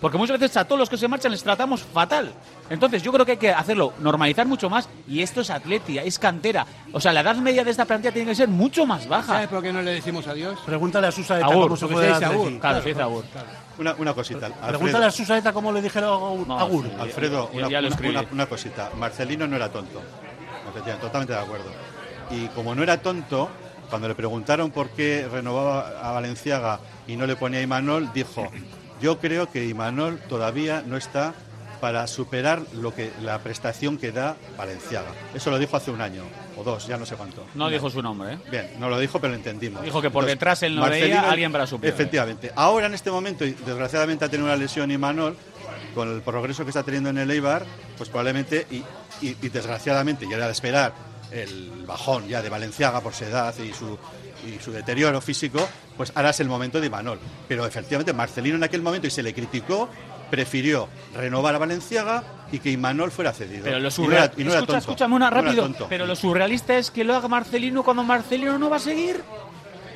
Porque 0.00 0.16
muchas 0.16 0.38
veces 0.40 0.56
a 0.56 0.64
todos 0.64 0.78
los 0.78 0.88
que 0.88 0.96
se 0.96 1.08
marchan 1.08 1.30
les 1.30 1.42
tratamos 1.42 1.82
fatal. 1.82 2.32
Entonces 2.70 3.02
yo 3.02 3.12
creo 3.12 3.26
que 3.26 3.32
hay 3.32 3.38
que 3.38 3.50
hacerlo, 3.50 3.92
normalizar 3.98 4.46
mucho 4.46 4.70
más. 4.70 4.88
Y 5.06 5.20
esto 5.20 5.42
es 5.42 5.50
atletia, 5.50 6.02
es 6.02 6.18
cantera. 6.18 6.66
O 6.92 7.00
sea, 7.00 7.12
la 7.12 7.20
edad 7.20 7.36
media 7.36 7.64
de 7.64 7.70
esta 7.70 7.84
plantilla 7.84 8.12
tiene 8.12 8.30
que 8.30 8.34
ser 8.34 8.48
mucho 8.48 8.86
más 8.86 9.06
baja. 9.06 9.34
¿Sabes 9.34 9.48
por 9.48 9.62
qué 9.62 9.72
no 9.72 9.82
le 9.82 9.92
decimos 9.92 10.26
adiós? 10.26 10.58
Pregúntale 10.64 11.08
a 11.08 11.12
Susa 11.12 11.36
de 11.36 11.44
cómo 11.44 11.76
se 11.76 11.86
puede 11.86 12.10
Agur. 12.12 12.58
Claro, 12.58 12.82
se 12.82 12.88
dice 12.88 13.02
Agur. 13.02 13.24
Una, 13.80 13.94
una 13.94 14.12
cosita. 14.12 14.50
Pregúntale 14.50 15.06
a 15.06 15.10
Susaeta 15.10 15.54
cómo 15.54 15.72
le 15.72 15.80
dijeron 15.80 16.44
a 16.50 16.60
Agur. 16.60 16.86
Alfredo, 16.98 17.50
una, 17.54 18.26
una, 18.30 18.46
cosita. 18.46 18.90
Marcelino 18.96 19.48
no 19.48 19.56
era 19.56 19.70
tonto. 19.70 20.02
Totalmente 21.00 21.32
de 21.32 21.38
acuerdo. 21.38 21.70
Y 22.30 22.46
como 22.48 22.74
no 22.74 22.82
era 22.82 23.00
tonto, 23.00 23.48
cuando 23.88 24.06
le 24.06 24.14
preguntaron 24.14 24.70
por 24.70 24.90
qué 24.90 25.26
renovaba 25.30 25.98
a 26.02 26.12
Valenciaga 26.12 26.78
y 27.06 27.16
no 27.16 27.26
le 27.26 27.36
ponía 27.36 27.60
a 27.60 27.62
Imanol, 27.62 28.12
dijo, 28.12 28.46
yo 29.00 29.18
creo 29.18 29.50
que 29.50 29.66
Imanol 29.66 30.18
todavía 30.28 30.84
no 30.86 30.98
está 30.98 31.32
para 31.80 32.06
superar 32.06 32.62
lo 32.74 32.94
que 32.94 33.10
la 33.22 33.38
prestación 33.38 33.98
que 33.98 34.12
da 34.12 34.36
Valenciaga. 34.56 35.08
Eso 35.34 35.50
lo 35.50 35.58
dijo 35.58 35.76
hace 35.76 35.90
un 35.90 36.00
año 36.00 36.22
o 36.56 36.62
dos, 36.62 36.86
ya 36.86 36.96
no 36.98 37.06
sé 37.06 37.16
cuánto. 37.16 37.46
No 37.54 37.68
dijo 37.70 37.88
su 37.90 38.02
nombre, 38.02 38.34
¿eh? 38.34 38.38
Bien, 38.50 38.70
no 38.78 38.88
lo 38.88 38.98
dijo, 38.98 39.20
pero 39.20 39.32
lo 39.32 39.36
entendimos. 39.36 39.82
Dijo 39.82 40.02
que 40.02 40.10
por 40.10 40.24
detrás 40.26 40.62
él 40.62 40.76
no 40.76 40.88
veía 40.88 41.30
alguien 41.30 41.50
para 41.52 41.66
suplir. 41.66 41.92
Efectivamente. 41.92 42.52
Ahora 42.54 42.86
en 42.86 42.94
este 42.94 43.10
momento, 43.10 43.44
y 43.44 43.52
desgraciadamente 43.52 44.24
ha 44.24 44.28
tenido 44.28 44.46
una 44.46 44.56
lesión 44.56 44.90
Imanol, 44.90 45.36
con 45.94 46.12
el 46.12 46.22
progreso 46.22 46.64
que 46.64 46.70
está 46.70 46.82
teniendo 46.82 47.10
en 47.10 47.18
el 47.18 47.30
Eibar, 47.30 47.64
pues 47.96 48.08
probablemente, 48.08 48.66
y, 48.70 48.76
y, 49.26 49.36
y 49.42 49.48
desgraciadamente, 49.48 50.26
ya 50.28 50.36
era 50.36 50.46
de 50.46 50.52
esperar 50.52 50.92
el 51.32 51.84
bajón 51.86 52.26
ya 52.28 52.42
de 52.42 52.48
Valenciaga 52.48 53.00
por 53.00 53.14
su 53.14 53.24
edad 53.24 53.54
y 53.58 53.72
su 53.72 53.96
y 54.46 54.58
su 54.58 54.72
deterioro 54.72 55.20
físico, 55.20 55.68
pues 55.96 56.12
ahora 56.14 56.30
es 56.30 56.40
el 56.40 56.48
momento 56.48 56.80
de 56.80 56.86
Imanol. 56.86 57.18
Pero 57.46 57.66
efectivamente 57.66 58.12
Marcelino 58.12 58.56
en 58.56 58.64
aquel 58.64 58.82
momento, 58.82 59.06
y 59.06 59.10
se 59.10 59.22
le 59.22 59.34
criticó, 59.34 59.88
prefirió 60.30 60.88
renovar 61.14 61.54
a 61.54 61.58
Valenciaga 61.58 62.22
y 62.52 62.58
que 62.58 62.70
Imanol 62.70 63.10
fuera 63.10 63.32
cedido. 63.32 63.64
Pero 63.64 63.78
lo 63.78 63.90
surrealista... 63.90 64.78
escúchame 64.78 65.14
una 65.14 65.30
rápido. 65.30 65.70
pero 65.88 66.06
lo 66.06 66.16
surrealista 66.16 66.76
es 66.76 66.90
que 66.90 67.04
lo 67.04 67.14
haga 67.14 67.28
Marcelino 67.28 67.82
cuando 67.82 68.02
Marcelino 68.02 68.58
no 68.58 68.70
va 68.70 68.76
a 68.76 68.80
seguir. 68.80 69.22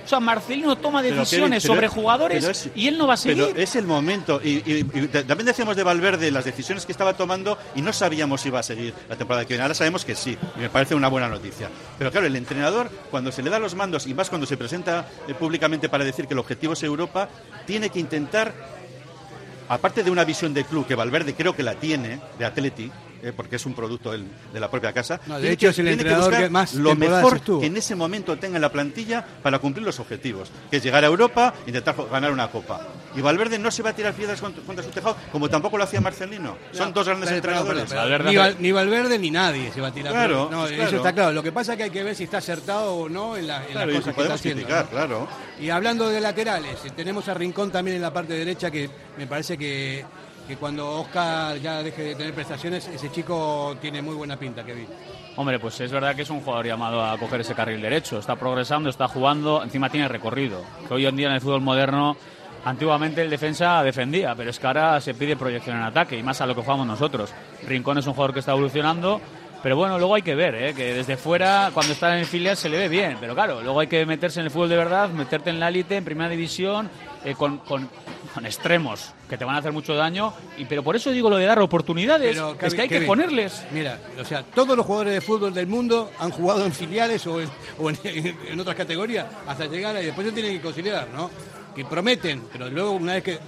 O 0.04 0.06
sea, 0.06 0.20
Marcelino 0.20 0.76
toma 0.76 1.02
decisiones 1.02 1.62
sobre 1.62 1.88
jugadores 1.88 2.70
y 2.74 2.88
él 2.88 2.98
no 2.98 3.06
va 3.06 3.14
a 3.14 3.16
seguir. 3.16 3.46
Pero 3.46 3.58
es 3.58 3.74
el 3.74 3.86
momento. 3.86 4.40
Y, 4.44 4.84
también 5.08 5.46
decíamos 5.46 5.76
de 5.76 5.82
Valverde 5.82 6.30
las 6.30 6.44
decisiones 6.44 6.84
que 6.84 6.92
estaba 6.92 7.14
tomando 7.14 7.56
y 7.74 7.80
no 7.80 7.92
sabíamos 7.92 8.42
si 8.42 8.48
iba 8.48 8.60
a 8.60 8.62
seguir 8.62 8.92
la 9.08 9.16
temporada 9.16 9.44
que 9.44 9.54
viene. 9.54 9.62
Ahora 9.62 9.74
sabemos 9.74 10.04
que 10.04 10.14
sí, 10.14 10.36
y 10.56 10.60
me 10.60 10.68
parece 10.68 10.94
una 10.94 11.08
buena 11.08 11.28
noticia. 11.28 11.70
Pero 11.96 12.10
claro, 12.10 12.26
el 12.26 12.36
entrenador, 12.36 12.90
cuando 13.10 13.32
se 13.32 13.42
le 13.42 13.48
da 13.48 13.58
los 13.58 13.74
mandos 13.74 14.06
y 14.06 14.12
más 14.12 14.28
cuando 14.28 14.46
se 14.46 14.58
presenta 14.58 15.08
eh, 15.26 15.32
públicamente 15.32 15.88
para 15.88 16.04
decir 16.04 16.26
que 16.26 16.34
el 16.34 16.40
objetivo 16.40 16.74
es 16.74 16.82
Europa, 16.82 17.28
tiene 17.66 17.88
que 17.88 17.98
intentar 17.98 18.52
aparte 19.68 20.02
de 20.02 20.10
una 20.10 20.24
visión 20.24 20.54
de 20.54 20.64
club 20.64 20.86
que 20.86 20.94
Valverde 20.94 21.34
creo 21.34 21.54
que 21.54 21.62
la 21.62 21.74
tiene, 21.74 22.20
de 22.38 22.44
Atleti, 22.44 22.90
eh, 23.22 23.32
porque 23.34 23.56
es 23.56 23.64
un 23.64 23.74
producto 23.74 24.12
de 24.12 24.60
la 24.60 24.70
propia 24.70 24.92
casa. 24.92 25.18
de 25.40 25.50
hecho, 25.50 25.70
es 25.70 25.78
el 25.78 25.88
entrenador 25.88 26.36
que, 26.36 26.50
más 26.50 26.74
lo 26.74 26.94
mejor 26.94 27.40
que 27.40 27.66
en 27.66 27.76
ese 27.76 27.94
momento 27.94 28.36
tenga 28.36 28.56
en 28.56 28.62
la 28.62 28.70
plantilla 28.70 29.24
para 29.42 29.58
cumplir 29.58 29.84
los 29.84 29.98
objetivos, 29.98 30.50
que 30.70 30.76
es 30.76 30.82
llegar 30.82 31.04
a 31.04 31.06
Europa 31.06 31.54
e 31.64 31.70
intentar 31.70 31.96
ganar 32.10 32.32
una 32.32 32.50
copa. 32.50 32.86
Y 33.16 33.20
Valverde 33.20 33.58
no 33.58 33.70
se 33.70 33.82
va 33.82 33.90
a 33.90 33.92
tirar 33.94 34.14
piedras 34.14 34.40
contra, 34.40 34.82
su 34.82 34.90
tejado, 34.90 35.16
como 35.30 35.48
tampoco 35.48 35.78
lo 35.78 35.84
hacía 35.84 36.00
Marcelino. 36.00 36.56
Son 36.72 36.92
dos 36.92 37.06
grandes 37.06 37.30
entrenadores. 37.30 37.94
ni, 38.58 38.72
Valverde 38.72 39.18
ni 39.18 39.30
nadie 39.30 39.72
se 39.72 39.80
va 39.80 39.88
a 39.88 39.92
tirar 39.92 40.12
claro, 40.12 40.48
no, 40.50 40.62
pues 40.62 40.72
Eso 40.72 40.96
está 40.96 41.12
claro. 41.12 41.32
Lo 41.32 41.42
que 41.42 41.52
pasa 41.52 41.72
es 41.72 41.78
que 41.78 41.84
hay 41.84 41.90
que 41.90 42.02
ver 42.02 42.14
si 42.14 42.24
está 42.24 42.38
acertado 42.38 42.94
o 42.94 43.08
no 43.08 43.36
en, 43.36 43.46
la, 43.46 43.64
en 43.66 43.74
las 43.74 43.86
cosas 43.86 44.14
que 44.14 44.22
está 44.22 44.34
haciendo. 44.34 44.66
claro. 44.90 45.28
Y 45.60 45.70
hablando 45.70 46.08
de 46.08 46.20
laterales, 46.20 46.80
tenemos 46.96 47.28
a 47.28 47.34
Rincón 47.34 47.70
también 47.70 47.96
en 47.96 48.02
la 48.02 48.12
parte 48.12 48.34
derecha 48.34 48.70
que 48.70 48.90
me 49.16 49.26
parece 49.26 49.56
que 49.56 50.04
que 50.46 50.56
cuando 50.56 51.00
Oscar 51.00 51.58
ya 51.58 51.82
deje 51.82 52.02
de 52.02 52.14
tener 52.14 52.34
prestaciones, 52.34 52.86
ese 52.88 53.10
chico 53.10 53.76
tiene 53.80 54.02
muy 54.02 54.14
buena 54.14 54.36
pinta, 54.36 54.64
Kevin. 54.64 54.86
Hombre, 55.36 55.58
pues 55.58 55.80
es 55.80 55.90
verdad 55.90 56.14
que 56.14 56.22
es 56.22 56.30
un 56.30 56.40
jugador 56.40 56.66
llamado 56.66 57.04
a 57.04 57.16
coger 57.18 57.40
ese 57.40 57.54
carril 57.54 57.80
derecho. 57.80 58.18
Está 58.18 58.36
progresando, 58.36 58.90
está 58.90 59.08
jugando, 59.08 59.62
encima 59.62 59.90
tiene 59.90 60.06
recorrido. 60.06 60.62
Que 60.86 60.94
hoy 60.94 61.06
en 61.06 61.16
día 61.16 61.28
en 61.28 61.34
el 61.34 61.40
fútbol 61.40 61.62
moderno, 61.62 62.16
antiguamente 62.64 63.22
el 63.22 63.30
defensa 63.30 63.82
defendía, 63.82 64.34
pero 64.34 64.50
es 64.50 64.58
que 64.58 64.66
ahora 64.66 65.00
se 65.00 65.14
pide 65.14 65.36
proyección 65.36 65.76
en 65.76 65.82
ataque 65.82 66.18
y 66.18 66.22
más 66.22 66.40
a 66.40 66.46
lo 66.46 66.54
que 66.54 66.62
jugamos 66.62 66.86
nosotros. 66.86 67.32
Rincón 67.66 67.98
es 67.98 68.06
un 68.06 68.14
jugador 68.14 68.32
que 68.32 68.40
está 68.40 68.52
evolucionando. 68.52 69.20
Pero 69.64 69.76
bueno, 69.76 69.98
luego 69.98 70.14
hay 70.14 70.20
que 70.20 70.34
ver, 70.34 70.54
¿eh? 70.56 70.74
que 70.74 70.92
desde 70.92 71.16
fuera, 71.16 71.70
cuando 71.72 71.94
está 71.94 72.12
en 72.12 72.20
el 72.20 72.26
filial, 72.26 72.54
se 72.54 72.68
le 72.68 72.76
ve 72.76 72.86
bien. 72.90 73.16
Pero 73.18 73.34
claro, 73.34 73.62
luego 73.62 73.80
hay 73.80 73.86
que 73.86 74.04
meterse 74.04 74.40
en 74.40 74.44
el 74.44 74.50
fútbol 74.50 74.68
de 74.68 74.76
verdad, 74.76 75.08
meterte 75.08 75.48
en 75.48 75.58
la 75.58 75.68
élite, 75.68 75.96
en 75.96 76.04
primera 76.04 76.28
división, 76.28 76.90
eh, 77.24 77.34
con, 77.34 77.56
con, 77.56 77.88
con 78.34 78.44
extremos 78.44 79.14
que 79.26 79.38
te 79.38 79.44
van 79.46 79.54
a 79.54 79.60
hacer 79.60 79.72
mucho 79.72 79.94
daño. 79.94 80.34
Y, 80.58 80.66
pero 80.66 80.82
por 80.82 80.96
eso 80.96 81.10
digo 81.10 81.30
lo 81.30 81.38
de 81.38 81.46
dar 81.46 81.60
oportunidades. 81.60 82.38
es 82.60 82.74
que 82.74 82.82
hay 82.82 82.88
que 82.90 83.00
ponerles. 83.02 83.64
Mira, 83.72 83.98
o 84.20 84.24
sea, 84.26 84.42
todos 84.42 84.76
los 84.76 84.84
jugadores 84.84 85.14
de 85.14 85.20
fútbol 85.22 85.54
del 85.54 85.66
mundo 85.66 86.10
han 86.18 86.30
jugado 86.30 86.66
en 86.66 86.72
filiales 86.72 87.26
o 87.26 87.40
en, 87.40 87.48
en, 88.04 88.60
otras 88.60 88.76
categorías 88.76 89.26
hasta 89.46 89.64
llegar 89.64 89.96
y 90.02 90.04
después 90.04 90.26
se 90.26 90.32
tienen 90.34 90.56
que 90.56 90.60
considerar, 90.60 91.08
¿no? 91.14 91.30
Que 91.74 91.84
prometen, 91.84 92.44
pero 92.52 92.68
luego 92.68 92.92
una 92.92 93.14
vez 93.14 93.24
que 93.24 93.38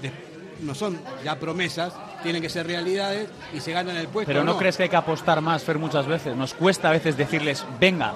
no 0.61 0.74
son 0.74 0.98
ya 1.24 1.39
promesas, 1.39 1.93
tienen 2.23 2.43
que 2.43 2.48
ser 2.48 2.66
realidades 2.66 3.28
y 3.55 3.61
se 3.61 3.73
ganan 3.73 3.97
el 3.97 4.09
puesto. 4.09 4.28
Pero 4.28 4.44
no, 4.44 4.57
crees 4.57 4.77
que 4.77 4.85
hay 4.85 4.89
que 4.89 4.97
apostar 4.97 5.40
más, 5.40 5.62
Fer, 5.62 5.78
muchas 5.78 6.07
veces. 6.07 6.36
Nos 6.36 6.55
cuesta 6.55 6.89
a 6.89 6.93
veces 6.93 7.16
decirles, 7.16 7.65
venga, 7.78 8.15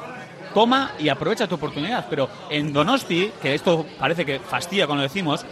toma 0.54 0.92
y 0.98 1.08
aprovecha 1.08 1.46
tu 1.46 1.54
oportunidad. 1.56 2.06
Pero 2.08 2.28
en 2.48 2.72
Donosti, 2.72 3.32
que 3.40 3.54
esto 3.54 3.86
parece 3.98 4.24
que 4.24 4.40
fastidia 4.40 4.86
cuando 4.86 5.02
lo 5.02 5.08
decimos, 5.08 5.44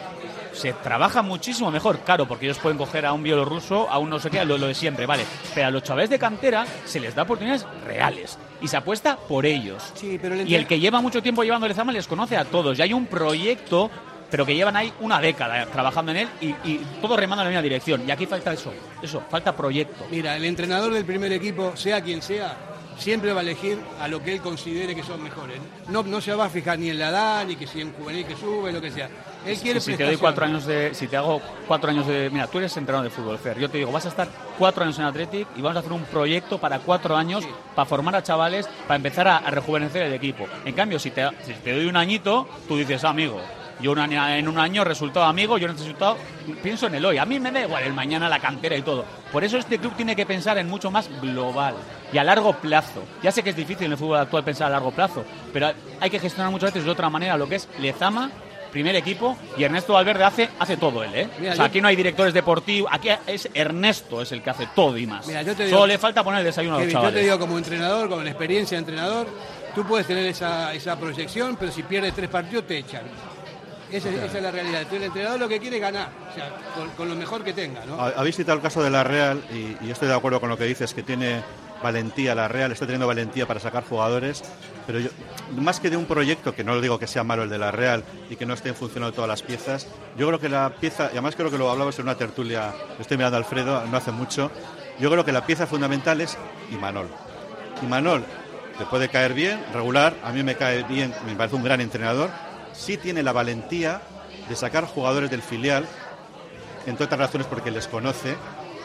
se 0.53 0.73
trabaja 0.73 1.23
muchísimo 1.23 1.71
mejor, 1.71 2.01
claro, 2.01 2.27
porque 2.27 2.47
ellos 2.47 2.59
pueden 2.59 2.79
coger 2.79 3.07
a 3.07 3.13
un 3.13 3.23
bielorruso, 3.23 3.89
a 3.89 3.99
un 3.99 4.11
no 4.11 4.19
sé 4.19 4.31
qué, 4.31 4.45
lo, 4.45 4.59
de 4.59 4.75
siempre, 4.75 5.07
vale. 5.07 5.25
Pero 5.55 5.69
a 5.69 5.71
los 5.71 5.83
chavales 5.83 6.11
de 6.11 6.19
cantera 6.19 6.67
se 6.85 7.01
les 7.01 7.15
da 7.15 7.23
oportunidades 7.23 7.65
reales 7.87 8.39
y 8.61 8.67
se 8.67 8.77
apuesta 8.77 9.17
por 9.17 9.47
ellos. 9.47 9.93
Sí, 9.95 10.19
pero 10.21 10.35
y 10.35 10.55
el 10.55 10.67
que 10.67 10.81
lleva 10.81 11.01
mucho 11.01 11.23
tiempo 11.23 11.45
llevándole 11.45 11.75
Zama 11.75 11.93
les 11.93 12.09
conoce 12.09 12.37
a 12.37 12.45
todos. 12.45 12.79
Y 12.79 12.83
hay 12.83 12.93
un 12.93 13.07
proyecto, 13.07 13.91
pero 14.31 14.45
que 14.45 14.55
llevan 14.55 14.77
ahí 14.77 14.93
una 15.01 15.21
década 15.21 15.67
trabajando 15.67 16.13
en 16.13 16.19
él 16.19 16.29
y, 16.41 16.49
y 16.65 16.81
todos 17.01 17.19
remando 17.19 17.43
en 17.43 17.47
la 17.47 17.51
misma 17.51 17.63
dirección. 17.63 18.07
Y 18.07 18.11
aquí 18.11 18.27
falta 18.27 18.53
eso, 18.53 18.73
eso, 19.03 19.23
falta 19.31 19.57
proyecto. 19.57 20.07
Mira, 20.11 20.37
el 20.37 20.45
entrenador 20.45 20.93
del 20.93 21.05
primer 21.05 21.33
equipo, 21.33 21.77
sea 21.77 22.03
quien 22.03 22.23
sea, 22.23 22.57
siempre 22.99 23.33
va 23.33 23.41
a 23.41 23.43
elegir 23.43 23.79
a 24.01 24.09
lo 24.09 24.23
que 24.23 24.35
él 24.35 24.41
considere 24.41 24.95
que 24.95 25.03
son 25.03 25.23
mejores. 25.23 25.59
No, 25.89 26.03
no 26.03 26.21
se 26.21 26.35
va 26.35 26.47
a 26.47 26.49
fijar 26.49 26.79
ni 26.79 26.91
en 26.91 26.99
la 26.99 27.09
edad, 27.09 27.47
ni 27.47 27.57
que 27.57 27.67
si 27.67 27.81
en 27.81 27.93
juvenil 27.93 28.27
que 28.27 28.37
sube, 28.37 28.73
lo 28.73 28.81
que 28.81 28.91
sea. 28.91 29.09
Él 29.47 29.57
quiere 29.59 29.81
si 29.81 29.97
te 29.97 30.05
doy 30.05 30.17
cuatro 30.17 30.45
años 30.45 30.67
de, 30.67 30.93
si 30.95 31.07
te 31.07 31.17
hago 31.17 31.41
cuatro 31.67 31.91
años 31.91 32.07
de, 32.07 32.29
mira, 32.31 32.49
tú 32.49 32.59
eres 32.59 32.77
entrenador 32.77 33.09
de 33.09 33.15
fútbol, 33.15 33.39
Fer. 33.39 33.59
Yo 33.59 33.71
te 33.71 33.79
digo, 33.79 33.93
vas 33.93 34.05
a 34.05 34.09
estar 34.09 34.29
cuatro 34.59 34.83
años 34.83 34.99
en 34.99 35.05
Athletic 35.05 35.47
y 35.57 35.63
vamos 35.63 35.77
a 35.77 35.81
hacer 35.81 35.93
un 35.93 36.05
proyecto 36.05 36.59
para 36.59 36.81
cuatro 36.81 37.17
años 37.17 37.47
para 37.75 37.87
formar 37.87 38.17
a 38.17 38.23
chavales, 38.23 38.69
para 38.87 38.97
empezar 38.97 39.29
a, 39.29 39.39
rejuvenecer 39.49 40.03
el 40.03 40.13
equipo. 40.13 40.47
En 40.65 40.75
cambio, 40.75 40.99
si 40.99 41.11
te, 41.11 41.27
si 41.45 41.53
te 41.55 41.73
doy 41.73 41.87
un 41.87 41.97
añito, 41.97 42.49
tú 42.67 42.77
dices, 42.77 43.05
ah, 43.05 43.11
amigo, 43.11 43.41
yo 43.81 43.95
en 43.97 44.49
un 44.49 44.59
año 44.59 44.85
resultado 44.85 45.27
amigo, 45.27 45.59
yo 45.59 45.69
necesito, 45.69 46.17
pienso 46.63 46.87
en 46.87 46.97
el 46.97 47.05
hoy. 47.05 47.19
A 47.19 47.25
mí 47.25 47.39
me 47.39 47.53
da 47.53 47.63
igual 47.63 47.85
el 47.85 47.93
mañana, 47.93 48.29
la 48.29 48.41
cantera 48.41 48.77
y 48.77 48.83
todo. 48.83 49.05
Por 49.33 49.45
eso 49.45 49.59
este 49.59 49.79
club 49.79 49.95
tiene 49.97 50.17
que 50.17 50.27
pensar 50.27 50.59
en 50.59 50.69
mucho 50.69 50.91
más 50.91 51.09
global 51.21 51.75
y 52.13 52.19
a 52.19 52.25
largo 52.25 52.55
plazo. 52.55 53.05
Ya 53.23 53.31
sé 53.31 53.43
que 53.43 53.51
es 53.51 53.57
difícil 53.57 53.87
en 53.87 53.93
el 53.93 53.99
fútbol 53.99 54.19
actual 54.19 54.45
pensar 54.45 54.69
a 54.69 54.71
largo 54.71 54.91
plazo, 54.91 55.25
pero 55.53 55.71
hay 56.01 56.11
que 56.11 56.19
gestionar 56.19 56.51
muchas 56.51 56.71
veces 56.71 56.85
de 56.85 56.91
otra 56.91 57.09
manera 57.11 57.37
lo 57.37 57.49
que 57.49 57.57
es 57.57 57.69
Lezama 57.79 58.31
primer 58.69 58.95
equipo 58.97 59.37
y 59.57 59.65
Ernesto 59.65 59.95
Valverde 59.95 60.25
hace, 60.25 60.49
hace 60.59 60.77
todo 60.77 61.03
él, 61.03 61.11
¿eh? 61.15 61.29
o 61.51 61.55
sea, 61.55 61.65
aquí 61.65 61.81
no 61.81 61.89
hay 61.89 61.97
directores 61.97 62.35
deportivos, 62.35 62.91
aquí 62.93 63.09
es 63.27 63.49
Ernesto 63.55 64.23
es 64.23 64.31
el 64.33 64.43
que 64.43 64.51
hace 64.51 64.69
todo 64.75 64.97
y 64.97 65.07
más. 65.07 65.27
Solo 65.71 65.87
le 65.87 65.99
falta 65.99 66.23
poner 66.23 66.41
el 66.41 66.47
desayuno 66.47 66.77
a 66.77 66.81
los 66.81 66.93
chavales. 66.93 67.15
Yo 67.15 67.19
te 67.19 67.25
digo 67.25 67.39
como 67.39 67.59
entrenador, 67.59 68.09
con 68.09 68.23
la 68.23 68.31
experiencia 68.31 68.77
de 68.77 68.81
entrenador, 68.81 69.27
tú 69.75 69.85
puedes 69.85 70.07
tener 70.07 70.27
esa, 70.27 70.75
esa 70.75 70.99
proyección, 70.99 71.57
pero 71.59 71.73
si 71.73 71.83
pierdes 71.83 72.15
tres 72.15 72.29
partidos 72.29 72.67
te 72.67 72.79
echan. 72.79 73.03
Esa, 73.91 74.09
es 74.11 74.43
la 74.43 74.51
realidad. 74.51 74.83
el 74.93 75.03
entrenador 75.03 75.41
lo 75.41 75.49
que 75.49 75.59
quiere 75.59 75.77
es 75.77 75.83
ganar, 75.83 76.11
o 76.31 76.35
sea, 76.35 76.51
con, 76.97 77.09
lo 77.09 77.15
mejor 77.15 77.43
que 77.43 77.53
tenga. 77.53 77.85
¿no? 77.87 78.01
Habéis 78.01 78.37
citado 78.37 78.57
el 78.57 78.63
caso 78.63 78.83
de 78.83 78.91
la 78.91 79.03
Real 79.05 79.43
y, 79.51 79.87
y 79.87 79.91
estoy 79.91 80.09
de 80.09 80.15
acuerdo 80.15 80.41
con 80.41 80.49
lo 80.51 80.59
que 80.59 80.65
dices, 80.65 80.93
que 80.93 81.03
tiene 81.03 81.43
valentía 81.83 82.35
la 82.35 82.49
Real, 82.49 82.73
está 82.73 82.87
teniendo 82.87 83.07
valentía 83.07 83.47
para 83.47 83.61
sacar 83.61 83.85
jugadores, 83.85 84.43
pero 84.87 85.01
yo, 85.01 85.11
más 85.57 85.81
que 85.81 85.91
de 85.91 85.97
un 85.97 86.07
proyecto, 86.07 86.55
que 86.55 86.65
no 86.65 86.75
lo 86.75 86.81
digo 86.81 86.99
que 86.99 87.07
sea 87.07 87.25
malo 87.25 87.43
el 87.43 87.51
de 87.51 87.59
la 87.59 87.71
Real 87.71 88.05
y 88.31 88.37
que 88.37 88.47
no 88.47 88.55
estén 88.55 88.75
funcionando 88.75 89.15
todas 89.15 89.29
las 89.29 89.43
piezas, 89.43 89.87
yo 90.17 90.27
creo 90.27 90.41
que 90.41 90.49
la 90.49 90.71
pieza, 90.71 91.05
y 91.07 91.13
además 91.13 91.37
creo 91.37 91.51
que 91.51 91.59
lo 91.59 91.71
hablamos 91.71 91.99
en 91.99 92.05
una 92.05 92.17
tertulia, 92.17 92.75
estoy 92.99 93.17
mirando 93.17 93.37
a 93.37 93.41
Alfredo, 93.41 93.85
no 93.87 93.97
hace 93.97 94.13
mucho, 94.13 94.51
yo 94.99 95.11
creo 95.11 95.25
que 95.25 95.33
la 95.33 95.47
pieza 95.47 95.67
fundamental 95.67 96.21
es 96.21 96.37
Imanol. 96.71 97.09
Imanol 97.83 98.25
te 98.77 98.85
puede 98.87 99.09
caer 99.09 99.35
bien, 99.35 99.61
regular, 99.73 100.15
a 100.23 100.33
mí 100.33 100.43
me 100.43 100.57
cae 100.57 100.83
bien, 100.85 101.13
me 101.27 101.35
parece 101.35 101.57
un 101.57 101.65
gran 101.65 101.81
entrenador, 101.81 102.31
sí 102.79 102.97
tiene 102.97 103.23
la 103.23 103.33
valentía 103.33 104.01
de 104.49 104.57
sacar 104.57 104.85
jugadores 104.87 105.31
del 105.31 105.43
filial, 105.43 105.87
entre 106.87 107.05
otras 107.05 107.21
razones 107.21 107.47
porque 107.47 107.71
les 107.71 107.89
conoce, 107.89 108.37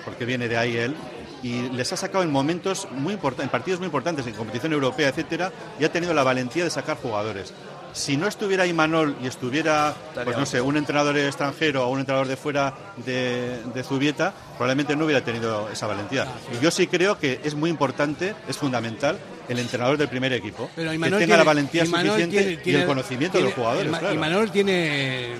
porque 0.03 0.25
viene 0.25 0.49
de 0.49 0.57
ahí 0.57 0.75
él, 0.75 0.95
y 1.41 1.69
les 1.69 1.93
ha 1.93 1.97
sacado 1.97 2.23
en 2.23 2.31
momentos 2.31 2.87
muy 2.91 3.13
importantes, 3.13 3.45
en 3.45 3.51
partidos 3.51 3.79
muy 3.79 3.85
importantes, 3.85 4.25
en 4.25 4.33
competición 4.33 4.73
europea, 4.73 5.09
etcétera, 5.09 5.51
y 5.79 5.85
ha 5.85 5.91
tenido 5.91 6.13
la 6.13 6.23
valentía 6.23 6.63
de 6.63 6.69
sacar 6.69 6.97
jugadores. 6.97 7.53
Si 7.93 8.17
no 8.17 8.27
estuviera 8.27 8.65
Imanol 8.65 9.15
y 9.21 9.27
estuviera, 9.27 9.93
pues 10.23 10.37
no 10.37 10.45
sé, 10.45 10.61
un 10.61 10.77
entrenador 10.77 11.17
extranjero 11.17 11.87
o 11.87 11.91
un 11.91 11.99
entrenador 11.99 12.27
de 12.27 12.35
fuera 12.35 12.73
de, 13.05 13.61
de 13.73 13.83
Zubieta, 13.83 14.33
probablemente 14.57 14.95
no 14.95 15.05
hubiera 15.05 15.23
tenido 15.23 15.69
esa 15.69 15.87
valentía. 15.87 16.27
Y 16.51 16.63
yo 16.63 16.71
sí 16.71 16.87
creo 16.87 17.19
que 17.19 17.39
es 17.43 17.55
muy 17.55 17.69
importante, 17.69 18.35
es 18.47 18.57
fundamental, 18.57 19.19
el 19.47 19.59
entrenador 19.59 19.97
del 19.97 20.07
primer 20.07 20.33
equipo, 20.33 20.69
que 20.75 20.83
tenga 20.83 21.37
la 21.37 21.43
valentía 21.43 21.85
suficiente 21.85 22.61
y 22.65 22.75
el 22.75 22.85
conocimiento 22.85 23.37
de 23.37 23.45
los 23.45 23.53
jugadores. 23.53 23.91
Imanol 24.13 24.51
tiene 24.51 25.35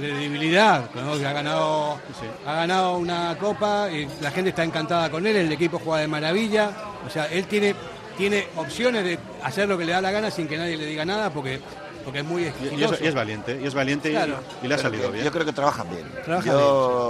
credibilidad, 0.00 0.90
que 0.90 1.26
ha 1.26 1.32
ganado, 1.32 2.00
ha 2.46 2.54
ganado 2.54 2.96
una 2.96 3.36
copa 3.38 3.90
y 3.90 4.08
la 4.20 4.30
gente 4.30 4.50
está 4.50 4.64
encantada 4.64 5.10
con 5.10 5.26
él, 5.26 5.36
el 5.36 5.52
equipo 5.52 5.78
juega 5.78 6.00
de 6.00 6.08
maravilla, 6.08 6.70
o 7.06 7.10
sea, 7.10 7.26
él 7.26 7.46
tiene, 7.46 7.74
tiene 8.20 8.46
opciones 8.56 9.02
de 9.02 9.18
hacer 9.42 9.66
lo 9.66 9.78
que 9.78 9.86
le 9.86 9.92
da 9.92 10.02
la 10.02 10.10
gana 10.10 10.30
sin 10.30 10.46
que 10.46 10.58
nadie 10.58 10.76
le 10.76 10.84
diga 10.84 11.06
nada 11.06 11.30
porque 11.32 11.58
porque 12.04 12.20
es 12.20 12.24
muy 12.24 12.44
exitoso. 12.44 12.96
Y, 13.02 13.06
es, 13.06 13.14
valiente, 13.14 13.58
y 13.62 13.66
es 13.66 13.74
valiente 13.74 14.10
y, 14.62 14.66
le 14.68 14.74
ha 14.74 14.78
salido 14.78 15.10
bien. 15.10 15.24
Yo 15.24 15.32
creo 15.32 15.44
que 15.44 15.52
trabajan 15.52 15.86
bien. 15.88 16.06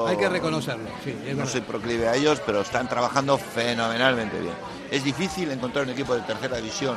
Hay 0.08 0.16
que 0.16 0.28
reconocerlo. 0.28 0.88
no 1.36 1.46
soy 1.46 1.60
proclive 1.62 2.08
a 2.08 2.14
ellos, 2.14 2.40
pero 2.46 2.60
están 2.60 2.88
trabajando 2.88 3.38
fenomenalmente 3.38 4.38
bien. 4.38 4.54
Es 4.90 5.02
difícil 5.02 5.50
encontrar 5.50 5.84
un 5.84 5.90
equipo 5.90 6.14
de 6.14 6.22
tercera 6.22 6.56
división 6.56 6.96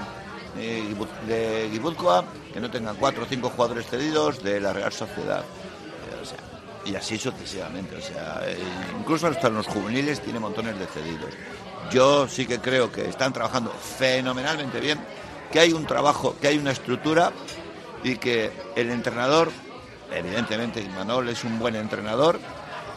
eh, 0.60 0.94
de 1.28 1.70
Guipúzcoa 1.72 2.26
que 2.54 2.60
no 2.60 2.70
tenga 2.70 2.94
cuatro 2.94 3.24
o 3.24 3.26
cinco 3.26 3.50
jugadores 3.50 3.88
cedidos 3.88 4.44
de 4.44 4.60
la 4.60 4.74
Real 4.74 4.92
Sociedad 4.92 5.44
y 6.86 6.96
así 6.96 7.18
sucesivamente. 7.18 7.96
O 7.96 8.02
sea, 8.02 8.42
eh, 8.46 8.58
incluso 9.00 9.28
hasta 9.28 9.50
los 9.50 9.68
juveniles 9.68 10.22
tiene 10.22 10.40
montones 10.40 10.78
de 10.78 10.86
cedidos. 10.88 11.30
Yo 11.92 12.28
sí 12.28 12.46
que 12.46 12.60
creo 12.60 12.92
que 12.92 13.08
están 13.08 13.34
trabajando 13.34 13.72
fenomenalmente 13.72 14.80
bien, 14.80 15.00
que 15.52 15.60
hay 15.60 15.74
un 15.74 15.86
trabajo, 15.86 16.36
que 16.42 16.48
hay 16.48 16.58
una 16.58 16.72
estructura 16.72 17.32
y 18.04 18.18
que 18.18 18.52
el 18.76 18.90
entrenador, 18.90 19.52
evidentemente 20.12 20.82
Imanol 20.82 21.30
es 21.30 21.44
un 21.44 21.60
buen 21.60 21.76
entrenador, 21.76 22.40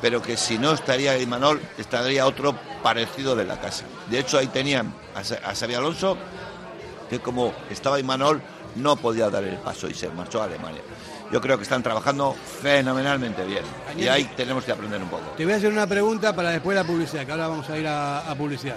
pero 0.00 0.22
que 0.22 0.36
si 0.36 0.58
no 0.58 0.72
estaría 0.72 1.18
Imanol, 1.18 1.60
estaría 1.78 2.26
otro 2.26 2.58
parecido 2.82 3.36
de 3.36 3.44
la 3.44 3.60
casa. 3.60 3.84
De 4.08 4.18
hecho, 4.18 4.38
ahí 4.38 4.46
tenían 4.46 4.94
a 5.14 5.54
Xavi 5.54 5.74
Alonso, 5.74 6.16
que 7.10 7.20
como 7.20 7.52
estaba 7.70 8.00
Imanol, 8.00 8.42
no 8.76 8.96
podía 8.96 9.30
dar 9.30 9.44
el 9.44 9.56
paso 9.56 9.88
y 9.88 9.94
se 9.94 10.08
marchó 10.08 10.42
a 10.42 10.44
Alemania 10.44 10.82
yo 11.32 11.40
creo 11.40 11.56
que 11.56 11.64
están 11.64 11.82
trabajando 11.82 12.34
fenomenalmente 12.62 13.44
bien. 13.44 13.62
Y 13.96 14.08
ahí 14.08 14.30
tenemos 14.36 14.64
que 14.64 14.72
aprender 14.72 15.02
un 15.02 15.08
poco. 15.08 15.22
Te 15.36 15.44
voy 15.44 15.54
a 15.54 15.56
hacer 15.56 15.72
una 15.72 15.86
pregunta 15.86 16.34
para 16.34 16.50
después 16.50 16.76
la 16.76 16.84
publicidad, 16.84 17.24
que 17.24 17.32
ahora 17.32 17.48
vamos 17.48 17.68
a 17.68 17.78
ir 17.78 17.86
a, 17.86 18.30
a 18.30 18.34
publicidad. 18.34 18.76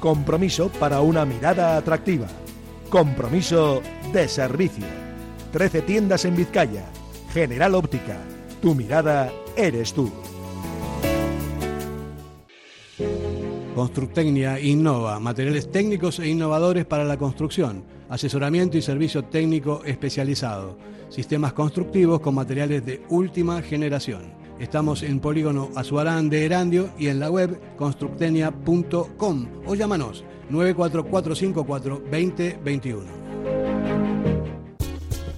Compromiso 0.00 0.70
para 0.70 1.02
una 1.02 1.26
mirada 1.26 1.76
atractiva. 1.76 2.26
Compromiso 2.88 3.82
de 4.14 4.28
servicio. 4.28 4.86
13 5.52 5.82
tiendas 5.82 6.24
en 6.24 6.36
Vizcaya. 6.36 6.86
General 7.34 7.74
Óptica. 7.74 8.16
Tu 8.62 8.74
mirada 8.74 9.30
eres 9.54 9.92
tú. 9.92 10.10
Constructecnia 13.74 14.58
innova, 14.58 15.20
materiales 15.20 15.70
técnicos 15.70 16.18
e 16.18 16.28
innovadores 16.28 16.86
para 16.86 17.04
la 17.04 17.18
construcción, 17.18 17.84
asesoramiento 18.08 18.78
y 18.78 18.82
servicio 18.82 19.24
técnico 19.24 19.82
especializado, 19.84 20.78
sistemas 21.10 21.52
constructivos 21.52 22.20
con 22.20 22.34
materiales 22.34 22.84
de 22.84 23.02
última 23.10 23.60
generación. 23.62 24.39
Estamos 24.60 25.02
en 25.02 25.20
Polígono 25.20 25.70
Azuarán 25.74 26.28
de 26.28 26.44
Erandio 26.44 26.90
y 26.98 27.08
en 27.08 27.18
la 27.18 27.30
web 27.30 27.58
constructenia.com 27.78 29.46
o 29.66 29.74
llámanos 29.74 30.22
94454 30.50 32.02
2021. 32.10 33.19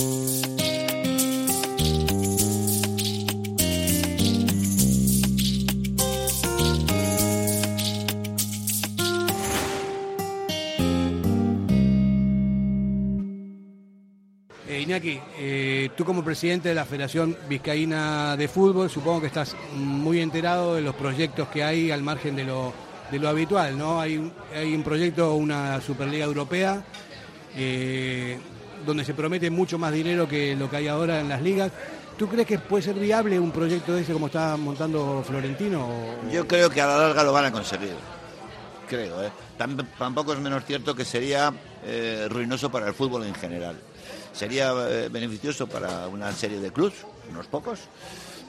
Eh, 0.00 0.06
Iñaki, 14.80 15.20
eh, 15.38 15.90
tú 15.96 16.06
como 16.06 16.24
presidente 16.24 16.70
de 16.70 16.74
la 16.74 16.86
Federación 16.86 17.36
Vizcaína 17.46 18.38
de 18.38 18.48
Fútbol, 18.48 18.88
supongo 18.88 19.20
que 19.20 19.26
estás 19.26 19.54
muy 19.74 20.20
enterado 20.20 20.76
de 20.76 20.80
los 20.80 20.94
proyectos 20.94 21.48
que 21.48 21.62
hay 21.62 21.90
al 21.90 22.02
margen 22.02 22.36
de 22.36 22.44
lo, 22.44 22.72
habitual, 23.28 23.76
¿no? 23.76 24.00
Hay, 24.00 24.16
un 24.16 24.82
proyecto, 24.82 25.34
una 25.34 25.82
Superliga 25.82 26.24
Europea, 26.24 26.84
eh, 27.54 28.38
donde 28.84 29.04
se 29.04 29.14
promete 29.14 29.50
mucho 29.50 29.78
más 29.78 29.92
dinero 29.92 30.28
que 30.28 30.56
lo 30.56 30.68
que 30.70 30.76
hay 30.76 30.88
ahora 30.88 31.20
en 31.20 31.28
las 31.28 31.42
ligas. 31.42 31.72
¿Tú 32.16 32.28
crees 32.28 32.46
que 32.46 32.58
puede 32.58 32.82
ser 32.82 32.96
viable 32.96 33.38
un 33.40 33.50
proyecto 33.50 33.94
de 33.94 34.02
ese 34.02 34.12
como 34.12 34.26
está 34.26 34.56
montando 34.56 35.24
Florentino? 35.26 35.88
Yo 36.30 36.46
creo 36.46 36.68
que 36.68 36.80
a 36.80 36.86
la 36.86 36.98
larga 36.98 37.24
lo 37.24 37.32
van 37.32 37.46
a 37.46 37.52
conseguir. 37.52 37.94
Creo, 38.88 39.22
¿eh? 39.22 39.30
Tampoco 39.56 40.32
es 40.32 40.38
menos 40.40 40.64
cierto 40.64 40.94
que 40.94 41.04
sería 41.04 41.52
eh, 41.84 42.26
ruinoso 42.28 42.70
para 42.70 42.88
el 42.88 42.94
fútbol 42.94 43.24
en 43.24 43.34
general. 43.34 43.76
Sería 44.32 44.72
eh, 44.88 45.08
beneficioso 45.10 45.66
para 45.66 46.08
una 46.08 46.32
serie 46.32 46.60
de 46.60 46.72
clubes, 46.72 47.06
unos 47.30 47.46
pocos, 47.46 47.80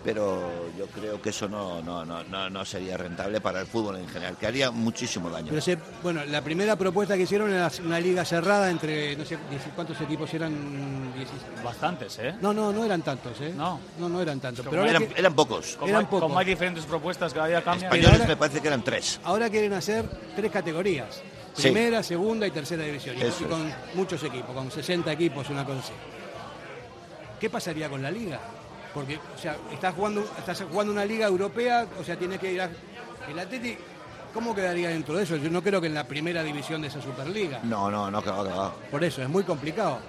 pero 0.04 0.72
yo 0.78 0.88
creo 0.88 1.22
que 1.22 1.30
eso 1.30 1.48
no, 1.48 1.82
no, 1.82 2.04
no, 2.06 2.50
no, 2.50 2.66
sería 2.66 2.98
rentable 2.98 3.40
para 3.40 3.62
el 3.62 3.68
fútbol 3.68 3.98
en 3.98 4.08
general, 4.08 4.36
que 4.38 4.48
haría 4.48 4.72
muchísimo 4.72 5.30
daño. 5.30 5.54
bueno, 6.02 6.26
la 6.26 6.42
primera 6.42 6.76
propuesta 6.76 7.16
que 7.16 7.24
hicieron 7.24 7.52
era 7.52 7.72
una 7.86 8.00
liga 8.00 8.26
cerrada 8.26 8.70
entre, 8.70 9.16
no 9.16 9.26
sé 9.26 9.38
cuántos 9.76 10.00
equipos 10.02 10.34
eran. 10.34 11.12
Bastantes, 11.64 12.18
¿eh? 12.20 12.36
No, 12.42 12.54
no, 12.54 12.72
no 12.72 12.84
eran 12.84 13.02
tantos, 13.02 13.40
¿eh? 13.42 13.54
No, 13.56 13.80
no, 14.00 14.10
no 14.10 14.22
eran 14.22 14.40
tantos. 14.40 14.66
Pero 14.68 14.86
eran, 14.86 15.08
eran, 15.16 15.34
pocos. 15.34 15.76
Como, 15.76 15.90
eran 15.90 16.02
hay, 16.02 16.06
pocos. 16.06 16.22
Como 16.22 16.40
hay 16.40 16.46
diferentes 16.46 16.86
propuestas, 16.86 17.34
cada 17.34 17.48
día 17.48 17.62
cambian. 17.62 17.94
Españoles 17.94 18.28
me 18.28 18.38
parece 18.38 18.62
que 18.62 18.68
eran 18.68 18.84
tres. 18.84 19.20
Ahora 19.24 19.50
quieren 19.50 19.74
hacer 19.74 20.06
tres 20.36 20.52
categorías. 20.52 21.22
Primera, 21.56 22.02
segunda 22.02 22.48
y 22.48 22.52
tercera 22.52 22.84
división. 22.84 23.16
Y 23.18 23.44
con 23.44 23.72
muchos 23.94 24.24
equipos, 24.24 24.56
con 24.56 24.72
60 24.72 25.12
equipos, 25.12 25.50
una 25.50 25.66
cosa 25.66 25.80
así. 25.80 25.94
¿Qué 27.40 27.50
pasaría 27.50 27.90
con 27.90 28.02
la 28.02 28.10
liga? 28.10 28.40
Porque, 28.94 29.18
o 29.18 29.38
sea, 29.38 29.56
estás 29.72 29.96
jugando, 29.96 30.26
estás 30.38 30.64
jugando 30.70 30.92
una 30.92 31.06
liga 31.06 31.28
europea, 31.28 31.88
o 32.00 32.04
sea, 32.04 32.18
tienes 32.18 32.40
que 32.40 32.52
ir 32.54 32.62
a. 32.62 32.70
El 33.30 33.40
Atleti, 33.40 33.78
¿cómo 34.34 34.54
quedaría 34.54 34.90
dentro 34.90 35.16
de 35.16 35.24
eso? 35.24 35.36
Yo 35.38 35.50
no 35.50 35.62
creo 35.62 35.80
que 35.80 35.88
en 35.88 35.94
la 35.94 36.06
primera 36.06 36.44
división 36.44 36.82
de 36.82 36.88
esa 36.88 37.02
Superliga. 37.02 37.60
No, 37.64 37.90
no, 37.90 38.10
no, 38.10 38.22
va. 38.22 38.74
Por 38.90 39.04
eso, 39.04 39.22
es 39.22 39.30
muy 39.30 39.44
complicado. 39.44 40.00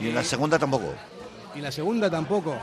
Y 0.00 0.08
en 0.08 0.14
la 0.14 0.24
segunda 0.24 0.58
tampoco. 0.58 0.94
Y 1.54 1.60
la 1.60 1.70
segunda 1.70 2.10
tampoco. 2.10 2.56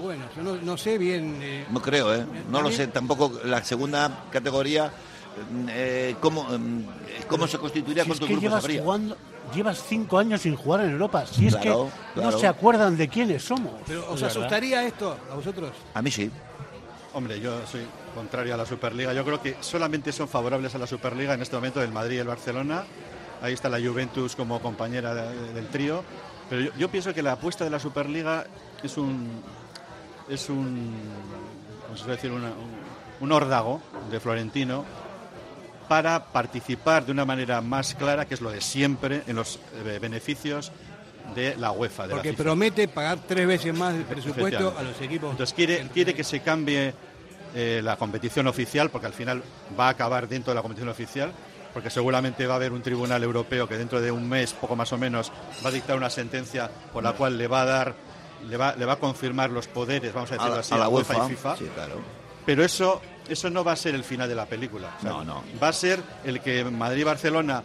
Bueno, 0.00 0.24
yo 0.36 0.42
no, 0.42 0.76
sé 0.76 0.98
bien. 0.98 1.38
Eh, 1.42 1.66
no 1.70 1.80
creo, 1.80 2.14
¿eh? 2.14 2.26
No 2.50 2.60
lo 2.60 2.70
sé. 2.70 2.88
Tampoco 2.88 3.40
la 3.44 3.64
segunda 3.64 4.24
categoría, 4.30 4.92
eh, 5.68 6.14
¿cómo, 6.20 6.46
eh, 6.52 7.24
¿cómo 7.26 7.46
se 7.46 7.58
constituiría? 7.58 8.04
con 8.04 8.18
tu 8.18 8.26
grupo 8.26 8.60
jugando, 8.60 9.16
llevas 9.54 9.82
cinco 9.86 10.18
años 10.18 10.42
sin 10.42 10.56
jugar 10.56 10.82
en 10.82 10.90
Europa. 10.90 11.26
Si 11.26 11.46
es 11.46 11.56
que 11.56 11.68
no 11.68 12.32
se 12.32 12.46
acuerdan 12.46 12.96
de 12.96 13.08
quiénes 13.08 13.42
somos. 13.42 13.72
Pero, 13.86 14.10
¿Os 14.10 14.22
asustaría 14.22 14.86
esto 14.86 15.16
a 15.30 15.34
vosotros? 15.34 15.70
A 15.94 16.02
mí 16.02 16.10
sí. 16.10 16.30
Hombre, 17.12 17.40
yo 17.40 17.64
soy 17.66 17.82
contrario 18.14 18.54
a 18.54 18.56
la 18.56 18.66
Superliga. 18.66 19.12
Yo 19.12 19.24
creo 19.24 19.40
que 19.40 19.56
solamente 19.60 20.12
son 20.12 20.28
favorables 20.28 20.74
a 20.74 20.78
la 20.78 20.86
Superliga 20.86 21.34
en 21.34 21.42
este 21.42 21.56
momento 21.56 21.82
el 21.82 21.92
Madrid 21.92 22.16
y 22.16 22.20
el 22.20 22.26
Barcelona. 22.26 22.84
Ahí 23.42 23.52
está 23.52 23.68
la 23.68 23.78
Juventus 23.78 24.34
como 24.34 24.60
compañera 24.60 25.14
del 25.14 25.68
trío. 25.68 26.02
Pero 26.50 26.74
yo, 26.76 26.88
pienso 26.90 27.14
que 27.14 27.22
la 27.22 27.32
apuesta 27.32 27.64
de 27.64 27.70
la 27.70 27.78
Superliga 27.78 28.46
es 28.82 28.96
un 28.96 29.42
es 30.28 30.48
un, 30.48 30.94
decir, 32.06 32.30
un, 32.30 32.42
un 33.20 33.32
órdago 33.32 33.80
de 34.10 34.18
Florentino 34.20 34.84
para 35.88 36.24
participar 36.26 37.04
de 37.06 37.12
una 37.12 37.24
manera 37.24 37.60
más 37.60 37.94
clara, 37.94 38.26
que 38.26 38.34
es 38.34 38.40
lo 38.40 38.50
de 38.50 38.60
siempre, 38.60 39.22
en 39.26 39.36
los 39.36 39.58
eh, 39.84 39.98
beneficios 40.00 40.72
de 41.34 41.56
la 41.56 41.72
UEFA. 41.72 42.08
Porque 42.08 42.34
promete 42.34 42.88
pagar 42.88 43.18
tres 43.26 43.46
veces 43.46 43.74
más 43.74 43.94
el 43.94 44.04
presupuesto 44.04 44.74
a 44.76 44.82
los 44.82 45.00
equipos. 45.00 45.30
Entonces 45.30 45.54
quiere, 45.54 45.88
quiere 45.92 46.14
que 46.14 46.24
se 46.24 46.40
cambie 46.40 46.94
eh, 47.54 47.80
la 47.82 47.96
competición 47.96 48.46
oficial, 48.46 48.90
porque 48.90 49.06
al 49.06 49.12
final 49.12 49.42
va 49.78 49.86
a 49.86 49.90
acabar 49.90 50.28
dentro 50.28 50.52
de 50.52 50.56
la 50.56 50.62
competición 50.62 50.88
oficial, 50.88 51.32
porque 51.72 51.90
seguramente 51.90 52.46
va 52.46 52.54
a 52.54 52.56
haber 52.56 52.72
un 52.72 52.82
tribunal 52.82 53.22
europeo 53.22 53.68
que 53.68 53.76
dentro 53.76 54.00
de 54.00 54.10
un 54.10 54.28
mes, 54.28 54.52
poco 54.52 54.76
más 54.76 54.92
o 54.92 54.98
menos, 54.98 55.32
va 55.64 55.68
a 55.70 55.72
dictar 55.72 55.96
una 55.96 56.10
sentencia 56.10 56.70
por 56.92 57.02
la 57.02 57.12
cual 57.12 57.38
le 57.38 57.46
va 57.46 57.62
a 57.62 57.64
dar, 57.64 57.94
le 58.48 58.56
va, 58.56 58.74
le 58.76 58.84
va 58.84 58.94
a 58.94 58.96
confirmar 58.96 59.50
los 59.50 59.66
poderes, 59.66 60.12
vamos 60.12 60.30
a 60.32 60.34
decirlo 60.34 60.56
así, 60.56 60.74
a 60.74 60.78
la, 60.78 60.88
UEFA, 60.88 61.26
y 61.26 61.30
FIFA. 61.30 61.56
Pero 62.44 62.64
eso 62.64 63.00
eso 63.28 63.50
no 63.50 63.64
va 63.64 63.72
a 63.72 63.76
ser 63.76 63.94
el 63.94 64.04
final 64.04 64.28
de 64.28 64.34
la 64.34 64.46
película. 64.46 64.96
no, 65.02 65.24
no. 65.24 65.44
Va 65.62 65.68
a 65.68 65.72
ser 65.72 66.00
el 66.24 66.40
que 66.40 66.64
Madrid 66.64 67.00
y 67.00 67.04
Barcelona, 67.04 67.62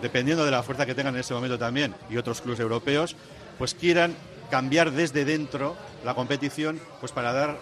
dependiendo 0.00 0.44
de 0.44 0.50
la 0.50 0.62
fuerza 0.62 0.86
que 0.86 0.94
tengan 0.94 1.14
en 1.14 1.20
ese 1.20 1.34
momento 1.34 1.58
también, 1.58 1.94
y 2.08 2.16
otros 2.16 2.40
clubes 2.40 2.60
europeos, 2.60 3.16
pues 3.58 3.74
quieran 3.74 4.14
cambiar 4.50 4.90
desde 4.90 5.24
dentro 5.24 5.76
la 6.04 6.14
competición 6.14 6.80
pues 6.98 7.12
para 7.12 7.32
dar 7.32 7.56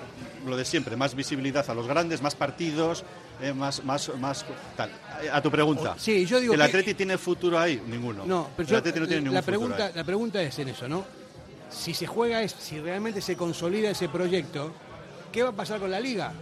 lo 0.47 0.57
de 0.57 0.65
siempre, 0.65 0.97
más 0.97 1.15
visibilidad 1.15 1.69
a 1.69 1.75
los 1.75 1.87
grandes, 1.87 2.23
más 2.23 2.35
partidos, 2.35 3.05
eh, 3.41 3.53
más, 3.53 3.85
más, 3.85 4.11
más 4.19 4.45
tal. 4.77 4.91
A 5.33 5.43
tu 5.43 5.51
pregunta. 5.51 5.95
Sí, 5.99 6.25
yo 6.25 6.41
digo 6.41 6.55
¿El 6.55 6.63
Atleti 6.63 6.95
tiene 6.95 7.19
futuro 7.19 7.59
ahí? 7.59 7.81
Ninguno. 7.87 8.25
No, 8.25 8.51
pero 8.57 8.69
el 8.69 8.77
Atleti 8.77 9.01
no 9.01 9.07
tiene 9.07 9.23
ningún 9.23 9.35
la 9.35 9.43
pregunta, 9.43 9.93
La 9.95 10.05
pregunta 10.05 10.43
es 10.43 10.59
en 10.59 10.69
eso, 10.69 10.89
¿no? 10.89 11.05
Si 11.71 11.93
se 11.93 12.07
juega, 12.07 12.43
es, 12.43 12.53
si 12.59 12.81
realmente 12.81 13.21
se 13.21 13.37
consolida 13.37 13.91
ese 13.91 14.09
proyecto, 14.09 14.73
¿qué 15.31 15.43
va 15.43 15.51
a 15.51 15.53
pasar 15.53 15.79
con 15.79 15.91
la 15.91 16.01
Liga? 16.01 16.33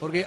Porque 0.00 0.26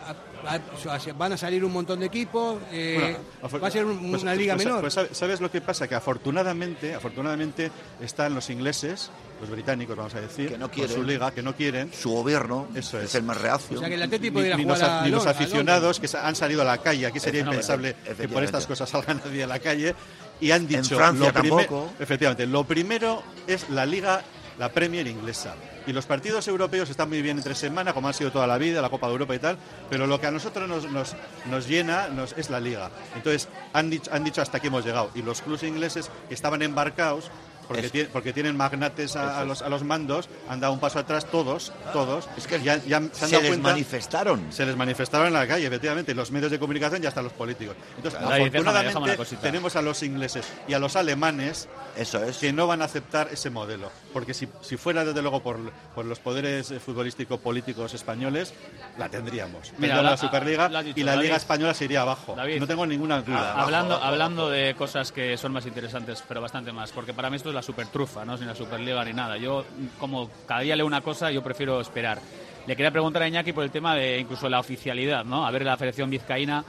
van 1.17 1.33
a 1.33 1.37
salir 1.37 1.65
un 1.65 1.73
montón 1.73 1.99
de 1.99 2.05
equipos, 2.05 2.61
eh, 2.71 3.17
va 3.43 3.67
a 3.67 3.71
ser 3.71 3.85
pues, 3.85 4.21
una 4.21 4.35
liga 4.35 4.53
pues, 4.53 4.65
menor. 4.65 4.81
Pues, 4.81 4.99
sabes 5.11 5.41
lo 5.41 5.49
que 5.49 5.61
pasa, 5.61 5.87
que 5.87 5.95
afortunadamente, 5.95 6.93
afortunadamente 6.93 7.71
están 7.99 8.35
los 8.35 8.51
ingleses, 8.51 9.09
los 9.41 9.49
británicos, 9.49 9.97
vamos 9.97 10.13
a 10.13 10.21
decir, 10.21 10.49
que 10.49 10.57
no 10.57 10.69
quieren, 10.69 10.95
su 10.95 11.03
liga, 11.03 11.31
que 11.31 11.41
no 11.41 11.55
quieren. 11.55 11.91
Su 11.91 12.11
gobierno 12.11 12.67
Eso 12.75 12.99
es. 12.99 13.15
el 13.15 13.23
más 13.23 13.41
reacio. 13.41 13.77
O 13.77 13.79
sea, 13.79 13.89
que 13.89 13.95
el 13.95 14.55
ni, 14.55 15.11
los, 15.11 15.25
aficionados 15.25 15.99
que 15.99 16.07
han 16.15 16.35
salido 16.35 16.61
a 16.61 16.65
la 16.65 16.77
calle. 16.77 17.07
Aquí 17.07 17.19
sería 17.19 17.41
impensable 17.41 17.95
que 18.15 18.29
por 18.29 18.43
estas 18.43 18.67
cosas 18.67 18.89
salga 18.89 19.13
nadie 19.25 19.43
a 19.43 19.47
la 19.47 19.59
calle. 19.59 19.95
Y 20.39 20.51
han 20.51 20.67
dicho, 20.67 20.95
en 20.95 20.99
Francia 20.99 21.31
tampoco. 21.31 21.93
efectivamente, 21.99 22.45
lo 22.45 22.63
primero 22.63 23.23
es 23.47 23.69
la 23.69 23.85
liga, 23.85 24.21
la 24.59 24.69
Premier 24.69 25.07
inglesa. 25.07 25.55
Y 25.85 25.93
los 25.93 26.05
partidos 26.05 26.47
europeos 26.47 26.89
están 26.89 27.09
muy 27.09 27.21
bien 27.21 27.37
entre 27.37 27.55
semana, 27.55 27.93
como 27.93 28.07
han 28.07 28.13
sido 28.13 28.31
toda 28.31 28.47
la 28.47 28.57
vida, 28.57 28.81
la 28.81 28.89
Copa 28.89 29.07
de 29.07 29.13
Europa 29.13 29.35
y 29.35 29.39
tal, 29.39 29.57
pero 29.89 30.07
lo 30.07 30.19
que 30.19 30.27
a 30.27 30.31
nosotros 30.31 30.67
nos, 30.69 30.89
nos, 30.89 31.15
nos 31.49 31.67
llena 31.67 32.07
nos, 32.07 32.33
es 32.37 32.49
la 32.49 32.59
liga. 32.59 32.89
Entonces, 33.15 33.49
han 33.73 33.89
dicho, 33.89 34.09
han 34.13 34.23
dicho 34.23 34.41
hasta 34.41 34.57
aquí 34.57 34.67
hemos 34.67 34.85
llegado. 34.85 35.11
Y 35.15 35.21
los 35.21 35.41
clubes 35.41 35.63
ingleses 35.63 36.09
que 36.27 36.33
estaban 36.33 36.61
embarcados 36.61 37.29
porque, 37.67 38.09
porque 38.11 38.33
tienen 38.33 38.55
magnates 38.55 39.15
a, 39.15 39.43
los, 39.45 39.61
a 39.61 39.69
los 39.69 39.83
mandos, 39.83 40.29
han 40.49 40.59
dado 40.59 40.73
un 40.73 40.79
paso 40.79 40.99
atrás 40.99 41.25
todos, 41.25 41.71
todos. 41.91 42.27
Es 42.37 42.47
que 42.47 42.61
ya, 42.61 42.77
ya 42.85 43.01
se, 43.11 43.41
les 43.41 43.59
manifestaron. 43.59 44.51
Se 44.51 44.65
les 44.65 44.75
manifestaron 44.75 45.27
en 45.27 45.33
la 45.33 45.47
calle, 45.47 45.67
efectivamente, 45.67 46.13
los 46.13 46.31
medios 46.31 46.51
de 46.51 46.59
comunicación 46.59 47.03
y 47.03 47.05
hasta 47.05 47.21
los 47.21 47.33
políticos. 47.33 47.75
Entonces, 47.97 48.19
afortunadamente 48.21 49.25
tenemos 49.41 49.75
a 49.75 49.81
los 49.81 50.03
ingleses 50.03 50.45
y 50.67 50.73
a 50.73 50.79
los 50.79 50.95
alemanes 50.95 51.67
Eso 51.95 52.23
es. 52.23 52.37
que 52.37 52.53
no 52.53 52.67
van 52.67 52.81
a 52.81 52.85
aceptar 52.85 53.29
ese 53.31 53.49
modelo. 53.49 53.91
Porque 54.11 54.33
si, 54.33 54.47
si 54.61 54.77
fuera, 54.77 55.05
desde 55.05 55.21
luego, 55.21 55.41
por, 55.41 55.59
por 55.95 56.05
los 56.05 56.19
poderes 56.19 56.71
eh, 56.71 56.79
futbolísticos 56.79 57.39
políticos 57.39 57.93
españoles, 57.93 58.53
la 58.97 59.09
tendríamos. 59.09 59.73
Mira, 59.77 60.01
la, 60.01 60.17
Superliga 60.17 60.69
y 60.95 61.03
la 61.03 61.15
Liga 61.15 61.35
Española 61.35 61.73
se 61.73 61.85
iría 61.85 62.01
abajo. 62.01 62.35
no 62.35 62.67
tengo 62.67 62.85
ninguna 62.85 63.21
duda. 63.21 63.53
hablando, 63.61 63.95
hablando 63.95 64.49
de 64.49 64.75
cosas 64.75 65.11
que 65.11 65.37
son 65.37 65.53
más 65.53 65.65
interesantes, 65.65 66.23
pero 66.27 66.41
bastante 66.41 66.71
más, 66.71 66.91
porque 66.91 67.13
para 67.13 67.29
mí 67.29 67.37
esto 67.37 67.52
la 67.53 67.61
supertrufa, 67.61 68.25
¿no? 68.25 68.37
Sin 68.37 68.47
la 68.47 68.55
Superliga 68.55 69.03
ni 69.05 69.13
nada. 69.13 69.37
Yo, 69.37 69.65
como 69.99 70.29
cada 70.45 70.61
día 70.61 70.75
leo 70.75 70.85
una 70.85 71.01
cosa, 71.01 71.31
yo 71.31 71.43
prefiero 71.43 71.79
esperar. 71.81 72.19
Le 72.65 72.75
quería 72.75 72.91
preguntar 72.91 73.21
a 73.21 73.27
Iñaki 73.27 73.51
por 73.53 73.63
el 73.63 73.71
tema 73.71 73.95
de 73.95 74.19
incluso 74.19 74.49
la 74.49 74.59
oficialidad, 74.59 75.25
¿no? 75.25 75.45
A 75.45 75.51
ver, 75.51 75.63
la 75.63 75.77
Federación 75.77 76.09
Vizcaína 76.09 76.63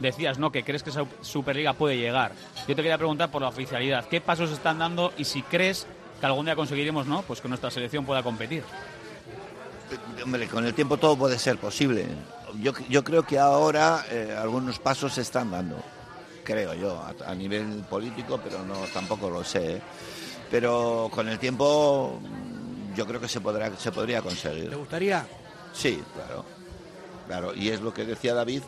decías, 0.00 0.38
¿no? 0.38 0.52
Que 0.52 0.62
crees 0.62 0.82
que 0.82 0.90
esa 0.90 1.04
Superliga 1.20 1.72
puede 1.72 1.96
llegar. 1.96 2.32
Yo 2.66 2.76
te 2.76 2.82
quería 2.82 2.98
preguntar 2.98 3.30
por 3.30 3.42
la 3.42 3.48
oficialidad. 3.48 4.06
¿Qué 4.06 4.20
pasos 4.20 4.50
están 4.50 4.78
dando 4.78 5.12
y 5.16 5.24
si 5.24 5.42
crees 5.42 5.86
que 6.20 6.26
algún 6.26 6.46
día 6.46 6.56
conseguiremos, 6.56 7.06
¿no? 7.06 7.22
Pues 7.22 7.40
que 7.40 7.48
nuestra 7.48 7.70
selección 7.70 8.04
pueda 8.04 8.22
competir. 8.22 8.62
Hombre, 10.22 10.46
con 10.48 10.66
el 10.66 10.74
tiempo 10.74 10.96
todo 10.96 11.16
puede 11.16 11.38
ser 11.38 11.58
posible. 11.58 12.06
Yo, 12.60 12.72
yo 12.88 13.04
creo 13.04 13.22
que 13.22 13.38
ahora 13.38 14.04
eh, 14.10 14.36
algunos 14.38 14.78
pasos 14.78 15.14
se 15.14 15.22
están 15.22 15.50
dando, 15.50 15.76
creo 16.44 16.74
yo, 16.74 17.00
a, 17.00 17.14
a, 17.30 17.34
nivel 17.34 17.84
político, 17.88 18.40
pero 18.42 18.62
no 18.64 18.74
tampoco 18.92 19.30
lo 19.30 19.44
sé. 19.44 19.76
¿eh? 19.76 19.82
Pero 20.50 21.10
con 21.12 21.28
el 21.28 21.38
tiempo 21.38 22.20
yo 22.94 23.06
creo 23.06 23.20
que 23.20 23.28
se 23.28 23.40
podrá 23.40 23.76
se 23.76 23.92
podría 23.92 24.22
conseguir. 24.22 24.70
¿Te 24.70 24.76
gustaría? 24.76 25.26
Sí, 25.72 26.02
claro. 26.14 26.44
Claro, 27.26 27.54
y 27.54 27.68
es 27.68 27.80
lo 27.82 27.92
que 27.92 28.06
decía 28.06 28.32
David, 28.32 28.62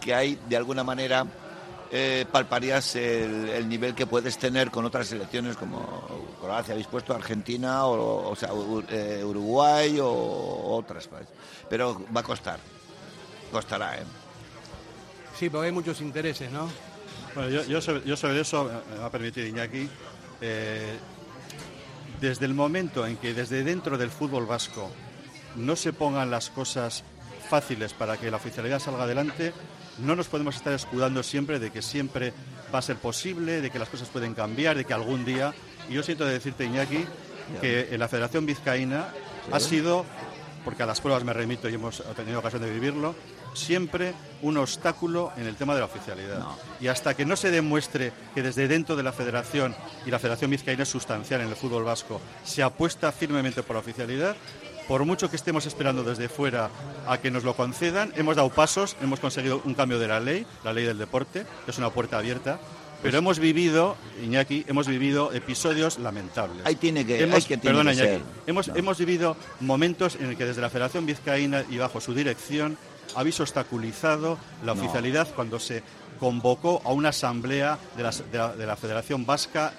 que 0.00 0.14
hay 0.14 0.38
de 0.48 0.56
alguna 0.56 0.84
manera 0.84 1.26
eh, 1.90 2.24
palparías 2.30 2.94
el, 2.96 3.68
nivel 3.68 3.94
que 3.94 4.06
puedes 4.06 4.38
tener 4.38 4.70
con 4.70 4.84
otras 4.84 5.08
selecciones 5.08 5.56
como 5.56 6.08
Croacia, 6.40 6.72
habéis 6.72 6.86
puesto 6.86 7.12
Argentina 7.12 7.84
o, 7.84 8.34
sea, 8.36 8.50
eh, 8.88 9.22
Uruguay 9.24 9.98
o 10.00 10.76
otras. 10.76 11.08
Pero 11.68 12.00
va 12.14 12.20
a 12.20 12.24
costar, 12.24 12.60
costará, 13.50 13.98
¿eh? 13.98 14.04
Sí, 15.38 15.50
porque 15.50 15.66
hay 15.66 15.72
muchos 15.72 16.00
intereses, 16.00 16.50
¿no? 16.52 16.68
Bueno, 17.34 17.50
yo, 17.50 17.64
yo, 17.64 17.82
sobre, 17.82 18.02
yo 18.04 18.16
sobre 18.16 18.40
eso 18.40 18.70
me 18.90 18.98
va 18.98 19.06
a 19.06 19.10
permitir 19.10 19.46
Iñaki 19.46 19.88
eh, 20.42 20.98
desde 22.20 22.46
el 22.46 22.54
momento 22.54 23.06
en 23.06 23.16
que 23.16 23.32
desde 23.32 23.64
dentro 23.64 23.96
del 23.96 24.10
fútbol 24.10 24.46
vasco 24.46 24.90
no 25.56 25.76
se 25.76 25.92
pongan 25.92 26.30
las 26.30 26.50
cosas 26.50 27.04
fáciles 27.48 27.92
para 27.92 28.16
que 28.16 28.30
la 28.30 28.36
oficialidad 28.36 28.78
salga 28.78 29.04
adelante, 29.04 29.52
no 29.98 30.16
nos 30.16 30.28
podemos 30.28 30.56
estar 30.56 30.72
escudando 30.72 31.22
siempre 31.22 31.58
de 31.58 31.70
que 31.70 31.82
siempre 31.82 32.32
va 32.74 32.78
a 32.78 32.82
ser 32.82 32.96
posible, 32.96 33.60
de 33.60 33.70
que 33.70 33.78
las 33.78 33.88
cosas 33.88 34.08
pueden 34.08 34.34
cambiar, 34.34 34.76
de 34.76 34.84
que 34.84 34.94
algún 34.94 35.24
día, 35.24 35.54
y 35.88 35.94
yo 35.94 36.02
siento 36.02 36.24
de 36.24 36.32
decirte, 36.32 36.64
Iñaki, 36.64 37.04
que 37.60 37.88
en 37.92 38.00
la 38.00 38.08
Federación 38.08 38.46
Vizcaína 38.46 39.08
ha 39.50 39.60
sido, 39.60 40.06
porque 40.64 40.82
a 40.82 40.86
las 40.86 41.00
pruebas 41.00 41.24
me 41.24 41.32
remito 41.32 41.68
y 41.68 41.74
hemos 41.74 42.02
tenido 42.16 42.38
ocasión 42.38 42.62
de 42.62 42.70
vivirlo, 42.70 43.14
siempre 43.54 44.14
un 44.42 44.56
obstáculo 44.56 45.32
en 45.36 45.46
el 45.46 45.56
tema 45.56 45.74
de 45.74 45.80
la 45.80 45.86
oficialidad. 45.86 46.44
Y 46.80 46.88
hasta 46.88 47.14
que 47.14 47.24
no 47.24 47.36
se 47.36 47.50
demuestre 47.50 48.12
que 48.34 48.42
desde 48.42 48.68
dentro 48.68 48.96
de 48.96 49.02
la 49.02 49.12
federación, 49.12 49.74
y 50.04 50.10
la 50.10 50.18
Federación 50.18 50.50
Vizcaína 50.50 50.82
es 50.82 50.88
sustancial 50.88 51.40
en 51.40 51.48
el 51.48 51.56
fútbol 51.56 51.84
vasco, 51.84 52.20
se 52.44 52.62
apuesta 52.62 53.12
firmemente 53.12 53.62
por 53.62 53.76
la 53.76 53.80
oficialidad, 53.80 54.36
por 54.88 55.04
mucho 55.04 55.30
que 55.30 55.36
estemos 55.36 55.64
esperando 55.66 56.02
desde 56.02 56.28
fuera 56.28 56.70
a 57.06 57.18
que 57.18 57.30
nos 57.30 57.44
lo 57.44 57.54
concedan, 57.54 58.12
hemos 58.16 58.36
dado 58.36 58.50
pasos, 58.50 58.96
hemos 59.00 59.20
conseguido 59.20 59.62
un 59.64 59.74
cambio 59.74 59.98
de 59.98 60.08
la 60.08 60.20
ley, 60.20 60.44
la 60.64 60.72
ley 60.72 60.84
del 60.84 60.98
deporte, 60.98 61.46
que 61.64 61.70
es 61.70 61.78
una 61.78 61.90
puerta 61.90 62.18
abierta. 62.18 62.58
Pero 63.02 63.18
hemos 63.18 63.40
vivido, 63.40 63.96
Iñaki, 64.22 64.64
hemos 64.68 64.86
vivido 64.86 65.32
episodios 65.32 65.98
lamentables. 65.98 66.64
Ahí 66.64 66.76
tiene 66.76 67.04
que, 67.04 67.20
hemos, 67.20 67.46
que, 67.46 67.58
perdona, 67.58 67.92
Iñaki, 67.92 68.22
Hemos, 68.46 68.68
hemos 68.68 68.98
vivido 68.98 69.36
momentos 69.58 70.16
en 70.20 70.26
el 70.26 70.36
que 70.36 70.44
desde 70.44 70.60
la 70.60 70.70
Federación 70.70 71.04
Vizcaína 71.04 71.64
y 71.68 71.78
bajo 71.78 72.00
su 72.00 72.14
dirección 72.14 72.78
habéis 73.14 73.40
obstaculizado 73.40 74.38
la 74.64 74.72
oficialidad 74.72 75.28
cuando 75.34 75.58
se 75.58 75.82
convocó 76.18 76.80
a 76.84 76.92
una 76.92 77.10
asamblea 77.10 77.78
de 77.96 78.02
la, 78.02 78.52
de 78.52 78.66
la 78.66 78.76
Federación 78.76 79.26
Vasca 79.26 79.72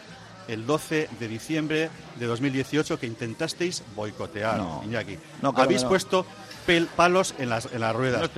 el 0.47 0.65
12 0.65 1.09
de 1.19 1.27
diciembre 1.27 1.89
de 2.19 2.25
2018 2.25 2.99
que 2.99 3.07
intentasteis 3.07 3.83
boicotear, 3.95 4.61
Iñaki. 4.83 5.17
habéis 5.55 5.83
puesto 5.83 6.25
palos 6.95 7.35
en 7.39 7.49
las, 7.49 7.67
en 7.73 7.81
las 7.81 7.95
ruedas. 7.95 8.29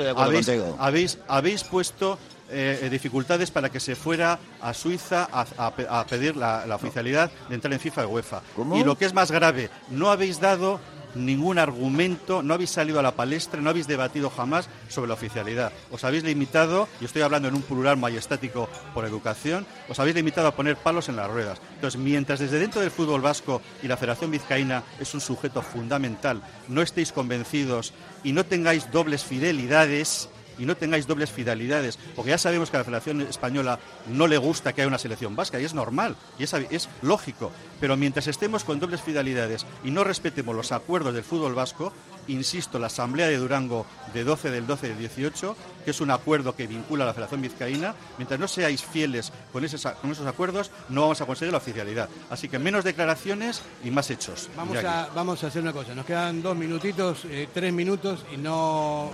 habéis, 0.78 1.20
habéis, 1.28 1.64
puesto 1.64 2.18
eh, 2.50 2.88
dificultades 2.92 3.52
para 3.52 3.70
que 3.70 3.80
se 3.80 3.96
fuera 3.96 4.40
a 4.62 4.74
Suiza 4.74 5.28
a, 5.32 6.06
pedir 6.06 6.36
la, 6.36 6.66
oficialidad 6.76 7.32
de 7.50 7.56
entrar 7.56 7.74
en 7.74 7.80
FIFA 7.80 8.04
y 8.04 8.06
UEFA. 8.06 8.42
Y 8.76 8.84
lo 8.84 8.98
que 8.98 9.06
es 9.06 9.14
más 9.14 9.32
grave, 9.32 9.70
no 9.90 10.10
habéis 10.10 10.40
dado 10.40 10.80
ningún 11.16 11.58
argumento, 11.58 12.44
no 12.44 12.54
habéis 12.54 12.72
salido 12.72 13.00
a 13.00 13.04
la 13.04 13.16
palestra, 13.16 13.62
no 13.62 13.70
habéis 13.70 13.88
debatido 13.88 14.30
jamás 14.30 14.70
sobre 14.90 15.08
la 15.08 15.14
oficialidad. 15.14 15.72
Os 15.92 16.04
habéis 16.04 16.24
limitado, 16.24 16.88
y 17.02 17.06
estoy 17.06 17.22
hablando 17.22 17.48
en 17.48 17.56
un 17.56 17.62
plural 17.62 17.98
majestático 17.98 18.70
por 18.94 19.06
educación, 19.06 19.66
os 19.90 20.00
habéis 20.00 20.16
limitado 20.16 20.48
a 20.48 20.56
poner 20.56 20.78
palos 20.78 21.10
en 21.10 21.16
las 21.16 21.30
ruedas. 21.30 21.62
Entonces, 21.76 22.00
mientras 22.00 22.40
desde 22.40 22.60
dentro 22.60 22.82
del 22.82 22.92
fútbol 22.92 23.22
vasco 23.22 23.62
y 23.82 23.88
la 23.88 23.98
Federación 23.98 24.32
Vizcaína 24.32 24.84
es 25.00 25.14
un 25.14 25.22
sujeto 25.22 25.62
fundamental, 25.62 26.42
no 26.68 26.82
estéis 26.82 27.12
convencidos 27.12 27.94
y 28.24 28.32
no 28.32 28.46
tengáis 28.46 28.92
dobles 28.92 29.24
fidelidades, 29.24 30.30
y 30.58 30.66
no 30.66 30.76
tengáis 30.78 31.08
dobles 31.08 31.32
fidelidades, 31.32 31.98
porque 32.16 32.32
ya 32.32 32.38
sabemos 32.38 32.70
que 32.70 32.78
a 32.78 32.80
la 32.80 32.86
Federación 32.86 33.22
Española 33.22 33.80
no 34.08 34.28
le 34.28 34.38
gusta 34.38 34.74
que 34.74 34.82
haya 34.82 34.88
una 34.88 34.98
selección 34.98 35.36
vasca, 35.36 35.60
y 35.60 35.66
es 35.66 35.74
normal, 35.74 36.16
y 36.40 36.44
es, 36.44 36.54
es 36.54 36.90
lógico, 37.02 37.52
pero 37.80 37.98
mientras 37.98 38.28
estemos 38.28 38.64
con 38.64 38.80
dobles 38.80 39.02
fidelidades 39.02 39.66
y 39.84 39.92
no 39.92 40.04
respetemos 40.04 40.56
los 40.56 40.72
acuerdos 40.72 41.14
del 41.14 41.24
fútbol 41.24 41.56
vasco, 41.56 41.92
insisto, 42.28 42.80
la 42.80 42.88
Asamblea 42.88 43.28
de 43.28 43.38
Durango 43.38 43.86
de 44.14 44.24
12 44.24 44.52
del 44.52 44.68
12 44.68 44.90
del 44.90 44.98
18, 44.98 45.56
que 45.84 45.92
es 45.92 46.02
un 46.02 46.12
acuerdo 46.12 46.56
que 46.56 46.68
vincula 46.68 47.04
a 47.04 47.08
la 47.08 47.14
Federación 47.14 47.42
Vizcaína, 47.42 47.96
mientras 48.18 48.40
no 48.40 48.48
seáis 48.48 48.84
fieles 48.84 49.32
con 49.52 49.64
esos, 49.64 49.86
con 50.02 50.12
esos 50.12 50.26
acuerdos, 50.26 50.72
no 50.90 51.02
vamos 51.02 51.22
a 51.22 51.26
conseguir 51.26 51.52
la 51.52 51.60
oficialidad. 51.60 52.10
Así 52.30 52.50
que 52.50 52.60
menos 52.60 52.84
declaraciones 52.84 53.62
y 53.84 53.92
más 53.92 54.10
hechos. 54.10 54.50
Vamos, 54.56 54.78
a, 54.84 55.10
vamos 55.14 55.44
a 55.44 55.48
hacer 55.48 55.62
una 55.62 55.74
cosa, 55.74 55.94
nos 55.94 56.06
quedan 56.06 56.42
dos 56.42 56.56
minutitos, 56.56 57.26
eh, 57.26 57.48
tres 57.54 57.74
minutos 57.74 58.26
y 58.34 58.38
no 58.38 59.12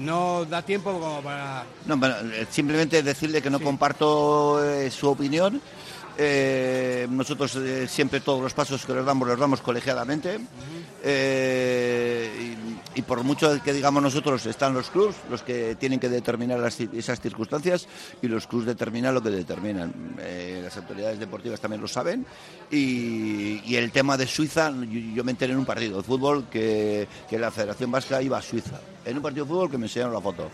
no 0.00 0.44
da 0.44 0.62
tiempo 0.62 0.92
como 0.92 1.20
para... 1.20 1.64
No, 1.86 1.94
eh, 2.06 2.46
simplemente 2.50 3.02
decirle 3.02 3.42
que 3.42 3.50
no 3.50 3.60
comparto 3.60 4.64
eh, 4.64 4.90
su 4.90 5.08
opinión. 5.08 5.60
Eh, 6.22 7.06
nosotros 7.08 7.56
siempre 7.88 8.20
todos 8.20 8.42
los 8.42 8.52
pasos 8.52 8.84
que 8.84 8.92
les 8.92 9.04
damos 9.06 9.26
los 9.26 9.38
damos 9.38 9.60
colegiadamente. 9.62 10.38
y, 12.94 13.02
por 13.02 13.22
mucho 13.24 13.62
que 13.62 13.72
digamos 13.72 14.02
nosotros, 14.02 14.44
están 14.44 14.74
los 14.74 14.90
clubs, 14.90 15.16
los 15.30 15.42
que 15.42 15.76
tienen 15.76 15.98
que 15.98 16.10
determinar 16.10 16.60
esas 16.92 17.20
circunstancias 17.20 17.88
y 18.20 18.28
los 18.28 18.46
clubs 18.46 18.66
determinan 18.66 19.14
lo 19.14 19.22
que 19.22 19.30
determinan. 19.30 19.94
las 20.62 20.76
autoridades 20.76 21.18
deportivas 21.18 21.60
también 21.60 21.80
lo 21.80 21.88
saben. 21.88 22.26
Y, 22.70 23.74
el 23.74 23.90
tema 23.90 24.18
de 24.18 24.26
Suiza, 24.26 24.70
yo, 25.14 25.24
me 25.24 25.30
enteré 25.30 25.54
en 25.54 25.58
un 25.58 25.64
partido 25.64 25.98
de 25.98 26.02
fútbol 26.02 26.48
que, 26.50 27.08
que 27.30 27.38
la 27.38 27.50
Federación 27.50 27.90
Vasca 27.90 28.20
iba 28.20 28.36
a 28.36 28.42
Suiza 28.42 28.78
en 29.04 29.16
un 29.16 29.22
partido 29.22 29.44
de 29.44 29.48
fútbol 29.48 29.70
que 29.70 29.78
me 29.78 29.86
enseñaron 29.86 30.12
la 30.14 30.20
foto. 30.20 30.50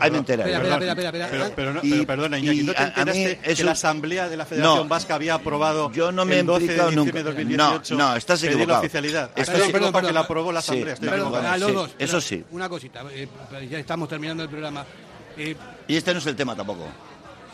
Ahí 0.00 0.10
me 0.10 0.18
enteré. 0.18 0.42
Espera, 0.42 0.74
espera, 0.74 0.92
espera, 0.92 1.28
pero, 1.30 1.52
pero, 1.54 1.74
no, 1.74 1.80
pero, 1.82 2.06
perdona, 2.06 2.38
Iñaki, 2.38 2.62
¿no 2.62 2.72
te 2.74 2.82
enteraste 2.82 3.38
que 3.56 3.64
la 3.64 3.72
Asamblea 3.72 4.28
de 4.28 4.36
la 4.36 4.46
Federación 4.46 4.88
Vasca 4.88 5.14
había 5.14 5.34
aprobado 5.34 5.90
yo 5.92 6.12
no 6.12 6.24
me 6.24 6.40
el 6.40 6.46
12 6.46 6.66
de 6.66 6.86
diciembre 6.86 7.12
de 7.12 7.22
2018 7.22 7.96
no, 7.96 8.10
no, 8.10 8.16
estás 8.16 8.42
equivocado. 8.42 8.72
la 8.72 8.78
oficialidad? 8.80 9.30
Estás 9.36 9.68
equivocado 9.68 10.06
que 10.06 10.12
la 10.12 10.20
aprobó 10.20 10.52
la 10.52 10.60
Asamblea. 10.60 10.96
Sí, 10.96 11.06
a 11.06 11.56
los 11.58 11.72
dos. 11.72 11.90
Eso 11.98 12.20
sí. 12.20 12.44
Una 12.50 12.68
cosita, 12.68 13.04
eh, 13.10 13.28
ya 13.68 13.78
estamos 13.78 14.08
terminando 14.08 14.42
el 14.42 14.48
programa. 14.48 14.84
Eh, 15.36 15.54
y 15.86 15.96
este 15.96 16.12
no 16.12 16.18
es 16.18 16.26
el 16.26 16.36
tema 16.36 16.56
tampoco. 16.56 16.86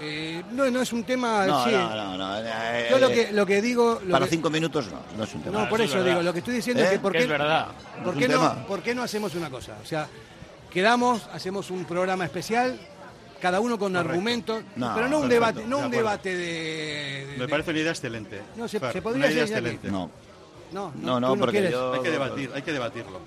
Eh, 0.05 0.43
no, 0.51 0.69
no 0.71 0.83
es 0.83 0.93
un 0.93 1.05
tema. 1.05 1.47
No, 1.47 1.67
no, 1.67 1.95
no, 1.95 2.19
no, 2.19 2.37
eh, 2.39 2.89
Yo 2.91 2.99
lo 2.99 3.09
que, 3.09 3.33
lo 3.33 3.47
que 3.47 3.63
digo. 3.63 4.01
para 4.11 4.27
cinco 4.27 4.51
minutos 4.51 4.91
no, 4.91 5.01
no 5.17 5.25
es 5.25 5.35
un 5.35 5.43
tema. 5.43 5.61
No, 5.61 5.69
por 5.69 5.81
eso, 5.81 6.03
digo, 6.03 6.23
lo 6.23 6.33
que 6.33 6.41
estoy 6.41 6.57
diciendo 6.57 6.83
es 6.83 6.91
que. 6.91 6.99
¿por 6.99 7.13
qué, 7.13 7.21
es 7.21 7.29
verdad. 7.29 7.69
¿por 8.05 8.17
qué, 8.17 8.29
no, 8.29 8.67
¿Por 8.67 8.83
qué 8.83 8.95
no 8.95 9.03
hacemos 9.03 9.35
una 9.35 9.49
cosa? 9.49 9.77
O 9.83 9.87
sea, 9.87 10.09
Quedamos, 10.73 11.29
hacemos 11.35 11.71
un 11.71 11.85
programa 11.85 12.25
especial, 12.25 12.79
cada 13.43 13.61
uno 13.61 13.79
con 13.79 13.95
argumentos, 13.95 14.63
pero 14.75 15.07
no 15.07 15.19
un 15.19 15.29
debate, 15.29 15.67
no 15.67 15.81
un 15.81 15.91
debate 15.91 16.35
de, 16.35 17.35
Me 17.39 17.47
parece 17.47 17.73
una 17.73 17.81
idea 17.81 17.91
excelente. 17.91 18.41
No, 18.57 18.67
se, 18.67 18.81
podría 18.81 19.27
una 19.27 19.41
excelente. 19.43 19.91
No. 19.91 20.11
No, 20.73 20.91
no, 20.97 21.21
no, 21.21 21.37
porque 21.37 21.59
hay 21.59 22.01
que 22.03 22.11
debatir, 22.11 22.51
hay 22.55 22.63
que 22.63 22.73
debatirlo. 22.73 23.21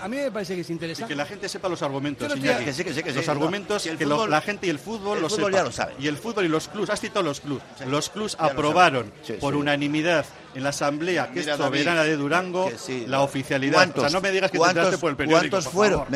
A 0.00 0.08
mí 0.08 0.16
me 0.16 0.30
parece 0.30 0.54
que 0.54 0.62
es 0.62 0.70
interesante. 0.70 1.12
Y 1.12 1.14
que 1.14 1.16
la 1.16 1.26
gente 1.26 1.48
sepa 1.48 1.68
los 1.68 1.82
argumentos. 1.82 2.32
que 2.32 2.72
sí, 2.72 2.84
que 2.84 2.94
sí, 2.94 3.02
que 3.02 3.12
los 3.12 3.28
argumentos 3.28 3.82
que 3.82 4.06
la 4.06 4.40
gente 4.40 4.66
y 4.66 4.70
el 4.70 4.78
fútbol, 4.78 5.18
el 5.18 5.30
fútbol 5.30 5.52
ya 5.52 5.62
lo 5.62 5.72
sabe. 5.72 5.94
Y 5.98 6.06
el 6.08 6.16
fútbol 6.16 6.44
y 6.44 6.48
los 6.48 6.68
clubs, 6.68 6.90
has 6.90 7.00
citado 7.00 7.24
los 7.24 7.40
clubs. 7.40 7.62
los 7.86 8.10
clubs 8.10 8.36
aprobaron 8.38 9.12
por 9.40 9.54
unanimidad 9.54 10.24
en 10.54 10.62
la 10.62 10.70
asamblea 10.70 11.30
que 11.32 11.40
es 11.40 11.46
soberana 11.46 12.04
de 12.04 12.16
Durango 12.16 12.70
la 13.06 13.20
oficialidad. 13.20 13.90
O 13.96 14.00
sea, 14.00 14.10
no 14.10 14.20
me 14.20 14.30
digas 14.30 14.50
que 14.50 14.58
te 14.58 14.98
por 14.98 15.10
el 15.10 15.16
periódico. 15.16 15.50
¿Cuántos 15.50 15.72
fueron? 15.72 16.06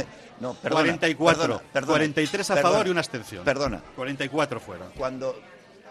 No, 0.40 0.54
perdona, 0.54 0.82
44. 0.82 1.62
Perdona, 1.72 1.92
43 1.92 2.50
a 2.50 2.56
favor 2.58 2.86
y 2.86 2.90
una 2.90 3.00
abstención. 3.00 3.44
Perdona. 3.44 3.82
44 3.96 4.60
fueron. 4.60 4.88
Cuando 4.96 5.36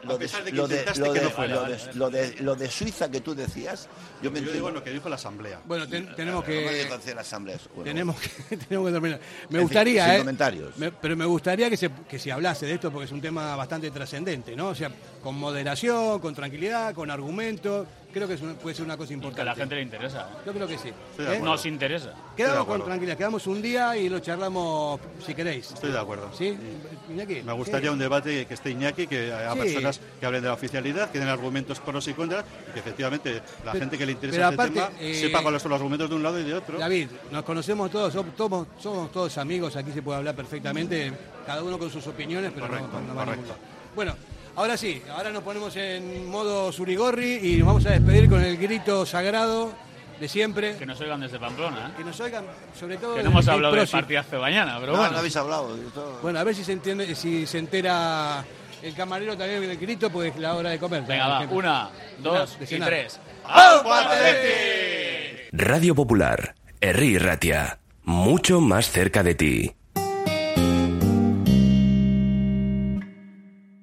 lo 0.03 0.17
de, 0.17 0.29
lo, 0.51 0.67
de, 0.67 0.85
lo, 0.95 1.13
de, 1.13 1.93
lo, 1.93 2.09
de, 2.09 2.35
lo, 2.41 2.55
de, 2.55 2.69
Suiza 2.69 3.09
que 3.09 3.21
tú 3.21 3.35
decías, 3.35 3.87
yo 4.21 4.31
me 4.31 4.41
yo 4.41 4.51
digo 4.51 4.69
lo 4.69 4.83
que 4.83 4.91
dijo 4.91 5.09
la 5.09 5.15
Asamblea. 5.15 5.61
Bueno, 5.65 5.87
tenemos 5.87 6.43
que... 6.43 6.87
No 6.89 7.13
la 7.15 7.21
asamblea, 7.21 7.57
tenemos, 7.83 8.15
que, 8.19 8.57
tenemos 8.57 8.87
que 8.87 8.93
terminar. 8.93 9.19
Me 9.49 9.59
gustaría, 9.59 10.05
sin 10.05 10.13
eh, 10.13 10.19
comentarios. 10.19 10.73
pero 11.01 11.15
me 11.15 11.25
gustaría 11.25 11.69
que 11.69 11.77
se, 11.77 11.89
que 12.07 12.19
se 12.19 12.31
hablase 12.31 12.65
de 12.65 12.73
esto 12.73 12.91
porque 12.91 13.05
es 13.05 13.11
un 13.11 13.21
tema 13.21 13.55
bastante 13.55 13.89
trascendente, 13.91 14.55
¿no? 14.55 14.69
O 14.69 14.75
sea, 14.75 14.91
con 15.21 15.35
moderación, 15.35 16.19
con 16.19 16.35
tranquilidad, 16.35 16.93
con 16.93 17.09
argumentos 17.11 17.87
creo 18.17 18.27
que 18.27 18.37
puede 18.55 18.75
ser 18.75 18.85
una 18.85 18.97
cosa 18.97 19.13
importante. 19.13 19.37
Que 19.37 19.41
a 19.41 19.45
la 19.45 19.55
gente 19.55 19.75
le 19.75 19.81
interesa. 19.81 20.29
Yo 20.45 20.53
creo 20.53 20.67
que 20.67 20.77
sí. 20.77 20.89
¿Eh? 21.19 21.39
Nos 21.41 21.65
interesa. 21.65 22.13
Quedamos 22.35 22.65
con 22.65 22.83
tranquilidad, 22.83 23.17
quedamos 23.17 23.47
un 23.47 23.61
día 23.61 23.95
y 23.97 24.09
lo 24.09 24.19
charlamos 24.19 24.99
si 25.25 25.33
queréis. 25.33 25.71
Estoy 25.71 25.91
de 25.91 25.99
acuerdo. 25.99 26.29
¿Sí? 26.33 26.57
Iñaki. 27.09 27.41
Me 27.43 27.53
gustaría 27.53 27.91
un 27.91 27.99
debate 27.99 28.45
que 28.45 28.53
esté 28.53 28.71
Iñaki, 28.71 29.07
que 29.07 29.33
haya 29.33 29.55
personas 29.55 29.99
que 30.19 30.25
hablen 30.25 30.41
de 30.41 30.47
la 30.47 30.53
oficialidad, 30.53 31.11
que 31.11 31.19
den 31.19 31.27
argumentos 31.27 31.79
pros 31.79 32.07
y 32.07 32.13
contras, 32.13 32.45
y 32.69 32.73
que 32.73 32.79
efectivamente 32.79 33.41
la 33.63 33.73
gente 33.73 33.97
que 33.97 34.05
le 34.05 34.11
interesa 34.13 34.49
este 34.49 34.63
tema 34.69 34.89
eh, 34.99 35.15
sepa 35.15 35.41
cuáles 35.41 35.61
son 35.61 35.71
los 35.71 35.77
argumentos 35.77 36.09
de 36.09 36.15
un 36.15 36.23
lado 36.23 36.39
y 36.39 36.43
de 36.43 36.53
otro. 36.53 36.79
David, 36.79 37.09
nos 37.31 37.43
conocemos 37.43 37.91
todos, 37.91 38.13
somos, 38.13 38.67
somos 38.79 39.11
todos 39.11 39.37
amigos, 39.37 39.75
aquí 39.75 39.91
se 39.91 40.01
puede 40.01 40.17
hablar 40.17 40.35
perfectamente, 40.35 41.11
cada 41.45 41.63
uno 41.63 41.77
con 41.77 41.89
sus 41.89 42.05
opiniones, 42.07 42.51
pero 42.53 42.67
no, 42.67 43.15
correcto. 43.15 43.55
Bueno, 43.95 44.15
Ahora 44.57 44.75
sí, 44.75 45.03
ahora 45.15 45.29
nos 45.29 45.43
ponemos 45.43 45.75
en 45.75 46.27
modo 46.31 46.71
surigorri 46.71 47.35
y 47.43 47.57
nos 47.57 47.67
vamos 47.67 47.85
a 47.85 47.91
despedir 47.91 48.27
con 48.27 48.43
el 48.43 48.57
grito 48.57 49.05
sagrado 49.05 49.71
de 50.19 50.27
siempre. 50.27 50.75
Que 50.77 50.85
nos 50.87 50.99
oigan 50.99 51.19
desde 51.21 51.37
Pamplona, 51.37 51.89
¿eh? 51.89 51.93
Que 51.95 52.03
nos 52.03 52.19
oigan, 52.19 52.43
sobre 52.77 52.97
todo. 52.97 53.17
Que 53.17 53.21
no 53.21 53.29
hemos 53.29 53.47
hablado 53.47 53.75
del 53.75 53.87
partidazo 53.87 54.37
de 54.37 54.41
mañana, 54.41 54.77
pero 54.79 54.93
bueno. 54.93 55.11
No 55.11 55.19
habéis 55.19 55.35
hablado. 55.35 55.77
Bueno, 56.23 56.39
a 56.39 56.43
ver 56.43 56.55
si 56.55 56.63
se 56.63 56.71
entiende, 56.71 57.13
si 57.13 57.45
se 57.45 57.59
entera 57.59 58.43
el 58.81 58.95
camarero 58.95 59.37
también 59.37 59.61
del 59.61 59.77
grito, 59.77 60.09
pues 60.09 60.33
es 60.33 60.39
la 60.39 60.55
hora 60.55 60.71
de 60.71 60.79
comer. 60.79 61.03
Venga, 61.03 61.27
va, 61.27 61.41
una, 61.41 61.89
dos 62.17 62.57
y 62.59 62.79
tres. 62.79 63.19
Radio 65.51 65.93
Popular, 65.93 66.55
Herri 66.81 67.19
Ratia, 67.19 67.77
mucho 68.05 68.59
más 68.59 68.89
cerca 68.89 69.21
de 69.21 69.35
ti. 69.35 69.76